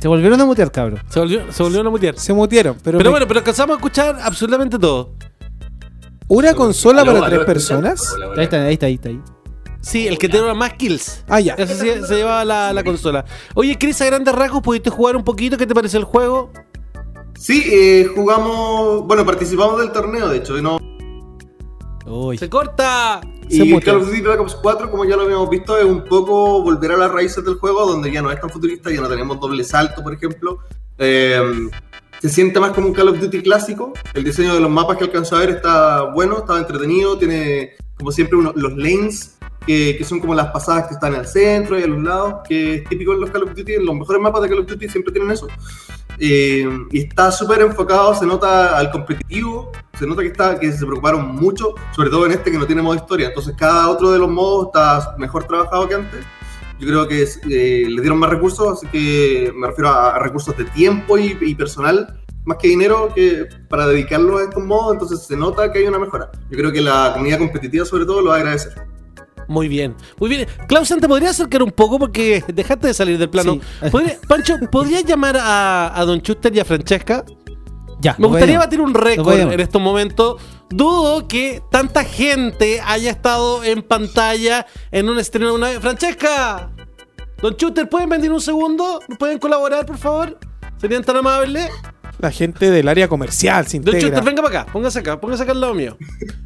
Se 0.00 0.06
volvieron 0.08 0.40
a 0.40 0.44
mutear, 0.44 0.70
cabrón. 0.70 1.00
Se 1.08 1.18
volvió, 1.18 1.52
se 1.52 1.62
volvió 1.62 1.80
a 1.80 1.90
mutear. 1.90 2.16
Se 2.18 2.32
mutearon, 2.32 2.76
pero, 2.82 2.98
Pero 2.98 3.10
me- 3.10 3.14
bueno, 3.14 3.26
pero 3.26 3.38
alcanzamos 3.40 3.74
a 3.74 3.76
escuchar 3.78 4.18
absolutamente 4.22 4.78
todo. 4.78 5.12
¿una 6.30 6.52
consola 6.54 7.04
para 7.06 7.26
tres 7.26 7.44
personas? 7.46 8.14
Ahí 8.36 8.44
está, 8.44 8.62
ahí 8.64 8.74
está, 8.74 8.86
ahí 8.86 8.94
está. 8.94 9.08
Ahí. 9.08 9.20
Sí, 9.80 10.06
el 10.06 10.18
que 10.18 10.28
tenía 10.28 10.52
más 10.54 10.74
kills. 10.74 11.24
Ah, 11.28 11.40
ya. 11.40 11.56
Sí 11.56 11.74
se 12.06 12.14
llevaba 12.16 12.44
la, 12.44 12.72
la 12.72 12.84
consola. 12.84 13.24
Oye, 13.54 13.78
Chris, 13.78 14.00
a 14.02 14.06
grandes 14.06 14.34
rasgos, 14.34 14.60
¿pudiste 14.60 14.90
jugar 14.90 15.16
un 15.16 15.24
poquito? 15.24 15.56
¿Qué 15.56 15.66
te 15.66 15.74
pareció 15.74 15.98
el 15.98 16.04
juego? 16.04 16.52
Sí, 17.38 17.62
eh, 17.66 18.10
jugamos, 18.14 19.06
bueno, 19.06 19.24
participamos 19.24 19.80
del 19.80 19.90
torneo, 19.92 20.28
de 20.28 20.38
hecho, 20.38 20.58
y 20.58 20.62
no, 20.62 20.78
Uy. 22.08 22.38
¡Se 22.38 22.48
corta! 22.48 23.20
Y 23.48 23.70
Call 23.80 23.96
of 23.96 24.06
Duty 24.08 24.20
Black 24.22 24.40
Ops 24.40 24.54
4, 24.56 24.90
como 24.90 25.04
ya 25.04 25.16
lo 25.16 25.22
habíamos 25.22 25.48
visto, 25.50 25.76
es 25.78 25.84
un 25.84 26.04
poco 26.04 26.62
volver 26.62 26.92
a 26.92 26.96
las 26.96 27.10
raíces 27.10 27.44
del 27.44 27.54
juego, 27.54 27.86
donde 27.86 28.10
ya 28.12 28.20
no 28.22 28.30
es 28.30 28.40
tan 28.40 28.50
futurista, 28.50 28.90
ya 28.90 29.00
no 29.00 29.08
tenemos 29.08 29.40
doble 29.40 29.64
salto, 29.64 30.02
por 30.02 30.12
ejemplo. 30.14 30.58
Eh, 30.98 31.40
se 32.20 32.28
siente 32.28 32.58
más 32.60 32.72
como 32.72 32.88
un 32.88 32.92
Call 32.94 33.08
of 33.08 33.20
Duty 33.20 33.42
clásico. 33.42 33.92
El 34.14 34.24
diseño 34.24 34.54
de 34.54 34.60
los 34.60 34.70
mapas 34.70 34.96
que 34.98 35.04
alcanzó 35.04 35.36
a 35.36 35.40
ver 35.40 35.50
está 35.50 36.02
bueno, 36.12 36.38
está 36.38 36.58
entretenido, 36.58 37.16
tiene 37.18 37.72
como 37.96 38.10
siempre 38.12 38.36
uno- 38.38 38.52
los 38.56 38.76
lanes, 38.76 39.38
que, 39.66 39.96
que 39.98 40.04
son 40.04 40.18
como 40.20 40.34
las 40.34 40.48
pasadas 40.50 40.88
que 40.88 40.94
están 40.94 41.14
al 41.14 41.26
centro 41.26 41.78
y 41.78 41.82
a 41.82 41.86
los 41.86 42.02
lados, 42.02 42.34
que 42.48 42.76
es 42.76 42.84
típico 42.88 43.12
en 43.12 43.20
los 43.20 43.30
Call 43.30 43.42
of 43.44 43.54
Duty, 43.54 43.74
en 43.74 43.84
los 43.86 43.94
mejores 43.94 44.20
mapas 44.22 44.42
de 44.42 44.48
Call 44.48 44.58
of 44.60 44.66
Duty 44.66 44.88
siempre 44.88 45.12
tienen 45.12 45.30
eso. 45.30 45.46
Eh, 46.20 46.68
y 46.90 47.00
está 47.00 47.30
súper 47.30 47.60
enfocado, 47.60 48.14
se 48.14 48.26
nota 48.26 48.76
al 48.76 48.90
competitivo, 48.90 49.70
se 49.98 50.06
nota 50.06 50.22
que, 50.22 50.28
está, 50.28 50.58
que 50.58 50.72
se 50.72 50.84
preocuparon 50.84 51.34
mucho, 51.36 51.74
sobre 51.94 52.10
todo 52.10 52.26
en 52.26 52.32
este 52.32 52.50
que 52.50 52.58
no 52.58 52.66
tiene 52.66 52.82
modo 52.82 52.96
historia. 52.96 53.28
Entonces 53.28 53.54
cada 53.56 53.88
otro 53.88 54.10
de 54.10 54.18
los 54.18 54.28
modos 54.28 54.66
está 54.66 55.14
mejor 55.18 55.44
trabajado 55.44 55.88
que 55.88 55.94
antes. 55.94 56.24
Yo 56.80 56.86
creo 56.86 57.08
que 57.08 57.22
eh, 57.22 57.86
le 57.88 58.00
dieron 58.00 58.18
más 58.18 58.30
recursos, 58.30 58.72
así 58.72 58.86
que 58.86 59.52
me 59.54 59.66
refiero 59.66 59.88
a, 59.88 60.14
a 60.14 60.18
recursos 60.18 60.56
de 60.56 60.64
tiempo 60.64 61.18
y, 61.18 61.36
y 61.40 61.54
personal, 61.54 62.20
más 62.44 62.58
que 62.58 62.68
dinero, 62.68 63.12
que 63.14 63.46
para 63.68 63.86
dedicarlo 63.86 64.38
a 64.38 64.44
estos 64.44 64.64
modos, 64.64 64.92
entonces 64.92 65.26
se 65.26 65.36
nota 65.36 65.72
que 65.72 65.80
hay 65.80 65.86
una 65.86 65.98
mejora. 65.98 66.30
Yo 66.50 66.56
creo 66.56 66.72
que 66.72 66.80
la 66.80 67.10
comunidad 67.12 67.38
competitiva 67.38 67.84
sobre 67.84 68.06
todo 68.06 68.22
lo 68.22 68.30
va 68.30 68.36
a 68.36 68.38
agradecer. 68.38 68.74
Muy 69.48 69.66
bien, 69.66 69.96
muy 70.18 70.28
bien. 70.28 70.46
Clausen, 70.68 71.00
¿te 71.00 71.08
podrías 71.08 71.32
acercar 71.32 71.62
un 71.62 71.70
poco? 71.72 71.98
Porque 71.98 72.44
dejaste 72.48 72.86
de 72.88 72.94
salir 72.94 73.18
del 73.18 73.30
plano. 73.30 73.54
Sí. 73.54 73.60
¿Podría- 73.90 74.18
Pancho, 74.28 74.56
¿podrías 74.70 75.04
llamar 75.04 75.36
a, 75.38 75.98
a 75.98 76.04
Don 76.04 76.20
Chuster 76.20 76.54
y 76.54 76.60
a 76.60 76.64
Francesca? 76.64 77.24
Ya. 78.00 78.14
Me 78.18 78.28
gustaría 78.28 78.58
batir 78.58 78.80
un 78.80 78.94
récord 78.94 79.26
en 79.52 79.58
estos 79.60 79.82
momentos. 79.82 80.40
Dudo 80.70 81.26
que 81.26 81.62
tanta 81.70 82.04
gente 82.04 82.80
haya 82.86 83.10
estado 83.10 83.64
en 83.64 83.82
pantalla 83.82 84.66
en 84.92 85.08
un 85.08 85.18
estreno 85.18 85.54
una 85.54 85.68
vez. 85.70 85.80
¡Francesca! 85.80 86.70
Don 87.42 87.56
Chuster, 87.56 87.88
¿pueden 87.88 88.08
venir 88.08 88.30
un 88.30 88.40
segundo? 88.40 89.00
¿Pueden 89.18 89.38
colaborar, 89.38 89.86
por 89.86 89.96
favor? 89.96 90.38
¿Serían 90.76 91.02
tan 91.02 91.16
amables? 91.16 91.70
La 92.18 92.30
gente 92.32 92.70
del 92.70 92.88
área 92.88 93.06
comercial 93.08 93.66
se 93.66 93.78
Don. 93.78 93.94
Chuster, 93.98 94.22
venga 94.24 94.42
para 94.42 94.60
acá. 94.62 94.72
Póngase 94.72 94.98
acá. 94.98 95.20
Póngase 95.20 95.44
acá 95.44 95.52
al 95.52 95.60
lado 95.60 95.74
mío. 95.74 95.96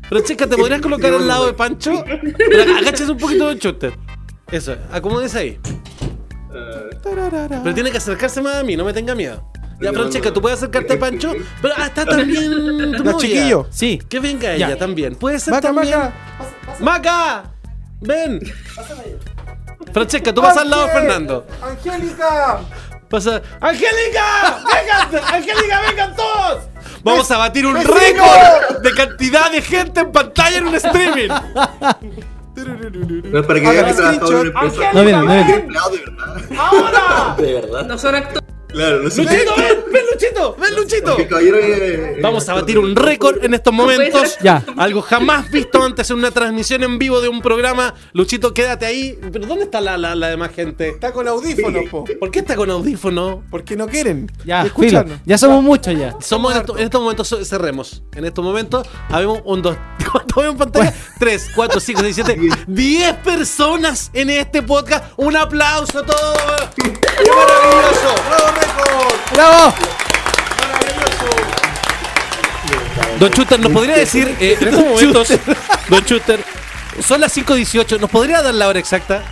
Francesca, 0.09 0.47
¿te 0.47 0.57
podrías 0.57 0.81
colocar 0.83 1.13
al 1.15 1.27
lado 1.27 1.47
de 1.47 1.55
Pancho? 1.55 2.05
Pero 2.37 2.77
agáchese 2.77 3.11
un 3.11 3.19
poquito, 3.19 3.47
Don 3.47 3.59
Chuster. 3.59 3.95
Eso, 4.51 4.77
acomódese 4.91 5.39
ahí. 5.39 5.59
Pero 7.03 7.75
tiene 7.75 7.91
que 7.91 7.97
acercarse 7.97 8.43
más 8.43 8.57
a 8.57 8.63
mí, 8.63 8.77
no 8.77 8.85
me 8.85 8.93
tenga 8.93 9.15
miedo. 9.15 9.51
Ya, 9.81 9.93
Francesca, 9.93 10.33
¿tú 10.33 10.41
puedes 10.41 10.59
acercarte 10.59 10.93
a 10.93 10.99
Pancho? 10.99 11.33
Pero 11.61 11.75
ah, 11.77 11.87
está 11.87 12.05
también 12.05 12.51
tu 12.93 13.03
La 13.05 13.13
novia. 13.13 13.17
chiquillo. 13.19 13.67
Sí. 13.71 14.01
Que 14.09 14.21
venga 14.21 14.57
Ya. 14.57 14.69
ella 14.69 14.79
también. 14.79 15.17
Puede 15.17 15.41
ser 15.41 15.55
Maca, 15.55 15.73
también. 15.73 15.99
Maca. 15.99 16.13
¡Maca! 16.79 17.43
¡Ven! 18.01 18.41
Francesca, 19.93 20.33
tú 20.33 20.41
vas 20.41 20.57
al 20.57 20.71
lado 20.71 20.87
de 20.87 20.93
Fernando. 20.93 21.47
¡Angélica! 21.63 22.61
Pasa. 23.13 23.43
¡Angélica! 23.61 24.65
¡Vengan! 24.65 25.35
¡Angélica, 25.35 25.81
vengan 25.87 26.17
todos! 26.17 26.65
Vamos 27.05 27.31
a 27.31 27.37
batir 27.37 27.67
un 27.67 27.77
récord 27.77 28.81
de 28.83 28.91
cantidad 28.95 29.51
de 29.53 29.61
gente 29.61 30.01
en 30.01 30.11
pantalla 30.11 30.57
en 30.57 30.69
un 30.69 30.75
streaming. 30.77 31.29
No 32.57 33.41
es 33.41 33.47
para 33.47 33.61
que 33.61 33.69
vean 33.69 33.85
que 33.85 33.93
trabajaba 33.93 34.31
en 34.31 34.39
una 34.39 34.63
empresa. 34.63 34.93
No 34.95 35.03
no 35.03 35.91
de 35.91 35.99
verdad. 35.99 36.33
¡Ahora! 36.57 37.35
De 37.37 37.53
verdad. 37.53 37.85
No 37.85 37.99
son 37.99 38.15
actores. 38.15 38.52
Claro, 38.73 39.03
no 39.03 39.11
sé. 39.11 39.23
¡Luchito, 39.23 39.55
ven! 39.57 39.79
¡Ven, 39.93 40.03
Luchito! 40.13 40.57
¡Ven, 40.59 40.75
Luchito! 40.77 41.17
Eh, 41.41 42.19
Vamos 42.23 42.49
a 42.49 42.55
batir 42.55 42.79
un 42.79 42.97
récord 42.97 43.45
en 43.45 43.55
estos 43.55 43.73
momentos. 43.73 44.39
Ya. 44.43 44.65
Algo 44.77 45.03
jamás 45.03 45.51
visto 45.51 45.83
antes 45.83 46.11
en 46.11 46.17
una 46.19 46.31
transmisión 46.31 46.83
en 46.83 46.99
vivo 46.99 47.21
de 47.21 47.29
un 47.29 47.43
programa. 47.43 47.95
Luchito, 48.13 48.55
quédate 48.55 48.87
ahí. 48.87 49.19
¿Pero 49.33 49.47
dónde 49.47 49.65
está 49.65 49.81
la, 49.81 49.97
la, 49.99 50.15
la 50.15 50.29
demás 50.29 50.53
gente? 50.55 50.89
Está 50.89 51.13
con 51.13 51.29
audífonos, 51.29 51.85
po. 51.91 52.05
¿Por 52.19 52.31
qué 52.31 52.39
está 52.41 52.57
con 52.57 52.71
audífono? 52.71 53.43
Porque 53.51 53.77
no 53.77 53.87
quieren. 53.89 54.31
Ya, 54.45 54.65
filo. 54.65 55.05
Ya 55.27 55.37
somos 55.39 55.63
muchos 55.63 55.95
ya. 55.99 56.17
Somos 56.21 56.55
en, 56.55 56.61
esto- 56.61 56.79
en 56.79 56.85
estos 56.85 57.01
momentos 57.01 57.37
cerremos. 57.45 58.03
En 58.15 58.25
estos 58.25 58.45
momentos 58.45 58.87
habemos 59.11 59.41
un 59.45 59.61
dos. 59.63 59.77
¿Cuánto 60.13 60.45
en 60.45 60.57
pantalla? 60.57 60.95
Tres, 61.19 61.49
cuatro, 61.55 61.79
cinco, 61.81 62.01
seis, 62.03 62.15
siete. 62.15 62.39
Diez 62.67 63.15
personas 63.19 64.11
en 64.15 64.31
este 64.31 64.63
podcast. 64.63 65.13
Un 65.17 65.37
aplauso 65.37 65.99
a 66.01 66.07
todos. 66.07 66.39
¡Qué 66.77 67.31
maravilloso! 67.31 68.15
¡Bravo, 68.29 68.62
récord! 68.67 69.15
¡Bravo! 69.33 69.75
Don 73.19 73.31
Chuter, 73.31 73.61
¿nos 73.61 73.73
podría 73.73 73.97
decir 73.97 74.37
eh, 74.41 74.57
en 74.61 74.69
estos 74.69 74.85
momentos, 74.85 75.29
Don 75.89 76.05
Chuter, 76.05 76.45
son 77.07 77.21
las 77.21 77.37
5.18, 77.37 78.01
¿nos 78.01 78.11
podría 78.11 78.43
dar 78.43 78.55
la 78.55 78.69
hora 78.69 78.79
exacta? 78.79 79.23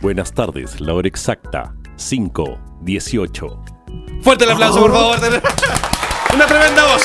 Buenas 0.00 0.34
tardes, 0.34 0.80
la 0.80 0.92
hora 0.92 1.08
exacta, 1.08 1.72
5.18. 1.96 4.22
Fuerte 4.22 4.44
el 4.44 4.50
aplauso, 4.50 4.80
por 4.80 4.92
favor. 4.92 5.18
Una 6.34 6.46
tremenda 6.46 6.84
voz. 6.84 7.02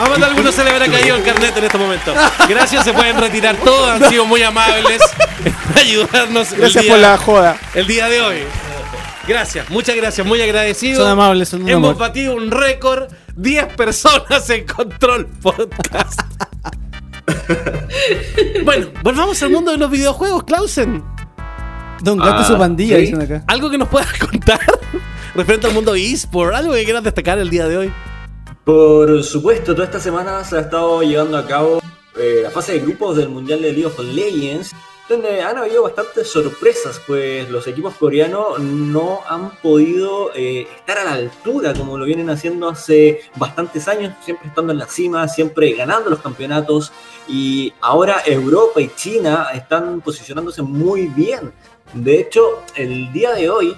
A 0.00 0.08
más 0.08 0.18
de 0.18 0.24
algunos 0.24 0.54
se 0.54 0.64
le 0.64 0.70
habrá 0.70 0.86
caído 0.88 1.16
el 1.16 1.22
carnet 1.22 1.56
en 1.56 1.64
este 1.64 1.78
momento. 1.78 2.12
Gracias, 2.48 2.84
se 2.84 2.92
pueden 2.92 3.18
retirar 3.18 3.56
todos. 3.56 3.88
Han 3.90 4.08
sido 4.10 4.24
muy 4.26 4.42
amables 4.42 5.00
ayudarnos 5.76 6.52
Gracias 6.52 6.82
día- 6.84 6.92
por 6.92 7.00
la 7.00 7.16
joda. 7.16 7.56
el 7.74 7.86
día 7.86 8.08
de 8.08 8.20
hoy. 8.20 8.38
Gracias, 9.26 9.70
muchas 9.70 9.96
gracias, 9.96 10.26
muy 10.26 10.40
agradecido. 10.42 11.00
Son 11.00 11.10
amables, 11.10 11.48
son 11.48 11.62
Hemos 11.68 11.90
amor. 11.90 11.96
batido 11.96 12.34
un 12.36 12.50
récord, 12.50 13.08
10 13.36 13.68
personas 13.74 14.50
en 14.50 14.66
Control 14.66 15.26
Podcast. 15.40 16.20
bueno, 18.64 18.88
volvamos 19.02 19.42
al 19.42 19.50
mundo 19.50 19.70
de 19.70 19.78
los 19.78 19.90
videojuegos, 19.90 20.44
Clausen. 20.44 21.02
Don 22.02 22.18
Gato 22.18 22.42
y 22.42 22.44
su 22.44 22.54
Ah, 22.56 22.58
pandilla, 22.58 22.96
sí. 22.96 23.02
dicen 23.02 23.22
acá. 23.22 23.44
¿Algo 23.46 23.70
que 23.70 23.78
nos 23.78 23.88
puedas 23.88 24.12
contar 24.18 24.60
referente 25.34 25.68
al 25.68 25.72
mundo 25.72 25.94
eSport? 25.94 26.54
¿Algo 26.54 26.74
que 26.74 26.84
quieras 26.84 27.02
destacar 27.02 27.38
el 27.38 27.48
día 27.48 27.66
de 27.66 27.78
hoy? 27.78 27.92
Por 28.64 29.22
supuesto, 29.22 29.74
toda 29.74 29.84
esta 29.84 30.00
semana 30.00 30.42
se 30.42 30.56
ha 30.56 30.60
estado 30.60 31.02
llevando 31.02 31.36
a 31.36 31.46
cabo 31.46 31.82
eh, 32.16 32.40
la 32.42 32.50
fase 32.50 32.72
de 32.72 32.78
grupos 32.78 33.14
del 33.14 33.28
Mundial 33.28 33.60
de 33.60 33.72
League 33.72 33.84
of 33.84 33.98
Legends, 33.98 34.72
donde 35.06 35.42
han 35.42 35.58
habido 35.58 35.82
bastantes 35.82 36.28
sorpresas, 36.28 36.98
pues 37.06 37.50
los 37.50 37.66
equipos 37.66 37.92
coreanos 37.96 38.58
no 38.60 39.20
han 39.28 39.50
podido 39.56 40.34
eh, 40.34 40.66
estar 40.76 40.96
a 40.96 41.04
la 41.04 41.12
altura 41.12 41.74
como 41.74 41.98
lo 41.98 42.06
vienen 42.06 42.30
haciendo 42.30 42.70
hace 42.70 43.20
bastantes 43.36 43.86
años, 43.86 44.14
siempre 44.24 44.48
estando 44.48 44.72
en 44.72 44.78
la 44.78 44.86
cima, 44.86 45.28
siempre 45.28 45.74
ganando 45.74 46.08
los 46.08 46.20
campeonatos, 46.20 46.90
y 47.28 47.70
ahora 47.82 48.22
Europa 48.24 48.80
y 48.80 48.88
China 48.96 49.48
están 49.52 50.00
posicionándose 50.00 50.62
muy 50.62 51.08
bien. 51.08 51.52
De 51.92 52.18
hecho, 52.18 52.62
el 52.74 53.12
día 53.12 53.32
de 53.34 53.50
hoy 53.50 53.76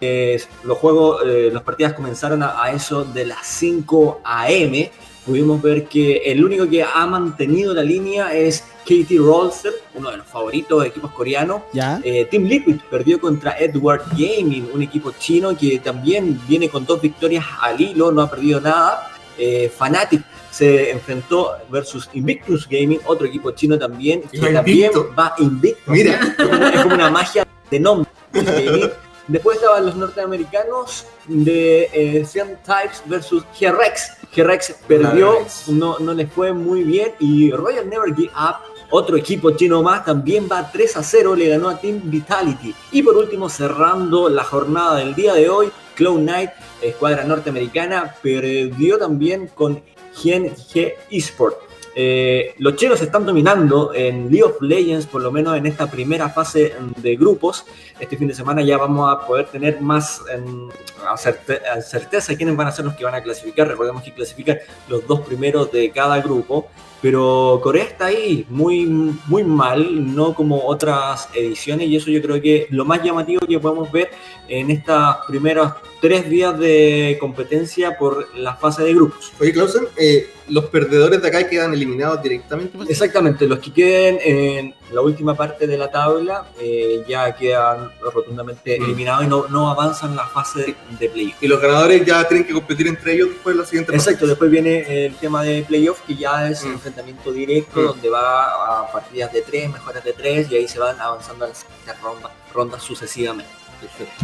eh, 0.00 0.40
los 0.64 0.78
juegos, 0.78 1.22
eh, 1.26 1.50
las 1.52 1.62
partidas 1.62 1.94
comenzaron 1.94 2.42
a, 2.42 2.62
a 2.62 2.72
eso 2.72 3.04
de 3.04 3.26
las 3.26 3.46
5 3.46 4.20
a.m. 4.24 4.90
Pudimos 5.28 5.60
ver 5.60 5.84
que 5.84 6.22
el 6.24 6.42
único 6.42 6.66
que 6.66 6.82
ha 6.82 7.06
mantenido 7.06 7.74
la 7.74 7.82
línea 7.82 8.32
es 8.32 8.64
KT 8.84 9.18
Rolster, 9.18 9.74
uno 9.94 10.10
de 10.10 10.16
los 10.16 10.26
favoritos 10.26 10.80
de 10.80 10.88
equipos 10.88 11.10
coreanos. 11.10 11.60
Ya. 11.74 12.00
Eh, 12.02 12.26
Team 12.30 12.44
Liquid 12.44 12.76
perdió 12.90 13.20
contra 13.20 13.58
Edward 13.58 14.04
Gaming, 14.12 14.70
un 14.72 14.80
equipo 14.80 15.12
chino 15.18 15.54
que 15.54 15.80
también 15.80 16.40
viene 16.48 16.70
con 16.70 16.86
dos 16.86 17.02
victorias 17.02 17.44
al 17.60 17.78
hilo, 17.78 18.10
no 18.10 18.22
ha 18.22 18.30
perdido 18.30 18.58
nada. 18.58 19.12
Eh, 19.36 19.70
Fnatic 19.76 20.24
se 20.50 20.92
enfrentó 20.92 21.58
versus 21.68 22.08
Invictus 22.14 22.66
Gaming, 22.66 23.00
otro 23.04 23.26
equipo 23.26 23.50
chino 23.50 23.78
también, 23.78 24.22
que 24.22 24.38
también 24.38 24.90
va 25.16 25.34
invicto. 25.38 25.92
Mira. 25.92 26.20
Es 26.22 26.34
como, 26.36 26.64
es 26.64 26.82
como 26.82 26.94
una 26.94 27.10
magia 27.10 27.46
de 27.70 27.80
nombre. 27.80 28.10
Después 29.28 29.58
estaban 29.58 29.84
los 29.84 29.94
norteamericanos 29.94 31.06
de 31.26 31.90
eh, 31.92 32.24
Cyan 32.24 32.58
Types 32.64 33.02
versus 33.04 33.44
G-Rex. 33.58 34.12
G-Rex 34.34 34.76
perdió, 34.86 35.34
no 35.68 36.14
les 36.14 36.32
fue 36.32 36.52
muy 36.52 36.82
bien. 36.82 37.12
Y 37.18 37.50
Royal 37.50 37.88
Never 37.88 38.14
Give 38.14 38.30
Up, 38.30 38.56
otro 38.90 39.16
equipo 39.16 39.50
chino 39.50 39.82
más, 39.82 40.04
también 40.06 40.48
va 40.50 40.70
3 40.72 40.96
a 40.96 41.02
0, 41.02 41.36
le 41.36 41.48
ganó 41.50 41.68
a 41.68 41.78
Team 41.78 42.00
Vitality. 42.04 42.74
Y 42.90 43.02
por 43.02 43.16
último, 43.16 43.50
cerrando 43.50 44.30
la 44.30 44.44
jornada 44.44 44.96
del 44.96 45.14
día 45.14 45.34
de 45.34 45.50
hoy, 45.50 45.70
Cloud 45.94 46.20
Knight, 46.20 46.50
escuadra 46.80 47.24
norteamericana, 47.24 48.14
perdió 48.22 48.98
también 48.98 49.48
con 49.48 49.82
Gen 50.14 50.54
G 50.54 50.94
Esport. 51.10 51.67
Eh, 52.00 52.54
los 52.58 52.76
chinos 52.76 53.02
están 53.02 53.26
dominando 53.26 53.92
en 53.92 54.30
League 54.30 54.44
of 54.44 54.62
Legends, 54.62 55.04
por 55.06 55.20
lo 55.20 55.32
menos 55.32 55.56
en 55.56 55.66
esta 55.66 55.90
primera 55.90 56.28
fase 56.28 56.72
de 56.96 57.16
grupos. 57.16 57.64
Este 57.98 58.16
fin 58.16 58.28
de 58.28 58.34
semana 58.34 58.62
ya 58.62 58.78
vamos 58.78 59.10
a 59.12 59.26
poder 59.26 59.46
tener 59.46 59.80
más 59.80 60.22
em, 60.32 60.68
certe- 61.16 61.60
a 61.66 61.80
certeza 61.82 62.36
quiénes 62.36 62.54
van 62.54 62.68
a 62.68 62.70
ser 62.70 62.84
los 62.84 62.94
que 62.94 63.02
van 63.04 63.16
a 63.16 63.20
clasificar. 63.20 63.66
Recordemos 63.66 64.04
que 64.04 64.14
clasifican 64.14 64.58
los 64.88 65.04
dos 65.08 65.22
primeros 65.22 65.72
de 65.72 65.90
cada 65.90 66.20
grupo. 66.20 66.68
Pero 67.02 67.60
Corea 67.62 67.84
está 67.84 68.06
ahí 68.06 68.44
muy, 68.48 68.84
muy 68.86 69.42
mal, 69.44 70.14
no 70.16 70.34
como 70.34 70.64
otras 70.66 71.28
ediciones, 71.32 71.86
y 71.88 71.96
eso 71.96 72.10
yo 72.10 72.20
creo 72.20 72.40
que 72.42 72.66
lo 72.70 72.84
más 72.84 73.02
llamativo 73.04 73.40
que 73.46 73.58
podemos 73.60 73.90
ver 73.92 74.10
en 74.48 74.70
estas 74.70 75.18
primeros 75.28 75.72
tres 76.00 76.28
días 76.30 76.58
de 76.58 77.16
competencia 77.20 77.98
por 77.98 78.34
la 78.36 78.54
fase 78.56 78.82
de 78.84 78.94
grupos. 78.94 79.32
Oye, 79.40 79.52
Clausen, 79.52 79.88
eh, 79.96 80.30
los 80.48 80.66
perdedores 80.66 81.20
de 81.20 81.28
acá 81.28 81.48
quedan 81.48 81.74
eliminados 81.74 82.22
directamente. 82.22 82.78
Exactamente, 82.88 83.46
los 83.46 83.58
que 83.58 83.72
queden 83.72 84.18
en 84.22 84.74
la 84.92 85.00
última 85.02 85.34
parte 85.34 85.66
de 85.66 85.76
la 85.76 85.90
tabla 85.90 86.46
eh, 86.60 87.02
ya 87.08 87.34
quedan 87.34 87.90
rotundamente 88.00 88.78
Mm. 88.78 88.84
eliminados 88.84 89.24
y 89.24 89.28
no, 89.28 89.48
no 89.48 89.70
avanzan 89.70 90.14
la 90.16 90.26
fase 90.26 90.74
de, 90.98 91.08
playoff. 91.08 91.34
Y 91.42 91.48
los 91.48 91.60
ganadores 91.60 92.04
ya 92.06 92.26
tienen 92.28 92.46
que 92.46 92.52
competir 92.54 92.86
entre 92.86 93.14
ellos 93.14 93.28
después 93.30 93.56
de 93.56 93.62
la 93.62 93.66
siguiente 93.68 93.92
Exacto, 93.94 94.26
después 94.26 94.50
viene 94.50 95.06
el 95.06 95.14
tema 95.16 95.42
de 95.42 95.62
playoff 95.62 96.00
que 96.06 96.14
ya 96.14 96.48
es 96.48 96.64
Mm. 96.64 96.72
enfrentamiento 96.74 97.32
directo 97.32 97.80
Mm. 97.80 97.86
donde 97.86 98.08
va 98.08 98.80
a 98.82 98.92
partidas 98.92 99.32
de 99.32 99.42
tres, 99.42 99.70
mejores 99.72 100.02
de 100.04 100.12
tres 100.12 100.50
y 100.50 100.56
ahí 100.56 100.68
se 100.68 100.78
van 100.78 100.98
avanzando 101.00 101.44
a 101.44 101.48
las 101.48 101.66
rondas, 102.02 102.30
rondas 102.54 102.82
sucesivamente. 102.82 103.50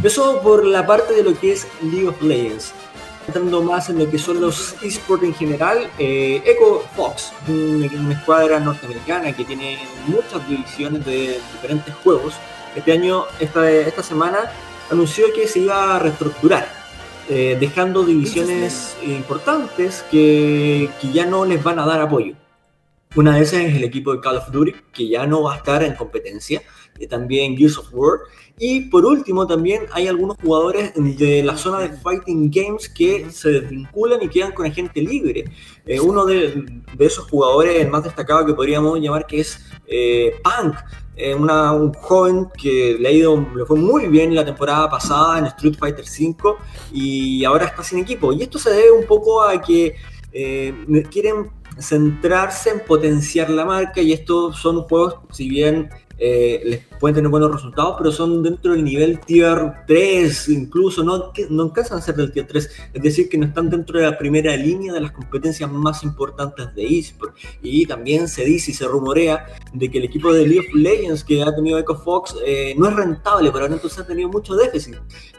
Eso 0.02 0.40
por 0.42 0.64
la 0.64 0.86
parte 0.86 1.14
de 1.14 1.22
lo 1.22 1.38
que 1.38 1.52
es 1.52 1.66
League 1.82 2.08
of 2.08 2.20
Legends. 2.22 2.72
Entrando 3.26 3.62
más 3.62 3.88
en 3.88 3.98
lo 3.98 4.10
que 4.10 4.18
son 4.18 4.38
los 4.40 4.74
esports 4.82 5.24
en 5.24 5.34
general, 5.34 5.88
eh, 5.98 6.42
Fox, 6.94 7.32
un- 7.48 7.88
una 7.98 8.12
escuadra 8.12 8.60
norteamericana 8.60 9.32
que 9.34 9.44
tiene 9.44 9.78
muchas 10.06 10.46
divisiones 10.46 11.04
de 11.06 11.40
diferentes 11.54 11.94
juegos, 12.04 12.34
este 12.76 12.92
año, 12.92 13.24
esta, 13.40 13.70
esta 13.70 14.02
semana, 14.02 14.50
anunció 14.90 15.32
que 15.34 15.48
se 15.48 15.60
iba 15.60 15.96
a 15.96 15.98
reestructurar, 16.00 16.68
eh, 17.30 17.56
dejando 17.58 18.04
divisiones 18.04 18.94
importantes 19.06 20.04
que, 20.10 20.90
que 21.00 21.10
ya 21.12 21.24
no 21.24 21.46
les 21.46 21.62
van 21.62 21.78
a 21.78 21.86
dar 21.86 22.00
apoyo. 22.02 22.34
Una 23.16 23.36
de 23.36 23.42
esas 23.42 23.60
es 23.60 23.76
el 23.76 23.84
equipo 23.84 24.12
de 24.12 24.20
Call 24.20 24.36
of 24.38 24.50
Duty, 24.50 24.74
que 24.92 25.08
ya 25.08 25.24
no 25.26 25.44
va 25.44 25.54
a 25.54 25.56
estar 25.58 25.82
en 25.82 25.94
competencia. 25.94 26.62
eh, 27.00 27.06
también 27.08 27.56
Gears 27.56 27.78
of 27.78 27.88
War. 27.92 28.20
Y 28.58 28.82
por 28.82 29.04
último, 29.04 29.46
también 29.46 29.82
hay 29.92 30.06
algunos 30.06 30.36
jugadores 30.40 30.92
de 30.94 31.42
la 31.42 31.56
zona 31.56 31.80
de 31.80 31.88
Fighting 31.98 32.50
Games 32.52 32.88
que 32.88 33.28
se 33.30 33.50
desvinculan 33.50 34.22
y 34.22 34.28
quedan 34.28 34.52
con 34.52 34.64
agente 34.66 35.00
libre. 35.02 35.44
Eh, 35.86 35.98
uno 35.98 36.24
de, 36.24 36.64
de 36.96 37.04
esos 37.04 37.28
jugadores, 37.28 37.80
el 37.80 37.90
más 37.90 38.04
destacado 38.04 38.46
que 38.46 38.54
podríamos 38.54 39.00
llamar, 39.00 39.26
que 39.26 39.40
es 39.40 39.58
eh, 39.86 40.34
Punk. 40.44 40.76
eh, 41.16 41.32
una- 41.34 41.72
un 41.72 41.92
joven 41.94 42.48
que 42.60 42.96
le 42.98 43.08
ha 43.08 43.12
ido, 43.12 43.46
le 43.54 43.64
fue 43.66 43.76
muy 43.76 44.08
bien 44.08 44.34
la 44.34 44.44
temporada 44.44 44.88
pasada 44.90 45.38
en 45.38 45.46
Street 45.46 45.74
Fighter 45.78 46.04
V 46.04 46.56
y 46.92 47.44
ahora 47.44 47.66
está 47.66 47.84
sin 47.84 47.98
equipo. 48.00 48.32
Y 48.32 48.42
esto 48.42 48.58
se 48.58 48.70
debe 48.70 48.90
un 48.92 49.04
poco 49.06 49.42
a 49.42 49.60
que 49.60 49.94
eh, 50.32 50.74
quieren 51.12 51.50
centrarse 51.78 52.70
en 52.70 52.80
potenciar 52.80 53.50
la 53.50 53.64
marca 53.64 54.00
y 54.00 54.12
estos 54.12 54.58
son 54.58 54.82
juegos, 54.82 55.16
si 55.32 55.48
bien 55.48 55.88
eh, 56.18 56.60
les 56.64 56.80
pueden 57.00 57.16
tener 57.16 57.30
buenos 57.30 57.52
resultados, 57.52 57.96
pero 57.98 58.12
son 58.12 58.42
dentro 58.42 58.72
del 58.72 58.84
nivel 58.84 59.20
tier 59.20 59.72
3, 59.86 60.48
incluso 60.48 61.02
no, 61.02 61.32
no 61.50 61.62
alcanzan 61.62 61.98
a 61.98 62.00
ser 62.00 62.14
del 62.16 62.32
tier 62.32 62.46
3, 62.46 62.70
es 62.94 63.02
decir, 63.02 63.28
que 63.28 63.38
no 63.38 63.46
están 63.46 63.70
dentro 63.70 63.98
de 63.98 64.06
la 64.06 64.16
primera 64.16 64.56
línea 64.56 64.92
de 64.92 65.00
las 65.00 65.12
competencias 65.12 65.70
más 65.70 66.02
importantes 66.02 66.74
de 66.74 66.98
eSport. 66.98 67.36
Y 67.62 67.86
también 67.86 68.28
se 68.28 68.44
dice 68.44 68.70
y 68.70 68.74
se 68.74 68.86
rumorea 68.86 69.46
de 69.72 69.90
que 69.90 69.98
el 69.98 70.04
equipo 70.04 70.32
de 70.32 70.46
League 70.46 70.68
of 70.68 70.74
Legends 70.74 71.24
que 71.24 71.42
ha 71.42 71.54
tenido 71.54 71.78
Echo 71.78 71.96
Fox 71.96 72.36
eh, 72.44 72.74
no 72.76 72.88
es 72.88 72.94
rentable, 72.94 73.50
pero 73.50 73.64
ahora 73.64 73.74
entonces 73.74 73.98
ha 73.98 74.06
tenido 74.06 74.28
mucho 74.28 74.54
déficit. 74.54 74.96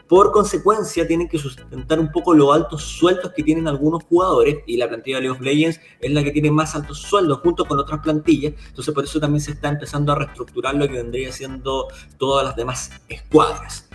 Por 0.08 0.30
consecuencia, 0.30 1.06
tienen 1.06 1.28
que 1.28 1.38
sustentar 1.38 1.98
un 1.98 2.12
poco 2.12 2.32
los 2.32 2.54
altos 2.54 2.82
sueldos 2.82 3.32
que 3.34 3.42
tienen 3.42 3.66
algunos 3.66 4.04
jugadores, 4.04 4.58
y 4.66 4.76
la 4.76 4.88
plantilla 4.88 5.16
de 5.16 5.22
League 5.22 5.36
of 5.36 5.42
Legends 5.42 5.80
es 6.00 6.12
la 6.12 6.22
que 6.22 6.30
tiene 6.30 6.50
más 6.50 6.74
altos 6.76 6.98
sueldos 6.98 7.40
junto 7.40 7.64
con 7.64 7.78
otras 7.78 8.00
plantillas, 8.00 8.54
entonces 8.68 8.94
por 8.94 9.04
eso 9.04 9.18
también 9.18 9.40
se 9.40 9.52
está 9.52 9.68
empezando 9.68 10.12
a 10.12 10.16
reestructurar 10.16 10.74
lo 10.74 10.86
que 10.86 10.94
vendría 10.94 11.32
siendo 11.32 11.45
todas 12.18 12.44
las 12.44 12.56
demás 12.56 12.90
escuadras. 13.08 13.88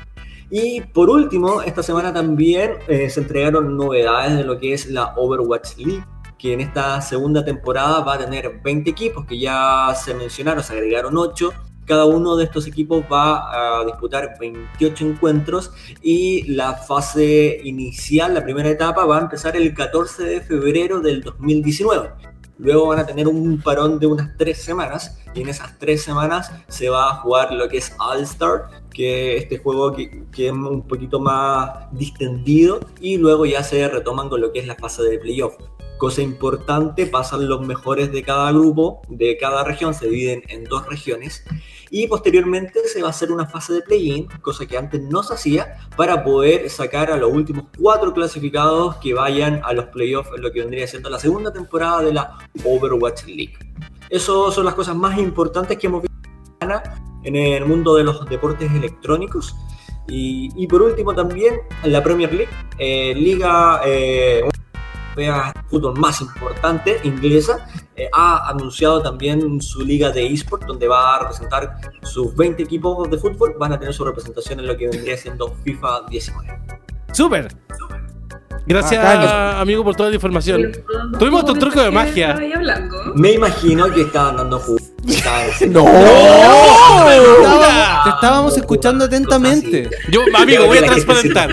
Y 0.49 0.82
por 0.82 1.10
último, 1.10 1.61
esta 1.61 1.82
semana 1.82 2.14
también 2.14 2.73
eh, 2.90 3.10
se 3.10 3.22
entregaron 3.22 3.78
novedades 3.78 4.36
de 4.36 4.44
lo 4.44 4.60
que 4.60 4.73
es 4.73 4.90
la 4.90 5.14
Overwatch 5.15 5.78
League, 5.78 6.03
que 6.38 6.52
en 6.52 6.60
esta 6.60 6.99
segunda 7.02 7.45
temporada 7.45 8.02
va 8.02 8.15
a 8.15 8.18
tener 8.18 8.60
20 8.61 8.90
equipos 8.90 9.26
que 9.26 9.40
ya 9.40 9.94
se 9.95 10.14
mencionaron, 10.14 10.61
se 10.61 10.73
agregaron 10.73 11.18
8. 11.18 11.53
Cada 11.86 12.06
uno 12.06 12.36
de 12.36 12.44
estos 12.44 12.68
equipos 12.68 13.06
va 13.11 13.80
a 13.80 13.86
disputar 13.86 14.38
28 14.40 15.06
encuentros 15.06 15.72
y 16.02 16.44
la 16.52 16.73
fase 16.73 17.61
inicial, 17.64 18.34
la 18.34 18.44
primera 18.44 18.69
etapa, 18.69 19.06
va 19.06 19.19
a 19.19 19.22
empezar 19.22 19.56
el 19.56 19.73
14 19.73 20.23
de 20.23 20.41
febrero 20.41 20.99
del 20.99 21.22
2019. 21.22 22.10
Luego 22.57 22.88
van 22.88 22.99
a 22.99 23.06
tener 23.06 23.28
un 23.28 23.61
parón 23.61 23.99
de 23.99 24.07
unas 24.07 24.38
tres 24.38 24.61
semanas 24.61 25.18
y 25.34 25.41
en 25.41 25.49
esas 25.49 25.78
tres 25.80 26.03
semanas 26.03 26.52
se 26.68 26.90
va 26.90 27.10
a 27.10 27.15
jugar 27.15 27.53
lo 27.53 27.68
que 27.69 27.78
es 27.78 27.94
All 27.99 28.22
Star, 28.22 28.69
que 28.94 29.38
es 29.38 29.44
este 29.44 29.57
juego 29.57 29.94
que, 29.94 30.26
que 30.32 30.48
es 30.48 30.52
un 30.52 30.88
poquito 30.88 31.19
más 31.19 31.91
distendido 31.91 32.80
y 32.99 33.18
luego 33.18 33.45
ya 33.45 33.64
se 33.64 33.88
retoman 33.88 34.30
con 34.30 34.41
lo 34.41 34.52
que 34.52 34.60
es 34.60 34.68
la 34.68 34.76
fase 34.76 35.03
de 35.03 35.18
playoff. 35.18 35.56
Cosa 36.02 36.23
importante, 36.23 37.06
pasan 37.06 37.48
los 37.48 37.61
mejores 37.61 38.11
de 38.11 38.23
cada 38.23 38.52
grupo, 38.52 39.03
de 39.07 39.38
cada 39.38 39.64
región, 39.64 39.94
se 39.94 40.07
dividen 40.07 40.41
en 40.48 40.64
dos 40.64 40.88
regiones 40.88 41.44
y 41.91 42.07
posteriormente 42.07 42.80
se 42.88 43.03
va 43.03 43.10
a 43.10 43.11
hacer 43.11 43.32
una 43.32 43.45
fase 43.45 43.73
de 43.73 43.82
play-in, 43.84 44.26
cosa 44.41 44.65
que 44.65 44.80
antes 44.80 44.99
no 44.99 45.22
se 45.22 45.36
hacía, 45.36 45.78
para 45.95 46.23
poder 46.23 46.72
sacar 46.72 47.11
a 47.11 47.18
los 47.18 47.32
últimos 47.32 47.65
cuatro 47.80 48.15
clasificados 48.15 48.95
que 48.95 49.14
vayan 49.14 49.61
a 49.64 49.73
los 49.73 49.86
playoffs 49.90 50.32
lo 50.40 50.52
que 50.52 50.61
vendría 50.61 50.88
siendo 50.88 51.07
la 51.07 51.19
segunda 51.19 51.53
temporada 51.53 52.02
de 52.02 52.14
la 52.14 52.36
Overwatch 52.65 53.26
League. 53.26 53.53
Esas 54.10 54.56
son 54.56 54.65
las 54.65 54.73
cosas 54.73 54.95
más 54.95 55.19
importantes 55.19 55.78
que 55.78 55.86
hemos 55.86 56.02
visto 56.02 56.82
en 57.26 57.36
el 57.36 57.64
mundo 57.68 57.95
de 57.95 58.06
los 58.06 58.28
deportes 58.28 58.72
electrónicos. 58.72 59.56
Y, 60.07 60.49
y 60.56 60.65
por 60.65 60.82
último 60.82 61.14
también 61.14 61.60
la 61.84 62.03
Premier 62.03 62.34
League, 62.34 62.52
eh, 62.80 63.14
liga 63.14 63.82
eh, 63.86 64.41
europea 65.11 65.53
de 65.55 65.63
fútbol 65.69 65.99
más 65.99 66.21
importante, 66.21 66.99
inglesa, 67.03 67.67
eh, 67.95 68.09
ha 68.13 68.49
anunciado 68.49 69.01
también 69.01 69.61
su 69.61 69.81
liga 69.81 70.11
de 70.11 70.25
eSport, 70.27 70.63
donde 70.65 70.88
va 70.88 71.15
a 71.15 71.19
representar 71.19 71.77
sus 72.03 72.35
20 72.35 72.63
equipos 72.63 73.09
de 73.09 73.17
fútbol, 73.17 73.55
van 73.59 73.73
a 73.73 73.79
tener 73.79 73.93
su 73.93 74.05
representación 74.05 74.59
en 74.59 74.67
lo 74.67 74.77
que 74.77 74.88
vendría 74.88 75.17
siendo 75.17 75.53
FIFA 75.63 76.01
19. 76.09 76.59
¡Súper! 77.11 77.47
Gracias, 78.65 79.03
Bacán. 79.03 79.57
amigo, 79.57 79.83
por 79.83 79.95
toda 79.95 80.09
la 80.09 80.15
información. 80.15 80.71
Tuvimos 81.17 81.45
tu 81.45 81.53
truco 81.55 81.81
de 81.81 81.91
magia. 81.91 82.38
Me 83.15 83.33
imagino 83.33 83.91
que 83.91 84.01
estaban 84.01 84.38
dando 84.38 84.59
jugo. 84.59 84.90
¡No! 85.68 85.86
Te 88.03 88.10
estábamos 88.10 88.57
escuchando 88.57 89.06
atentamente. 89.06 89.90
Yo, 90.10 90.22
amigo, 90.36 90.65
voy 90.68 90.78
a 90.80 90.86
transparentar. 90.86 91.52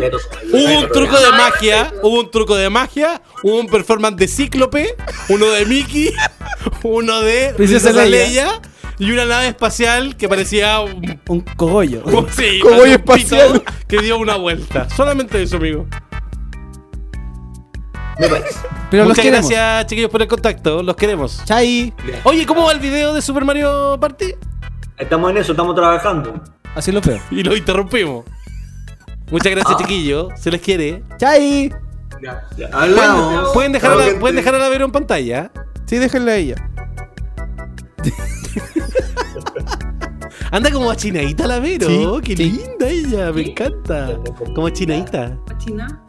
Hubo 0.52 0.78
un 0.80 0.88
truco 0.88 1.18
de 1.18 1.30
magia, 1.30 1.92
hubo 2.02 2.20
un 2.20 2.30
truco 2.30 2.56
de 2.56 2.70
magia, 2.70 3.22
hubo 3.42 3.60
un 3.60 3.66
performance 3.66 4.16
de 4.16 4.28
Cíclope, 4.28 4.94
uno 5.28 5.46
de 5.50 5.66
Mickey, 5.66 6.12
uno 6.82 7.20
de 7.20 7.54
Princesa 7.56 7.92
Leia. 8.04 8.60
Y 9.00 9.12
una 9.12 9.26
nave 9.26 9.46
espacial 9.46 10.16
que 10.16 10.28
parecía 10.28 10.80
un, 10.80 11.20
Un 11.28 11.40
cogollo. 11.42 12.02
sí, 12.36 12.58
Cogollo 12.60 12.82
un 12.82 12.88
espacial. 12.90 13.62
que 13.86 13.98
dio 13.98 14.18
una 14.18 14.34
vuelta. 14.34 14.88
Solamente 14.90 15.40
eso, 15.40 15.58
amigo. 15.58 15.86
Me 18.18 18.28
parece. 18.28 18.58
Pero 18.90 19.04
los 19.04 19.10
Muchas 19.10 19.24
queremos. 19.24 19.50
gracias, 19.50 19.86
chiquillos, 19.86 20.10
por 20.10 20.22
el 20.22 20.28
contacto. 20.28 20.82
Los 20.82 20.96
queremos. 20.96 21.42
Chai. 21.44 21.92
Oye, 22.24 22.46
¿cómo 22.46 22.64
va 22.64 22.72
el 22.72 22.80
video 22.80 23.12
de 23.12 23.22
Super 23.22 23.44
Mario 23.44 23.98
Party? 24.00 24.34
Estamos 24.96 25.30
en 25.30 25.36
eso, 25.36 25.52
estamos 25.52 25.74
trabajando. 25.74 26.42
Así 26.74 26.90
lo 26.90 27.00
veo. 27.00 27.20
Y 27.30 27.42
lo 27.42 27.56
interrumpimos. 27.56 28.24
Muchas 29.30 29.52
gracias, 29.52 29.76
chiquillos. 29.76 30.28
Se 30.36 30.50
les 30.50 30.60
quiere. 30.60 31.02
Chai. 31.18 31.72
Hablamos. 32.72 33.50
¿Pueden 33.52 33.72
dejar, 33.72 33.92
a 33.92 33.96
la, 33.96 34.18
pueden 34.18 34.36
dejar 34.36 34.54
a 34.54 34.58
la 34.58 34.68
Vero 34.68 34.86
en 34.86 34.92
pantalla. 34.92 35.50
Sí, 35.86 35.98
déjenla 35.98 36.32
a 36.32 36.36
ella. 36.36 36.70
Anda 40.50 40.70
como 40.70 40.94
chinadita 40.94 41.46
la 41.46 41.60
Vero. 41.60 41.86
Sí, 41.86 42.06
Qué 42.22 42.36
linda 42.36 42.88
ella, 42.88 43.32
me 43.32 43.42
encanta. 43.42 44.18
Como 44.54 44.70
chinadita. 44.70 45.36
China. 45.58 46.02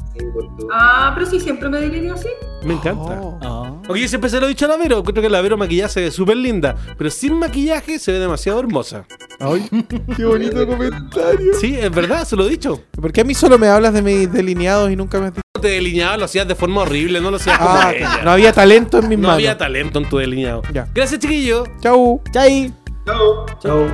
Ah, 0.71 1.11
pero 1.15 1.25
sí, 1.25 1.39
siempre 1.39 1.69
me 1.69 1.79
delineó 1.79 2.13
así. 2.13 2.27
Me 2.63 2.73
encanta. 2.73 3.19
Oh. 3.21 3.81
Oye, 3.87 4.07
siempre 4.07 4.29
se 4.29 4.39
lo 4.39 4.45
he 4.45 4.49
dicho 4.49 4.65
a 4.65 4.67
la 4.69 4.77
Vero. 4.77 5.03
Creo 5.03 5.21
que 5.21 5.29
la 5.29 5.41
Vero 5.41 5.57
maquillaje 5.57 5.93
se 5.93 6.01
ve 6.01 6.11
súper 6.11 6.37
linda. 6.37 6.75
Pero 6.97 7.09
sin 7.09 7.33
maquillaje 7.39 7.97
se 7.99 8.11
ve 8.11 8.19
demasiado 8.19 8.59
hermosa. 8.59 9.05
Ay, 9.39 9.67
qué 10.17 10.25
bonito 10.25 10.67
comentario. 10.67 11.53
Sí, 11.59 11.75
es 11.79 11.89
verdad, 11.91 12.25
se 12.25 12.35
lo 12.35 12.45
he 12.45 12.49
dicho. 12.49 12.81
¿Por 12.91 13.11
qué 13.11 13.21
a 13.21 13.23
mí 13.23 13.33
solo 13.33 13.57
me 13.57 13.67
hablas 13.67 13.93
de 13.93 14.01
mis 14.01 14.31
delineados 14.31 14.91
y 14.91 14.95
nunca 14.95 15.19
me 15.19 15.27
has 15.27 15.33
dicho? 15.33 15.41
Te 15.61 15.69
delineaba, 15.69 16.17
lo 16.17 16.25
hacías 16.25 16.47
de 16.47 16.55
forma 16.55 16.81
horrible, 16.81 17.19
no 17.21 17.31
lo 17.31 17.37
hacías 17.37 17.57
como 17.57 17.69
Ah, 17.71 17.91
ella. 17.95 18.19
no 18.23 18.31
había 18.31 18.53
talento 18.53 18.99
en 18.99 19.09
mis 19.09 19.17
No 19.17 19.23
manos. 19.23 19.35
había 19.35 19.57
talento 19.57 19.99
en 19.99 20.09
tu 20.09 20.17
delineado. 20.17 20.61
Ya. 20.73 20.87
Gracias, 20.93 21.19
chiquillo. 21.19 21.63
Chau. 21.81 22.21
Chai. 22.31 22.73
Chao. 23.05 23.45
Chau. 23.61 23.87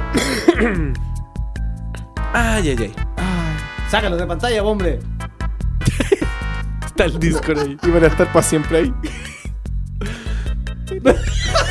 Ay, 2.34 2.70
ay, 2.70 2.76
ay. 2.80 2.94
Sácalo 3.90 4.18
de 4.18 4.26
pantalla, 4.28 4.62
hombre. 4.64 5.00
Está 6.86 7.06
el 7.06 7.20
Discord 7.20 7.60
ahí. 7.60 7.78
Y 7.82 7.90
van 7.90 8.04
a 8.04 8.08
estar 8.08 8.32
para 8.32 8.44
siempre 8.44 8.78
ahí. 8.78 8.94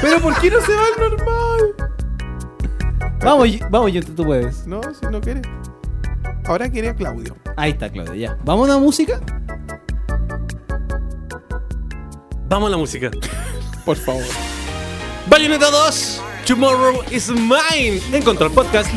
Pero 0.00 0.20
¿por 0.20 0.38
qué 0.40 0.50
no 0.50 0.60
se 0.60 0.74
va 0.74 0.82
al 0.86 1.10
normal? 1.10 1.74
Vamos, 3.22 3.48
vamos, 3.70 3.92
yo 3.92 4.02
tú 4.02 4.24
puedes. 4.24 4.66
No, 4.66 4.80
si 4.82 5.06
no 5.06 5.20
quieres. 5.20 5.42
Ahora 6.46 6.70
quiere 6.70 6.90
a 6.90 6.94
Claudio. 6.94 7.36
Ahí 7.56 7.70
está, 7.70 7.90
Claudio 7.90 8.14
ya. 8.14 8.36
¿Vamos 8.44 8.68
a 8.68 8.74
la 8.74 8.78
música? 8.78 9.20
Vamos 12.48 12.68
a 12.68 12.70
la 12.70 12.76
música. 12.76 13.10
Por 13.84 13.96
favor. 13.96 14.24
Bayonetta 15.26 15.70
2, 15.70 16.22
Tomorrow 16.46 17.02
is 17.10 17.30
Mine. 17.30 18.00
Encontró 18.12 18.46
el 18.46 18.52
Podcast. 18.52 18.90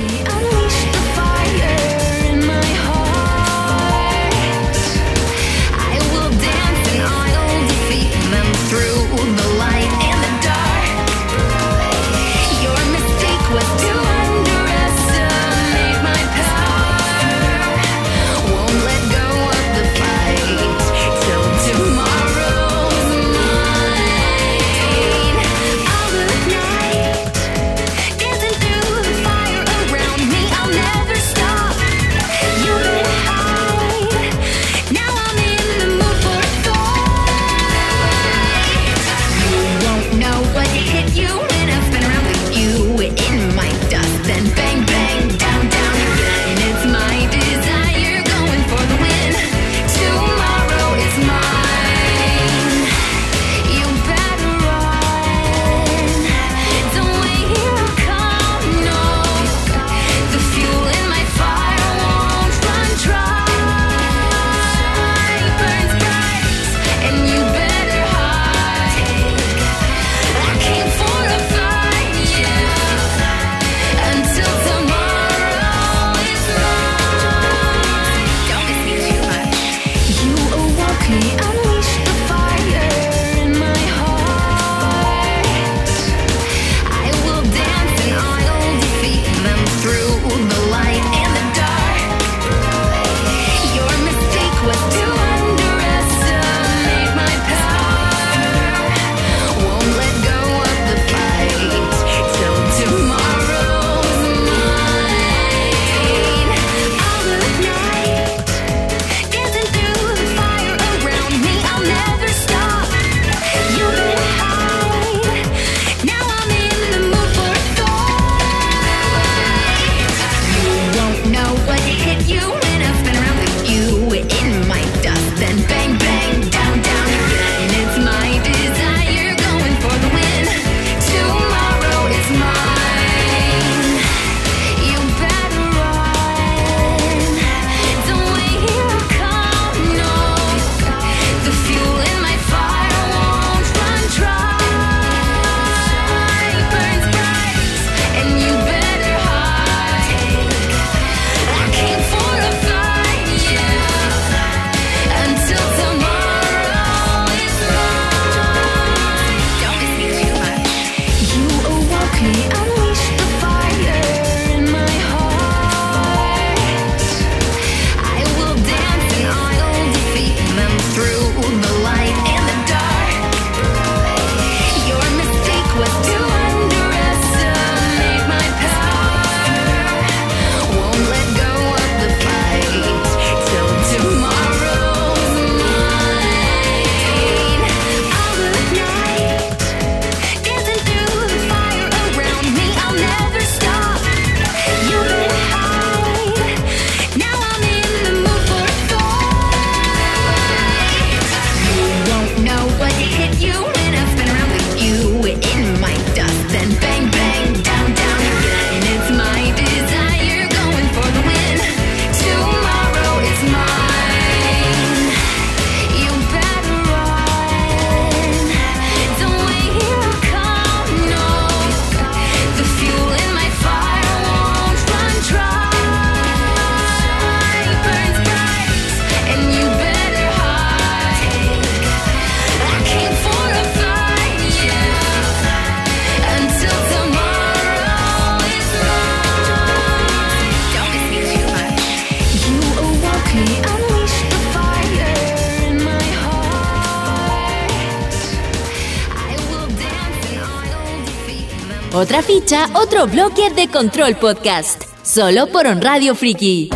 la 252.17 252.23
ficha 252.23 252.67
otro 252.73 253.05
bloque 253.05 253.51
de 253.51 253.67
Control 253.67 254.15
Podcast, 254.15 254.85
solo 255.03 255.45
por 255.51 255.67
On 255.67 255.79
Radio 255.79 256.15
Friki. 256.15 256.71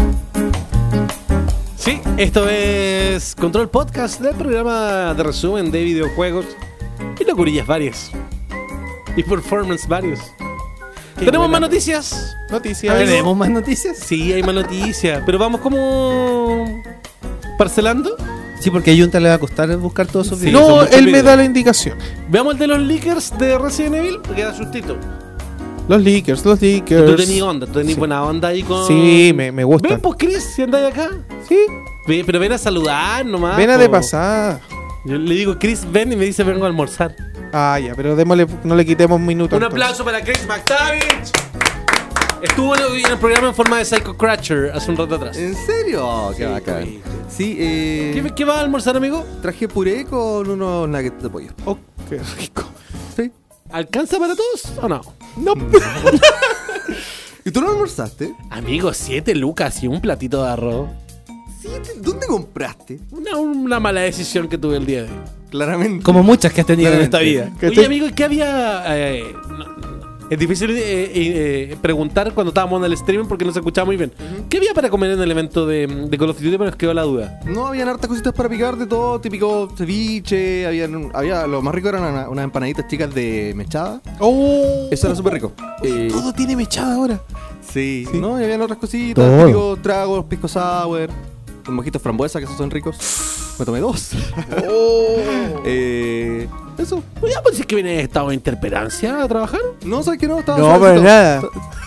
Sí, 1.75 1.99
esto 2.17 2.47
es 2.47 3.33
Control 3.33 3.67
Podcast, 3.67 4.21
del 4.21 4.35
programa 4.35 5.15
de 5.15 5.23
resumen 5.23 5.71
de 5.71 5.83
videojuegos 5.83 6.45
y 7.19 7.23
locurillas 7.23 7.65
varias. 7.65 8.11
Y 9.17 9.23
performance 9.23 9.87
varios. 9.87 10.19
Qué 11.17 11.25
Tenemos 11.25 11.49
más 11.49 11.61
noticias. 11.61 12.35
Noticias. 12.51 12.95
¿Tenemos 12.95 13.35
más 13.35 13.49
noticias? 13.49 13.97
Sí, 13.97 14.31
hay 14.31 14.43
más 14.43 14.53
noticias. 14.53 15.23
Pero 15.25 15.39
vamos 15.39 15.61
como 15.61 16.83
parcelando. 17.57 18.15
Sí, 18.59 18.69
porque 18.69 18.91
a 18.91 18.95
Junta 18.95 19.19
le 19.19 19.29
va 19.29 19.35
a 19.35 19.39
costar 19.39 19.75
buscar 19.77 20.05
todos 20.05 20.27
sus 20.27 20.37
sí, 20.37 20.45
videos. 20.45 20.67
No, 20.67 20.81
él 20.83 21.05
videos. 21.05 21.11
me 21.11 21.23
da 21.23 21.35
la 21.35 21.45
indicación. 21.45 21.97
Veamos 22.29 22.53
el 22.53 22.59
de 22.59 22.67
los 22.67 22.79
leakers 22.79 23.35
de 23.39 23.57
Resident 23.57 23.95
Evil, 23.95 24.19
porque 24.23 24.43
da 24.43 24.53
sustito. 24.53 24.99
Los 25.91 26.01
leakers, 26.03 26.45
los 26.45 26.57
Tú 26.59 26.65
leakers. 26.65 27.15
tenías 27.17 27.41
onda, 27.43 27.65
tú 27.67 27.73
tenías 27.73 27.95
Sí. 27.95 27.99
buena 27.99 28.23
onda 28.23 28.47
ahí 28.47 28.63
con. 28.63 28.87
Sí, 28.87 29.33
me, 29.35 29.51
me 29.51 29.63
gustan. 29.65 29.91
Ven, 29.91 29.99
pues, 30.01 30.15
Chris, 30.17 30.41
si 30.55 30.61
andáis 30.61 30.85
acá. 30.93 31.09
Sí, 31.49 31.57
Ve- 32.07 32.23
pero 32.25 32.39
ven 32.39 32.53
a 32.53 32.57
saludar 32.57 33.25
nomás. 33.25 33.57
ven 33.57 33.69
a 33.69 33.73
po. 33.75 33.79
de 33.81 33.89
pasada. 33.89 34.61
Yo 35.03 35.17
le 35.17 35.35
digo, 35.35 35.57
Chris, 35.59 35.85
ven 35.91 36.13
y 36.13 36.15
me 36.15 36.23
dice, 36.25 36.43
vengo 36.43 36.63
a 36.63 36.67
almorzar. 36.67 37.13
Ah, 37.51 37.77
ya, 37.83 37.93
pero 37.95 38.15
démosle, 38.15 38.47
no 38.63 38.75
le 38.75 38.85
quitemos 38.85 39.19
minutos. 39.19 39.57
Un 39.57 39.63
aplauso 39.65 40.05
para 40.05 40.21
Chris 40.21 40.47
McTavish. 40.47 41.31
Estuvo 42.41 42.75
en 42.75 43.05
el 43.11 43.17
programa 43.19 43.49
en 43.49 43.53
forma 43.55 43.77
de 43.77 43.85
Psycho 43.85 44.15
Crutcher 44.17 44.71
hace 44.73 44.89
un 44.91 44.97
rato 44.97 45.15
atrás. 45.15 45.37
¿En 45.37 45.53
serio? 45.55 46.33
Qué 46.37 46.45
bacán. 46.45 46.85
Sí, 47.29 47.55
eh. 47.59 48.11
¿Qué, 48.15 48.33
qué 48.33 48.45
va 48.45 48.57
a 48.57 48.61
almorzar, 48.61 48.95
amigo? 48.95 49.25
Traje 49.41 49.67
puré 49.67 50.05
con 50.05 50.49
unos 50.49 50.87
nuggets 50.89 51.21
de 51.21 51.29
pollo. 51.29 51.51
Oh, 51.65 51.77
qué 52.09 52.19
rico. 52.39 52.63
Sí. 53.15 53.29
¿Alcanza 53.71 54.19
para 54.19 54.35
todos 54.35 54.73
o 54.81 54.87
no? 54.89 55.01
No, 55.37 55.53
¿Y 57.45 57.51
tú 57.51 57.61
no 57.61 57.69
almorzaste? 57.71 58.35
Amigo, 58.49 58.93
siete 58.93 59.33
lucas 59.33 59.81
y 59.83 59.87
un 59.87 60.01
platito 60.01 60.43
de 60.43 60.51
arroz. 60.51 60.89
Sí, 61.61 61.69
¿dónde 62.01 62.27
compraste? 62.27 62.99
Una, 63.11 63.37
una 63.37 63.79
mala 63.79 64.01
decisión 64.01 64.47
que 64.47 64.57
tuve 64.57 64.77
el 64.77 64.85
día 64.85 65.03
de 65.03 65.09
hoy. 65.09 65.15
Claramente. 65.49 66.03
Como 66.03 66.23
muchas 66.23 66.53
que 66.53 66.61
has 66.61 66.67
tenido 66.67 66.93
en 66.93 67.01
esta 67.01 67.19
vida. 67.19 67.51
Oye, 67.61 67.85
amigo, 67.85 68.07
¿qué 68.15 68.23
había...? 68.23 68.83
eh, 68.87 69.33
no- 69.49 69.80
es 70.31 70.39
difícil 70.39 70.71
eh, 70.71 71.11
eh, 71.13 71.77
preguntar 71.81 72.33
cuando 72.33 72.49
estábamos 72.49 72.79
en 72.79 72.85
el 72.85 72.93
streaming 72.93 73.25
porque 73.27 73.45
no 73.45 73.51
se 73.51 73.59
escuchaba 73.59 73.85
muy 73.85 73.97
bien. 73.97 74.11
¿Qué 74.49 74.57
había 74.57 74.73
para 74.73 74.89
comer 74.89 75.11
en 75.11 75.21
el 75.21 75.29
evento 75.29 75.67
de, 75.67 75.85
de 75.85 76.17
Call 76.17 76.29
of 76.29 76.37
Duty? 76.39 76.51
Pero 76.51 76.65
nos 76.65 76.75
quedó 76.75 76.93
la 76.93 77.03
duda. 77.03 77.39
No, 77.45 77.67
habían 77.67 77.89
hartas 77.89 78.07
cositas 78.07 78.33
para 78.33 78.47
picar 78.49 78.77
de 78.77 78.87
todo, 78.87 79.19
típico 79.21 79.69
ceviche, 79.77 80.65
habían, 80.65 81.11
había, 81.13 81.45
lo 81.47 81.61
más 81.61 81.75
rico 81.75 81.89
eran 81.89 82.03
una- 82.03 82.29
unas 82.29 82.43
empanaditas 82.45 82.87
chicas 82.87 83.13
de 83.13 83.53
mechada. 83.55 84.01
Oh, 84.19 84.87
Eso 84.89 85.07
era 85.07 85.15
súper 85.15 85.33
rico. 85.33 85.51
Eh, 85.83 86.07
todo 86.09 86.31
tiene 86.33 86.55
mechada 86.55 86.95
ahora. 86.95 87.21
sí, 87.61 88.07
¿no? 88.13 88.39
Y 88.39 88.43
habían 88.45 88.61
otras 88.61 88.79
cositas, 88.79 89.15
Todo. 89.23 89.45
típicos 89.45 89.81
tragos, 89.81 90.25
pisco 90.25 90.47
sour, 90.47 91.09
mojitos 91.67 92.01
frambuesa, 92.01 92.39
que 92.39 92.45
esos 92.45 92.57
son 92.57 92.71
ricos. 92.71 92.97
Me 93.59 93.65
tomé 93.65 93.79
dos. 93.81 94.11
eh, 95.65 96.47
eso. 96.81 97.03
Pues 97.19 97.59
es 97.59 97.65
que 97.65 97.75
viene 97.75 97.91
de 97.97 98.01
estado 98.01 98.29
de 98.29 98.35
interperancia 98.35 99.23
a 99.23 99.27
trabajar. 99.27 99.59
No, 99.85 100.03
¿sabes 100.03 100.19
qué? 100.19 100.27
No, 100.27 100.39
estaba 100.39 100.57
No, 100.57 100.65
suavecito. 100.65 101.03
para 101.03 101.13
nada. 101.17 101.41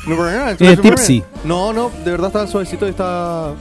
No, 0.07 0.17
para 0.17 0.33
nada. 0.33 0.77
Tipsy. 0.77 1.23
No, 1.45 1.73
no, 1.73 1.91
de 2.05 2.11
verdad 2.11 2.29
estaba 2.29 2.47
suavecito 2.47 2.87
y 2.87 2.91
estaba... 2.91 3.55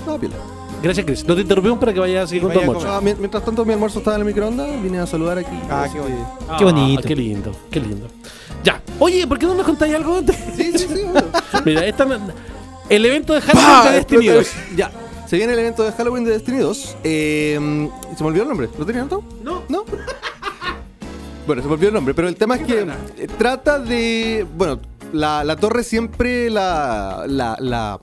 Estaba 0.00 0.18
piola. 0.18 0.34
Gracias, 0.82 1.06
Chris. 1.06 1.24
No 1.26 1.34
te 1.34 1.40
interrumpimos 1.40 1.78
para 1.78 1.92
que 1.94 2.00
vayas 2.00 2.24
a 2.24 2.26
seguir 2.26 2.42
con 2.42 2.52
tu 2.52 2.58
Vaya 2.58 2.68
almuerzo. 2.70 2.92
Ah, 2.94 3.00
mien- 3.00 3.16
mientras 3.18 3.44
tanto 3.44 3.64
mi 3.64 3.72
almuerzo 3.72 3.98
estaba 3.98 4.16
en 4.16 4.20
el 4.22 4.26
microondas, 4.26 4.82
vine 4.82 4.98
a 4.98 5.06
saludar 5.06 5.38
aquí. 5.38 5.58
Ah, 5.70 5.86
qué 5.86 5.94
que- 5.94 6.00
bonito. 6.00 6.26
Qué 6.58 6.64
bonito. 6.64 7.00
Ah, 7.02 7.08
qué 7.08 7.16
lindo, 7.16 7.52
qué 7.70 7.80
lindo. 7.80 8.06
Ya. 8.62 8.82
Oye, 8.98 9.26
¿por 9.26 9.38
qué 9.38 9.46
no 9.46 9.54
nos 9.54 9.64
contáis 9.66 9.94
algo 9.94 10.18
antes? 10.18 10.36
Sí, 10.54 10.72
sí, 10.78 10.86
sí. 10.86 11.02
bueno. 11.10 11.26
Mira, 11.64 11.86
esta, 11.86 12.06
el 12.88 13.04
evento 13.06 13.32
de 13.32 13.40
Halloween 13.40 13.84
de 13.84 13.92
Destiny 13.96 14.26
2. 14.28 14.46
Ya. 14.76 14.90
Se 15.26 15.36
viene 15.36 15.54
el 15.54 15.58
evento 15.58 15.82
de 15.82 15.92
Halloween 15.92 16.24
de 16.24 16.30
Destiny 16.32 16.58
2. 16.58 16.96
Eh, 17.02 17.88
se 18.16 18.22
me 18.22 18.28
olvidó 18.28 18.42
el 18.44 18.48
nombre. 18.50 18.68
¿Lo 18.78 18.86
tenía 18.86 19.00
anotado? 19.00 19.24
No. 19.42 19.62
¿No? 19.68 19.84
Bueno, 21.46 21.62
se 21.62 21.68
me 21.68 21.74
olvidó 21.74 21.88
el 21.88 21.94
nombre, 21.94 22.14
pero 22.14 22.28
el 22.28 22.36
tema 22.36 22.56
es 22.56 22.62
que 22.66 22.80
eh, 22.80 23.28
trata 23.38 23.78
de. 23.78 24.46
Bueno, 24.56 24.80
la, 25.12 25.44
la 25.44 25.56
torre 25.56 25.82
siempre 25.84 26.50
la, 26.50 27.24
la, 27.28 27.56
la- 27.60 28.00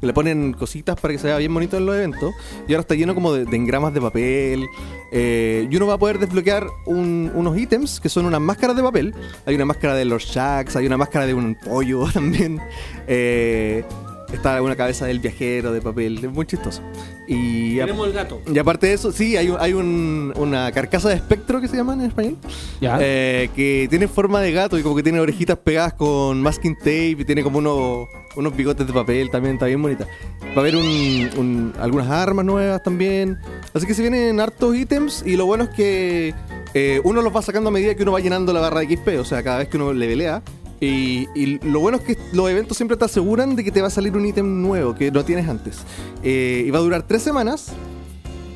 Le 0.00 0.12
ponen 0.12 0.52
cositas 0.52 0.98
para 1.00 1.12
que 1.12 1.18
se 1.18 1.26
vea 1.26 1.36
bien 1.38 1.52
bonito 1.52 1.76
en 1.76 1.84
los 1.86 1.94
eventos. 1.96 2.32
Y 2.68 2.72
ahora 2.72 2.82
está 2.82 2.94
lleno 2.94 3.14
como 3.14 3.32
de, 3.32 3.44
de 3.44 3.56
engramas 3.56 3.92
de 3.92 4.00
papel. 4.00 4.64
eh, 5.12 5.66
y 5.70 5.76
uno 5.76 5.86
va 5.88 5.94
a 5.94 5.98
poder 5.98 6.18
desbloquear 6.18 6.66
un- 6.86 7.30
unos 7.34 7.58
ítems 7.58 7.98
que 8.00 8.08
son 8.08 8.24
unas 8.26 8.40
máscaras 8.40 8.76
de 8.76 8.82
papel. 8.82 9.14
Hay 9.44 9.54
una 9.56 9.64
máscara 9.64 9.94
de 9.94 10.04
los 10.04 10.24
Shacks, 10.24 10.76
hay 10.76 10.86
una 10.86 10.96
máscara 10.96 11.26
de 11.26 11.34
un 11.34 11.54
pollo 11.56 12.04
también. 12.12 12.60
Eh, 13.08 13.84
está 14.32 14.62
una 14.62 14.76
cabeza 14.76 15.04
del 15.06 15.18
viajero 15.20 15.72
de 15.72 15.80
papel. 15.82 16.24
Es 16.24 16.30
muy 16.32 16.46
chistoso. 16.46 16.80
Y, 17.28 17.78
a- 17.78 17.84
Tenemos 17.84 18.06
el 18.06 18.14
gato. 18.14 18.40
y 18.52 18.58
aparte 18.58 18.86
de 18.86 18.94
eso, 18.94 19.12
sí, 19.12 19.36
hay, 19.36 19.50
un- 19.50 19.56
hay 19.60 19.74
un- 19.74 20.32
una 20.36 20.72
carcasa 20.72 21.10
de 21.10 21.16
espectro 21.16 21.60
que 21.60 21.68
se 21.68 21.76
llama 21.76 21.92
en 21.92 22.00
español. 22.02 22.36
Ya. 22.80 22.98
Eh, 23.00 23.50
que 23.54 23.86
tiene 23.90 24.08
forma 24.08 24.40
de 24.40 24.50
gato 24.52 24.78
y 24.78 24.82
como 24.82 24.96
que 24.96 25.02
tiene 25.02 25.20
orejitas 25.20 25.58
pegadas 25.58 25.92
con 25.92 26.40
masking 26.40 26.76
tape 26.76 27.10
y 27.18 27.24
tiene 27.26 27.42
como 27.42 27.58
unos, 27.58 28.08
unos 28.36 28.56
bigotes 28.56 28.86
de 28.86 28.92
papel 28.92 29.30
también, 29.30 29.54
está 29.56 29.66
bien 29.66 29.82
bonita. 29.82 30.06
Va 30.52 30.56
a 30.56 30.60
haber 30.60 30.76
un- 30.76 31.28
un- 31.36 31.72
algunas 31.78 32.08
armas 32.08 32.44
nuevas 32.46 32.82
también. 32.82 33.36
Así 33.74 33.86
que 33.86 33.92
se 33.94 34.00
vienen 34.02 34.40
hartos 34.40 34.74
ítems 34.74 35.22
y 35.26 35.36
lo 35.36 35.44
bueno 35.44 35.64
es 35.64 35.70
que 35.70 36.34
eh, 36.74 37.00
uno 37.04 37.22
los 37.22 37.34
va 37.34 37.42
sacando 37.42 37.68
a 37.68 37.72
medida 37.72 37.94
que 37.94 38.02
uno 38.02 38.12
va 38.12 38.20
llenando 38.20 38.52
la 38.52 38.60
barra 38.60 38.80
de 38.80 38.86
XP, 38.96 39.18
o 39.18 39.24
sea, 39.24 39.42
cada 39.42 39.58
vez 39.58 39.68
que 39.68 39.76
uno 39.76 39.92
levelea. 39.92 40.42
Y, 40.80 41.26
y 41.34 41.58
lo 41.66 41.80
bueno 41.80 41.98
es 41.98 42.04
que 42.04 42.16
los 42.32 42.48
eventos 42.48 42.76
siempre 42.76 42.96
te 42.96 43.04
aseguran 43.04 43.56
de 43.56 43.64
que 43.64 43.72
te 43.72 43.80
va 43.80 43.88
a 43.88 43.90
salir 43.90 44.16
un 44.16 44.24
ítem 44.26 44.62
nuevo 44.62 44.94
que 44.94 45.10
no 45.10 45.24
tienes 45.24 45.48
antes. 45.48 45.78
Eh, 46.22 46.64
y 46.66 46.70
va 46.70 46.78
a 46.78 46.82
durar 46.82 47.02
tres 47.02 47.22
semanas. 47.22 47.72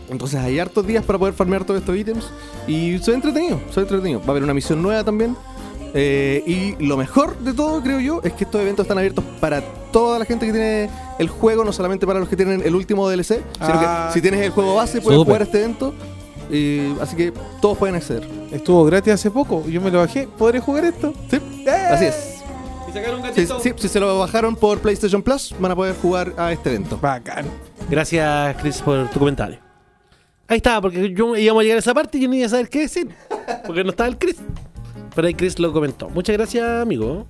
Entonces 0.09 0.39
hay 0.41 0.59
hartos 0.59 0.87
días 0.87 1.05
para 1.05 1.19
poder 1.19 1.35
farmear 1.35 1.65
todos 1.65 1.81
estos 1.81 1.97
ítems. 1.97 2.31
Y 2.67 2.99
ve 2.99 3.15
entretenido, 3.15 3.61
ve 3.75 3.83
entretenido. 3.83 4.21
Va 4.21 4.27
a 4.27 4.31
haber 4.31 4.43
una 4.45 4.55
misión 4.55 4.83
nueva 4.83 5.03
también. 5.05 5.37
Eh, 5.95 6.43
y 6.79 6.85
lo 6.85 6.97
mejor 6.97 7.39
de 7.41 7.53
todo, 7.53 7.83
creo 7.83 8.01
yo, 8.01 8.21
es 8.23 8.33
que 8.33 8.45
estos 8.45 8.61
eventos 8.63 8.85
están 8.85 8.97
abiertos 8.99 9.25
para 9.41 9.61
toda 9.93 10.19
la 10.19 10.25
gente 10.25 10.47
que 10.47 10.53
tiene 10.53 10.89
el 11.19 11.29
juego, 11.29 11.65
no 11.65 11.73
solamente 11.73 12.07
para 12.07 12.19
los 12.19 12.29
que 12.31 12.37
tienen 12.37 12.63
el 12.65 12.75
último 12.75 13.09
DLC, 13.11 13.43
sino 13.55 13.73
Ah. 13.75 14.07
que 14.09 14.15
si 14.15 14.23
tienes 14.23 14.41
el 14.41 14.51
juego 14.53 14.75
base 14.77 15.01
puedes 15.03 15.19
Súper. 15.19 15.27
jugar 15.27 15.43
este 15.43 15.59
evento. 15.63 15.95
Así 17.01 17.17
que 17.17 17.33
todos 17.61 17.79
pueden 17.79 17.97
acceder. 17.97 18.29
Estuvo 18.51 18.85
gratis 18.85 19.15
hace 19.15 19.31
poco. 19.31 19.67
Yo 19.69 19.81
me 19.81 19.91
lo 19.91 20.01
bajé. 20.01 20.29
¿Podré 20.29 20.61
jugar 20.61 20.85
esto? 20.85 21.15
Sí, 21.31 21.41
así 21.67 22.05
es. 22.05 22.43
Y 23.37 23.47
Si, 23.79 23.89
se 23.89 24.01
lo 24.01 24.19
bajaron 24.19 24.55
por 24.55 24.81
PlayStation 24.81 25.23
Plus, 25.23 25.55
van 25.59 25.73
a 25.73 25.77
poder 25.77 25.95
jugar 25.97 26.35
a 26.37 26.53
este 26.53 26.71
evento. 26.71 26.99
Bacán. 27.01 27.47
Gracias, 27.89 28.57
Chris, 28.61 28.83
por 28.83 29.09
tu 29.09 29.19
comentario. 29.19 29.59
Ahí 30.47 30.59
estaba, 30.59 30.83
porque 30.83 31.15
yo 31.15 31.35
íbamos 31.35 31.61
a 31.61 31.63
llegar 31.63 31.77
a 31.77 31.81
esa 31.81 31.95
parte 31.95 32.19
y 32.19 32.23
yo 32.23 32.29
no 32.29 32.35
iba 32.35 32.47
a 32.47 32.51
saber 32.51 32.69
qué 32.69 32.81
decir. 32.81 33.09
Porque 33.67 33.83
no 33.83 33.91
estaba 33.91 34.09
el 34.09 34.19
Chris. 34.19 34.37
Pero 35.15 35.27
ahí 35.27 35.35
Chris 35.35 35.59
lo 35.59 35.73
comentó. 35.73 36.11
Muchas 36.11 36.37
gracias, 36.37 36.65
amigo. 36.83 37.27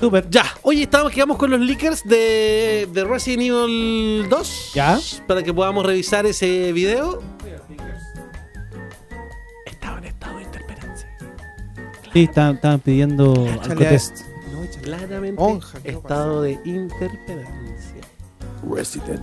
Súper. 0.00 0.28
Ya, 0.30 0.44
oye, 0.62 0.82
estamos, 0.84 1.12
quedamos 1.12 1.36
con 1.36 1.50
los 1.50 1.60
leakers 1.60 2.02
de, 2.04 2.88
de 2.90 3.04
Resident 3.04 3.42
Evil 3.42 4.26
2. 4.28 4.70
Ya. 4.74 4.98
Para 5.26 5.42
que 5.42 5.52
podamos 5.52 5.84
revisar 5.84 6.24
ese 6.24 6.72
video. 6.72 7.35
Sí, 12.16 12.22
estaban 12.22 12.54
estaban 12.54 12.80
pidiendo 12.80 13.34
alcotest. 13.62 14.20
No. 14.50 14.62
Claramente, 14.82 15.42
Onja, 15.42 15.78
¿qué 15.82 15.90
estado 15.90 16.40
de 16.40 16.52
interferencia. 16.64 18.00
Resident. 18.66 19.20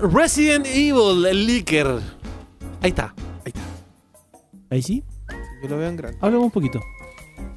Resident 0.00 0.66
Evil, 0.66 1.26
el 1.26 1.46
leaker. 1.46 2.00
Ahí 2.80 2.88
está. 2.88 3.14
Ahí 4.70 4.80
sí. 4.80 5.04
Yo 5.62 5.68
lo 5.68 5.76
veo 5.76 5.88
en 5.90 5.96
grande. 5.96 6.16
Háblame 6.22 6.44
un 6.44 6.50
poquito. 6.50 6.80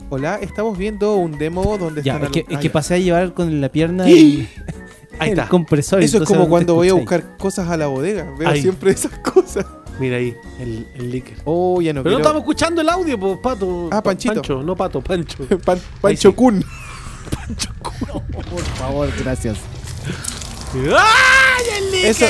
Hola, 0.09 0.35
estamos 0.41 0.77
viendo 0.77 1.15
un 1.15 1.37
demo 1.37 1.77
donde 1.77 2.03
Ya, 2.03 2.15
están. 2.15 2.25
es 2.25 2.31
que, 2.33 2.39
al- 2.41 2.51
es 2.51 2.57
Ah, 2.57 2.59
que 2.59 2.69
pasé 2.69 2.95
a 2.95 2.97
llevar 2.97 3.33
con 3.33 3.61
la 3.61 3.69
pierna 3.69 4.09
y 4.09 4.49
Ahí 5.17 5.29
el 5.31 5.39
está. 5.39 5.47
compresor. 5.47 6.03
Eso 6.03 6.21
es 6.21 6.27
como 6.27 6.49
cuando 6.49 6.75
voy 6.75 6.89
a 6.89 6.93
buscar 6.93 7.37
cosas 7.37 7.69
a 7.69 7.77
la 7.77 7.87
bodega. 7.87 8.29
Veo 8.37 8.49
Ahí. 8.49 8.61
siempre 8.61 8.91
esas 8.91 9.17
cosas. 9.19 9.65
Mira 9.99 10.17
ahí, 10.17 10.35
el, 10.59 10.85
el 10.95 11.11
leaker. 11.11 11.37
Oh, 11.45 11.81
ya 11.81 11.91
no 11.93 12.03
Pero 12.03 12.13
no 12.15 12.19
estamos 12.21 12.41
escuchando 12.41 12.81
el 12.81 12.89
audio, 12.89 13.19
pues, 13.19 13.37
Pato. 13.39 13.89
Ah, 13.91 14.01
Panchito. 14.01 14.35
Pancho, 14.35 14.61
no 14.63 14.75
Pato, 14.75 15.01
Pancho. 15.01 15.37
Pan- 15.65 15.81
Pancho 16.01 16.35
Kun. 16.35 16.63
Por 18.31 18.63
favor, 18.77 19.09
gracias. 19.19 19.57
¡Ay, 20.73 21.65
el 21.77 21.91
leaker! 21.91 22.09
Eso, 22.09 22.25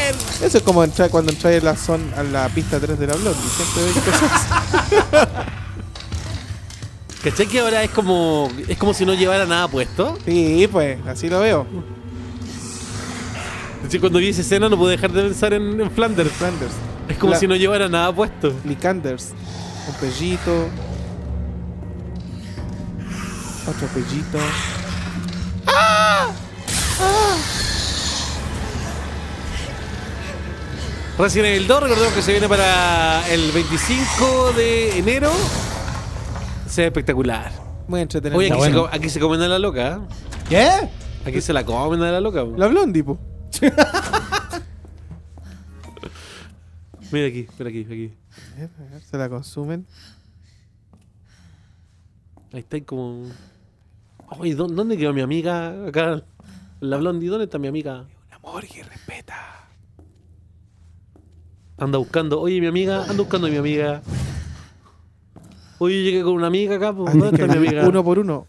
eso 0.46 0.58
es 0.60 0.64
como 0.64 0.84
entrar, 0.84 1.10
cuando 1.10 1.32
entras 1.32 1.62
a 1.62 1.66
la, 1.66 1.76
zona, 1.76 2.04
a 2.16 2.24
la 2.24 2.48
pista 2.50 2.80
3 2.80 2.98
de 2.98 3.08
la 3.08 3.14
Blondie. 3.16 3.42
Siempre 3.56 3.84
ves 3.84 4.04
cosas. 4.04 5.46
¿Cachai 7.24 7.48
que 7.48 7.60
ahora 7.60 7.84
es 7.84 7.90
como, 7.90 8.50
es 8.68 8.78
como 8.78 8.94
si 8.94 9.06
no 9.06 9.14
llevara 9.14 9.46
nada 9.46 9.68
puesto? 9.68 10.18
Sí, 10.26 10.70
pues, 10.72 11.00
así 11.08 11.30
lo 11.30 11.40
veo. 11.42 11.66
Cuando 14.00 14.20
vi 14.20 14.30
esa 14.30 14.42
escena 14.42 14.70
no 14.70 14.78
pude 14.78 14.92
dejar 14.92 15.12
de 15.12 15.24
pensar 15.24 15.54
en, 15.54 15.80
en 15.82 15.92
Flanders. 15.92 16.32
Flanders. 16.32 16.74
Es 17.10 17.18
como 17.18 17.34
La- 17.34 17.40
si 17.40 17.48
no 17.48 17.56
llevara 17.56 17.88
nada 17.88 18.14
puesto. 18.14 18.54
Licanders. 18.66 19.34
Un 19.88 19.94
pellito. 19.96 20.68
Otro 23.68 23.88
pellito. 23.94 24.38
Resident 31.18 31.48
Evil 31.56 31.68
2, 31.68 31.80
recordemos 31.84 32.14
que 32.14 32.22
se 32.22 32.32
viene 32.32 32.48
para 32.48 33.28
el 33.30 33.52
25 33.52 34.54
de 34.56 35.00
enero. 35.00 35.32
Se 36.68 36.82
ve 36.82 36.88
espectacular. 36.88 37.52
Muy 37.88 38.02
entretenido. 38.02 38.38
Oye, 38.38 38.48
aquí, 38.52 38.62
se, 38.62 38.68
bueno. 38.70 38.84
co- 38.84 38.90
aquí 38.96 39.10
se 39.10 39.20
comen 39.20 39.42
a 39.42 39.48
la 39.48 39.58
loca. 39.58 40.00
¿eh? 40.00 40.00
¿Qué? 40.50 40.70
Aquí 41.30 41.42
se 41.42 41.54
la 41.54 41.66
comen 41.66 42.04
a 42.04 42.12
la 42.12 42.22
loca. 42.22 42.44
La 42.56 42.68
Blondie, 42.68 43.04
po. 43.04 43.18
Mira 47.12 47.28
aquí, 47.28 47.40
espera 47.42 47.70
aquí, 47.70 47.82
aquí. 47.86 48.14
A 48.56 48.60
ver, 48.60 48.70
a 48.80 48.92
ver, 48.94 49.02
Se 49.02 49.18
la 49.18 49.30
consumen. 49.30 49.86
Ahí 52.54 52.60
está 52.60 52.80
como. 52.82 53.26
Oye, 54.40 54.56
¿dó- 54.56 54.68
¿dónde 54.68 54.98
quedó 54.98 55.14
mi 55.14 55.22
amiga? 55.22 55.88
Acá. 55.88 56.24
La 56.80 56.98
Blondie, 56.98 57.30
¿dónde 57.30 57.46
está 57.46 57.58
mi 57.58 57.68
amiga? 57.68 58.06
Amor 58.32 58.64
y 58.66 58.82
respeta. 58.82 59.36
Anda 61.78 61.98
buscando. 61.98 62.40
Oye, 62.42 62.60
mi 62.62 62.68
amiga, 62.68 63.02
anda 63.04 63.16
buscando 63.18 63.48
a 63.48 63.50
mi 63.50 63.58
amiga. 63.58 64.02
Oye, 65.80 66.04
llegué 66.04 66.24
con 66.24 66.34
una 66.34 66.48
amiga 66.48 66.76
acá, 66.76 66.94
pues, 66.96 67.14
¿dónde 67.14 67.38
que 67.38 67.44
está 67.44 67.56
mi 67.60 67.66
amiga? 67.68 67.88
Uno 67.88 68.04
por 68.04 68.20
uno. 68.20 68.48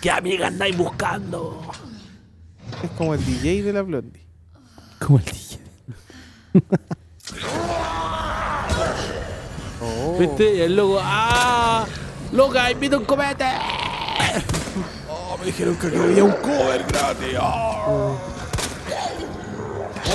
¿Qué 0.00 0.10
amiga 0.10 0.48
andáis 0.48 0.76
buscando? 0.76 1.60
Es 2.82 2.90
como 2.92 3.14
el 3.14 3.24
DJ 3.24 3.62
de 3.62 3.72
la 3.72 3.82
Blondie. 3.82 4.22
Como 4.98 5.18
el 5.18 5.24
DJ. 5.24 5.49
Oh. 9.82 10.16
¿Viste? 10.18 10.56
Y 10.56 10.60
el 10.60 10.76
logo, 10.76 10.98
¡ah! 11.02 11.86
¡Loca, 12.32 12.70
invita 12.70 12.98
un 12.98 13.04
comete! 13.04 13.46
Oh, 15.08 15.38
me 15.38 15.46
dijeron 15.46 15.76
que 15.76 15.86
aquí 15.86 15.96
había 15.96 16.24
un 16.24 16.32
cover 16.32 16.84
gratis. 16.86 17.38
Oh. 17.40 18.18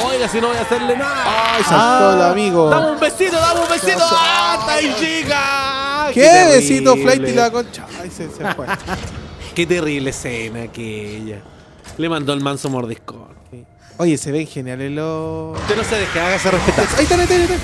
Oiga, 0.08 0.28
si 0.28 0.42
no 0.42 0.50
voy 0.50 0.58
a 0.58 0.62
hacerle 0.62 0.98
nada. 0.98 1.56
Ay, 1.56 1.64
saltó 1.64 2.14
el 2.14 2.22
amigo. 2.32 2.70
Dame 2.70 2.92
un 2.92 3.00
besito, 3.00 3.38
dame 3.38 3.62
un 3.62 3.70
besito. 3.70 4.04
¡Ah, 4.12 4.58
está 4.60 4.74
ahí, 4.74 4.96
chica! 5.00 6.10
¿Qué 6.14 6.48
besito. 6.54 6.96
Flight 6.96 7.28
y 7.28 7.32
la 7.34 7.50
concha? 7.50 7.86
Ay, 8.02 8.10
se, 8.12 8.30
se 8.30 8.54
fue. 8.54 8.68
Qué 9.56 9.66
terrible 9.66 10.10
escena 10.10 10.64
aquella. 10.64 11.42
Le 11.98 12.10
mandó 12.10 12.34
el 12.34 12.42
manso 12.42 12.70
mordiscón. 12.70 13.35
Oye, 13.98 14.18
se 14.18 14.32
ven 14.32 14.46
geniales 14.48 14.92
los. 14.92 15.58
Usted 15.60 15.76
no 15.78 15.84
se 15.84 15.96
deje, 15.96 16.20
hágase 16.20 16.52
respetar. 16.52 16.86
Ahí 16.98 17.04
está, 17.04 17.16
ahí 17.16 17.22
está, 17.22 17.34
ahí 17.36 17.42
está. 17.44 17.56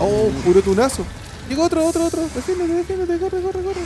Oh, 0.00 0.28
puro 0.44 0.62
tunazo. 0.62 1.04
Llegó 1.48 1.64
otro, 1.64 1.84
otro, 1.84 2.04
otro. 2.06 2.22
Defiéndete, 2.34 2.74
defiéndete, 2.74 3.18
corre, 3.18 3.40
corre, 3.42 3.62
corre. 3.62 3.80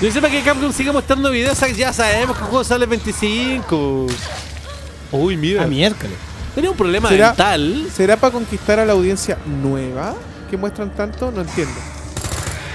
Yo 0.00 0.12
sepa 0.12 0.28
que 0.28 0.42
Capcom 0.42 0.72
sigue 0.72 0.92
mostrando 0.92 1.30
videos, 1.30 1.58
ya 1.74 1.90
sabemos 1.92 2.36
que 2.36 2.42
el 2.42 2.48
juego 2.50 2.64
sale 2.64 2.84
el 2.84 2.90
25. 2.90 4.06
Uy, 5.12 5.36
mira. 5.38 5.62
A 5.62 5.66
miércoles. 5.66 6.16
Tenía 6.54 6.70
un 6.70 6.76
problema 6.76 7.08
¿Será- 7.08 7.28
mental. 7.28 7.88
¿Será 7.94 8.16
para 8.18 8.32
conquistar 8.32 8.78
a 8.78 8.84
la 8.84 8.92
audiencia 8.92 9.38
nueva 9.46 10.14
que 10.50 10.56
muestran 10.58 10.94
tanto? 10.94 11.30
No 11.30 11.40
entiendo. 11.40 11.74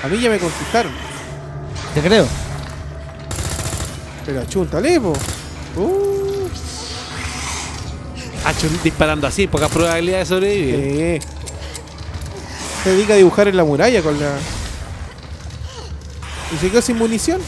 A 0.04 0.08
mí 0.08 0.20
ya 0.20 0.30
me 0.32 0.40
conquistaron. 0.40 0.92
Te 1.94 2.02
creo. 2.02 2.28
Pero 4.26 4.42
achúntale, 4.42 5.00
po. 5.00 5.14
Uh, 5.76 6.18
Ah, 6.21 6.21
disparando 8.84 9.28
así, 9.28 9.48
pocas 9.48 9.70
probabilidades 9.70 10.30
de 10.30 10.36
sobrevivir. 10.36 11.22
Se 12.84 12.90
dedica 12.92 13.14
a 13.14 13.18
dibujar 13.18 13.48
en 13.48 13.58
la 13.58 13.64
muralla 13.64 14.02
con 14.02 14.20
la. 14.20 14.32
¿Y 16.54 16.58
se 16.60 16.70
quedó 16.70 16.82
sin 16.82 16.98
munición? 16.98 17.40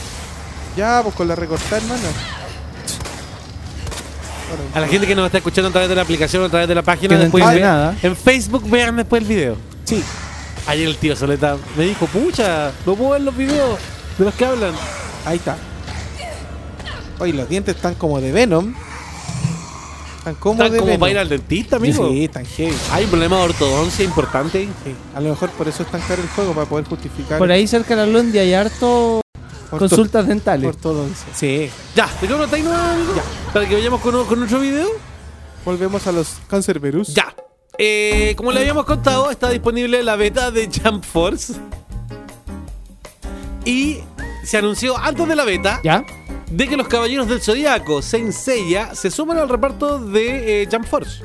Ya, 0.78 1.02
pues 1.04 1.16
con 1.16 1.28
la 1.28 1.36
recortada, 1.36 1.78
hermano. 1.78 2.02
A 4.76 4.80
la 4.80 4.88
gente 4.88 5.08
que 5.08 5.16
nos 5.16 5.26
está 5.26 5.40
escuchando 5.40 5.70
a 5.70 5.72
través 5.72 5.90
de 5.90 5.96
la 5.96 6.04
aplicación 6.04 6.44
o 6.44 6.46
a 6.46 6.50
través 6.50 6.68
de 6.68 6.76
la 6.76 6.84
página, 6.84 7.16
no 7.16 7.22
después 7.22 7.44
ve- 7.48 7.60
nada. 7.60 7.96
en 8.04 8.16
Facebook 8.16 8.70
vean 8.70 8.96
después 8.96 9.22
el 9.24 9.28
video. 9.28 9.58
Sí. 9.84 10.04
Ayer 10.68 10.88
el 10.88 10.98
tío 10.98 11.16
Soleta 11.16 11.58
me 11.76 11.86
dijo, 11.86 12.06
pucha, 12.06 12.72
no 12.86 12.96
puedo 12.96 13.12
ver 13.12 13.22
los 13.22 13.36
videos 13.36 13.80
de 14.18 14.26
los 14.26 14.34
que 14.36 14.46
hablan. 14.46 14.74
Ahí 15.26 15.38
está. 15.38 15.58
Oye, 17.20 17.34
los 17.34 17.50
dientes 17.50 17.76
están 17.76 17.96
como 17.96 18.22
de 18.22 18.32
Venom. 18.32 18.74
Están 20.24 20.36
como 20.36 20.54
Están 20.64 20.72
de 20.72 20.80
como 20.80 21.00
para 21.00 21.12
ir 21.12 21.18
al 21.18 21.28
dentista, 21.28 21.76
amigo. 21.76 22.10
Sí, 22.10 22.24
están 22.24 22.46
heavy. 22.46 22.76
Hay 22.92 23.04
un 23.04 23.10
problema 23.10 23.38
de 23.38 23.44
ortodoncia 23.44 24.06
importante. 24.06 24.70
Sí, 24.86 24.96
A 25.14 25.20
lo 25.20 25.30
mejor 25.32 25.50
por 25.52 25.68
eso 25.68 25.84
es 25.84 25.92
tan 25.92 26.00
caro 26.02 26.22
el 26.22 26.30
juego, 26.30 26.54
para 26.54 26.66
poder 26.66 26.86
justificar. 26.86 27.38
Por 27.40 27.52
ahí 27.52 27.68
cerca 27.68 27.96
de 27.96 28.06
la 28.06 28.08
Blondie 28.10 28.40
hay 28.40 28.54
harto 28.54 29.20
Orto- 29.70 29.80
consultas 29.80 30.26
dentales. 30.28 30.68
Ortodoncia. 30.70 31.28
Sí. 31.36 31.70
Ya, 31.94 32.10
¿dejamos 32.22 32.48
una 32.48 32.58
nueva, 32.58 32.94
amigo? 32.94 33.14
Para 33.52 33.68
que 33.68 33.76
vayamos 33.76 34.00
con, 34.00 34.26
con 34.26 34.44
otro 34.44 34.60
video. 34.62 34.88
Volvemos 35.66 36.08
a 36.08 36.12
los 36.14 36.28
Cancerberus. 36.48 37.10
Ya. 37.14 37.36
Eh, 37.78 38.34
como 38.38 38.52
le 38.54 38.62
habíamos 38.62 38.86
contado, 38.86 39.30
está 39.30 39.50
disponible 39.50 40.04
la 40.04 40.16
beta 40.16 40.52
de 40.52 40.70
Jump 40.72 41.04
Force. 41.04 41.54
Y 43.66 44.00
se 44.44 44.58
anunció 44.58 44.98
antes 44.98 45.26
de 45.28 45.36
la 45.36 45.46
beta 45.46 45.80
¿Ya? 45.84 46.04
De 46.54 46.68
que 46.68 46.78
los 46.78 46.88
Caballeros 46.88 47.28
del 47.28 47.42
Zodiaco, 47.42 48.04
Saint 48.04 48.32
Seiya, 48.32 48.94
se 48.94 49.10
suman 49.10 49.40
al 49.40 49.50
reparto 49.50 49.98
de 49.98 50.62
eh, 50.62 50.70
Jump 50.72 50.86
Force 50.86 51.24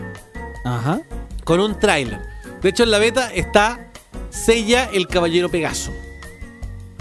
Ajá. 0.64 1.02
con 1.44 1.60
un 1.60 1.78
tráiler. 1.78 2.18
De 2.62 2.70
hecho, 2.70 2.84
en 2.84 2.90
la 2.90 2.98
beta 2.98 3.30
está 3.34 3.90
Seiya, 4.30 4.88
el 4.90 5.06
Caballero 5.06 5.50
Pegaso. 5.50 5.92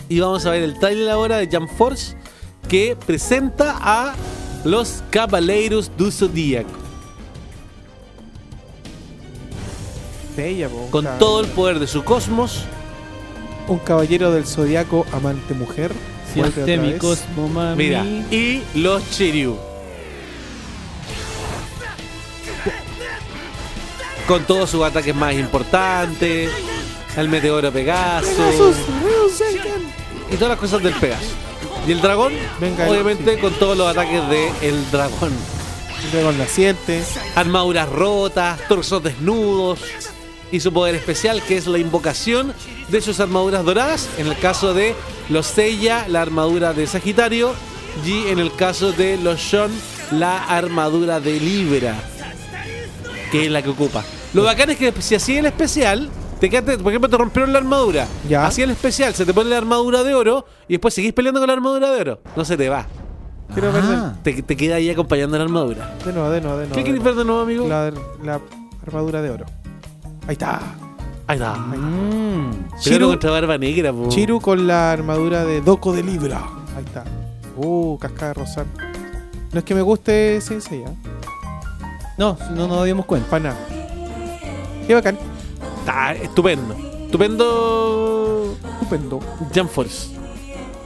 Y 0.10 0.20
vamos 0.20 0.46
a 0.46 0.52
ver 0.52 0.64
el 0.64 0.78
tráiler 0.78 1.10
ahora 1.10 1.38
de 1.38 1.48
Jump 1.50 1.70
Force 1.70 2.18
que 2.68 2.98
presenta 3.06 3.78
a 3.80 4.14
los 4.66 5.04
Caballeros 5.10 5.90
del 5.98 6.12
po, 10.70 10.84
un 10.84 10.92
Con 10.92 11.08
todo 11.18 11.40
el 11.40 11.48
poder 11.48 11.80
de 11.80 11.88
su 11.88 12.04
cosmos, 12.04 12.66
Un 13.70 13.80
caballero 13.80 14.32
del 14.32 14.46
zodiaco 14.46 15.06
amante 15.14 15.54
mujer. 15.54 15.92
Siente 16.44 16.78
mi 16.78 16.92
vez. 16.92 17.00
cosmo, 17.00 17.48
mami. 17.48 17.84
Mira, 17.84 18.04
y 18.32 18.64
los 18.76 19.04
Shiryu. 19.12 19.58
Con 24.28 24.44
todos 24.46 24.70
sus 24.70 24.84
ataques 24.84 25.16
más 25.16 25.34
importantes, 25.36 26.52
el 27.16 27.30
meteoro 27.30 27.72
Pegaso 27.72 28.28
Pegasus, 28.28 28.76
y 30.30 30.36
todas 30.36 30.50
las 30.50 30.60
cosas 30.60 30.84
del 30.84 30.94
Pegaso. 30.96 31.26
Y 31.88 31.94
el 31.94 32.02
dragón, 32.02 32.34
Venga, 32.60 32.90
obviamente, 32.90 33.36
sí. 33.36 33.42
con 33.42 33.54
todos 33.54 33.78
los 33.78 33.88
ataques 33.88 34.28
del 34.30 34.52
el 34.62 34.92
dragón. 34.92 35.32
Un 35.32 36.12
dragón 36.12 36.38
naciente. 36.38 37.04
Armaduras 37.36 37.88
rotas, 37.88 38.60
torsos 38.68 39.02
desnudos 39.02 39.80
y 40.52 40.60
su 40.60 40.72
poder 40.74 40.96
especial 40.96 41.42
que 41.44 41.58
es 41.58 41.68
la 41.68 41.78
invocación 41.78 42.54
de 42.90 43.02
sus 43.02 43.20
armaduras 43.20 43.64
doradas. 43.66 44.10
En 44.18 44.28
el 44.28 44.38
caso 44.38 44.74
de 44.74 44.96
los 45.30 45.46
Seiya, 45.48 46.08
la 46.08 46.22
armadura 46.22 46.74
de 46.74 46.88
Sagitario. 46.88 47.54
Y 48.06 48.28
en 48.28 48.40
el 48.40 48.54
caso 48.56 48.92
de 48.92 49.18
los 49.18 49.40
Shon, 49.40 49.72
la 50.12 50.44
armadura 50.46 51.20
de 51.20 51.40
Libra. 51.40 51.96
Que 53.32 53.46
es 53.46 53.52
la 53.52 53.62
que 53.62 53.70
ocupa. 53.70 54.04
Lo 54.34 54.44
bacán 54.44 54.70
es 54.70 54.78
que 54.78 54.94
si 55.02 55.16
así 55.16 55.38
el 55.38 55.48
especial, 55.48 56.10
te 56.40 56.50
quedaste, 56.50 56.78
por 56.78 56.92
ejemplo, 56.92 57.10
te 57.10 57.18
rompieron 57.18 57.52
la 57.52 57.60
armadura. 57.60 58.08
Ya. 58.30 58.46
Así 58.46 58.62
el 58.62 58.70
especial, 58.70 59.14
se 59.16 59.26
te 59.26 59.34
pone 59.34 59.50
la 59.50 59.58
armadura 59.58 60.04
de 60.04 60.14
oro 60.14 60.46
y 60.68 60.74
después 60.74 60.94
seguís 60.94 61.14
peleando 61.14 61.40
con 61.40 61.48
la 61.48 61.54
armadura 61.54 61.90
de 61.92 62.02
oro. 62.02 62.22
No 62.36 62.46
se 62.46 62.56
te 62.56 62.70
va. 62.70 62.86
Quiero 63.54 63.72
ver 63.72 63.84
Ah. 63.86 64.16
Te, 64.24 64.44
te 64.44 64.56
queda 64.56 64.76
ahí 64.76 64.90
acompañando 64.90 65.38
la 65.38 65.44
armadura. 65.46 65.96
de, 66.06 66.14
nuevo, 66.14 66.30
de 66.30 66.42
nuevo, 66.42 66.58
de 66.58 66.68
nuevo. 66.68 66.84
¿Qué 66.84 66.90
nuevo. 66.92 67.04
ver 67.06 67.16
de 67.16 67.26
nuevo, 67.26 67.42
amigo? 67.42 67.68
La, 67.68 67.92
la 68.24 68.42
armadura 68.86 69.22
de 69.22 69.30
oro. 69.32 69.46
Ahí 70.28 70.34
está. 70.34 70.60
Ahí 71.26 71.38
está. 71.38 71.56
Mm. 71.56 72.70
Chiru 72.80 73.08
contra 73.08 73.32
Barba 73.32 73.58
Negra, 73.58 73.94
po. 73.94 74.10
Chiru 74.10 74.42
con 74.42 74.68
la 74.68 74.92
armadura 74.92 75.46
de 75.46 75.62
Doko 75.62 75.94
de 75.94 76.04
Libra. 76.04 76.42
Ahí 76.76 76.84
está. 76.86 77.04
Uh, 77.56 77.98
cascada 77.98 78.34
rosada. 78.34 78.68
No 79.54 79.60
es 79.60 79.66
que 79.66 79.74
me 79.74 79.82
guste 79.82 80.42
Sensei, 80.42 80.82
¿eh? 80.82 80.98
No, 82.18 82.38
no 82.54 82.68
nos 82.68 82.86
dimos 82.86 83.06
cuenta. 83.06 83.30
Para 83.30 83.44
nada. 83.44 83.58
Qué 84.86 84.94
bacán. 84.94 85.18
Está 85.80 86.14
estupendo. 86.14 86.76
Estupendo. 87.06 88.58
Estupendo. 88.74 89.20
Jump 89.56 89.70
Force. 89.70 90.10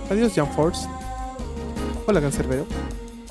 Adiós, 0.10 0.34
Jump 0.36 0.52
Force. 0.54 0.88
Hola, 2.06 2.22
Cancerbero. 2.22 2.66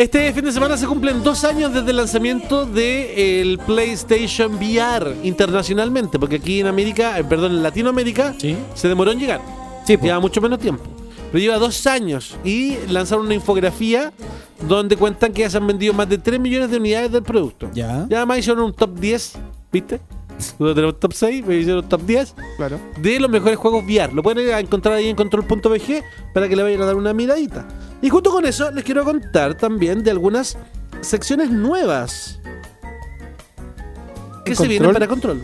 Este 0.00 0.32
fin 0.32 0.42
de 0.46 0.50
semana 0.50 0.78
se 0.78 0.86
cumplen 0.86 1.22
dos 1.22 1.44
años 1.44 1.74
desde 1.74 1.90
el 1.90 1.98
lanzamiento 1.98 2.64
del 2.64 3.58
PlayStation 3.66 4.54
VR 4.54 5.14
internacionalmente, 5.24 6.18
porque 6.18 6.36
aquí 6.36 6.60
en 6.60 6.68
América, 6.68 7.18
eh, 7.18 7.24
perdón, 7.24 7.52
en 7.52 7.62
Latinoamérica, 7.62 8.34
Sí. 8.38 8.56
se 8.72 8.88
demoró 8.88 9.12
en 9.12 9.18
llegar. 9.18 9.42
Sí. 9.86 9.98
Lleva 9.98 10.18
mucho 10.18 10.40
menos 10.40 10.58
tiempo. 10.58 10.82
Pero 11.30 11.38
lleva 11.38 11.58
dos 11.58 11.86
años 11.86 12.34
y 12.42 12.78
lanzaron 12.88 13.26
una 13.26 13.34
infografía 13.34 14.10
donde 14.66 14.96
cuentan 14.96 15.34
que 15.34 15.42
ya 15.42 15.50
se 15.50 15.58
han 15.58 15.66
vendido 15.66 15.92
más 15.92 16.08
de 16.08 16.16
3 16.16 16.40
millones 16.40 16.70
de 16.70 16.78
unidades 16.78 17.12
del 17.12 17.22
producto. 17.22 17.68
Ya. 17.74 18.06
Y 18.08 18.14
además 18.14 18.38
hicieron 18.38 18.64
un 18.64 18.72
top 18.72 18.98
10, 18.98 19.34
¿viste? 19.70 20.00
Nosotros 20.58 20.74
tenemos 20.74 21.00
top 21.00 21.12
6, 21.12 21.42
pero 21.46 21.58
hicieron 21.58 21.88
top 21.88 22.02
10 22.02 22.34
Claro. 22.56 22.80
de 23.00 23.20
los 23.20 23.30
mejores 23.30 23.56
juegos 23.58 23.84
VR. 23.84 24.12
Lo 24.12 24.22
pueden 24.22 24.48
encontrar 24.58 24.94
ahí 24.94 25.08
en 25.08 25.16
control.bg 25.16 26.02
para 26.34 26.48
que 26.48 26.56
le 26.56 26.62
vayan 26.62 26.82
a 26.82 26.86
dar 26.86 26.96
una 26.96 27.12
miradita. 27.12 27.66
Y 28.02 28.08
junto 28.08 28.30
con 28.30 28.46
eso 28.46 28.70
les 28.70 28.84
quiero 28.84 29.04
contar 29.04 29.54
también 29.56 30.02
de 30.02 30.10
algunas 30.10 30.56
secciones 31.00 31.50
nuevas 31.50 32.40
que 34.44 34.52
¿En 34.52 34.56
se 34.56 34.68
vienen 34.68 34.92
para 34.92 35.06
control. 35.06 35.42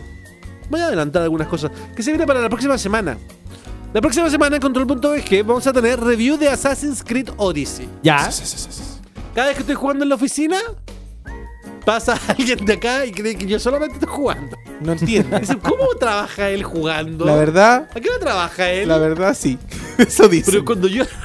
Voy 0.69 0.81
a 0.81 0.87
adelantar 0.87 1.21
algunas 1.23 1.47
cosas 1.47 1.71
que 1.95 2.03
se 2.03 2.11
vienen 2.11 2.27
para 2.27 2.41
la 2.41 2.49
próxima 2.49 2.77
semana. 2.77 3.17
La 3.93 4.01
próxima 4.01 4.29
semana 4.29 4.57
en 4.57 4.61
control.bg 4.61 5.43
vamos 5.45 5.65
a 5.65 5.71
tener 5.73 5.99
review 5.99 6.37
de 6.37 6.49
Assassin's 6.49 7.03
Creed 7.03 7.29
Odyssey. 7.37 7.87
Ya. 8.03 8.29
Cada 9.33 9.47
vez 9.47 9.55
que 9.55 9.61
estoy 9.61 9.75
jugando 9.75 10.03
en 10.03 10.09
la 10.09 10.15
oficina, 10.15 10.57
pasa 11.87 12.19
alguien 12.27 12.65
de 12.65 12.73
acá 12.73 13.05
y 13.05 13.11
cree 13.13 13.37
que 13.37 13.45
yo 13.45 13.57
solamente 13.59 13.93
estoy 13.95 14.09
jugando. 14.09 14.57
No 14.81 14.91
entiendo. 14.91 15.39
Dice, 15.39 15.55
¿cómo 15.57 15.85
trabaja 15.97 16.49
él 16.49 16.61
jugando? 16.63 17.23
La 17.23 17.35
verdad, 17.35 17.87
¿A 17.95 17.99
qué 18.01 18.09
hora 18.09 18.19
trabaja 18.19 18.69
él? 18.69 18.89
la 18.89 18.97
verdad 18.97 19.33
sí. 19.39 19.57
Eso 19.97 20.27
dice. 20.27 20.51
Pero 20.51 20.65
cuando 20.65 20.89
yo. 20.89 21.05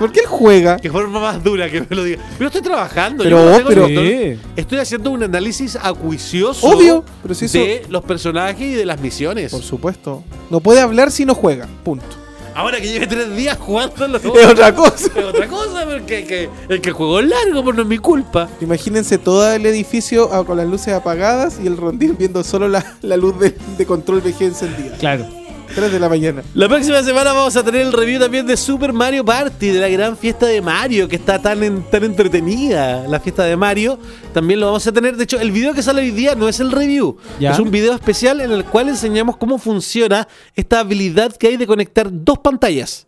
¿Por 0.00 0.10
qué 0.10 0.20
él 0.20 0.26
juega? 0.26 0.78
Que 0.78 0.90
forma 0.90 1.20
más 1.20 1.44
dura 1.44 1.70
que 1.70 1.82
me 1.82 1.94
lo 1.94 2.02
diga. 2.02 2.20
Pero 2.36 2.48
estoy 2.48 2.62
trabajando. 2.62 3.22
Pero 3.22 3.38
yo 3.38 3.44
no 3.50 3.56
tengo 3.56 3.68
pero- 3.68 3.82
control. 3.82 4.38
Estoy 4.56 4.78
haciendo 4.78 5.12
un 5.12 5.22
análisis 5.22 5.76
acuicioso 5.80 6.66
Obvio, 6.66 7.04
pero 7.22 7.34
si 7.36 7.44
eso- 7.44 7.58
de 7.58 7.86
los 7.88 8.02
personajes 8.02 8.66
y 8.66 8.74
de 8.74 8.84
las 8.84 8.98
misiones. 9.00 9.52
Por 9.52 9.62
supuesto. 9.62 10.24
No 10.50 10.58
puede 10.58 10.80
hablar 10.80 11.12
si 11.12 11.24
no 11.24 11.36
juega. 11.36 11.68
Punto. 11.84 12.23
Ahora 12.54 12.80
que 12.80 12.88
lleve 12.88 13.06
tres 13.06 13.34
días 13.36 13.58
jugando 13.58 14.06
lo 14.06 14.18
Es 14.18 14.46
otra 14.46 14.74
cosa. 14.74 15.06
Es 15.16 15.24
otra 15.24 15.48
cosa, 15.48 15.84
porque 15.84 16.24
que, 16.24 16.48
el 16.68 16.80
que 16.80 16.90
es 16.90 17.26
largo, 17.26 17.64
pues 17.64 17.76
no 17.76 17.82
es 17.82 17.88
mi 17.88 17.98
culpa. 17.98 18.48
Imagínense 18.60 19.18
todo 19.18 19.52
el 19.52 19.66
edificio 19.66 20.28
con 20.44 20.56
las 20.56 20.66
luces 20.66 20.94
apagadas 20.94 21.58
y 21.62 21.66
el 21.66 21.76
rondín 21.76 22.16
viendo 22.16 22.44
solo 22.44 22.68
la, 22.68 22.96
la 23.02 23.16
luz 23.16 23.38
de, 23.38 23.54
de 23.76 23.86
control 23.86 24.20
VG 24.20 24.42
encendida. 24.42 24.96
Claro. 24.98 25.43
3 25.74 25.92
de 25.92 25.98
la 26.00 26.08
mañana. 26.08 26.42
La 26.54 26.68
próxima 26.68 27.02
semana 27.02 27.32
vamos 27.32 27.56
a 27.56 27.62
tener 27.64 27.80
el 27.82 27.92
review 27.92 28.20
también 28.20 28.46
de 28.46 28.56
Super 28.56 28.92
Mario 28.92 29.24
Party, 29.24 29.68
de 29.68 29.80
la 29.80 29.88
gran 29.88 30.16
fiesta 30.16 30.46
de 30.46 30.60
Mario, 30.60 31.08
que 31.08 31.16
está 31.16 31.40
tan, 31.40 31.62
en- 31.62 31.82
tan 31.90 32.04
entretenida, 32.04 33.06
la 33.08 33.20
fiesta 33.20 33.44
de 33.44 33.56
Mario. 33.56 33.98
También 34.32 34.60
lo 34.60 34.66
vamos 34.66 34.86
a 34.86 34.92
tener. 34.92 35.16
De 35.16 35.24
hecho, 35.24 35.40
el 35.40 35.50
video 35.50 35.74
que 35.74 35.82
sale 35.82 36.02
hoy 36.02 36.10
día 36.10 36.34
no 36.34 36.48
es 36.48 36.60
el 36.60 36.70
review. 36.72 37.16
Ya. 37.40 37.52
Es 37.52 37.58
un 37.58 37.70
video 37.70 37.92
especial 37.94 38.40
en 38.40 38.52
el 38.52 38.64
cual 38.64 38.88
enseñamos 38.88 39.36
cómo 39.36 39.58
funciona 39.58 40.28
esta 40.54 40.80
habilidad 40.80 41.34
que 41.36 41.48
hay 41.48 41.56
de 41.56 41.66
conectar 41.66 42.08
dos 42.10 42.38
pantallas. 42.38 43.06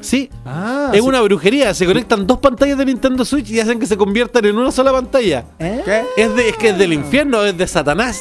Sí, 0.00 0.28
Ah, 0.44 0.90
es 0.92 1.00
sí. 1.00 1.06
una 1.06 1.22
brujería. 1.22 1.72
Se 1.72 1.86
conectan 1.86 2.26
dos 2.26 2.38
pantallas 2.38 2.76
de 2.76 2.84
Nintendo 2.84 3.24
Switch 3.24 3.48
y 3.50 3.60
hacen 3.60 3.78
que 3.78 3.86
se 3.86 3.96
conviertan 3.96 4.44
en 4.44 4.58
una 4.58 4.70
sola 4.70 4.92
pantalla. 4.92 5.44
¿Eh? 5.58 5.80
¿Qué? 5.84 6.02
Es, 6.16 6.34
de, 6.34 6.48
es 6.50 6.56
que 6.56 6.70
es 6.70 6.78
del 6.78 6.92
infierno, 6.92 7.42
es 7.44 7.56
de 7.56 7.66
Satanás. 7.66 8.20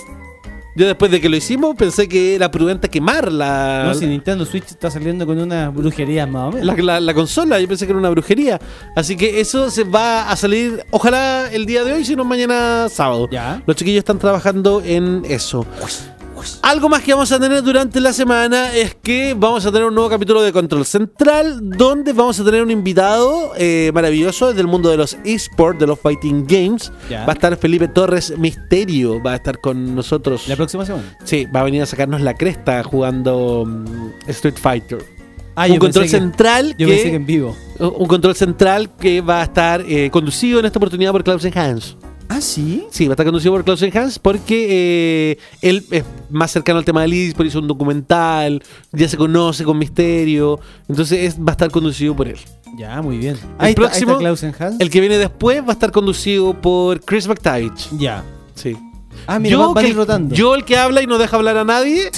Yo 0.76 0.88
después 0.88 1.12
de 1.12 1.22
que 1.22 1.30
lo 1.30 1.36
hicimos 1.36 1.76
pensé 1.76 2.08
que 2.08 2.34
era 2.36 2.50
prudente 2.50 2.90
quemar 2.90 3.32
la, 3.32 3.84
No, 3.86 3.94
si 3.94 4.08
Nintendo 4.08 4.44
Switch 4.46 4.66
está 4.72 4.90
saliendo 4.90 5.26
con 5.26 5.38
una 5.40 5.70
brujería 5.70 6.26
más 6.26 6.50
o 6.50 6.52
menos. 6.58 6.66
la, 6.66 6.84
la- 6.84 7.00
la 7.00 7.14
consola. 7.14 7.60
Yo 7.60 7.68
pensé 7.68 7.86
que 7.86 7.92
era 7.92 8.00
una 8.00 8.10
brujería. 8.10 8.60
Así 8.96 9.16
que 9.16 9.40
eso 9.40 9.70
se 9.70 9.84
va 9.84 10.30
a 10.32 10.36
salir, 10.36 10.84
ojalá 10.92 11.50
el 11.52 11.66
día 11.66 11.84
de 11.84 11.94
hoy, 11.94 12.04
si 12.06 12.16
no 12.16 12.24
mañana 12.26 12.88
sábado. 12.90 13.28
Ya. 13.32 13.62
Los 13.68 13.76
chiquillos 13.76 14.00
están 14.00 14.18
trabajando 14.20 14.82
en 14.84 15.24
eso. 15.30 15.66
Algo 16.62 16.90
más 16.90 17.02
que 17.04 17.14
vamos 17.14 17.32
a 17.32 17.40
tener 17.40 17.62
durante 17.64 18.00
la 18.00 18.14
semana 18.14 18.74
es 18.74 18.96
que 18.96 19.34
vamos 19.38 19.66
a 19.66 19.72
tener 19.72 19.88
un 19.88 19.96
nuevo 19.96 20.10
capítulo 20.10 20.42
de 20.42 20.52
Control 20.52 20.86
Central, 20.86 21.60
donde 21.70 22.14
vamos 22.14 22.40
a 22.40 22.44
tener 22.44 22.62
un 22.64 22.72
invitado 22.72 23.52
eh, 23.58 23.92
maravilloso 23.94 24.48
desde 24.48 24.62
el 24.62 24.68
mundo 24.68 24.90
de 24.90 24.98
los 24.98 25.18
esports, 25.24 25.80
de 25.80 25.88
los 25.88 26.00
fighting 26.00 26.46
games. 26.48 26.92
Ya. 27.10 27.26
Va 27.26 27.34
a 27.34 27.36
estar 27.36 27.56
Felipe 27.58 27.88
Torres 27.88 28.38
Misterio, 28.38 29.22
va 29.22 29.34
a 29.34 29.36
estar 29.36 29.60
con 29.60 29.96
nosotros. 29.96 30.48
La 30.48 30.56
próxima 30.56 30.86
semana. 30.86 31.18
Sí, 31.24 31.46
va 31.46 31.62
a 31.62 31.64
venir 31.64 31.82
a 31.82 31.86
sacarnos 31.86 32.22
la 32.22 32.34
cresta 32.36 32.84
jugando 32.84 33.66
mm, 33.66 34.30
Street 34.30 34.56
Fighter. 34.62 35.04
Ah, 35.56 35.68
un 35.70 35.78
control 35.78 36.06
pensé 36.06 36.18
que- 36.18 36.22
central 36.24 36.76
Yo 36.80 36.88
que, 36.88 36.94
pensé 36.94 37.10
que 37.12 37.16
en 37.16 37.26
vivo. 37.28 37.56
un 37.80 38.08
control 38.08 38.36
central 38.36 38.90
que 38.98 39.22
va 39.22 39.42
a 39.42 39.44
estar 39.44 39.82
eh, 39.88 40.10
conducido 40.10 40.60
en 40.60 40.66
esta 40.66 40.80
oportunidad 40.80 41.12
por 41.12 41.24
Klaus 41.24 41.46
Hans. 41.56 41.96
Ah, 42.30 42.42
sí. 42.42 42.86
Sí, 42.90 43.08
va 43.08 43.12
a 43.12 43.14
estar 43.14 43.26
conducido 43.26 43.54
por 43.54 43.64
Klaus 43.64 43.84
Hans 43.84 44.18
porque 44.20 44.68
eh, 44.70 45.38
él 45.62 45.86
es 45.92 46.04
más 46.30 46.52
cercano 46.52 46.80
al 46.80 46.86
tema 46.86 47.02
del 47.02 47.14
eSport, 47.14 47.48
hizo 47.48 47.60
un 47.60 47.68
documental, 47.68 48.64
ya 48.92 49.08
se 49.08 49.18
conoce 49.18 49.64
con 49.64 49.78
Misterio, 49.78 50.60
entonces 50.90 51.20
es- 51.20 51.40
va 51.40 51.50
a 51.50 51.52
estar 51.52 51.70
conducido 51.70 52.16
por 52.16 52.28
él. 52.28 52.38
Ya, 52.78 53.02
muy 53.02 53.18
bien. 53.18 53.36
El 53.36 53.50
Ahí 53.60 53.70
está, 53.72 53.82
próximo, 53.84 54.18
ahí 54.18 54.26
está 54.34 54.72
el 54.80 54.90
que 54.90 55.00
viene 55.00 55.18
después 55.20 55.62
va 55.62 55.70
a 55.70 55.72
estar 55.74 55.92
conducido 55.92 56.60
por 56.60 57.00
Chris 57.02 57.28
McTavish. 57.28 57.90
Ya. 57.98 58.24
Sí. 58.56 58.76
Ah, 59.28 59.38
mira, 59.38 59.58
van, 59.58 59.74
van 59.76 59.86
a 59.86 59.88
que- 59.88 59.94
rotando. 59.94 60.36
yo 60.36 60.56
el 60.56 60.66
que 60.66 60.78
habla 60.78 61.02
y 61.04 61.08
no 61.08 61.20
deja 61.20 61.36
hablar 61.38 61.58
a 61.58 61.64
nadie, 61.64 62.10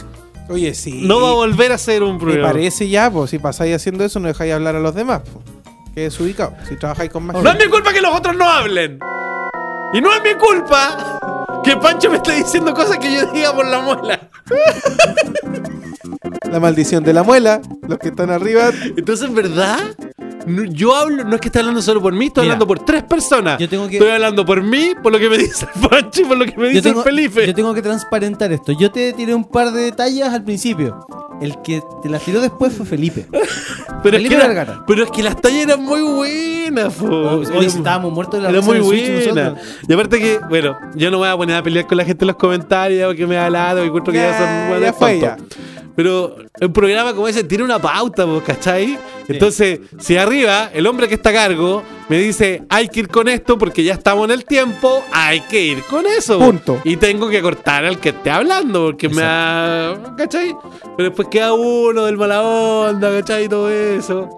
Oye, 0.47 0.73
sí. 0.73 1.01
no 1.03 1.19
va 1.19 1.31
a 1.31 1.33
volver 1.33 1.71
a 1.73 1.77
ser 1.77 2.03
un 2.03 2.13
Me 2.13 2.19
programa. 2.21 2.53
parece 2.53 2.87
ya, 2.87 3.11
pues 3.11 3.31
si 3.31 3.39
pasáis 3.39 3.75
haciendo 3.75 4.05
eso, 4.05 4.19
no 4.21 4.27
dejáis 4.29 4.53
hablar 4.53 4.75
a 4.77 4.79
los 4.79 4.95
demás. 4.95 5.21
Pues. 5.23 5.43
Que 5.93 6.01
desubicado. 6.01 6.53
Si 6.69 6.75
trabajáis 6.77 7.09
con 7.11 7.25
más 7.25 7.41
No 7.41 7.49
es 7.49 7.57
mi 7.57 7.69
culpa 7.71 7.91
que 7.93 8.01
los 8.01 8.13
otros 8.15 8.35
no 8.37 8.45
hablen. 8.49 8.99
Y 9.93 10.01
no 10.01 10.13
es 10.13 10.23
mi 10.23 10.33
culpa 10.35 11.19
que 11.63 11.77
Pancho 11.77 12.09
me 12.09 12.17
esté 12.17 12.33
diciendo 12.35 12.73
cosas 12.73 12.97
que 12.97 13.13
yo 13.13 13.25
diga 13.31 13.53
por 13.53 13.65
la 13.65 13.79
muela. 13.79 14.29
La 16.49 16.59
maldición 16.59 17.03
de 17.03 17.13
la 17.13 17.23
muela. 17.23 17.61
Los 17.87 17.99
que 17.99 18.09
están 18.09 18.29
arriba. 18.29 18.71
Entonces, 18.95 19.33
¿verdad? 19.33 19.79
No, 20.45 20.63
yo 20.65 20.95
hablo, 20.95 21.23
no 21.23 21.35
es 21.35 21.41
que 21.41 21.47
esté 21.47 21.59
hablando 21.59 21.81
solo 21.81 22.01
por 22.01 22.13
mí, 22.13 22.27
estoy 22.27 22.43
Mira, 22.43 22.53
hablando 22.53 22.67
por 22.67 22.79
tres 22.85 23.03
personas. 23.03 23.57
yo 23.59 23.67
tengo 23.67 23.87
que- 23.87 23.97
Estoy 23.97 24.11
hablando 24.11 24.45
por 24.45 24.61
mí, 24.61 24.91
por 25.01 25.11
lo 25.11 25.19
que 25.19 25.29
me 25.29 25.37
dice 25.37 25.65
el 25.73 25.89
Pancho 25.89 26.21
y 26.21 26.25
por 26.25 26.37
lo 26.37 26.45
que 26.45 26.55
me 26.57 26.67
dice 26.69 26.81
tengo, 26.83 26.99
el 26.99 27.03
Felipe. 27.05 27.47
yo 27.47 27.53
tengo 27.53 27.73
que 27.73 27.81
transparentar 27.81 28.51
esto. 28.51 28.71
Yo 28.73 28.91
te 28.91 29.13
tiré 29.13 29.33
un 29.33 29.43
par 29.45 29.71
de 29.71 29.81
detalles 29.83 30.23
al 30.27 30.43
principio. 30.43 31.05
El 31.41 31.61
que 31.63 31.81
te 32.01 32.07
las 32.09 32.23
tiró 32.23 32.39
después 32.39 32.73
fue 32.73 32.85
Felipe. 32.85 33.27
pero, 34.03 34.17
es 34.17 34.27
que 34.27 34.33
era- 34.35 34.47
Vergara. 34.47 34.83
pero 34.87 35.03
es 35.03 35.11
que 35.11 35.21
las 35.23 35.39
tallas 35.41 35.63
eran 35.63 35.83
muy 35.83 36.01
buenas. 36.01 37.01
Hoy 37.01 37.45
Era- 37.51 37.61
estábamos 37.65 38.13
muertos 38.13 38.35
de 38.39 38.43
la 38.43 38.49
Era 38.49 38.61
muy 38.61 38.79
buena. 38.79 39.55
Y 39.87 39.93
aparte 39.93 40.19
que, 40.19 40.39
bueno, 40.49 40.77
yo 40.95 41.11
no 41.11 41.17
me 41.17 41.25
voy 41.25 41.29
a 41.29 41.37
poner 41.37 41.55
a 41.57 41.63
pelear 41.63 41.87
con 41.87 41.97
la 41.97 42.05
gente 42.05 42.23
en 42.23 42.27
los 42.27 42.37
comentarios 42.37 43.07
porque 43.07 43.27
me 43.27 43.37
ha 43.37 43.45
hablado 43.47 43.83
y 43.83 43.87
encuentro 43.87 44.13
que 44.13 44.19
ya, 44.19 44.31
Ya, 44.79 44.93
son 44.93 44.99
tontos. 45.19 45.45
Pero 45.95 46.35
un 46.61 46.73
programa 46.73 47.13
como 47.13 47.27
ese 47.27 47.43
tiene 47.45 47.63
una 47.63 47.79
pauta, 47.79 48.25
¿vos 48.25 48.43
¿cachai? 48.43 48.97
Entonces, 49.27 49.79
si 49.99 50.17
arriba 50.17 50.69
el 50.73 50.87
hombre 50.87 51.07
que 51.07 51.15
está 51.15 51.29
a 51.29 51.33
cargo 51.33 51.83
me 52.09 52.19
dice 52.19 52.63
hay 52.69 52.87
que 52.87 53.01
ir 53.01 53.07
con 53.07 53.27
esto 53.27 53.57
porque 53.57 53.83
ya 53.83 53.93
estamos 53.93 54.25
en 54.25 54.31
el 54.31 54.45
tiempo, 54.45 55.03
hay 55.11 55.41
que 55.41 55.61
ir 55.61 55.83
con 55.83 56.05
eso. 56.05 56.39
Punto. 56.39 56.79
Y 56.83 56.97
tengo 56.97 57.29
que 57.29 57.41
cortar 57.41 57.85
al 57.85 57.99
que 57.99 58.09
esté 58.09 58.31
hablando 58.31 58.85
porque 58.85 59.09
me 59.09 59.21
ha. 59.23 59.95
¿cachai? 60.17 60.55
Pero 60.97 61.09
después 61.09 61.27
queda 61.29 61.53
uno 61.53 62.05
del 62.05 62.17
mala 62.17 62.41
onda, 62.43 63.11
¿cachai? 63.11 63.45
Y 63.45 63.49
todo 63.49 63.69
eso. 63.69 64.29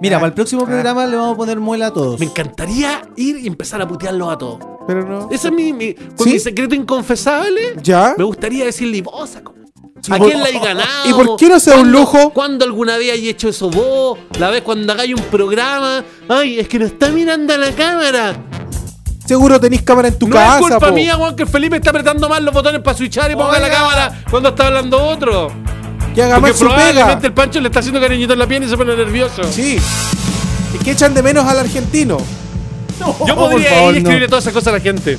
Mira, 0.00 0.16
para 0.16 0.28
el 0.28 0.32
próximo 0.34 0.64
programa 0.64 1.06
le 1.06 1.16
vamos 1.16 1.34
a 1.34 1.36
poner 1.36 1.60
muela 1.60 1.88
a 1.88 1.92
todos. 1.92 2.18
Me 2.18 2.26
encantaría 2.26 3.02
ir 3.16 3.36
y 3.36 3.46
empezar 3.46 3.82
a 3.82 3.88
putearlos 3.88 4.32
a 4.32 4.38
todos. 4.38 4.58
Pero 4.86 5.06
no. 5.06 5.28
Ese 5.30 5.48
es 5.48 5.54
mi, 5.54 5.74
mi, 5.74 5.92
con 5.92 6.26
¿Sí? 6.26 6.32
mi 6.32 6.38
secreto 6.38 6.74
inconfesable. 6.74 7.74
¿Ya? 7.82 8.14
Me 8.16 8.24
gustaría 8.24 8.64
decirle, 8.64 9.02
vos, 9.02 9.36
¿a 9.36 9.42
Sí, 9.42 9.59
¿A 10.08 10.16
por- 10.16 10.28
quién 10.28 10.38
le 10.42 10.46
hay 10.48 10.58
ganado? 10.64 11.08
¿Y 11.08 11.12
por 11.12 11.36
qué 11.36 11.48
no 11.48 11.60
sea 11.60 11.74
un 11.74 11.80
¿Cuándo- 11.82 11.98
lujo? 11.98 12.30
¿Cuándo 12.30 12.64
alguna 12.64 12.96
vez 12.96 13.12
hay 13.12 13.28
hecho 13.28 13.48
eso 13.48 13.68
vos? 13.70 14.18
La 14.38 14.50
vez 14.50 14.62
cuando 14.62 14.92
hagáis 14.92 15.14
un 15.14 15.22
programa. 15.24 16.04
Ay, 16.28 16.58
es 16.58 16.68
que 16.68 16.78
no 16.78 16.86
está 16.86 17.08
mirando 17.10 17.52
a 17.54 17.56
la 17.58 17.72
cámara. 17.72 18.34
Seguro 19.26 19.60
tenéis 19.60 19.82
cámara 19.82 20.08
en 20.08 20.18
tu 20.18 20.26
no 20.26 20.34
casa. 20.34 20.54
es 20.56 20.60
culpa 20.62 20.88
po. 20.88 20.92
mía, 20.94 21.14
Juan, 21.14 21.36
que 21.36 21.46
Felipe 21.46 21.76
está 21.76 21.90
apretando 21.90 22.28
mal 22.28 22.44
los 22.44 22.52
botones 22.52 22.80
para 22.82 22.96
switchar 22.96 23.30
y 23.30 23.34
ponga 23.36 23.58
la 23.60 23.70
cámara 23.70 24.24
cuando 24.30 24.48
está 24.48 24.66
hablando 24.66 25.00
otro. 25.06 25.52
Que 26.14 26.22
haga 26.24 26.36
Porque 26.36 26.50
más 26.50 26.58
su 26.58 26.64
pega. 26.66 26.76
probablemente 26.82 27.26
el 27.28 27.32
Pancho 27.34 27.60
le 27.60 27.68
está 27.68 27.78
haciendo 27.78 28.00
cariñito 28.00 28.32
en 28.32 28.38
la 28.40 28.46
piel 28.48 28.64
y 28.64 28.68
se 28.68 28.76
pone 28.76 28.96
nervioso. 28.96 29.42
Sí. 29.44 29.76
Es 30.76 30.84
que 30.84 30.90
echan 30.90 31.14
de 31.14 31.22
menos 31.22 31.46
al 31.46 31.60
argentino. 31.60 32.16
Yo 32.98 33.36
podría 33.36 33.70
favor, 33.70 33.90
ir 33.94 34.00
y 34.00 34.02
no. 34.02 34.08
escribirle 34.08 34.28
todas 34.28 34.42
esas 34.44 34.52
cosas 34.52 34.68
a 34.68 34.72
la 34.72 34.80
gente. 34.80 35.16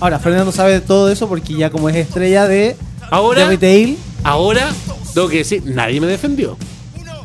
Ahora, 0.00 0.18
Fernando 0.18 0.52
sabe 0.52 0.72
de 0.72 0.80
todo 0.80 1.10
eso 1.10 1.28
porque 1.28 1.54
ya 1.54 1.70
como 1.70 1.88
es 1.88 1.96
estrella 1.96 2.46
de, 2.48 2.76
Ahora, 3.12 3.42
de 3.42 3.48
retail, 3.48 3.98
ahora, 4.24 4.72
tengo 5.12 5.28
que 5.28 5.38
decir, 5.38 5.62
nadie 5.66 6.00
me 6.00 6.06
defendió. 6.06 6.56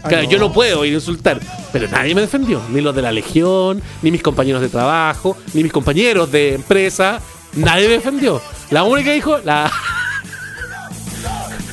Claro, 0.06 0.30
yo 0.30 0.38
no 0.38 0.52
puedo 0.52 0.84
ir 0.84 0.92
a 0.92 0.96
insultar, 0.96 1.40
pero 1.72 1.88
nadie 1.88 2.14
me 2.14 2.20
defendió. 2.20 2.62
Ni 2.72 2.82
los 2.82 2.94
de 2.94 3.02
la 3.02 3.10
Legión, 3.10 3.82
ni 4.02 4.12
mis 4.12 4.22
compañeros 4.22 4.62
de 4.62 4.68
trabajo, 4.68 5.38
ni 5.54 5.64
mis 5.64 5.72
compañeros 5.72 6.30
de 6.30 6.56
empresa. 6.56 7.22
Nadie 7.56 7.88
me 7.88 7.94
defendió. 7.94 8.42
La 8.70 8.84
única 8.84 9.14
dijo, 9.14 9.38
la. 9.46 9.72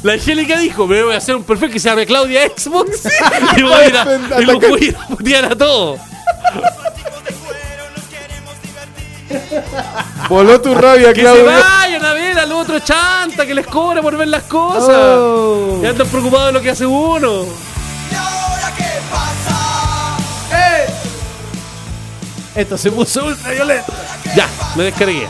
La 0.04 0.12
Angélica 0.12 0.60
dijo, 0.60 0.86
me 0.86 1.02
voy 1.02 1.14
a 1.14 1.16
hacer 1.16 1.34
un 1.34 1.42
perfil 1.42 1.70
que 1.70 1.80
se 1.80 1.88
llame 1.88 2.06
Claudia 2.06 2.42
Xbox 2.56 3.08
y 3.56 3.62
voy 3.62 3.72
a 3.72 3.88
ir 3.88 3.96
a, 3.96 4.40
y 4.42 4.44
los 4.44 4.60
voy 4.60 4.80
a 4.80 4.84
ir 4.84 4.96
a 4.96 5.08
putear 5.08 5.44
a 5.46 5.56
todos. 5.56 5.98
Voló 10.28 10.60
tu 10.60 10.74
rabia, 10.74 11.12
Que 11.12 11.20
se 11.20 11.22
Claudio. 11.22 11.44
vayan 11.44 12.04
a 12.04 12.12
ver 12.12 12.38
al 12.38 12.52
otro 12.52 12.78
chanta 12.80 13.46
que 13.46 13.54
les 13.54 13.66
cobra 13.66 14.00
por 14.02 14.16
ver 14.16 14.28
las 14.28 14.44
cosas. 14.44 14.88
Oh. 14.88 15.80
Ya 15.82 15.90
andan 15.90 16.06
preocupados 16.08 16.46
de 16.48 16.52
lo 16.52 16.60
que 16.60 16.70
hace 16.70 16.86
uno. 16.86 17.44
esto 22.54 22.78
se 22.78 22.90
puso 22.90 23.26
ultra 23.26 23.50
violento. 23.50 23.92
Ya, 24.36 24.48
me 24.76 24.84
descargué. 24.84 25.26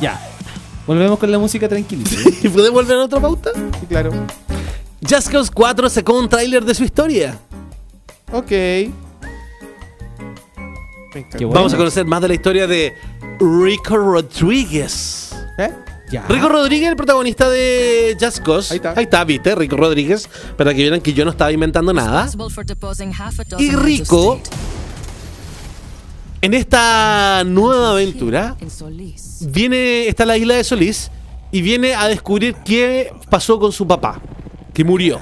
Ya. 0.00 0.20
Volvemos 0.86 1.18
con 1.18 1.30
la 1.30 1.38
música 1.38 1.68
tranquilita. 1.68 2.10
¿Y 2.42 2.48
podemos 2.48 2.72
volver 2.84 2.98
a 2.98 3.04
otra 3.04 3.20
pauta? 3.20 3.50
Sí, 3.54 3.86
claro. 3.88 4.12
Just 5.08 5.28
Cause 5.28 5.50
4 5.52 5.88
sacó 5.90 6.18
un 6.18 6.28
tráiler 6.28 6.64
de 6.64 6.74
su 6.74 6.84
historia. 6.84 7.36
Ok. 8.32 8.52
Bueno. 11.12 11.50
Vamos 11.50 11.74
a 11.74 11.76
conocer 11.76 12.06
más 12.06 12.22
de 12.22 12.28
la 12.28 12.34
historia 12.34 12.66
de 12.66 12.94
Rico 13.38 13.96
Rodríguez. 13.96 15.34
¿Eh? 15.58 15.70
Ya. 16.10 16.26
Rico 16.28 16.48
Rodríguez, 16.48 16.90
el 16.90 16.96
protagonista 16.96 17.48
de 17.48 18.16
Just 18.20 18.40
Cause. 18.40 18.72
Ahí 18.72 18.76
está. 18.76 18.94
Ahí 18.96 19.04
está, 19.04 19.24
viste, 19.24 19.54
Rico 19.54 19.76
Rodríguez. 19.76 20.28
Para 20.56 20.72
que 20.74 20.82
vieran 20.82 21.00
que 21.00 21.12
yo 21.12 21.24
no 21.24 21.30
estaba 21.30 21.52
inventando 21.52 21.92
nada. 21.92 22.28
Y 23.58 23.70
Rico. 23.70 24.40
En 26.42 26.54
esta 26.54 27.44
nueva 27.44 27.92
aventura 27.92 28.56
viene, 29.42 30.08
está 30.08 30.26
la 30.26 30.36
isla 30.36 30.54
de 30.56 30.64
Solís 30.64 31.08
y 31.52 31.62
viene 31.62 31.94
a 31.94 32.08
descubrir 32.08 32.56
qué 32.64 33.12
pasó 33.30 33.60
con 33.60 33.70
su 33.70 33.86
papá, 33.86 34.20
que 34.74 34.82
murió. 34.82 35.20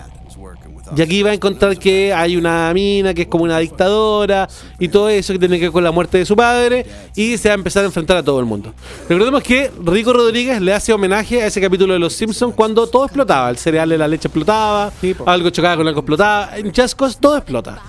Y 0.97 1.03
aquí 1.03 1.23
va 1.23 1.31
a 1.31 1.35
encontrar 1.35 1.79
que 1.79 2.12
hay 2.12 2.37
una 2.37 2.73
mina 2.75 3.15
que 3.15 3.23
es 3.23 3.29
como 3.29 3.45
una 3.45 3.59
dictadora 3.59 4.49
y 4.79 4.89
todo 4.89 5.09
eso 5.09 5.33
que 5.33 5.39
tiene 5.39 5.59
que 5.59 5.67
ver 5.67 5.73
con 5.73 5.85
la 5.85 5.93
muerte 5.93 6.19
de 6.19 6.27
su 6.27 6.35
padre 6.35 6.85
y 7.15 7.37
se 7.37 7.49
va 7.49 7.55
a 7.55 7.59
empezar 7.59 7.85
a 7.85 7.87
enfrentar 7.87 8.17
a 8.17 8.23
todo 8.23 8.41
el 8.41 8.47
mundo. 8.47 8.75
Recordemos 9.09 9.43
que 9.43 9.71
Rico 9.85 10.12
Rodríguez 10.12 10.61
le 10.61 10.73
hace 10.73 10.93
homenaje 10.93 11.43
a 11.43 11.47
ese 11.47 11.61
capítulo 11.61 11.93
de 11.93 12.01
Los 12.01 12.15
Simpsons 12.15 12.55
cuando 12.55 12.87
todo 12.89 13.05
explotaba. 13.05 13.51
El 13.51 13.57
cereal 13.57 13.89
de 13.89 13.99
la 13.99 14.09
leche 14.09 14.29
explotaba, 14.29 14.93
algo 15.27 15.51
chocaba 15.51 15.77
con 15.77 15.87
algo 15.87 16.01
explotaba. 16.01 16.57
En 16.57 16.73
Chascos 16.73 17.19
todo 17.19 17.37
explota. 17.37 17.81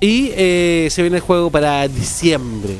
Y 0.00 0.30
eh, 0.34 0.88
se 0.90 1.02
viene 1.02 1.18
el 1.18 1.22
juego 1.22 1.50
para 1.50 1.86
diciembre. 1.88 2.76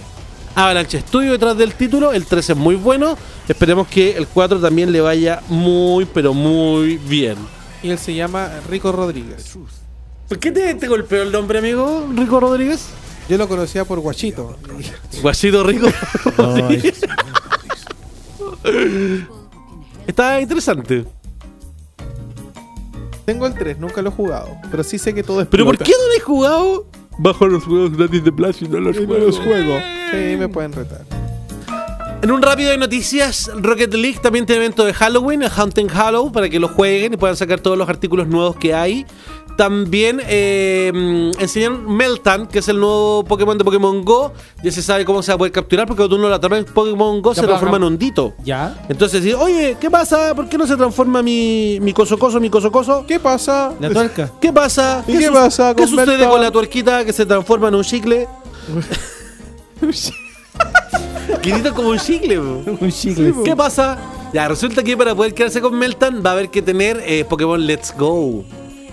Avalanche 0.54 1.00
Studio 1.00 1.32
detrás 1.32 1.56
del 1.56 1.74
título. 1.74 2.12
El 2.12 2.26
3 2.26 2.50
es 2.50 2.56
muy 2.56 2.74
bueno. 2.74 3.16
Esperemos 3.48 3.88
que 3.88 4.16
el 4.16 4.26
4 4.26 4.60
también 4.60 4.92
le 4.92 5.00
vaya 5.00 5.40
muy, 5.48 6.04
pero 6.04 6.34
muy 6.34 6.98
bien. 6.98 7.36
Y 7.82 7.90
él 7.90 7.98
se 7.98 8.14
llama 8.14 8.50
Rico 8.68 8.92
Rodríguez. 8.92 9.56
¿Por 10.28 10.38
qué 10.38 10.52
te, 10.52 10.74
te 10.74 10.88
golpeó 10.88 11.22
el 11.22 11.32
nombre, 11.32 11.58
amigo? 11.58 12.06
Rico 12.14 12.40
Rodríguez. 12.40 12.86
Yo 13.28 13.38
lo 13.38 13.48
conocía 13.48 13.84
por 13.84 13.98
Guachito. 14.00 14.56
Guasito 15.20 15.64
Rico. 15.64 15.88
Está 20.06 20.40
interesante. 20.40 21.04
Tengo 23.24 23.46
el 23.46 23.54
3, 23.54 23.78
nunca 23.78 24.02
lo 24.02 24.10
he 24.10 24.12
jugado. 24.12 24.48
Pero 24.70 24.82
sí 24.82 24.98
sé 24.98 25.14
que 25.14 25.22
todo 25.22 25.40
es 25.40 25.48
¿Pero 25.48 25.64
por 25.64 25.78
qué 25.78 25.92
no 25.92 26.08
lo 26.08 26.14
he 26.14 26.20
jugado? 26.20 26.86
Bajo 27.18 27.46
los 27.46 27.64
juegos 27.64 27.96
gratis 27.96 28.24
de 28.24 28.32
Plus 28.32 28.62
y 28.62 28.68
no 28.68 28.80
los 28.80 28.96
Y 28.96 29.06
no 29.06 29.18
los 29.18 29.38
juego. 29.38 29.78
Sí, 30.10 30.36
me 30.36 30.48
pueden 30.48 30.72
retar. 30.72 31.04
En 32.22 32.30
un 32.30 32.40
rápido 32.40 32.70
de 32.70 32.78
noticias, 32.78 33.50
Rocket 33.52 33.92
League 33.94 34.20
también 34.22 34.46
tiene 34.46 34.62
evento 34.62 34.84
de 34.84 34.94
Halloween, 34.94 35.42
el 35.42 35.50
Hunting 35.50 35.88
Hollow, 35.90 36.30
para 36.30 36.48
que 36.48 36.60
lo 36.60 36.68
jueguen 36.68 37.14
y 37.14 37.16
puedan 37.16 37.36
sacar 37.36 37.58
todos 37.58 37.76
los 37.76 37.88
artículos 37.88 38.28
nuevos 38.28 38.54
que 38.54 38.72
hay. 38.72 39.04
También 39.56 40.22
eh, 40.28 41.32
enseñaron 41.40 41.84
Meltan, 41.96 42.46
que 42.46 42.60
es 42.60 42.68
el 42.68 42.78
nuevo 42.78 43.24
Pokémon 43.24 43.58
de 43.58 43.64
Pokémon 43.64 44.04
Go. 44.04 44.32
Ya 44.62 44.70
se 44.70 44.82
sabe 44.82 45.04
cómo 45.04 45.20
se 45.20 45.32
va 45.32 45.34
a 45.34 45.38
poder 45.38 45.52
capturar, 45.52 45.88
porque 45.88 45.98
cuando 46.02 46.14
uno 46.14 46.28
lo 46.28 46.34
atrapa 46.36 46.58
en 46.58 46.64
Pokémon 46.64 47.20
Go 47.20 47.34
se 47.34 47.42
transforma 47.42 47.78
en 47.78 47.82
hondito. 47.82 48.34
Ya. 48.44 48.80
Entonces, 48.88 49.24
dice, 49.24 49.34
oye, 49.34 49.76
¿qué 49.80 49.90
pasa? 49.90 50.32
¿Por 50.32 50.48
qué 50.48 50.56
no 50.56 50.66
se 50.68 50.76
transforma 50.76 51.24
mi, 51.24 51.80
mi 51.80 51.92
coso 51.92 52.16
coso, 52.16 52.38
mi 52.38 52.50
coso 52.50 52.70
coso? 52.70 53.04
¿Qué 53.04 53.18
pasa? 53.18 53.72
La 53.80 53.90
tuerca. 53.90 54.30
¿Qué 54.40 54.52
pasa? 54.52 55.02
¿Y 55.08 55.18
qué 55.18 55.28
pasa 55.32 55.74
¿Qué 55.74 55.82
con 55.82 55.88
sucede 55.88 56.06
Meltan? 56.06 56.30
con 56.30 56.40
la 56.40 56.52
tuerquita 56.52 57.04
que 57.04 57.12
se 57.12 57.26
transforma 57.26 57.66
en 57.66 57.74
un 57.74 57.82
chicle? 57.82 58.28
Quedito 61.40 61.74
como 61.74 61.88
un 61.90 61.98
chicle, 61.98 62.38
po. 62.38 62.62
Un 62.80 62.90
chicle. 62.90 63.32
¿Qué 63.44 63.56
pasa? 63.56 63.98
Ya, 64.32 64.48
resulta 64.48 64.82
que 64.82 64.96
para 64.96 65.14
poder 65.14 65.34
quedarse 65.34 65.60
con 65.60 65.76
Meltan 65.78 66.22
va 66.24 66.30
a 66.30 66.32
haber 66.34 66.50
que 66.50 66.62
tener 66.62 67.02
eh, 67.06 67.24
Pokémon 67.24 67.64
Let's 67.66 67.94
Go. 67.96 68.44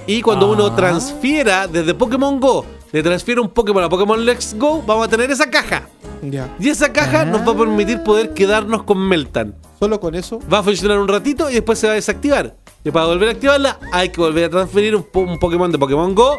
Y 0.07 0.21
cuando 0.21 0.47
Ah. 0.47 0.51
uno 0.53 0.73
transfiera 0.75 1.67
desde 1.67 1.93
Pokémon 1.93 2.39
Go, 2.39 2.65
le 2.91 3.03
transfiere 3.03 3.39
un 3.39 3.49
Pokémon 3.49 3.83
a 3.83 3.89
Pokémon 3.89 4.23
Let's 4.25 4.55
Go, 4.57 4.81
vamos 4.85 5.05
a 5.05 5.09
tener 5.09 5.29
esa 5.31 5.49
caja. 5.49 5.87
Ya. 6.21 6.53
Y 6.59 6.69
esa 6.69 6.91
caja 6.91 7.23
nos 7.25 7.47
va 7.47 7.53
a 7.53 7.57
permitir 7.57 8.03
poder 8.03 8.33
quedarnos 8.33 8.83
con 8.83 8.97
Meltan. 9.07 9.55
Solo 9.79 9.99
con 9.99 10.15
eso. 10.15 10.39
Va 10.51 10.59
a 10.59 10.63
funcionar 10.63 10.99
un 10.99 11.07
ratito 11.07 11.49
y 11.49 11.53
después 11.53 11.79
se 11.79 11.87
va 11.87 11.93
a 11.93 11.95
desactivar. 11.95 12.55
Y 12.83 12.91
para 12.91 13.05
volver 13.05 13.29
a 13.29 13.31
activarla, 13.33 13.79
hay 13.93 14.09
que 14.09 14.19
volver 14.19 14.45
a 14.45 14.49
transferir 14.49 14.95
un, 14.95 15.03
po- 15.03 15.21
un 15.21 15.37
Pokémon 15.39 15.71
de 15.71 15.77
Pokémon 15.77 16.13
Go 16.15 16.37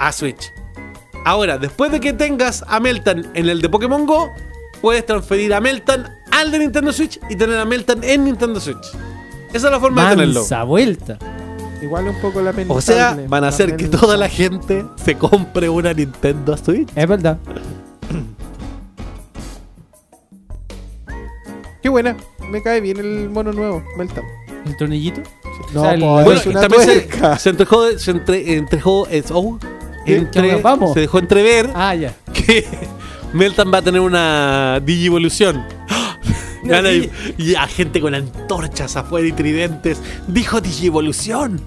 a 0.00 0.10
Switch. 0.10 0.50
Ahora, 1.24 1.58
después 1.58 1.92
de 1.92 2.00
que 2.00 2.12
tengas 2.12 2.64
a 2.66 2.80
Meltan 2.80 3.30
en 3.34 3.48
el 3.48 3.60
de 3.62 3.68
Pokémon 3.68 4.04
Go, 4.06 4.28
puedes 4.84 5.06
transferir 5.06 5.54
a 5.54 5.62
Meltan 5.62 6.06
al 6.30 6.50
de 6.50 6.58
Nintendo 6.58 6.92
Switch 6.92 7.18
y 7.30 7.36
tener 7.36 7.58
a 7.58 7.64
Meltan 7.64 8.04
en 8.04 8.22
Nintendo 8.22 8.60
Switch. 8.60 8.84
Esa 9.54 9.68
es 9.68 9.72
la 9.72 9.80
forma 9.80 10.04
de 10.04 10.10
tenerlo. 10.10 10.40
Mansa 10.40 10.62
vuelta. 10.64 11.18
Igual 11.80 12.08
un 12.08 12.20
poco 12.20 12.42
lamentable. 12.42 12.78
O 12.78 12.82
sea, 12.82 13.16
van 13.26 13.44
a 13.44 13.48
hacer 13.48 13.76
que 13.76 13.88
toda 13.88 14.18
la 14.18 14.28
gente 14.28 14.84
se 15.02 15.14
compre 15.14 15.70
una 15.70 15.94
Nintendo 15.94 16.54
Switch. 16.58 16.90
Es 16.94 17.08
verdad. 17.08 17.38
Qué 21.82 21.88
buena. 21.88 22.14
Me 22.50 22.62
cae 22.62 22.82
bien 22.82 22.98
el 22.98 23.30
mono 23.30 23.54
nuevo, 23.54 23.82
Meltan. 23.96 24.24
¿El 24.66 24.76
tornillito? 24.76 25.22
No, 25.72 25.80
O 25.80 25.84
sea, 25.84 25.94
el- 25.94 26.00
Bueno, 26.00 26.30
es 26.32 26.44
una 26.46 26.60
también 26.60 26.82
se, 26.82 27.00
tuerca. 27.00 27.38
se 27.38 27.48
entregó, 27.48 27.98
se 27.98 28.10
entre, 28.10 28.54
entregó, 28.56 29.06
es- 29.06 29.30
oh, 29.32 29.58
¿Qué? 30.04 30.16
entre- 30.18 30.56
¿Qué, 30.56 30.58
vamos? 30.62 30.92
se 30.92 31.00
dejó 31.00 31.20
entrever 31.20 31.70
Ah, 31.74 31.94
ya. 31.94 32.14
que 32.34 32.66
Meltan 33.34 33.72
va 33.72 33.78
a 33.78 33.82
tener 33.82 34.00
una 34.00 34.80
Digivolución. 34.80 35.64
Gana 36.64 36.92
y, 36.92 37.10
y 37.36 37.54
a 37.56 37.66
gente 37.66 38.00
con 38.00 38.14
antorchas 38.14 38.96
afuera 38.96 39.26
y 39.26 39.32
tridentes. 39.32 40.00
Dijo 40.28 40.60
Digivolución. 40.60 41.60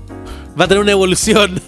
Va 0.59 0.65
a 0.65 0.67
tener 0.67 0.81
una 0.81 0.93
evolución. 0.93 1.61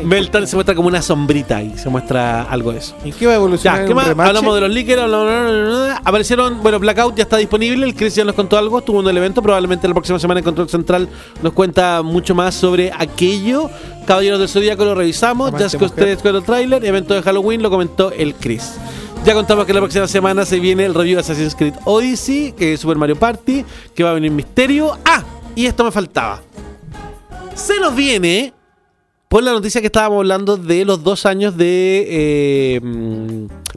Ay, 0.00 0.06
Meltan 0.06 0.46
se 0.46 0.56
muestra 0.56 0.74
como 0.74 0.88
una 0.88 1.00
sombrita 1.02 1.62
y 1.62 1.76
se 1.78 1.88
muestra 1.88 2.42
algo 2.42 2.72
de 2.72 2.78
eso. 2.78 2.94
¿En 3.04 3.12
qué 3.12 3.26
va 3.26 3.32
a 3.32 3.36
evolucionar? 3.36 3.80
Ya, 3.80 3.84
¿qué 3.84 3.90
un 3.92 3.96
más? 3.96 4.08
Hablamos 4.08 4.54
de 4.54 4.60
los 4.60 4.70
hablamos- 4.70 6.00
Aparecieron, 6.04 6.62
bueno, 6.62 6.78
Blackout 6.78 7.16
ya 7.16 7.22
está 7.22 7.36
disponible. 7.36 7.86
El 7.86 7.94
Chris 7.94 8.14
ya 8.14 8.24
nos 8.24 8.34
contó 8.34 8.58
algo. 8.58 8.78
Estuvo 8.78 9.00
en 9.00 9.08
el 9.08 9.16
evento. 9.16 9.42
Probablemente 9.42 9.86
la 9.86 9.94
próxima 9.94 10.18
semana 10.18 10.40
en 10.40 10.44
Control 10.44 10.68
Central 10.68 11.08
nos 11.42 11.52
cuenta 11.52 12.02
mucho 12.02 12.34
más 12.34 12.54
sobre 12.54 12.92
aquello. 12.98 13.70
Caballeros 14.06 14.38
del 14.40 14.48
Zodíaco 14.48 14.84
lo 14.84 14.94
revisamos. 14.94 15.50
Just 15.52 15.60
Cause 15.62 15.78
mujer. 15.78 15.90
3 16.18 16.22
con 16.22 16.36
el 16.36 16.42
trailer. 16.42 16.84
Evento 16.84 17.14
de 17.14 17.22
Halloween 17.22 17.62
lo 17.62 17.70
comentó 17.70 18.10
el 18.12 18.34
Chris. 18.34 18.74
Ya 19.24 19.34
contamos 19.34 19.66
que 19.66 19.74
la 19.74 19.80
próxima 19.80 20.06
semana 20.06 20.46
se 20.46 20.58
viene 20.60 20.86
el 20.86 20.94
review 20.94 21.16
de 21.16 21.20
Assassin's 21.20 21.54
Creed 21.54 21.74
Odyssey, 21.84 22.52
que 22.52 22.72
es 22.72 22.80
Super 22.80 22.96
Mario 22.96 23.16
Party, 23.16 23.64
que 23.94 24.02
va 24.02 24.10
a 24.10 24.14
venir 24.14 24.30
Misterio. 24.30 24.96
Ah, 25.04 25.22
y 25.54 25.66
esto 25.66 25.84
me 25.84 25.90
faltaba. 25.92 26.40
Se 27.54 27.78
nos 27.78 27.94
viene 27.94 28.54
por 29.30 29.44
la 29.44 29.52
noticia 29.52 29.80
que 29.80 29.86
estábamos 29.86 30.18
hablando 30.18 30.56
de 30.56 30.84
los 30.84 31.04
dos 31.04 31.24
años 31.24 31.56
de 31.56 32.04
eh, 32.10 32.80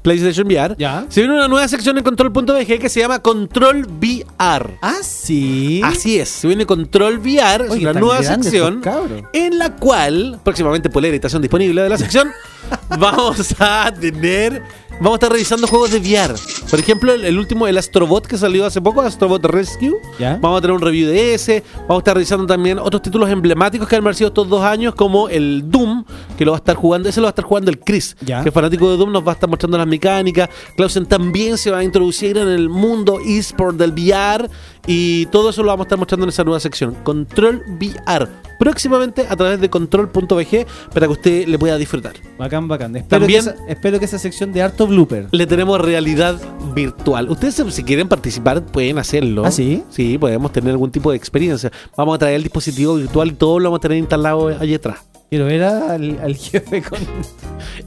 PlayStation 0.01 0.47
VR. 0.47 0.75
Ya. 0.79 1.05
Se 1.09 1.21
viene 1.21 1.35
una 1.35 1.47
nueva 1.47 1.67
sección 1.67 1.95
en 1.95 2.03
Control.bg 2.03 2.79
que 2.79 2.89
se 2.89 3.01
llama 3.01 3.19
Control 3.19 3.85
VR. 3.85 4.79
Ah, 4.81 4.95
sí. 5.03 5.79
Así 5.83 6.17
es, 6.17 6.29
se 6.29 6.47
viene 6.47 6.65
Control 6.65 7.19
VR, 7.19 7.65
es 7.67 7.71
una 7.71 7.93
nueva 7.93 8.21
grandes 8.21 8.49
sección 8.49 8.81
estos 8.83 9.29
en 9.31 9.59
la 9.59 9.75
cual, 9.75 10.39
próximamente 10.43 10.89
polera 10.89 11.15
y 11.15 11.19
disponible 11.39 11.83
de 11.83 11.89
la 11.89 11.99
sección, 11.99 12.31
vamos 12.99 13.53
a 13.59 13.93
tener, 13.93 14.63
vamos 14.99 15.13
a 15.13 15.15
estar 15.15 15.31
revisando 15.31 15.67
juegos 15.67 15.91
de 15.91 15.99
VR. 15.99 16.33
Por 16.69 16.79
ejemplo, 16.79 17.13
el, 17.13 17.25
el 17.25 17.37
último, 17.37 17.67
el 17.67 17.77
Astrobot 17.77 18.25
que 18.25 18.37
salió 18.37 18.65
hace 18.65 18.81
poco, 18.81 19.01
Astrobot 19.01 19.43
Rescue. 19.45 19.93
Ya. 20.17 20.37
Vamos 20.41 20.57
a 20.57 20.61
tener 20.61 20.75
un 20.75 20.81
review 20.81 21.07
de 21.09 21.33
ese. 21.33 21.63
Vamos 21.81 21.97
a 21.97 21.97
estar 21.99 22.13
revisando 22.15 22.45
también 22.47 22.79
otros 22.79 23.01
títulos 23.01 23.29
emblemáticos 23.29 23.87
que 23.87 23.95
han 23.95 24.01
aparecido 24.01 24.29
estos 24.29 24.47
dos 24.49 24.63
años, 24.63 24.95
como 24.95 25.29
el 25.29 25.69
Doom, 25.69 26.03
que 26.37 26.45
lo 26.45 26.51
va 26.51 26.57
a 26.57 26.59
estar 26.59 26.75
jugando, 26.75 27.09
ese 27.09 27.19
lo 27.19 27.25
va 27.25 27.29
a 27.29 27.31
estar 27.31 27.45
jugando 27.45 27.69
el 27.71 27.79
Chris, 27.79 28.15
Ya. 28.21 28.41
que 28.43 28.49
es 28.49 28.55
fanático 28.55 28.89
de 28.89 28.97
Doom, 28.97 29.11
nos 29.11 29.25
va 29.27 29.31
a 29.31 29.35
estar 29.35 29.49
mostrando 29.49 29.77
las 29.77 29.87
mecánicas. 29.87 30.49
Clausen 30.77 31.05
también 31.05 31.57
se 31.57 31.69
va 31.71 31.79
a 31.79 31.83
introducir 31.83 32.37
en 32.37 32.47
el 32.47 32.69
mundo 32.69 33.19
eSport 33.25 33.77
del 33.77 33.91
VR 33.91 34.49
y 34.87 35.25
todo 35.27 35.49
eso 35.51 35.61
lo 35.63 35.69
vamos 35.69 35.85
a 35.85 35.87
estar 35.87 35.97
mostrando 35.97 36.25
en 36.25 36.29
esa 36.29 36.43
nueva 36.43 36.59
sección. 36.59 36.95
Control 37.03 37.63
VR. 37.79 38.27
Próximamente 38.59 39.25
a 39.27 39.35
través 39.35 39.59
de 39.59 39.69
control.bg 39.69 40.65
para 40.93 41.07
que 41.07 41.11
usted 41.11 41.47
le 41.47 41.57
pueda 41.59 41.77
disfrutar. 41.77 42.13
Bacán, 42.37 42.67
bacán. 42.67 42.95
Espero, 42.95 43.21
También- 43.21 43.43
que 43.43 43.49
esa, 43.49 43.65
espero 43.67 43.99
que 43.99 44.05
esa 44.05 44.19
sección 44.19 44.53
de 44.53 44.61
harto 44.61 44.87
blooper. 44.87 45.27
Le 45.31 45.47
tenemos 45.47 45.81
realidad 45.81 46.39
virtual. 46.73 47.29
Ustedes 47.29 47.61
si- 47.69 47.83
quieren 47.83 48.07
participar 48.07 48.63
pueden 48.65 48.99
hacerlo. 48.99 49.43
¿Ah, 49.45 49.51
sí? 49.51 49.83
Sí, 49.89 50.17
podemos 50.17 50.51
tener 50.51 50.71
algún 50.71 50.91
tipo 50.91 51.11
de 51.11 51.17
experiencia. 51.17 51.71
Vamos 51.97 52.15
a 52.15 52.19
traer 52.19 52.35
el 52.35 52.43
dispositivo 52.43 52.95
virtual 52.95 53.29
y 53.29 53.33
todo 53.33 53.59
lo 53.59 53.65
vamos 53.69 53.79
a 53.79 53.81
tener 53.81 53.97
instalado 53.97 54.47
allí 54.47 54.75
atrás. 54.75 54.99
Quiero 55.33 55.45
ver 55.45 55.63
al, 55.63 56.19
al 56.21 56.35
jefe 56.37 56.83
con. 56.83 56.99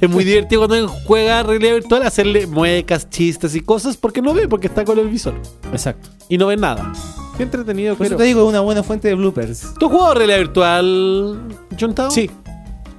Es 0.01 0.11
muy 0.11 0.25
divertido 0.25 0.63
cuando 0.63 0.75
alguien 0.75 1.05
juega 1.05 1.45
realidad 1.45 1.75
virtual 1.75 2.03
hacerle 2.03 2.45
muecas, 2.49 3.09
chistes 3.09 3.55
y 3.55 3.61
cosas 3.61 3.97
porque 3.97 4.21
no 4.21 4.35
ve, 4.35 4.49
porque 4.49 4.67
está 4.67 4.85
con 4.85 4.99
el 4.99 5.07
visor. 5.07 5.35
Exacto. 5.71 6.09
Y 6.29 6.39
no 6.39 6.49
ve 6.49 6.57
nada. 6.57 6.93
Qué 7.37 7.45
entretenido, 7.45 7.95
Por 7.95 8.05
eso 8.05 8.17
pero. 8.17 8.19
te 8.19 8.25
digo, 8.25 8.43
es 8.43 8.49
una 8.49 8.63
buena 8.63 8.83
fuente 8.83 9.07
de 9.07 9.15
bloopers. 9.15 9.75
¿Tú 9.79 9.87
has 9.87 9.93
jugado 9.93 10.15
realidad 10.15 10.39
virtual, 10.39 11.41
Juntao? 11.79 12.11
Sí. 12.11 12.29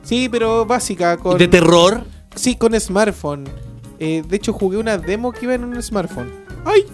Sí, 0.03 0.29
pero 0.29 0.65
básica. 0.65 1.17
Con... 1.17 1.37
¿De 1.37 1.49
terror? 1.49 2.05
Sí, 2.33 2.55
con 2.55 2.73
smartphone. 2.79 3.49
Eh, 3.99 4.23
de 4.25 4.37
hecho, 4.37 4.53
jugué 4.53 4.77
una 4.77 4.97
demo 4.97 5.33
que 5.33 5.43
iba 5.43 5.55
en 5.55 5.65
un 5.65 5.83
smartphone. 5.83 6.31
¡Ay! 6.63 6.85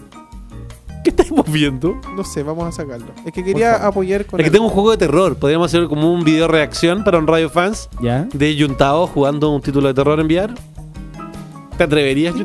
¿Qué 1.03 1.09
estamos 1.09 1.51
viendo? 1.51 1.99
No 2.15 2.23
sé, 2.23 2.43
vamos 2.43 2.65
a 2.67 2.71
sacarlo. 2.71 3.07
Es 3.25 3.33
que 3.33 3.43
quería 3.43 3.85
apoyar 3.85 4.25
con. 4.25 4.39
Es 4.39 4.43
que 4.43 4.47
algo. 4.47 4.53
tengo 4.53 4.65
un 4.67 4.71
juego 4.73 4.91
de 4.91 4.97
terror. 4.97 5.35
Podríamos 5.37 5.67
hacer 5.73 5.87
como 5.87 6.13
un 6.13 6.23
video 6.23 6.47
reacción 6.47 7.03
para 7.03 7.17
un 7.17 7.27
radio 7.27 7.49
fans 7.49 7.89
¿Ya? 8.01 8.27
de 8.33 8.55
Juntao 8.57 9.07
jugando 9.07 9.49
un 9.49 9.61
título 9.61 9.87
de 9.89 9.93
terror 9.93 10.19
en 10.19 10.25
VR. 10.27 10.53
¿Te 11.77 11.83
atreverías, 11.85 12.35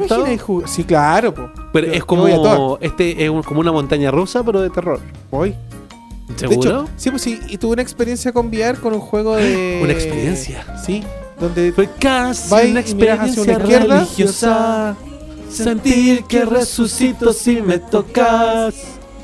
Sí, 0.66 0.85
claro, 0.85 1.35
po. 1.35 1.51
Pero 1.72 1.86
Yo- 1.86 1.93
es 1.93 2.05
como 2.05 2.78
este 2.80 3.24
es 3.24 3.30
un- 3.30 3.43
como 3.43 3.60
una 3.60 3.70
montaña 3.72 4.10
rusa, 4.10 4.43
pero 4.43 4.60
de 4.60 4.70
terror. 4.70 5.01
Voy. 5.30 5.55
¿Seguro? 6.36 6.60
De 6.60 6.68
hecho, 6.68 6.89
sí, 6.97 7.10
pues 7.10 7.22
sí, 7.22 7.40
y 7.48 7.59
tuve 7.59 7.72
una 7.74 7.82
experiencia 7.82 8.32
con 8.32 8.48
VR 8.48 8.78
con 8.80 8.93
un 8.94 9.01
juego 9.01 9.36
de. 9.36 9.80
Una 9.85 9.93
experiencia. 9.93 10.64
Sí. 10.85 11.02
donde 11.40 11.72
Fue 11.72 11.89
casi 12.01 12.48
una 12.52 12.56
hacia 12.59 12.70
una 12.70 12.80
experiencia 12.80 13.52
izquierda. 13.52 13.94
religiosa. 13.98 14.97
Sentir 15.50 16.24
que 16.24 16.44
resucito 16.44 17.32
si 17.32 17.62
me 17.62 17.78
tocas. 17.78 18.74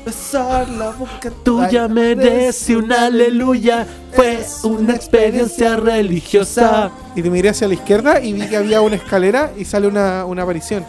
Besar 0.05 0.69
la 0.69 0.91
boca 0.91 1.31
Tuya 1.43 1.87
merece 1.87 2.75
un 2.75 2.91
aleluya. 2.91 3.87
Fue 4.13 4.45
una 4.63 4.93
experiencia 4.93 5.77
religiosa. 5.77 6.91
y 7.15 7.21
te 7.21 7.29
miré 7.29 7.49
hacia 7.49 7.67
la 7.67 7.73
izquierda 7.73 8.21
y 8.21 8.33
vi 8.33 8.47
que 8.47 8.57
había 8.57 8.81
una 8.81 8.97
escalera 8.97 9.51
y 9.57 9.65
sale 9.65 9.87
una, 9.87 10.25
una 10.25 10.43
aparición. 10.43 10.85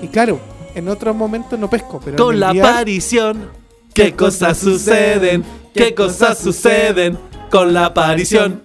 Y 0.00 0.08
claro, 0.08 0.40
en 0.74 0.88
otros 0.88 1.14
momentos 1.14 1.58
no 1.58 1.68
pesco, 1.68 2.00
pero 2.04 2.16
Con 2.16 2.38
la 2.38 2.50
aparición, 2.50 3.50
¿qué 3.94 4.14
cosas 4.14 4.58
suceden? 4.58 5.44
¿Qué 5.74 5.94
cosas 5.94 6.38
suceden 6.38 7.18
con 7.50 7.72
la 7.72 7.86
aparición? 7.86 8.62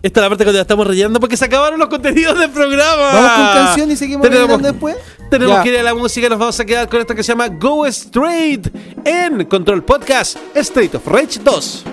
Esta 0.00 0.20
es 0.20 0.22
la 0.22 0.28
parte 0.28 0.44
cuando 0.44 0.58
ya 0.58 0.62
estamos 0.62 0.86
relleno 0.86 1.18
porque 1.18 1.36
se 1.36 1.44
acabaron 1.44 1.78
los 1.78 1.88
contenidos 1.88 2.38
del 2.38 2.50
programa. 2.50 3.02
Vamos 3.12 3.30
con 3.32 3.46
canción 3.64 3.90
y 3.90 3.96
seguimos 3.96 4.22
Tenemos- 4.22 4.46
rellenando 4.46 4.72
después. 4.72 4.96
Tenemos 5.28 5.56
Ya. 5.56 5.62
que 5.64 5.68
ir 5.70 5.78
a 5.78 5.82
la 5.82 5.94
música 5.94 6.26
y 6.26 6.30
nos 6.30 6.38
vamos 6.38 6.60
a 6.60 6.64
quedar 6.64 6.88
con 6.88 7.00
esto 7.00 7.14
que 7.14 7.22
se 7.24 7.32
llama 7.32 7.48
Go 7.48 7.84
Straight 7.86 8.68
en 9.04 9.44
Control 9.46 9.82
Podcast 9.82 10.36
Straight 10.54 10.94
of 10.94 11.06
Rage 11.06 11.40
2. 11.42 11.84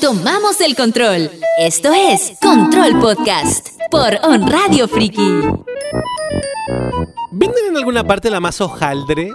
Tomamos 0.00 0.60
el 0.60 0.74
control. 0.76 1.30
Esto 1.58 1.92
es 1.92 2.32
Control 2.40 2.98
Podcast 3.00 3.68
por 3.90 4.14
On 4.22 4.46
Radio 4.50 4.86
Friki. 4.88 5.42
¿Venden 7.32 7.64
en 7.70 7.76
alguna 7.76 8.04
parte 8.06 8.30
la 8.30 8.40
masa 8.40 8.64
hojaldre? 8.64 9.30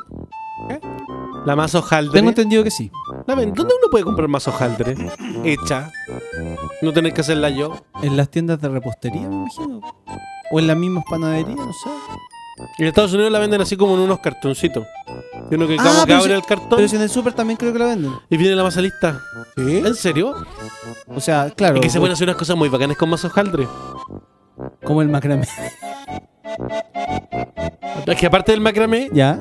La 1.45 1.56
masa 1.56 1.80
hojaldre. 1.80 2.14
Tengo 2.14 2.30
entendido 2.30 2.64
que 2.64 2.72
sí. 2.72 2.90
La 3.27 3.35
ven- 3.35 3.53
¿Dónde 3.53 3.73
uno 3.80 3.90
puede 3.91 4.03
comprar 4.06 4.27
masa 4.27 4.52
hojaldre? 4.52 4.95
Hecha. 5.44 5.91
No 6.81 6.94
tenés 6.94 7.14
que 7.14 7.22
hacerla 7.22 7.49
yo. 7.49 7.76
En 8.02 8.15
las 8.15 8.30
tiendas 8.30 8.61
de 8.61 8.69
repostería, 8.69 9.27
me 9.27 9.35
imagino. 9.35 9.81
O 10.52 10.60
en 10.60 10.68
las 10.68 10.77
mismas 10.77 11.03
panaderías, 11.10 11.57
no 11.57 11.73
sé. 11.73 11.90
En 12.77 12.85
Estados 12.88 13.11
Unidos 13.14 13.31
la 13.31 13.40
venden 13.40 13.60
así 13.61 13.76
como 13.76 13.95
en 13.95 14.02
unos 14.02 14.19
cartoncitos. 14.19 14.85
Y 15.49 15.56
uno 15.56 15.68
que, 15.68 15.76
Ah, 15.80 15.84
como 15.84 15.99
que 16.02 16.06
pero 16.06 16.19
abre 16.19 16.30
si- 16.30 16.35
el 16.40 16.45
cartón 16.45 16.69
Pero 16.77 16.88
si 16.88 16.95
en 16.95 17.02
el 17.02 17.10
súper 17.10 17.34
también 17.34 17.57
creo 17.57 17.73
que 17.73 17.80
la 17.80 17.85
venden. 17.88 18.14
y 18.30 18.38
viene 18.38 18.56
la 18.56 18.64
masa 18.64 18.80
lista. 18.80 19.19
¿Sí? 19.55 19.77
¿En 19.77 19.95
serio? 19.95 20.34
O 21.07 21.19
sea, 21.19 21.49
claro. 21.55 21.75
Es 21.75 21.81
que 21.81 21.89
se 21.89 21.99
pueden 21.99 22.13
hacer 22.13 22.27
unas 22.27 22.38
cosas 22.38 22.55
muy 22.57 22.69
bacanas 22.69 22.97
con 22.97 23.09
masa 23.09 23.27
hojaldre. 23.27 23.67
Como 24.84 25.01
el 25.01 25.09
macramé. 25.09 25.47
Es 28.05 28.15
que 28.19 28.25
aparte 28.25 28.51
del 28.51 28.61
macramé, 28.61 29.09
ya. 29.13 29.39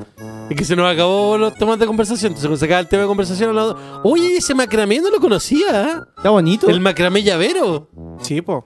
es 0.49 0.55
que 0.57 0.63
se 0.65 0.75
nos 0.75 0.91
acabó 0.91 1.37
los 1.37 1.53
temas 1.55 1.77
de 1.79 1.85
conversación. 1.85 2.29
Entonces, 2.31 2.47
cuando 2.47 2.57
se 2.57 2.65
acaba 2.65 2.79
el 2.79 2.87
tema 2.87 3.01
de 3.03 3.07
conversación, 3.07 3.49
hablando, 3.49 4.01
oye, 4.03 4.37
ese 4.37 4.55
macramé 4.55 4.99
no 4.99 5.09
lo 5.09 5.19
conocía. 5.19 5.83
¿eh? 5.83 6.01
Está 6.17 6.29
bonito. 6.29 6.69
El 6.69 6.79
macramé 6.79 7.23
llavero. 7.23 7.89
Sí, 8.21 8.41
po. 8.41 8.65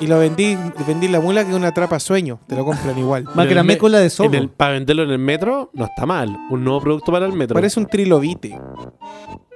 Y 0.00 0.06
lo 0.08 0.18
vendí, 0.18 0.58
vendí 0.86 1.06
la 1.06 1.20
mula 1.20 1.44
que 1.44 1.50
es 1.50 1.56
una 1.56 1.72
trapa 1.72 2.00
sueño. 2.00 2.40
Te 2.48 2.56
lo 2.56 2.64
compran 2.64 2.98
igual. 2.98 3.24
Macramé 3.34 3.78
con 3.78 3.92
la 3.92 4.00
de 4.00 4.10
zorro. 4.10 4.30
En 4.30 4.34
el- 4.34 4.48
para 4.50 4.72
venderlo 4.72 5.04
en 5.04 5.10
el 5.10 5.18
metro, 5.18 5.70
no 5.74 5.84
está 5.84 6.06
mal. 6.06 6.36
Un 6.50 6.64
nuevo 6.64 6.80
producto 6.80 7.12
para 7.12 7.26
el 7.26 7.32
metro. 7.32 7.54
Parece 7.54 7.78
un 7.78 7.86
trilobite. 7.86 8.58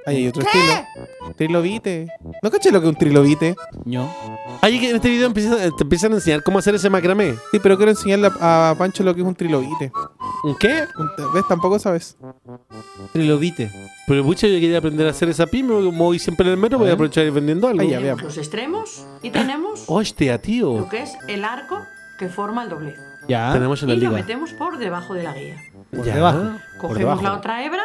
Ahí 0.07 0.17
hay 0.19 0.29
otro 0.29 0.43
estilo. 0.43 0.65
Trilobite. 1.37 2.07
¿No 2.43 2.51
caché 2.51 2.71
lo 2.71 2.81
que 2.81 2.87
es 2.87 2.93
un 2.93 2.99
trilobite? 2.99 3.57
No. 3.85 4.09
Ahí 4.63 4.79
que 4.81 4.91
en 4.91 4.97
este 4.97 5.09
video 5.11 5.27
empiezan, 5.27 5.59
te 5.77 5.83
empiezan 5.83 6.13
a 6.13 6.15
enseñar 6.17 6.43
cómo 6.43 6.59
hacer 6.61 6.75
ese 6.77 6.89
macramé. 6.89 7.35
Sí, 7.51 7.59
pero 7.63 7.77
quiero 7.77 7.91
enseñarle 7.91 8.31
a, 8.41 8.71
a 8.71 8.75
Pancho 8.77 9.03
lo 9.03 9.15
que 9.15 9.21
es 9.23 9.27
un 9.27 9.35
trilobite. 9.35 9.91
¿Un 10.45 10.57
qué? 10.57 10.85
Un- 10.99 11.11
¿Ves? 11.35 11.45
Tampoco 11.49 11.79
sabes. 11.79 12.17
Trilobite. 13.13 13.71
Pero 14.07 14.23
pucha, 14.25 14.47
yo 14.47 14.61
quería 14.61 14.79
aprender 14.79 15.07
a 15.07 15.11
hacer 15.11 15.29
esa 15.29 15.47
pyme, 15.47 15.75
me 15.75 15.91
moví 15.91 16.19
siempre 16.19 16.47
en 16.47 16.53
el 16.53 16.59
metro, 16.59 16.79
voy 16.79 16.89
a 16.91 16.93
aprovechar 16.93 17.25
ir 17.25 17.33
vendiendo 17.33 17.67
algo. 17.69 17.81
Ahí 17.81 17.89
ya, 17.91 17.99
Tenemos 17.99 18.17
veamos. 18.19 18.23
los 18.37 18.39
extremos 18.39 19.07
y 19.23 19.31
tenemos 19.31 19.85
Hostia, 19.89 20.41
tío. 20.41 20.79
lo 20.79 20.89
que 20.89 21.03
es 21.03 21.15
el 21.29 21.45
arco 21.45 21.79
que 22.19 22.29
forma 22.29 22.63
el 22.63 22.69
doblez. 22.71 22.95
Ya. 23.29 23.53
Tenemos 23.53 23.83
en 23.83 23.89
la 23.89 23.95
Y 23.95 24.01
lo 24.01 24.11
liga. 24.11 24.21
metemos 24.23 24.53
por 24.53 24.79
debajo 24.79 25.15
de 25.15 25.25
la 25.25 25.35
guía. 25.35 25.57
Por 25.91 26.05
Ya. 26.05 26.15
debajo. 26.15 26.39
Por 26.39 26.91
Cogemos 26.91 26.99
debajo. 26.99 27.23
la 27.23 27.33
otra 27.35 27.65
hebra 27.65 27.83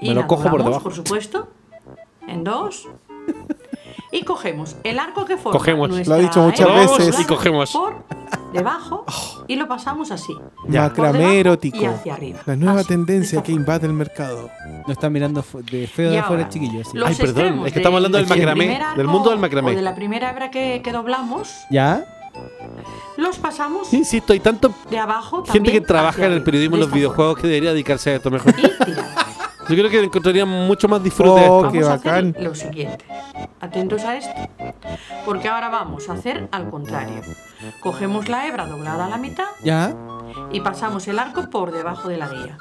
y 0.00 0.08
Me 0.08 0.14
lo 0.14 0.22
la 0.22 0.26
cojo 0.26 0.50
por 0.50 0.64
debajo. 0.64 0.82
por 0.82 0.94
supuesto, 0.94 1.48
en 2.30 2.44
dos. 2.44 2.88
Y 4.12 4.24
cogemos 4.24 4.76
el 4.82 4.98
arco 4.98 5.24
que 5.24 5.36
forma 5.36 5.56
Cogemos. 5.58 5.88
nuestra 5.88 6.16
Lo 6.16 6.20
ha 6.20 6.22
dicho 6.24 6.40
muchas 6.42 6.68
hebra 6.68 6.80
veces. 6.96 7.20
Y 7.20 7.24
cogemos. 7.24 7.70
por 7.72 8.04
debajo 8.52 9.04
y 9.46 9.54
lo 9.54 9.68
pasamos 9.68 10.10
así. 10.10 10.32
Ya. 10.68 10.88
Por 10.88 10.96
debajo 10.96 11.12
Macramé 11.12 11.40
erótico. 11.40 11.78
Y 11.78 11.84
hacia 11.84 12.14
arriba. 12.14 12.40
La 12.44 12.56
nueva 12.56 12.80
Así, 12.80 12.88
tendencia 12.88 13.38
de 13.38 13.44
que 13.44 13.52
invade 13.52 13.86
el 13.86 13.92
mercado. 13.92 14.50
No 14.86 14.92
están 14.92 15.12
mirando 15.12 15.44
de 15.70 15.86
feo 15.86 16.08
Y 16.08 16.14
de 16.14 16.18
afuera, 16.18 16.42
ahora, 16.42 16.48
chiquillos. 16.52 16.92
los 16.92 17.08
Ay, 17.08 17.14
perdón, 17.14 17.28
extremos 17.36 17.66
es 17.68 17.72
que 17.72 17.78
estamos 17.78 17.96
hablando 17.98 18.18
del 18.18 18.26
macramé, 18.26 18.64
primer 18.64 18.82
arco 18.82 18.98
del 18.98 19.06
mundo 19.06 19.30
del 19.30 19.38
macramé. 19.38 19.70
O 19.72 19.76
de 19.76 19.82
la 19.82 19.94
primera 19.94 20.30
hebra 20.30 20.50
que, 20.50 20.80
que 20.82 20.92
doblamos, 20.92 21.54
¿Ya? 21.70 22.04
los 23.16 23.38
pasamos 23.38 23.92
Insisto, 23.92 24.32
hay 24.32 24.40
tanto 24.40 24.72
de 24.88 24.98
abajo 24.98 25.44
gente 25.44 25.72
que 25.72 25.80
trabaja 25.80 26.10
hacia 26.10 26.26
en 26.26 26.32
el 26.32 26.38
arriba, 26.38 26.44
periodismo 26.46 26.76
en 26.76 26.80
de 26.80 26.86
los 26.86 26.88
esta 26.88 26.96
videojuegos 26.96 27.38
que 27.38 27.46
debería 27.48 27.70
dedicarse 27.72 28.10
a 28.10 28.16
esto 28.16 28.30
mejor. 28.30 28.54
forma. 28.54 28.68
Y. 28.88 29.19
Yo 29.70 29.76
creo 29.76 29.90
que 29.90 30.00
encontraría 30.04 30.44
mucho 30.46 30.88
más 30.88 31.02
disfrute 31.02 31.48
Oh, 31.48 31.62
de 31.64 31.72
qué 31.72 31.78
esto. 31.78 31.90
Vamos 31.90 32.06
a 32.06 32.10
hacer 32.10 32.42
lo 32.42 32.54
siguiente. 32.54 33.04
Atentos 33.60 34.02
a 34.04 34.16
esto. 34.16 34.32
Porque 35.24 35.48
ahora 35.48 35.68
vamos 35.68 36.08
a 36.08 36.14
hacer 36.14 36.48
al 36.50 36.68
contrario. 36.70 37.22
Cogemos 37.80 38.28
la 38.28 38.46
hebra 38.46 38.66
doblada 38.66 39.06
a 39.06 39.08
la 39.08 39.16
mitad 39.18 39.44
¿Ya? 39.62 39.94
y 40.50 40.60
pasamos 40.60 41.06
el 41.08 41.18
arco 41.18 41.50
por 41.50 41.70
debajo 41.72 42.08
de 42.08 42.16
la 42.16 42.28
guía. 42.28 42.56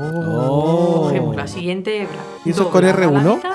Oh. 0.00 1.02
Cogemos 1.04 1.36
la 1.36 1.46
siguiente 1.46 2.02
hebra. 2.02 2.18
¿Y 2.44 2.50
eso 2.50 2.62
es 2.64 2.68
con 2.68 2.84
doblada 2.84 3.08
a 3.08 3.10
la 3.12 3.20
R1? 3.20 3.36
mitad, 3.36 3.50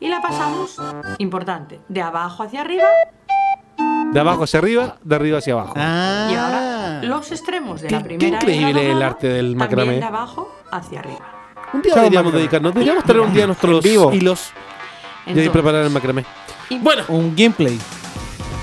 Y 0.00 0.08
la 0.08 0.20
pasamos, 0.20 0.76
importante, 1.18 1.80
de 1.88 2.02
abajo 2.02 2.42
hacia 2.42 2.60
arriba 2.62 2.86
De 4.12 4.20
abajo 4.20 4.44
hacia 4.44 4.58
arriba, 4.60 4.96
de 5.02 5.14
arriba 5.16 5.38
hacia 5.38 5.54
abajo. 5.54 5.74
Ah. 5.76 6.28
y 6.30 6.34
ahora 6.34 7.02
los 7.02 7.30
extremos 7.32 7.80
de 7.80 7.88
Qué- 7.88 7.94
la 7.96 8.02
qué 8.02 8.04
primera 8.16 8.36
increíble 8.36 8.90
el 8.92 9.02
arte 9.02 9.26
del 9.26 9.56
también 9.56 9.58
macramé. 9.58 9.92
de 9.98 10.04
abajo 10.04 10.54
hacia 10.70 11.00
arriba. 11.00 11.18
Un 11.72 11.82
día 11.82 11.94
Chao, 11.94 12.02
deberíamos 12.04 12.26
macramé. 12.26 12.38
dedicarnos, 12.38 12.74
deberíamos 12.74 13.04
tener 13.04 13.22
un 13.22 13.32
día 13.34 13.46
nuestros 13.46 13.82
vivo. 13.82 14.12
hilos 14.12 14.50
y 14.50 14.50
ahí 14.50 15.30
Entonces, 15.30 15.50
preparar 15.50 15.82
el 15.84 15.90
macramé. 15.90 16.24
y- 16.70 16.78
Bueno, 16.78 17.02
Un 17.08 17.34
gameplay. 17.36 17.78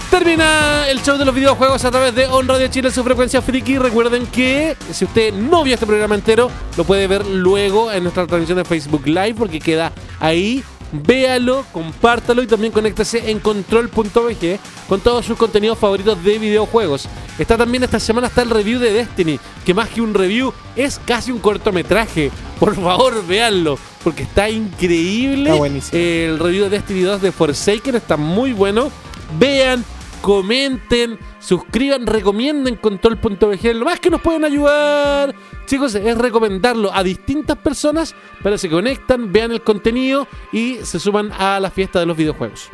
Termina 0.10 0.90
el 0.90 1.02
show 1.02 1.18
de 1.18 1.24
los 1.24 1.34
videojuegos 1.34 1.86
a 1.86 1.92
través 1.92 2.14
de 2.14 2.28
On 2.28 2.46
Radio 2.46 2.68
Chile 2.68 2.90
en 2.90 2.94
su 2.94 3.02
frecuencia 3.04 3.42
friki. 3.42 3.78
Recuerden 3.78 4.28
que 4.28 4.76
si 4.92 5.06
usted 5.06 5.34
no 5.34 5.64
vio 5.64 5.74
este 5.74 5.86
programa 5.86 6.16
entero, 6.16 6.52
lo 6.76 6.84
puede 6.84 7.08
ver 7.08 7.26
luego 7.26 7.90
en 7.94 8.04
nuestra 8.04 8.28
transmisión 8.28 8.58
de 8.58 8.66
Facebook 8.66 9.04
Live 9.08 9.36
porque 9.36 9.60
queda 9.60 9.94
ahí. 10.20 10.64
Véalo, 10.92 11.66
compártalo 11.72 12.44
y 12.44 12.48
también 12.48 12.74
conéctese 12.74 13.32
en 13.32 13.40
control.bg 13.40 14.60
con 14.90 15.00
todos 15.00 15.26
sus 15.26 15.38
contenidos 15.38 15.78
favoritos 15.78 16.22
de 16.24 16.38
videojuegos. 16.38 17.08
Está 17.40 17.58
también 17.58 17.84
esta 17.84 18.00
semana 18.00 18.28
está 18.28 18.42
el 18.42 18.50
review 18.50 18.80
de 18.80 18.92
Destiny, 18.92 19.40
que 19.66 19.74
más 19.74 19.90
que 19.90 20.02
un 20.02 20.14
review 20.14 20.54
es 20.76 21.00
casi 21.00 21.32
un 21.32 21.40
cortometraje. 21.40 22.30
Por 22.60 22.76
favor, 22.76 23.26
véanlo, 23.26 23.80
porque 24.04 24.24
está 24.24 24.50
increíble. 24.50 25.44
Está 25.44 25.56
buenísimo. 25.56 25.98
El 25.98 26.40
review 26.40 26.64
de 26.66 26.70
Destiny 26.72 27.02
2 27.02 27.22
de 27.22 27.32
Forsaken 27.32 27.96
está 27.96 28.18
muy 28.18 28.52
bueno. 28.52 28.92
Vean, 29.40 29.86
comenten, 30.22 31.18
suscriban, 31.42 32.08
recomienden 32.08 32.76
control.bg. 32.78 33.74
Lo 33.76 33.86
más 33.86 34.00
que 34.00 34.10
nos 34.10 34.22
pueden 34.22 34.46
ayudar, 34.46 35.36
chicos, 35.66 35.96
es 35.96 36.18
recomendarlo 36.18 36.94
a 36.94 37.04
distintas 37.04 37.58
personas 37.58 38.16
para 38.42 38.56
que 38.56 38.60
se 38.60 38.70
conectan, 38.70 39.34
vean 39.34 39.52
el 39.52 39.62
contenido 39.62 40.28
y 40.54 40.78
se 40.84 41.00
suman 41.00 41.32
a 41.34 41.60
la 41.60 41.70
fiesta 41.70 42.00
de 42.00 42.06
los 42.06 42.16
videojuegos. 42.16 42.70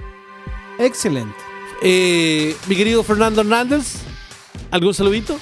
Excelente. 0.78 1.36
Eh, 1.82 2.56
mi 2.68 2.76
querido 2.76 3.04
Fernando 3.04 3.42
Hernández, 3.42 4.02
¿algún 4.72 4.94
saludito? 4.94 5.40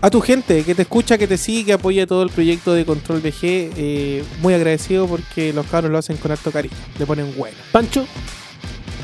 A 0.00 0.10
tu 0.10 0.20
gente 0.20 0.62
que 0.62 0.76
te 0.76 0.82
escucha, 0.82 1.18
que 1.18 1.26
te 1.26 1.36
sigue, 1.36 1.64
que 1.64 1.72
apoya 1.72 2.06
todo 2.06 2.22
el 2.22 2.30
proyecto 2.30 2.72
de 2.72 2.84
Control 2.84 3.18
VG, 3.18 3.42
eh, 3.42 4.24
muy 4.40 4.54
agradecido 4.54 5.08
porque 5.08 5.52
los 5.52 5.66
cabros 5.66 5.90
lo 5.90 5.98
hacen 5.98 6.16
con 6.18 6.30
harto 6.30 6.52
cariño. 6.52 6.76
Le 7.00 7.04
ponen 7.04 7.34
bueno. 7.36 7.56
Pancho, 7.72 8.06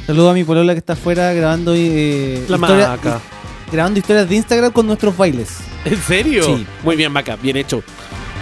Saludo 0.07 0.31
a 0.31 0.35
mi 0.35 0.45
polola 0.45 0.75
que 0.75 0.79
está 0.79 0.93
afuera 0.95 1.33
grabando 1.33 1.73
eh, 1.75 2.45
la 2.49 2.57
historia- 2.57 2.89
maca. 2.89 3.21
grabando 3.73 3.99
historias 3.99 4.29
de 4.29 4.37
Instagram 4.37 4.73
con 4.73 4.87
nuestros 4.87 5.17
bailes. 5.17 5.59
¿En 5.85 6.01
serio? 6.03 6.45
Sí. 6.45 6.67
Muy 6.83 6.97
bien, 6.97 7.11
Maca, 7.13 7.37
bien 7.37 7.57
hecho. 7.57 7.83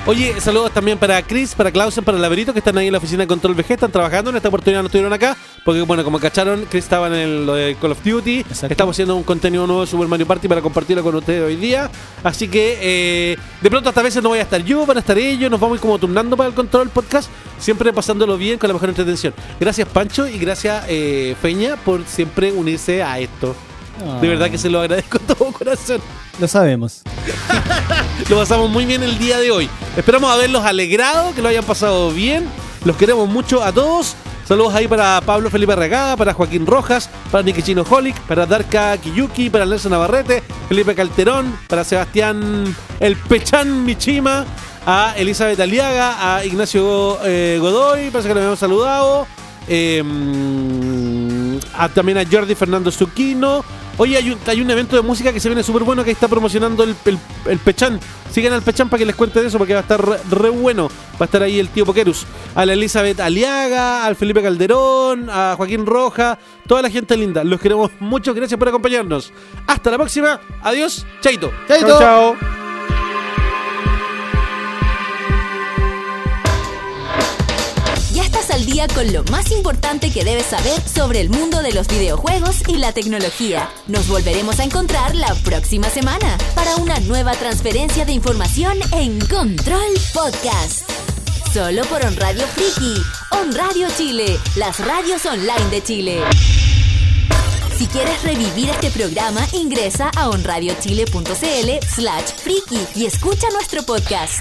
Oye, 0.04 0.40
saludos 0.40 0.72
también 0.72 0.98
para 0.98 1.22
Chris, 1.22 1.54
para 1.54 1.70
Clausen, 1.70 2.02
para 2.02 2.18
Laberito, 2.18 2.52
que 2.52 2.58
están 2.58 2.76
ahí 2.76 2.86
en 2.88 2.92
la 2.92 2.98
oficina 2.98 3.20
de 3.20 3.28
Control 3.28 3.54
VG, 3.54 3.74
están 3.74 3.92
trabajando. 3.92 4.30
En 4.30 4.36
esta 4.36 4.48
oportunidad 4.48 4.82
no 4.82 4.86
estuvieron 4.86 5.12
acá, 5.12 5.36
porque, 5.64 5.80
bueno, 5.82 6.02
como 6.02 6.18
cacharon, 6.18 6.66
Chris 6.68 6.82
estaba 6.82 7.06
en 7.06 7.12
el, 7.12 7.46
lo 7.46 7.54
de 7.54 7.76
Call 7.80 7.92
of 7.92 8.02
Duty. 8.02 8.40
Exacto. 8.40 8.66
Estamos 8.68 8.96
haciendo 8.96 9.14
un 9.14 9.22
contenido 9.22 9.64
nuevo 9.64 9.82
de 9.82 9.86
Super 9.86 10.08
Mario 10.08 10.26
Party 10.26 10.48
para 10.48 10.60
compartirlo 10.60 11.04
con 11.04 11.14
ustedes 11.14 11.44
hoy 11.44 11.54
día. 11.54 11.88
Así 12.24 12.48
que, 12.48 12.78
eh, 12.82 13.36
de 13.60 13.70
pronto, 13.70 13.90
hasta 13.90 14.02
veces 14.02 14.20
no 14.24 14.30
voy 14.30 14.40
a 14.40 14.42
estar 14.42 14.60
yo, 14.64 14.84
van 14.84 14.96
a 14.96 15.00
estar 15.00 15.16
ellos, 15.16 15.48
nos 15.48 15.60
vamos 15.60 15.74
a 15.74 15.76
ir 15.76 15.80
como 15.80 15.96
turnando 15.98 16.36
para 16.36 16.48
el 16.48 16.54
Control 16.56 16.90
Podcast, 16.90 17.30
siempre 17.60 17.92
pasándolo 17.92 18.36
bien 18.36 18.58
con 18.58 18.66
la 18.66 18.74
mejor 18.74 18.88
entretención. 18.88 19.32
Gracias, 19.60 19.86
Pancho, 19.86 20.26
y 20.26 20.36
gracias, 20.36 20.84
eh, 20.88 21.36
Feña, 21.40 21.76
por 21.76 22.04
siempre 22.06 22.50
unirse 22.50 23.04
a 23.04 23.20
esto. 23.20 23.54
De 24.20 24.28
verdad 24.28 24.50
que 24.50 24.58
se 24.58 24.68
lo 24.70 24.80
agradezco 24.80 25.18
de 25.18 25.34
todo 25.34 25.52
corazón. 25.52 26.00
Lo 26.40 26.48
sabemos. 26.48 27.02
Lo 28.28 28.36
pasamos 28.36 28.70
muy 28.70 28.84
bien 28.86 29.02
el 29.02 29.18
día 29.18 29.38
de 29.38 29.50
hoy. 29.50 29.68
Esperamos 29.96 30.30
haberlos 30.30 30.64
alegrado, 30.64 31.34
que 31.34 31.42
lo 31.42 31.48
hayan 31.48 31.64
pasado 31.64 32.10
bien. 32.10 32.46
Los 32.84 32.96
queremos 32.96 33.28
mucho 33.28 33.62
a 33.62 33.72
todos. 33.72 34.14
Saludos 34.46 34.74
ahí 34.74 34.88
para 34.88 35.20
Pablo 35.24 35.50
Felipe 35.50 35.74
Regada, 35.76 36.16
para 36.16 36.32
Joaquín 36.34 36.66
Rojas, 36.66 37.08
para 37.30 37.42
Nikichino 37.44 37.84
Holic, 37.88 38.18
para 38.22 38.44
Darka 38.46 38.96
Kiyuki, 38.98 39.50
para 39.50 39.64
Nelson 39.66 39.92
Navarrete, 39.92 40.42
Felipe 40.68 40.94
Calterón, 40.94 41.56
para 41.68 41.84
Sebastián 41.84 42.74
El 43.00 43.16
Pechán 43.16 43.84
Michima, 43.84 44.44
a 44.84 45.14
Elizabeth 45.16 45.60
Aliaga, 45.60 46.36
a 46.36 46.44
Ignacio 46.44 47.18
eh, 47.24 47.58
Godoy, 47.60 48.10
parece 48.10 48.28
que 48.28 48.34
lo 48.34 48.40
habíamos 48.40 48.58
saludado. 48.58 49.26
eh, 49.68 50.02
a- 51.76 51.88
también 51.88 52.18
a 52.18 52.24
Jordi 52.30 52.54
Fernando 52.54 52.90
Zucchino. 52.90 53.64
Oye, 53.98 54.16
hay 54.16 54.60
un, 54.60 54.70
evento 54.70 54.96
de 54.96 55.02
música 55.02 55.32
que 55.32 55.40
se 55.40 55.48
viene 55.48 55.62
súper 55.62 55.84
bueno 55.84 56.02
que 56.02 56.10
está 56.10 56.26
promocionando 56.26 56.82
el, 56.82 56.96
el, 57.04 57.18
el 57.46 57.58
Pechán. 57.58 58.00
Sigan 58.30 58.52
al 58.54 58.62
Pechán 58.62 58.88
para 58.88 58.98
que 58.98 59.06
les 59.06 59.14
cuente 59.14 59.40
de 59.40 59.48
eso, 59.48 59.58
porque 59.58 59.74
va 59.74 59.80
a 59.80 59.82
estar 59.82 60.02
re, 60.30 60.48
bueno. 60.48 60.88
Va 61.20 61.20
a 61.20 61.24
estar 61.24 61.42
ahí 61.42 61.58
el 61.58 61.68
tío 61.68 61.84
Pokerus. 61.84 62.26
A 62.54 62.64
la 62.64 62.72
Elizabeth 62.72 63.20
Aliaga, 63.20 64.06
al 64.06 64.16
Felipe 64.16 64.42
Calderón, 64.42 65.28
a 65.30 65.54
Joaquín 65.56 65.84
Roja, 65.84 66.38
toda 66.66 66.80
la 66.80 66.90
gente 66.90 67.16
linda. 67.16 67.44
Los 67.44 67.60
queremos 67.60 67.90
mucho. 68.00 68.32
Gracias 68.32 68.58
por 68.58 68.68
acompañarnos. 68.68 69.32
Hasta 69.66 69.90
la 69.90 69.98
próxima. 69.98 70.40
Adiós. 70.62 71.04
Chaito. 71.20 71.52
¡Chaito! 71.68 71.98
Chao. 71.98 72.61
Día 78.66 78.86
con 78.88 79.12
lo 79.12 79.24
más 79.24 79.50
importante 79.50 80.10
que 80.10 80.24
debes 80.24 80.46
saber 80.46 80.80
sobre 80.88 81.20
el 81.20 81.30
mundo 81.30 81.62
de 81.62 81.72
los 81.72 81.88
videojuegos 81.88 82.62
y 82.68 82.76
la 82.76 82.92
tecnología. 82.92 83.68
Nos 83.88 84.08
volveremos 84.08 84.60
a 84.60 84.64
encontrar 84.64 85.14
la 85.14 85.34
próxima 85.44 85.90
semana 85.90 86.38
para 86.54 86.76
una 86.76 87.00
nueva 87.00 87.32
transferencia 87.32 88.04
de 88.04 88.12
información 88.12 88.78
en 88.92 89.18
Control 89.20 89.92
Podcast. 90.12 90.88
Solo 91.52 91.82
por 91.84 92.04
On 92.04 92.16
Radio 92.16 92.46
Friki, 92.46 92.94
On 93.30 93.52
Radio 93.54 93.88
Chile, 93.96 94.38
las 94.56 94.78
radios 94.78 95.26
online 95.26 95.70
de 95.70 95.82
Chile. 95.82 96.20
Si 97.76 97.86
quieres 97.86 98.22
revivir 98.22 98.70
este 98.70 98.90
programa, 98.90 99.46
ingresa 99.52 100.10
a 100.16 100.30
onradiochile.cl 100.30 101.86
slash 101.94 102.32
friki 102.36 102.80
y 102.94 103.06
escucha 103.06 103.48
nuestro 103.50 103.82
podcast. 103.82 104.40